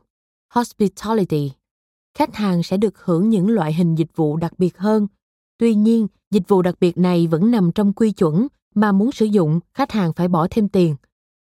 Hospitality 0.53 1.51
khách 2.17 2.35
hàng 2.35 2.63
sẽ 2.63 2.77
được 2.77 3.03
hưởng 3.03 3.29
những 3.29 3.49
loại 3.49 3.73
hình 3.73 3.95
dịch 3.95 4.15
vụ 4.15 4.37
đặc 4.37 4.59
biệt 4.59 4.77
hơn 4.77 5.07
Tuy 5.57 5.75
nhiên, 5.75 6.07
dịch 6.31 6.47
vụ 6.47 6.61
đặc 6.61 6.75
biệt 6.79 6.97
này 6.97 7.27
vẫn 7.27 7.51
nằm 7.51 7.71
trong 7.71 7.93
quy 7.93 8.11
chuẩn 8.11 8.47
mà 8.75 8.91
muốn 8.91 9.11
sử 9.11 9.25
dụng, 9.25 9.59
khách 9.73 9.91
hàng 9.91 10.13
phải 10.13 10.27
bỏ 10.27 10.47
thêm 10.51 10.69
tiền. 10.69 10.95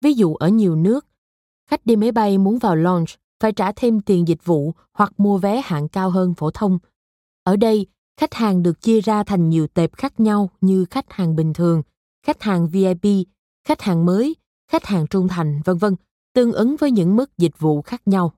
Ví 0.00 0.12
dụ 0.12 0.34
ở 0.34 0.48
nhiều 0.48 0.76
nước, 0.76 1.06
khách 1.70 1.86
đi 1.86 1.96
máy 1.96 2.12
bay 2.12 2.38
muốn 2.38 2.58
vào 2.58 2.76
lounge 2.76 3.12
phải 3.40 3.52
trả 3.52 3.72
thêm 3.72 4.00
tiền 4.00 4.28
dịch 4.28 4.44
vụ 4.44 4.74
hoặc 4.94 5.12
mua 5.18 5.38
vé 5.38 5.60
hạng 5.64 5.88
cao 5.88 6.10
hơn 6.10 6.34
phổ 6.34 6.50
thông. 6.50 6.78
Ở 7.44 7.56
đây, 7.56 7.86
khách 8.20 8.34
hàng 8.34 8.62
được 8.62 8.80
chia 8.80 9.00
ra 9.00 9.22
thành 9.22 9.48
nhiều 9.48 9.66
tệp 9.66 9.96
khác 9.96 10.20
nhau 10.20 10.50
như 10.60 10.84
khách 10.84 11.12
hàng 11.12 11.36
bình 11.36 11.52
thường, 11.52 11.82
khách 12.26 12.42
hàng 12.42 12.68
VIP, 12.68 13.26
khách 13.68 13.80
hàng 13.80 14.06
mới, 14.06 14.36
khách 14.70 14.84
hàng 14.84 15.06
trung 15.06 15.28
thành, 15.28 15.60
vân 15.64 15.78
vân, 15.78 15.96
tương 16.34 16.52
ứng 16.52 16.76
với 16.76 16.90
những 16.90 17.16
mức 17.16 17.38
dịch 17.38 17.58
vụ 17.58 17.82
khác 17.82 18.02
nhau. 18.06 18.32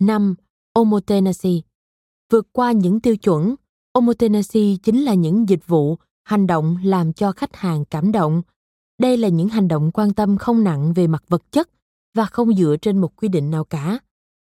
5. 0.00 0.34
omotenashi 0.72 1.62
Vượt 2.30 2.46
qua 2.52 2.72
những 2.72 3.00
tiêu 3.00 3.16
chuẩn, 3.16 3.54
omotenashi 3.92 4.78
chính 4.82 5.02
là 5.02 5.14
những 5.14 5.48
dịch 5.48 5.66
vụ, 5.66 5.96
hành 6.24 6.46
động 6.46 6.78
làm 6.84 7.12
cho 7.12 7.32
khách 7.32 7.56
hàng 7.56 7.84
cảm 7.84 8.12
động. 8.12 8.42
Đây 8.98 9.16
là 9.16 9.28
những 9.28 9.48
hành 9.48 9.68
động 9.68 9.90
quan 9.94 10.14
tâm 10.14 10.38
không 10.38 10.64
nặng 10.64 10.92
về 10.92 11.06
mặt 11.06 11.24
vật 11.28 11.52
chất 11.52 11.70
và 12.14 12.26
không 12.26 12.54
dựa 12.54 12.76
trên 12.82 12.98
một 12.98 13.16
quy 13.16 13.28
định 13.28 13.50
nào 13.50 13.64
cả. 13.64 13.98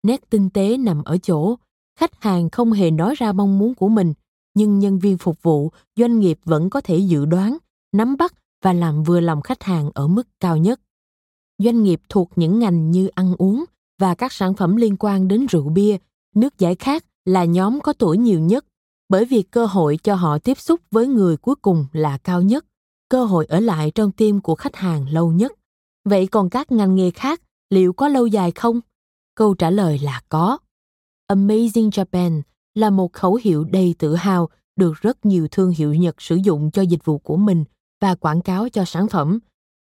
Nét 0.03 0.31
tinh 0.31 0.51
tế 0.51 0.77
nằm 0.77 1.05
ở 1.05 1.19
chỗ, 1.19 1.57
khách 1.99 2.23
hàng 2.23 2.51
không 2.51 2.73
hề 2.73 2.91
nói 2.91 3.15
ra 3.15 3.33
mong 3.33 3.59
muốn 3.59 3.75
của 3.75 3.89
mình, 3.89 4.15
nhưng 4.55 4.79
nhân 4.79 4.99
viên 4.99 5.19
phục 5.19 5.43
vụ, 5.43 5.71
doanh 5.97 6.19
nghiệp 6.19 6.39
vẫn 6.45 6.71
có 6.71 6.81
thể 6.81 6.99
dự 6.99 7.25
đoán, 7.25 7.57
nắm 7.93 8.17
bắt 8.17 8.35
và 8.65 8.73
làm 8.73 9.03
vừa 9.03 9.21
lòng 9.21 9.43
khách 9.43 9.63
hàng 9.63 9.91
ở 9.95 10.09
mức 10.09 10.29
cao 10.41 10.57
nhất. 10.57 10.81
Doanh 11.59 11.83
nghiệp 11.83 12.01
thuộc 12.09 12.31
những 12.37 12.59
ngành 12.59 12.91
như 12.91 13.07
ăn 13.07 13.35
uống 13.39 13.65
và 13.99 14.15
các 14.15 14.33
sản 14.33 14.55
phẩm 14.55 14.77
liên 14.77 14.97
quan 14.99 15.29
đến 15.29 15.47
rượu 15.47 15.69
bia, 15.69 15.97
nước 16.35 16.59
giải 16.59 16.75
khát 16.75 17.05
là 17.25 17.45
nhóm 17.45 17.81
có 17.81 17.93
tuổi 17.93 18.19
nhiều 18.19 18.41
nhất 18.41 18.65
bởi 19.13 19.25
vì 19.25 19.43
cơ 19.43 19.67
hội 19.67 19.99
cho 20.03 20.15
họ 20.15 20.39
tiếp 20.39 20.59
xúc 20.59 20.81
với 20.91 21.07
người 21.07 21.37
cuối 21.37 21.55
cùng 21.55 21.87
là 21.93 22.19
cao 22.19 22.43
nhất, 22.43 22.65
cơ 23.09 23.25
hội 23.25 23.47
ở 23.47 23.61
lại 23.61 23.91
trong 23.95 24.13
tim 24.13 24.41
của 24.41 24.55
khách 24.55 24.77
hàng 24.77 25.09
lâu 25.09 25.33
nhất. 25.33 25.53
Vậy 26.05 26.27
còn 26.27 26.51
các 26.51 26.73
ngành 26.73 26.95
nghề 26.95 27.11
khác 27.11 27.43
liệu 27.71 27.93
có 27.93 28.09
lâu 28.09 28.27
dài 28.27 28.51
không? 28.51 28.81
Câu 29.35 29.55
trả 29.55 29.71
lời 29.71 29.99
là 29.99 30.23
có. 30.29 30.59
Amazing 31.29 31.91
Japan 31.91 32.43
là 32.75 32.91
một 32.91 33.13
khẩu 33.13 33.39
hiệu 33.43 33.65
đầy 33.65 33.95
tự 33.99 34.15
hào 34.15 34.49
được 34.77 34.93
rất 35.01 35.27
nhiều 35.27 35.49
thương 35.51 35.71
hiệu 35.71 35.95
Nhật 35.95 36.23
sử 36.23 36.37
dụng 36.37 36.71
cho 36.71 36.83
dịch 36.83 37.05
vụ 37.05 37.19
của 37.19 37.37
mình 37.37 37.65
và 38.01 38.15
quảng 38.15 38.41
cáo 38.41 38.69
cho 38.69 38.85
sản 38.85 39.09
phẩm, 39.09 39.39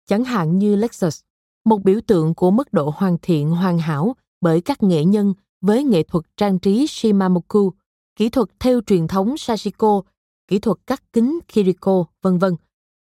chẳng 0.08 0.24
hạn 0.24 0.58
như 0.58 0.76
Lexus, 0.76 1.22
một 1.66 1.84
biểu 1.84 2.00
tượng 2.08 2.36
của 2.36 2.52
mức 2.52 2.74
độ 2.74 2.94
hoàn 2.96 3.18
thiện 3.22 3.50
hoàn 3.50 3.78
hảo 3.78 4.16
bởi 4.42 4.62
các 4.62 4.84
nghệ 4.84 5.06
nhân 5.06 5.34
với 5.62 5.84
nghệ 5.84 6.04
thuật 6.04 6.26
trang 6.38 6.60
trí 6.60 6.88
Shimamoku, 6.88 7.72
kỹ 8.16 8.30
thuật 8.30 8.48
theo 8.60 8.82
truyền 8.82 9.08
thống 9.08 9.38
Sashiko, 9.38 10.02
kỹ 10.48 10.60
thuật 10.60 10.78
cắt 10.88 11.04
kính 11.14 11.40
Kiriko, 11.54 12.06
vân 12.22 12.38
vân. 12.38 12.56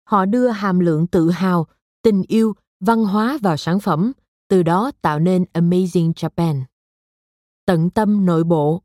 Họ 0.08 0.26
đưa 0.26 0.48
hàm 0.48 0.80
lượng 0.80 1.08
tự 1.08 1.30
hào, 1.30 1.68
tình 2.02 2.24
yêu, 2.28 2.54
văn 2.80 3.06
hóa 3.06 3.38
vào 3.42 3.58
sản 3.58 3.80
phẩm, 3.80 4.12
từ 4.52 4.64
đó 4.64 4.92
tạo 5.02 5.20
nên 5.20 5.46
Amazing 5.54 6.14
Japan. 6.14 6.62
Tận 7.66 7.90
tâm 7.90 8.26
nội 8.26 8.44
bộ 8.44 8.82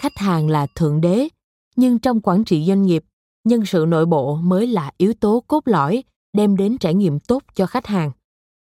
Khách 0.00 0.16
hàng 0.16 0.48
là 0.48 0.66
thượng 0.74 1.00
đế, 1.00 1.28
nhưng 1.76 1.98
trong 1.98 2.20
quản 2.20 2.44
trị 2.44 2.64
doanh 2.68 2.82
nghiệp, 2.82 3.04
nhân 3.44 3.66
sự 3.66 3.84
nội 3.88 4.06
bộ 4.06 4.36
mới 4.36 4.66
là 4.66 4.90
yếu 4.96 5.14
tố 5.14 5.44
cốt 5.46 5.62
lõi 5.64 6.04
đem 6.32 6.56
đến 6.56 6.78
trải 6.78 6.94
nghiệm 6.94 7.20
tốt 7.20 7.42
cho 7.54 7.66
khách 7.66 7.86
hàng. 7.86 8.10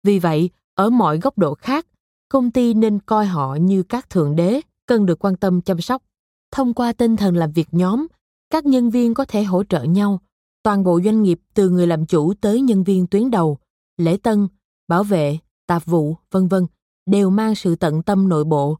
Vì 0.02 0.18
vậy, 0.18 0.50
ở 0.74 0.90
mọi 0.90 1.18
góc 1.18 1.38
độ 1.38 1.54
khác, 1.54 1.86
công 2.28 2.50
ty 2.50 2.74
nên 2.74 2.98
coi 2.98 3.26
họ 3.26 3.54
như 3.60 3.82
các 3.82 4.10
thượng 4.10 4.36
đế 4.36 4.60
cần 4.86 5.06
được 5.06 5.24
quan 5.24 5.36
tâm 5.36 5.60
chăm 5.60 5.80
sóc. 5.80 6.02
Thông 6.50 6.74
qua 6.74 6.92
tinh 6.92 7.16
thần 7.16 7.36
làm 7.36 7.52
việc 7.52 7.68
nhóm, 7.72 8.06
các 8.50 8.66
nhân 8.66 8.90
viên 8.90 9.14
có 9.14 9.24
thể 9.24 9.42
hỗ 9.42 9.64
trợ 9.64 9.82
nhau. 9.82 10.20
Toàn 10.62 10.84
bộ 10.84 11.00
doanh 11.04 11.22
nghiệp 11.22 11.40
từ 11.54 11.70
người 11.70 11.86
làm 11.86 12.06
chủ 12.06 12.34
tới 12.40 12.60
nhân 12.60 12.84
viên 12.84 13.06
tuyến 13.06 13.30
đầu, 13.30 13.58
lễ 13.96 14.16
tân, 14.22 14.48
bảo 14.88 15.04
vệ, 15.04 15.38
tạp 15.66 15.86
vụ, 15.86 16.16
vân 16.30 16.48
vân 16.48 16.66
đều 17.06 17.30
mang 17.30 17.54
sự 17.54 17.76
tận 17.76 18.02
tâm 18.02 18.28
nội 18.28 18.44
bộ. 18.44 18.78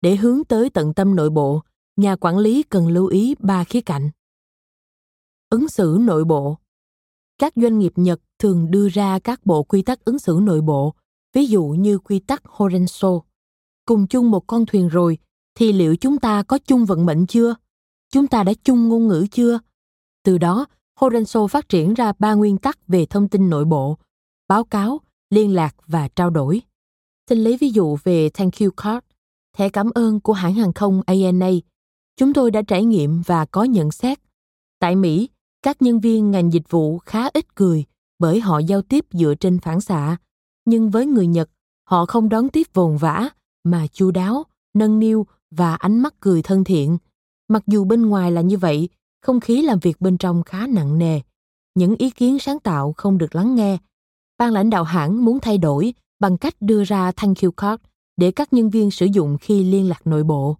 Để 0.00 0.16
hướng 0.16 0.44
tới 0.44 0.70
tận 0.70 0.94
tâm 0.94 1.16
nội 1.16 1.30
bộ, 1.30 1.62
nhà 1.96 2.16
quản 2.16 2.38
lý 2.38 2.62
cần 2.62 2.88
lưu 2.88 3.06
ý 3.06 3.34
ba 3.38 3.64
khía 3.64 3.80
cạnh. 3.80 4.10
Ứng 5.50 5.68
xử 5.68 5.98
nội 6.00 6.24
bộ 6.24 6.58
Các 7.38 7.52
doanh 7.56 7.78
nghiệp 7.78 7.92
Nhật 7.96 8.20
thường 8.38 8.70
đưa 8.70 8.88
ra 8.88 9.18
các 9.18 9.46
bộ 9.46 9.62
quy 9.62 9.82
tắc 9.82 10.04
ứng 10.04 10.18
xử 10.18 10.38
nội 10.42 10.60
bộ, 10.60 10.94
ví 11.32 11.46
dụ 11.46 11.64
như 11.64 11.98
quy 11.98 12.18
tắc 12.18 12.42
Horenso. 12.44 13.20
Cùng 13.86 14.06
chung 14.06 14.30
một 14.30 14.46
con 14.46 14.66
thuyền 14.66 14.88
rồi, 14.88 15.18
thì 15.54 15.72
liệu 15.72 15.96
chúng 15.96 16.18
ta 16.18 16.42
có 16.42 16.58
chung 16.58 16.84
vận 16.84 17.06
mệnh 17.06 17.26
chưa? 17.26 17.54
Chúng 18.12 18.26
ta 18.26 18.42
đã 18.44 18.52
chung 18.64 18.88
ngôn 18.88 19.08
ngữ 19.08 19.26
chưa? 19.30 19.58
Từ 20.24 20.38
đó, 20.38 20.66
Horenso 21.00 21.46
phát 21.46 21.68
triển 21.68 21.94
ra 21.94 22.12
ba 22.18 22.34
nguyên 22.34 22.58
tắc 22.58 22.78
về 22.88 23.06
thông 23.06 23.28
tin 23.28 23.50
nội 23.50 23.64
bộ, 23.64 23.98
báo 24.48 24.64
cáo, 24.64 25.00
liên 25.30 25.54
lạc 25.54 25.74
và 25.86 26.08
trao 26.08 26.30
đổi. 26.30 26.62
Xin 27.28 27.38
lấy 27.38 27.56
ví 27.60 27.70
dụ 27.70 27.96
về 28.04 28.28
Thank 28.28 28.60
You 28.60 28.70
Card, 28.76 29.06
thẻ 29.56 29.68
cảm 29.68 29.90
ơn 29.94 30.20
của 30.20 30.32
hãng 30.32 30.54
hàng 30.54 30.72
không 30.72 31.02
ANA. 31.06 31.50
Chúng 32.16 32.32
tôi 32.32 32.50
đã 32.50 32.62
trải 32.62 32.84
nghiệm 32.84 33.22
và 33.22 33.44
có 33.44 33.64
nhận 33.64 33.90
xét. 33.90 34.18
Tại 34.78 34.96
Mỹ, 34.96 35.28
các 35.62 35.82
nhân 35.82 36.00
viên 36.00 36.30
ngành 36.30 36.52
dịch 36.52 36.70
vụ 36.70 36.98
khá 36.98 37.28
ít 37.34 37.54
cười 37.54 37.84
bởi 38.18 38.40
họ 38.40 38.58
giao 38.58 38.82
tiếp 38.82 39.06
dựa 39.10 39.34
trên 39.34 39.58
phản 39.58 39.80
xạ. 39.80 40.16
Nhưng 40.64 40.90
với 40.90 41.06
người 41.06 41.26
Nhật, 41.26 41.50
họ 41.88 42.06
không 42.06 42.28
đón 42.28 42.48
tiếp 42.48 42.66
vồn 42.74 42.96
vã 42.96 43.28
mà 43.64 43.86
chu 43.86 44.10
đáo, 44.10 44.44
nâng 44.74 44.98
niu 44.98 45.26
và 45.50 45.74
ánh 45.74 45.98
mắt 45.98 46.14
cười 46.20 46.42
thân 46.42 46.64
thiện. 46.64 46.98
Mặc 47.48 47.62
dù 47.66 47.84
bên 47.84 48.06
ngoài 48.06 48.32
là 48.32 48.40
như 48.40 48.58
vậy, 48.58 48.88
không 49.22 49.40
khí 49.40 49.62
làm 49.62 49.78
việc 49.78 50.00
bên 50.00 50.18
trong 50.18 50.42
khá 50.42 50.66
nặng 50.66 50.98
nề. 50.98 51.20
Những 51.74 51.96
ý 51.96 52.10
kiến 52.10 52.38
sáng 52.38 52.60
tạo 52.60 52.94
không 52.96 53.18
được 53.18 53.34
lắng 53.34 53.54
nghe. 53.54 53.78
Ban 54.38 54.52
lãnh 54.52 54.70
đạo 54.70 54.84
hãng 54.84 55.24
muốn 55.24 55.40
thay 55.40 55.58
đổi 55.58 55.94
bằng 56.20 56.38
cách 56.38 56.54
đưa 56.60 56.84
ra 56.84 57.12
thank 57.12 57.42
you 57.42 57.50
card 57.50 57.82
để 58.16 58.30
các 58.30 58.52
nhân 58.52 58.70
viên 58.70 58.90
sử 58.90 59.06
dụng 59.06 59.38
khi 59.40 59.64
liên 59.64 59.88
lạc 59.88 60.06
nội 60.06 60.24
bộ. 60.24 60.56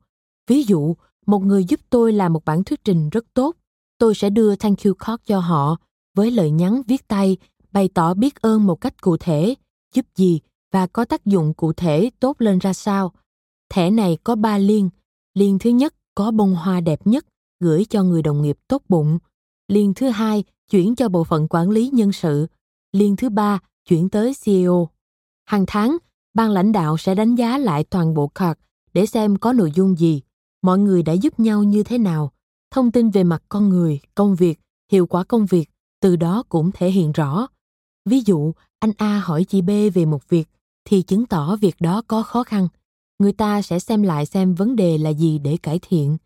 Ví 0.46 0.62
dụ, 0.62 0.94
một 1.26 1.38
người 1.38 1.64
giúp 1.64 1.80
tôi 1.90 2.12
làm 2.12 2.32
một 2.32 2.44
bản 2.44 2.64
thuyết 2.64 2.84
trình 2.84 3.10
rất 3.10 3.24
tốt, 3.34 3.56
tôi 3.98 4.14
sẽ 4.14 4.30
đưa 4.30 4.56
thank 4.56 4.84
you 4.84 4.94
card 4.94 5.22
cho 5.26 5.38
họ 5.40 5.76
với 6.16 6.30
lời 6.30 6.50
nhắn 6.50 6.82
viết 6.86 7.08
tay 7.08 7.36
bày 7.72 7.88
tỏ 7.94 8.14
biết 8.14 8.42
ơn 8.42 8.66
một 8.66 8.80
cách 8.80 9.02
cụ 9.02 9.16
thể, 9.16 9.54
giúp 9.94 10.06
gì 10.16 10.40
và 10.72 10.86
có 10.86 11.04
tác 11.04 11.26
dụng 11.26 11.54
cụ 11.54 11.72
thể 11.72 12.10
tốt 12.20 12.36
lên 12.38 12.58
ra 12.58 12.72
sao. 12.72 13.12
Thẻ 13.68 13.90
này 13.90 14.18
có 14.24 14.36
ba 14.36 14.58
liên. 14.58 14.90
Liên 15.34 15.58
thứ 15.58 15.70
nhất 15.70 15.94
có 16.14 16.30
bông 16.30 16.54
hoa 16.54 16.80
đẹp 16.80 17.06
nhất, 17.06 17.26
gửi 17.60 17.84
cho 17.84 18.02
người 18.02 18.22
đồng 18.22 18.42
nghiệp 18.42 18.58
tốt 18.68 18.82
bụng. 18.88 19.18
Liên 19.68 19.94
thứ 19.94 20.08
hai 20.08 20.44
chuyển 20.70 20.94
cho 20.94 21.08
bộ 21.08 21.24
phận 21.24 21.46
quản 21.50 21.70
lý 21.70 21.90
nhân 21.92 22.12
sự. 22.12 22.46
Liên 22.92 23.16
thứ 23.16 23.28
ba 23.28 23.58
chuyển 23.86 24.08
tới 24.08 24.32
CEO. 24.44 24.88
Hàng 25.44 25.64
tháng, 25.66 25.96
ban 26.34 26.50
lãnh 26.50 26.72
đạo 26.72 26.96
sẽ 26.96 27.14
đánh 27.14 27.34
giá 27.34 27.58
lại 27.58 27.84
toàn 27.84 28.14
bộ 28.14 28.28
card 28.28 28.60
để 28.94 29.06
xem 29.06 29.36
có 29.36 29.52
nội 29.52 29.72
dung 29.72 29.98
gì, 29.98 30.22
mọi 30.62 30.78
người 30.78 31.02
đã 31.02 31.12
giúp 31.12 31.40
nhau 31.40 31.62
như 31.62 31.82
thế 31.82 31.98
nào, 31.98 32.32
thông 32.70 32.90
tin 32.90 33.10
về 33.10 33.24
mặt 33.24 33.42
con 33.48 33.68
người, 33.68 34.00
công 34.14 34.34
việc, 34.34 34.60
hiệu 34.92 35.06
quả 35.06 35.24
công 35.24 35.46
việc, 35.46 35.70
từ 36.00 36.16
đó 36.16 36.42
cũng 36.48 36.70
thể 36.72 36.90
hiện 36.90 37.12
rõ. 37.12 37.46
Ví 38.04 38.20
dụ, 38.26 38.52
anh 38.78 38.92
A 38.96 39.18
hỏi 39.18 39.44
chị 39.44 39.62
B 39.62 39.70
về 39.94 40.04
một 40.04 40.28
việc, 40.28 40.48
thì 40.84 41.02
chứng 41.02 41.26
tỏ 41.26 41.56
việc 41.56 41.76
đó 41.80 42.02
có 42.06 42.22
khó 42.22 42.42
khăn. 42.44 42.68
Người 43.18 43.32
ta 43.32 43.62
sẽ 43.62 43.78
xem 43.78 44.02
lại 44.02 44.26
xem 44.26 44.54
vấn 44.54 44.76
đề 44.76 44.98
là 44.98 45.10
gì 45.10 45.38
để 45.38 45.56
cải 45.62 45.78
thiện. 45.82 46.16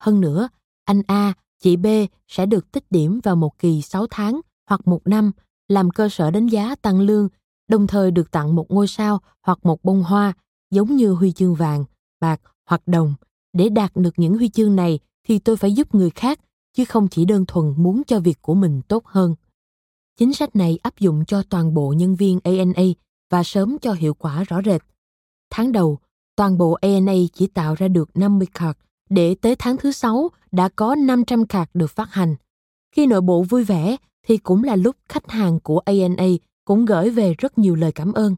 Hơn 0.00 0.20
nữa, 0.20 0.48
anh 0.84 1.02
A, 1.06 1.32
chị 1.60 1.76
B 1.76 1.86
sẽ 2.28 2.46
được 2.46 2.72
tích 2.72 2.84
điểm 2.90 3.20
vào 3.22 3.36
một 3.36 3.58
kỳ 3.58 3.82
6 3.82 4.06
tháng 4.10 4.40
hoặc 4.68 4.88
một 4.88 5.06
năm 5.06 5.32
làm 5.68 5.90
cơ 5.90 6.08
sở 6.08 6.30
đánh 6.30 6.46
giá 6.46 6.74
tăng 6.74 7.00
lương, 7.00 7.28
đồng 7.68 7.86
thời 7.86 8.10
được 8.10 8.30
tặng 8.30 8.54
một 8.54 8.70
ngôi 8.70 8.86
sao 8.86 9.20
hoặc 9.42 9.58
một 9.62 9.84
bông 9.84 10.02
hoa 10.02 10.32
giống 10.70 10.96
như 10.96 11.12
huy 11.12 11.32
chương 11.32 11.54
vàng, 11.54 11.84
bạc 12.20 12.40
hoặc 12.66 12.82
đồng. 12.86 13.14
Để 13.52 13.68
đạt 13.68 13.96
được 13.96 14.14
những 14.16 14.38
huy 14.38 14.48
chương 14.48 14.76
này 14.76 14.98
thì 15.26 15.38
tôi 15.38 15.56
phải 15.56 15.72
giúp 15.72 15.94
người 15.94 16.10
khác, 16.10 16.40
chứ 16.74 16.84
không 16.84 17.08
chỉ 17.08 17.24
đơn 17.24 17.44
thuần 17.46 17.74
muốn 17.76 18.02
cho 18.06 18.20
việc 18.20 18.38
của 18.42 18.54
mình 18.54 18.82
tốt 18.88 19.06
hơn. 19.06 19.34
Chính 20.16 20.34
sách 20.34 20.56
này 20.56 20.78
áp 20.82 20.98
dụng 20.98 21.24
cho 21.24 21.42
toàn 21.50 21.74
bộ 21.74 21.94
nhân 21.96 22.16
viên 22.16 22.40
ANA 22.44 22.82
và 23.30 23.42
sớm 23.42 23.78
cho 23.78 23.92
hiệu 23.92 24.14
quả 24.14 24.44
rõ 24.44 24.60
rệt. 24.64 24.82
Tháng 25.50 25.72
đầu, 25.72 25.98
toàn 26.36 26.58
bộ 26.58 26.72
ANA 26.72 27.14
chỉ 27.32 27.46
tạo 27.46 27.74
ra 27.74 27.88
được 27.88 28.10
50 28.14 28.48
card, 28.54 28.78
để 29.10 29.34
tới 29.34 29.56
tháng 29.56 29.76
thứ 29.76 29.92
6 29.92 30.28
đã 30.52 30.68
có 30.68 30.94
500 30.94 31.46
card 31.46 31.70
được 31.74 31.90
phát 31.90 32.12
hành. 32.12 32.36
Khi 32.92 33.06
nội 33.06 33.20
bộ 33.20 33.42
vui 33.42 33.64
vẻ 33.64 33.96
thì 34.28 34.38
cũng 34.38 34.64
là 34.64 34.76
lúc 34.76 34.96
khách 35.08 35.30
hàng 35.30 35.60
của 35.60 35.78
ANA 35.78 36.26
cũng 36.64 36.84
gửi 36.84 37.10
về 37.10 37.34
rất 37.38 37.58
nhiều 37.58 37.74
lời 37.74 37.92
cảm 37.92 38.12
ơn. 38.12 38.36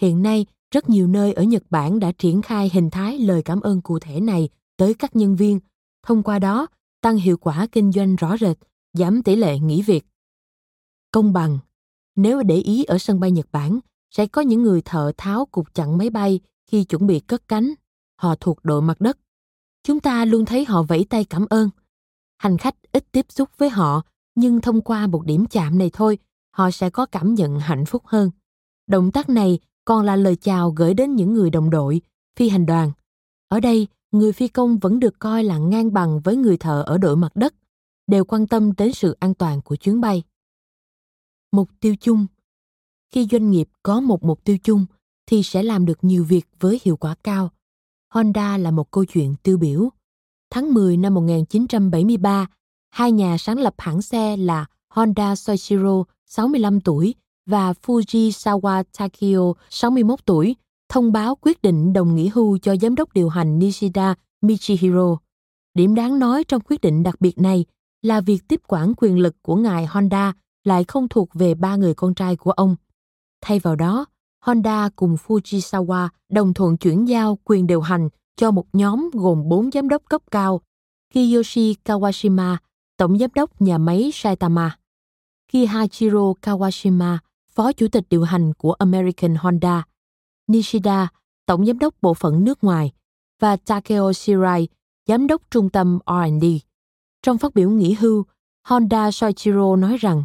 Hiện 0.00 0.22
nay, 0.22 0.46
rất 0.70 0.88
nhiều 0.88 1.06
nơi 1.06 1.32
ở 1.32 1.42
Nhật 1.42 1.62
Bản 1.70 2.00
đã 2.00 2.12
triển 2.12 2.42
khai 2.42 2.70
hình 2.72 2.90
thái 2.90 3.18
lời 3.18 3.42
cảm 3.42 3.60
ơn 3.60 3.80
cụ 3.80 3.98
thể 3.98 4.20
này 4.20 4.48
tới 4.76 4.94
các 4.94 5.16
nhân 5.16 5.36
viên, 5.36 5.60
thông 6.02 6.22
qua 6.22 6.38
đó 6.38 6.66
tăng 7.00 7.16
hiệu 7.16 7.36
quả 7.36 7.66
kinh 7.72 7.92
doanh 7.92 8.16
rõ 8.16 8.36
rệt, 8.36 8.58
giảm 8.92 9.22
tỷ 9.22 9.36
lệ 9.36 9.58
nghỉ 9.58 9.82
việc. 9.82 10.06
Công 11.12 11.32
bằng 11.32 11.58
Nếu 12.16 12.42
để 12.42 12.56
ý 12.56 12.84
ở 12.84 12.98
sân 12.98 13.20
bay 13.20 13.30
Nhật 13.30 13.46
Bản, 13.52 13.78
sẽ 14.10 14.26
có 14.26 14.42
những 14.42 14.62
người 14.62 14.82
thợ 14.82 15.12
tháo 15.16 15.46
cục 15.46 15.74
chặn 15.74 15.98
máy 15.98 16.10
bay 16.10 16.40
khi 16.66 16.84
chuẩn 16.84 17.06
bị 17.06 17.20
cất 17.20 17.48
cánh. 17.48 17.74
Họ 18.16 18.34
thuộc 18.34 18.64
đội 18.64 18.82
mặt 18.82 19.00
đất. 19.00 19.18
Chúng 19.82 20.00
ta 20.00 20.24
luôn 20.24 20.44
thấy 20.44 20.64
họ 20.64 20.82
vẫy 20.82 21.06
tay 21.10 21.24
cảm 21.24 21.46
ơn. 21.50 21.70
Hành 22.38 22.58
khách 22.58 22.74
ít 22.92 23.04
tiếp 23.12 23.26
xúc 23.28 23.48
với 23.58 23.70
họ, 23.70 24.02
nhưng 24.34 24.60
thông 24.60 24.80
qua 24.80 25.06
một 25.06 25.26
điểm 25.26 25.46
chạm 25.46 25.78
này 25.78 25.90
thôi, 25.92 26.18
họ 26.50 26.70
sẽ 26.70 26.90
có 26.90 27.06
cảm 27.06 27.34
nhận 27.34 27.58
hạnh 27.58 27.84
phúc 27.84 28.02
hơn. 28.06 28.30
Động 28.86 29.12
tác 29.12 29.28
này 29.28 29.58
còn 29.84 30.04
là 30.04 30.16
lời 30.16 30.36
chào 30.36 30.70
gửi 30.70 30.94
đến 30.94 31.14
những 31.14 31.34
người 31.34 31.50
đồng 31.50 31.70
đội, 31.70 32.00
phi 32.36 32.48
hành 32.48 32.66
đoàn. 32.66 32.92
Ở 33.48 33.60
đây, 33.60 33.86
người 34.12 34.32
phi 34.32 34.48
công 34.48 34.78
vẫn 34.78 35.00
được 35.00 35.18
coi 35.18 35.44
là 35.44 35.58
ngang 35.58 35.92
bằng 35.92 36.20
với 36.20 36.36
người 36.36 36.56
thợ 36.56 36.82
ở 36.82 36.98
đội 36.98 37.16
mặt 37.16 37.36
đất, 37.36 37.54
đều 38.06 38.24
quan 38.24 38.46
tâm 38.46 38.72
đến 38.76 38.92
sự 38.92 39.16
an 39.20 39.34
toàn 39.34 39.60
của 39.62 39.76
chuyến 39.76 40.00
bay. 40.00 40.22
Mục 41.52 41.70
tiêu 41.80 41.94
chung 42.00 42.26
Khi 43.10 43.26
doanh 43.30 43.50
nghiệp 43.50 43.68
có 43.82 44.00
một 44.00 44.24
mục 44.24 44.44
tiêu 44.44 44.56
chung 44.62 44.86
thì 45.26 45.42
sẽ 45.42 45.62
làm 45.62 45.86
được 45.86 45.98
nhiều 46.02 46.24
việc 46.24 46.46
với 46.60 46.80
hiệu 46.84 46.96
quả 46.96 47.14
cao. 47.24 47.50
Honda 48.14 48.58
là 48.58 48.70
một 48.70 48.90
câu 48.90 49.04
chuyện 49.04 49.34
tiêu 49.42 49.56
biểu. 49.56 49.88
Tháng 50.50 50.74
10 50.74 50.96
năm 50.96 51.14
1973, 51.14 52.46
hai 52.92 53.12
nhà 53.12 53.38
sáng 53.38 53.58
lập 53.58 53.74
hãng 53.78 54.02
xe 54.02 54.36
là 54.36 54.66
Honda 54.88 55.36
Soichiro, 55.36 56.04
65 56.26 56.80
tuổi, 56.80 57.14
và 57.46 57.72
Fujisawa 57.72 58.84
Takio, 58.98 59.52
61 59.70 60.18
tuổi, 60.24 60.56
thông 60.88 61.12
báo 61.12 61.34
quyết 61.34 61.62
định 61.62 61.92
đồng 61.92 62.14
nghỉ 62.14 62.28
hưu 62.28 62.58
cho 62.58 62.76
giám 62.76 62.94
đốc 62.94 63.12
điều 63.12 63.28
hành 63.28 63.58
Nishida 63.58 64.14
Michihiro. 64.42 65.16
Điểm 65.74 65.94
đáng 65.94 66.18
nói 66.18 66.44
trong 66.44 66.62
quyết 66.68 66.80
định 66.80 67.02
đặc 67.02 67.20
biệt 67.20 67.38
này 67.38 67.64
là 68.02 68.20
việc 68.20 68.48
tiếp 68.48 68.60
quản 68.66 68.92
quyền 68.96 69.18
lực 69.18 69.36
của 69.42 69.56
ngài 69.56 69.86
Honda 69.86 70.32
lại 70.64 70.84
không 70.84 71.08
thuộc 71.08 71.28
về 71.34 71.54
ba 71.54 71.76
người 71.76 71.94
con 71.94 72.14
trai 72.14 72.36
của 72.36 72.50
ông. 72.50 72.76
Thay 73.40 73.58
vào 73.58 73.76
đó, 73.76 74.06
Honda 74.44 74.88
cùng 74.96 75.16
Fujisawa 75.26 76.08
đồng 76.32 76.54
thuận 76.54 76.76
chuyển 76.76 77.08
giao 77.08 77.38
quyền 77.44 77.66
điều 77.66 77.80
hành 77.80 78.08
cho 78.36 78.50
một 78.50 78.66
nhóm 78.72 79.10
gồm 79.12 79.48
bốn 79.48 79.70
giám 79.70 79.88
đốc 79.88 80.02
cấp 80.08 80.22
cao, 80.30 80.60
Kiyoshi 81.14 81.74
Kawashima, 81.84 82.56
tổng 83.02 83.18
giám 83.18 83.30
đốc 83.34 83.62
nhà 83.62 83.78
máy 83.78 84.10
Saitama, 84.12 84.76
Kihachiro 85.52 86.32
Kawashima, 86.42 87.18
phó 87.52 87.72
chủ 87.72 87.88
tịch 87.88 88.04
điều 88.10 88.22
hành 88.22 88.54
của 88.54 88.72
American 88.72 89.34
Honda, 89.34 89.84
Nishida, 90.46 91.08
tổng 91.46 91.66
giám 91.66 91.78
đốc 91.78 91.94
bộ 92.02 92.14
phận 92.14 92.44
nước 92.44 92.64
ngoài, 92.64 92.92
và 93.40 93.56
Takeo 93.56 94.12
Shirai, 94.12 94.68
giám 95.08 95.26
đốc 95.26 95.42
trung 95.50 95.70
tâm 95.70 95.98
R&D. 96.06 96.44
Trong 97.22 97.38
phát 97.38 97.54
biểu 97.54 97.70
nghỉ 97.70 97.92
hưu, 97.92 98.24
Honda 98.64 99.10
Soichiro 99.10 99.76
nói 99.76 99.96
rằng, 99.96 100.24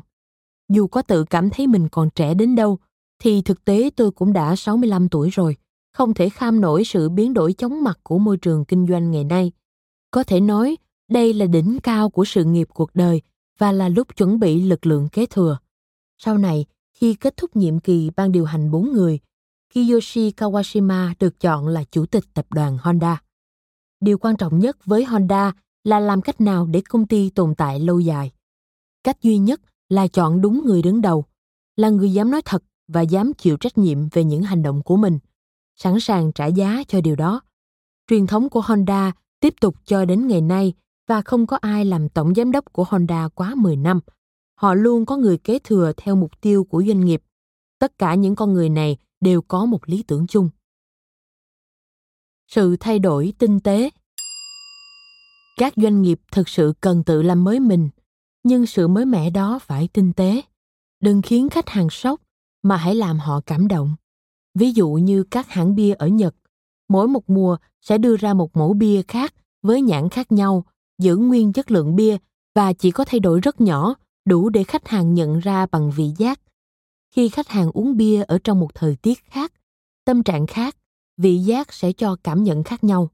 dù 0.69 0.87
có 0.87 1.01
tự 1.01 1.23
cảm 1.23 1.49
thấy 1.49 1.67
mình 1.67 1.87
còn 1.89 2.09
trẻ 2.09 2.33
đến 2.33 2.55
đâu, 2.55 2.77
thì 3.19 3.41
thực 3.41 3.65
tế 3.65 3.89
tôi 3.95 4.11
cũng 4.11 4.33
đã 4.33 4.55
65 4.55 5.09
tuổi 5.09 5.29
rồi, 5.29 5.55
không 5.93 6.13
thể 6.13 6.29
kham 6.29 6.61
nổi 6.61 6.83
sự 6.85 7.09
biến 7.09 7.33
đổi 7.33 7.53
chóng 7.53 7.83
mặt 7.83 7.99
của 8.03 8.19
môi 8.19 8.37
trường 8.37 8.65
kinh 8.65 8.87
doanh 8.87 9.11
ngày 9.11 9.23
nay. 9.23 9.51
Có 10.11 10.23
thể 10.23 10.39
nói, 10.39 10.77
đây 11.09 11.33
là 11.33 11.45
đỉnh 11.45 11.77
cao 11.83 12.09
của 12.09 12.25
sự 12.25 12.43
nghiệp 12.43 12.67
cuộc 12.73 12.89
đời 12.93 13.21
và 13.57 13.71
là 13.71 13.89
lúc 13.89 14.17
chuẩn 14.17 14.39
bị 14.39 14.61
lực 14.61 14.85
lượng 14.85 15.09
kế 15.09 15.25
thừa. 15.25 15.57
Sau 16.17 16.37
này, 16.37 16.65
khi 16.93 17.13
kết 17.13 17.37
thúc 17.37 17.55
nhiệm 17.55 17.79
kỳ 17.79 18.09
ban 18.15 18.31
điều 18.31 18.45
hành 18.45 18.71
bốn 18.71 18.93
người, 18.93 19.19
Kiyoshi 19.73 20.29
Kawashima 20.29 21.13
được 21.19 21.39
chọn 21.39 21.67
là 21.67 21.83
chủ 21.91 22.05
tịch 22.05 22.23
tập 22.33 22.45
đoàn 22.49 22.77
Honda. 22.81 23.21
Điều 23.99 24.17
quan 24.17 24.37
trọng 24.37 24.59
nhất 24.59 24.85
với 24.85 25.05
Honda 25.05 25.53
là 25.83 25.99
làm 25.99 26.21
cách 26.21 26.41
nào 26.41 26.65
để 26.65 26.81
công 26.89 27.07
ty 27.07 27.29
tồn 27.29 27.55
tại 27.55 27.79
lâu 27.79 27.99
dài. 27.99 28.31
Cách 29.03 29.21
duy 29.21 29.37
nhất 29.37 29.61
là 29.89 30.07
chọn 30.07 30.41
đúng 30.41 30.65
người 30.65 30.81
đứng 30.81 31.01
đầu, 31.01 31.25
là 31.75 31.89
người 31.89 32.13
dám 32.13 32.31
nói 32.31 32.41
thật 32.45 32.63
và 32.87 33.01
dám 33.01 33.33
chịu 33.33 33.57
trách 33.57 33.77
nhiệm 33.77 34.09
về 34.09 34.23
những 34.23 34.43
hành 34.43 34.63
động 34.63 34.83
của 34.83 34.97
mình, 34.97 35.19
sẵn 35.75 35.99
sàng 35.99 36.31
trả 36.31 36.45
giá 36.45 36.83
cho 36.87 37.01
điều 37.01 37.15
đó. 37.15 37.41
Truyền 38.07 38.27
thống 38.27 38.49
của 38.49 38.61
Honda 38.61 39.11
tiếp 39.39 39.53
tục 39.61 39.75
cho 39.85 40.05
đến 40.05 40.27
ngày 40.27 40.41
nay 40.41 40.73
và 41.07 41.21
không 41.21 41.47
có 41.47 41.57
ai 41.57 41.85
làm 41.85 42.09
tổng 42.09 42.35
giám 42.35 42.51
đốc 42.51 42.73
của 42.73 42.85
Honda 42.89 43.27
quá 43.27 43.55
10 43.55 43.75
năm. 43.75 43.99
Họ 44.55 44.73
luôn 44.73 45.05
có 45.05 45.17
người 45.17 45.37
kế 45.37 45.59
thừa 45.59 45.91
theo 45.97 46.15
mục 46.15 46.41
tiêu 46.41 46.63
của 46.63 46.83
doanh 46.87 47.05
nghiệp. 47.05 47.21
Tất 47.79 47.97
cả 47.97 48.15
những 48.15 48.35
con 48.35 48.53
người 48.53 48.69
này 48.69 48.97
đều 49.21 49.41
có 49.41 49.65
một 49.65 49.89
lý 49.89 50.03
tưởng 50.03 50.27
chung. 50.27 50.49
Sự 52.47 52.77
thay 52.79 52.99
đổi 52.99 53.33
tinh 53.37 53.59
tế 53.59 53.89
Các 55.57 55.73
doanh 55.75 56.01
nghiệp 56.01 56.19
thực 56.31 56.49
sự 56.49 56.73
cần 56.81 57.03
tự 57.03 57.21
làm 57.21 57.43
mới 57.43 57.59
mình, 57.59 57.89
nhưng 58.43 58.65
sự 58.65 58.87
mới 58.87 59.05
mẻ 59.05 59.29
đó 59.29 59.59
phải 59.59 59.89
tinh 59.93 60.13
tế. 60.13 60.41
Đừng 60.99 61.21
khiến 61.21 61.49
khách 61.49 61.69
hàng 61.69 61.89
sốc, 61.89 62.21
mà 62.63 62.77
hãy 62.77 62.95
làm 62.95 63.19
họ 63.19 63.41
cảm 63.45 63.67
động. 63.67 63.95
Ví 64.53 64.71
dụ 64.71 64.89
như 64.89 65.23
các 65.23 65.49
hãng 65.49 65.75
bia 65.75 65.93
ở 65.93 66.07
Nhật, 66.07 66.35
mỗi 66.89 67.07
một 67.07 67.29
mùa 67.29 67.57
sẽ 67.81 67.97
đưa 67.97 68.17
ra 68.17 68.33
một 68.33 68.57
mẫu 68.57 68.73
bia 68.73 69.01
khác 69.07 69.33
với 69.61 69.81
nhãn 69.81 70.09
khác 70.09 70.31
nhau, 70.31 70.65
giữ 70.97 71.15
nguyên 71.15 71.53
chất 71.53 71.71
lượng 71.71 71.95
bia 71.95 72.17
và 72.55 72.73
chỉ 72.73 72.91
có 72.91 73.05
thay 73.05 73.19
đổi 73.19 73.39
rất 73.39 73.61
nhỏ, 73.61 73.95
đủ 74.25 74.49
để 74.49 74.63
khách 74.63 74.87
hàng 74.87 75.13
nhận 75.13 75.39
ra 75.39 75.65
bằng 75.65 75.91
vị 75.91 76.11
giác. 76.17 76.41
Khi 77.15 77.29
khách 77.29 77.47
hàng 77.47 77.71
uống 77.71 77.97
bia 77.97 78.23
ở 78.23 78.39
trong 78.43 78.59
một 78.59 78.75
thời 78.75 78.95
tiết 78.95 79.23
khác, 79.23 79.53
tâm 80.05 80.23
trạng 80.23 80.47
khác, 80.47 80.77
vị 81.17 81.37
giác 81.37 81.73
sẽ 81.73 81.91
cho 81.91 82.15
cảm 82.23 82.43
nhận 82.43 82.63
khác 82.63 82.83
nhau. 82.83 83.09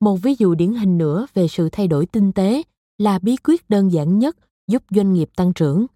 Một 0.00 0.16
ví 0.22 0.34
dụ 0.38 0.54
điển 0.54 0.72
hình 0.72 0.98
nữa 0.98 1.26
về 1.34 1.48
sự 1.48 1.68
thay 1.72 1.88
đổi 1.88 2.06
tinh 2.06 2.32
tế 2.32 2.62
là 2.98 3.18
bí 3.18 3.36
quyết 3.36 3.70
đơn 3.70 3.92
giản 3.92 4.18
nhất 4.18 4.36
giúp 4.68 4.82
doanh 4.90 5.12
nghiệp 5.12 5.30
tăng 5.36 5.52
trưởng. 5.52 5.86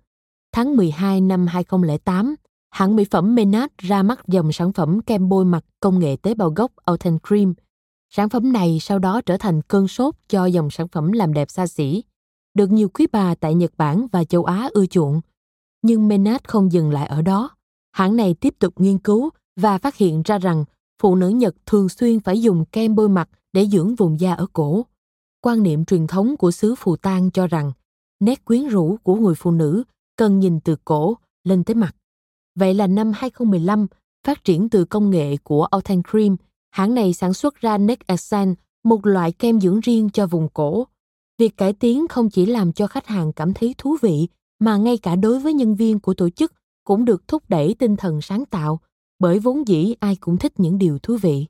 Tháng 0.53 0.77
12 0.77 1.21
năm 1.21 1.47
2008, 1.47 2.35
hãng 2.71 2.97
mỹ 2.97 3.05
phẩm 3.11 3.35
Menard 3.35 3.73
ra 3.79 4.03
mắt 4.03 4.21
dòng 4.29 4.53
sản 4.53 4.73
phẩm 4.73 5.01
kem 5.01 5.29
bôi 5.29 5.45
mặt 5.45 5.65
công 5.81 5.99
nghệ 5.99 6.17
tế 6.23 6.35
bào 6.35 6.51
gốc 6.51 6.73
Alten 6.85 7.19
Cream. 7.29 7.55
Sản 8.17 8.29
phẩm 8.29 8.53
này 8.53 8.79
sau 8.81 8.99
đó 8.99 9.21
trở 9.27 9.37
thành 9.37 9.63
cơn 9.63 9.89
sốt 9.89 10.15
cho 10.29 10.47
dòng 10.47 10.71
sản 10.71 10.89
phẩm 10.89 11.13
làm 11.13 11.33
đẹp 11.33 11.51
xa 11.51 11.67
xỉ, 11.67 12.05
được 12.55 12.71
nhiều 12.71 12.89
quý 12.89 13.07
bà 13.13 13.35
tại 13.35 13.55
Nhật 13.55 13.73
Bản 13.77 14.07
và 14.13 14.25
châu 14.25 14.45
Á 14.45 14.69
ưa 14.73 14.87
chuộng. 14.87 15.21
Nhưng 15.83 16.09
Menat 16.09 16.49
không 16.49 16.73
dừng 16.73 16.91
lại 16.91 17.07
ở 17.07 17.23
đó. 17.23 17.51
Hãng 17.93 18.17
này 18.17 18.35
tiếp 18.35 18.55
tục 18.59 18.75
nghiên 18.77 18.99
cứu 18.99 19.31
và 19.57 19.79
phát 19.79 19.97
hiện 19.97 20.23
ra 20.23 20.39
rằng 20.39 20.65
phụ 21.03 21.15
nữ 21.15 21.29
Nhật 21.29 21.55
thường 21.67 21.89
xuyên 21.89 22.21
phải 22.21 22.43
dùng 22.43 22.65
kem 22.65 22.95
bôi 22.95 23.09
mặt 23.09 23.29
để 23.53 23.67
dưỡng 23.67 23.95
vùng 23.95 24.21
da 24.21 24.35
ở 24.35 24.47
cổ. 24.53 24.87
Quan 25.41 25.63
niệm 25.63 25.85
truyền 25.85 26.07
thống 26.07 26.37
của 26.37 26.51
xứ 26.51 26.75
Phù 26.75 26.97
Tang 26.97 27.31
cho 27.31 27.47
rằng 27.47 27.73
nét 28.21 28.45
quyến 28.45 28.69
rũ 28.69 28.97
của 29.03 29.15
người 29.15 29.35
phụ 29.35 29.51
nữ 29.51 29.83
cần 30.17 30.39
nhìn 30.39 30.61
từ 30.61 30.77
cổ 30.85 31.17
lên 31.45 31.65
tới 31.65 31.75
mặt. 31.75 31.97
Vậy 32.55 32.75
là 32.75 32.87
năm 32.87 33.13
2015, 33.15 33.87
phát 34.27 34.45
triển 34.45 34.69
từ 34.69 34.85
công 34.85 35.11
nghệ 35.11 35.37
của 35.37 35.65
Alten 35.65 36.03
Cream, 36.11 36.37
hãng 36.73 36.95
này 36.95 37.13
sản 37.13 37.35
xuất 37.35 37.55
ra 37.55 37.79
Neck 37.79 38.07
Accent, 38.07 38.59
một 38.85 39.07
loại 39.07 39.33
kem 39.33 39.61
dưỡng 39.61 39.81
riêng 39.81 40.11
cho 40.11 40.27
vùng 40.27 40.49
cổ. 40.49 40.87
Việc 41.39 41.57
cải 41.57 41.73
tiến 41.73 42.09
không 42.09 42.31
chỉ 42.31 42.47
làm 42.47 42.73
cho 42.73 42.87
khách 42.87 43.07
hàng 43.07 43.33
cảm 43.33 43.55
thấy 43.55 43.75
thú 43.79 43.97
vị, 44.03 44.29
mà 44.59 44.77
ngay 44.77 44.99
cả 44.99 45.17
đối 45.17 45.41
với 45.41 45.55
nhân 45.55 45.75
viên 45.75 46.01
của 46.01 46.15
tổ 46.15 46.31
chức 46.31 46.53
cũng 46.85 47.05
được 47.05 47.29
thúc 47.29 47.43
đẩy 47.49 47.75
tinh 47.79 47.97
thần 47.97 48.21
sáng 48.21 48.45
tạo, 48.45 48.81
bởi 49.19 49.39
vốn 49.39 49.69
dĩ 49.69 49.95
ai 50.01 50.17
cũng 50.17 50.39
thích 50.39 50.61
những 50.61 50.79
điều 50.79 50.99
thú 50.99 51.17
vị. 51.23 51.47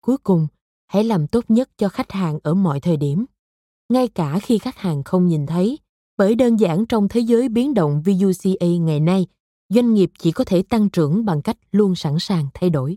Cuối 0.00 0.16
cùng, 0.16 0.46
hãy 0.86 1.04
làm 1.04 1.26
tốt 1.26 1.44
nhất 1.48 1.70
cho 1.78 1.88
khách 1.88 2.12
hàng 2.12 2.38
ở 2.42 2.54
mọi 2.54 2.80
thời 2.80 2.96
điểm. 2.96 3.24
Ngay 3.88 4.08
cả 4.08 4.38
khi 4.42 4.58
khách 4.58 4.78
hàng 4.78 5.02
không 5.02 5.28
nhìn 5.28 5.46
thấy, 5.46 5.78
bởi 6.16 6.34
đơn 6.34 6.60
giản 6.60 6.86
trong 6.86 7.08
thế 7.08 7.20
giới 7.20 7.48
biến 7.48 7.74
động 7.74 8.02
VUCA 8.02 8.66
ngày 8.80 9.00
nay, 9.00 9.26
doanh 9.68 9.94
nghiệp 9.94 10.10
chỉ 10.18 10.32
có 10.32 10.44
thể 10.44 10.62
tăng 10.62 10.88
trưởng 10.88 11.24
bằng 11.24 11.42
cách 11.42 11.56
luôn 11.72 11.94
sẵn 11.94 12.18
sàng 12.18 12.46
thay 12.54 12.70
đổi. 12.70 12.96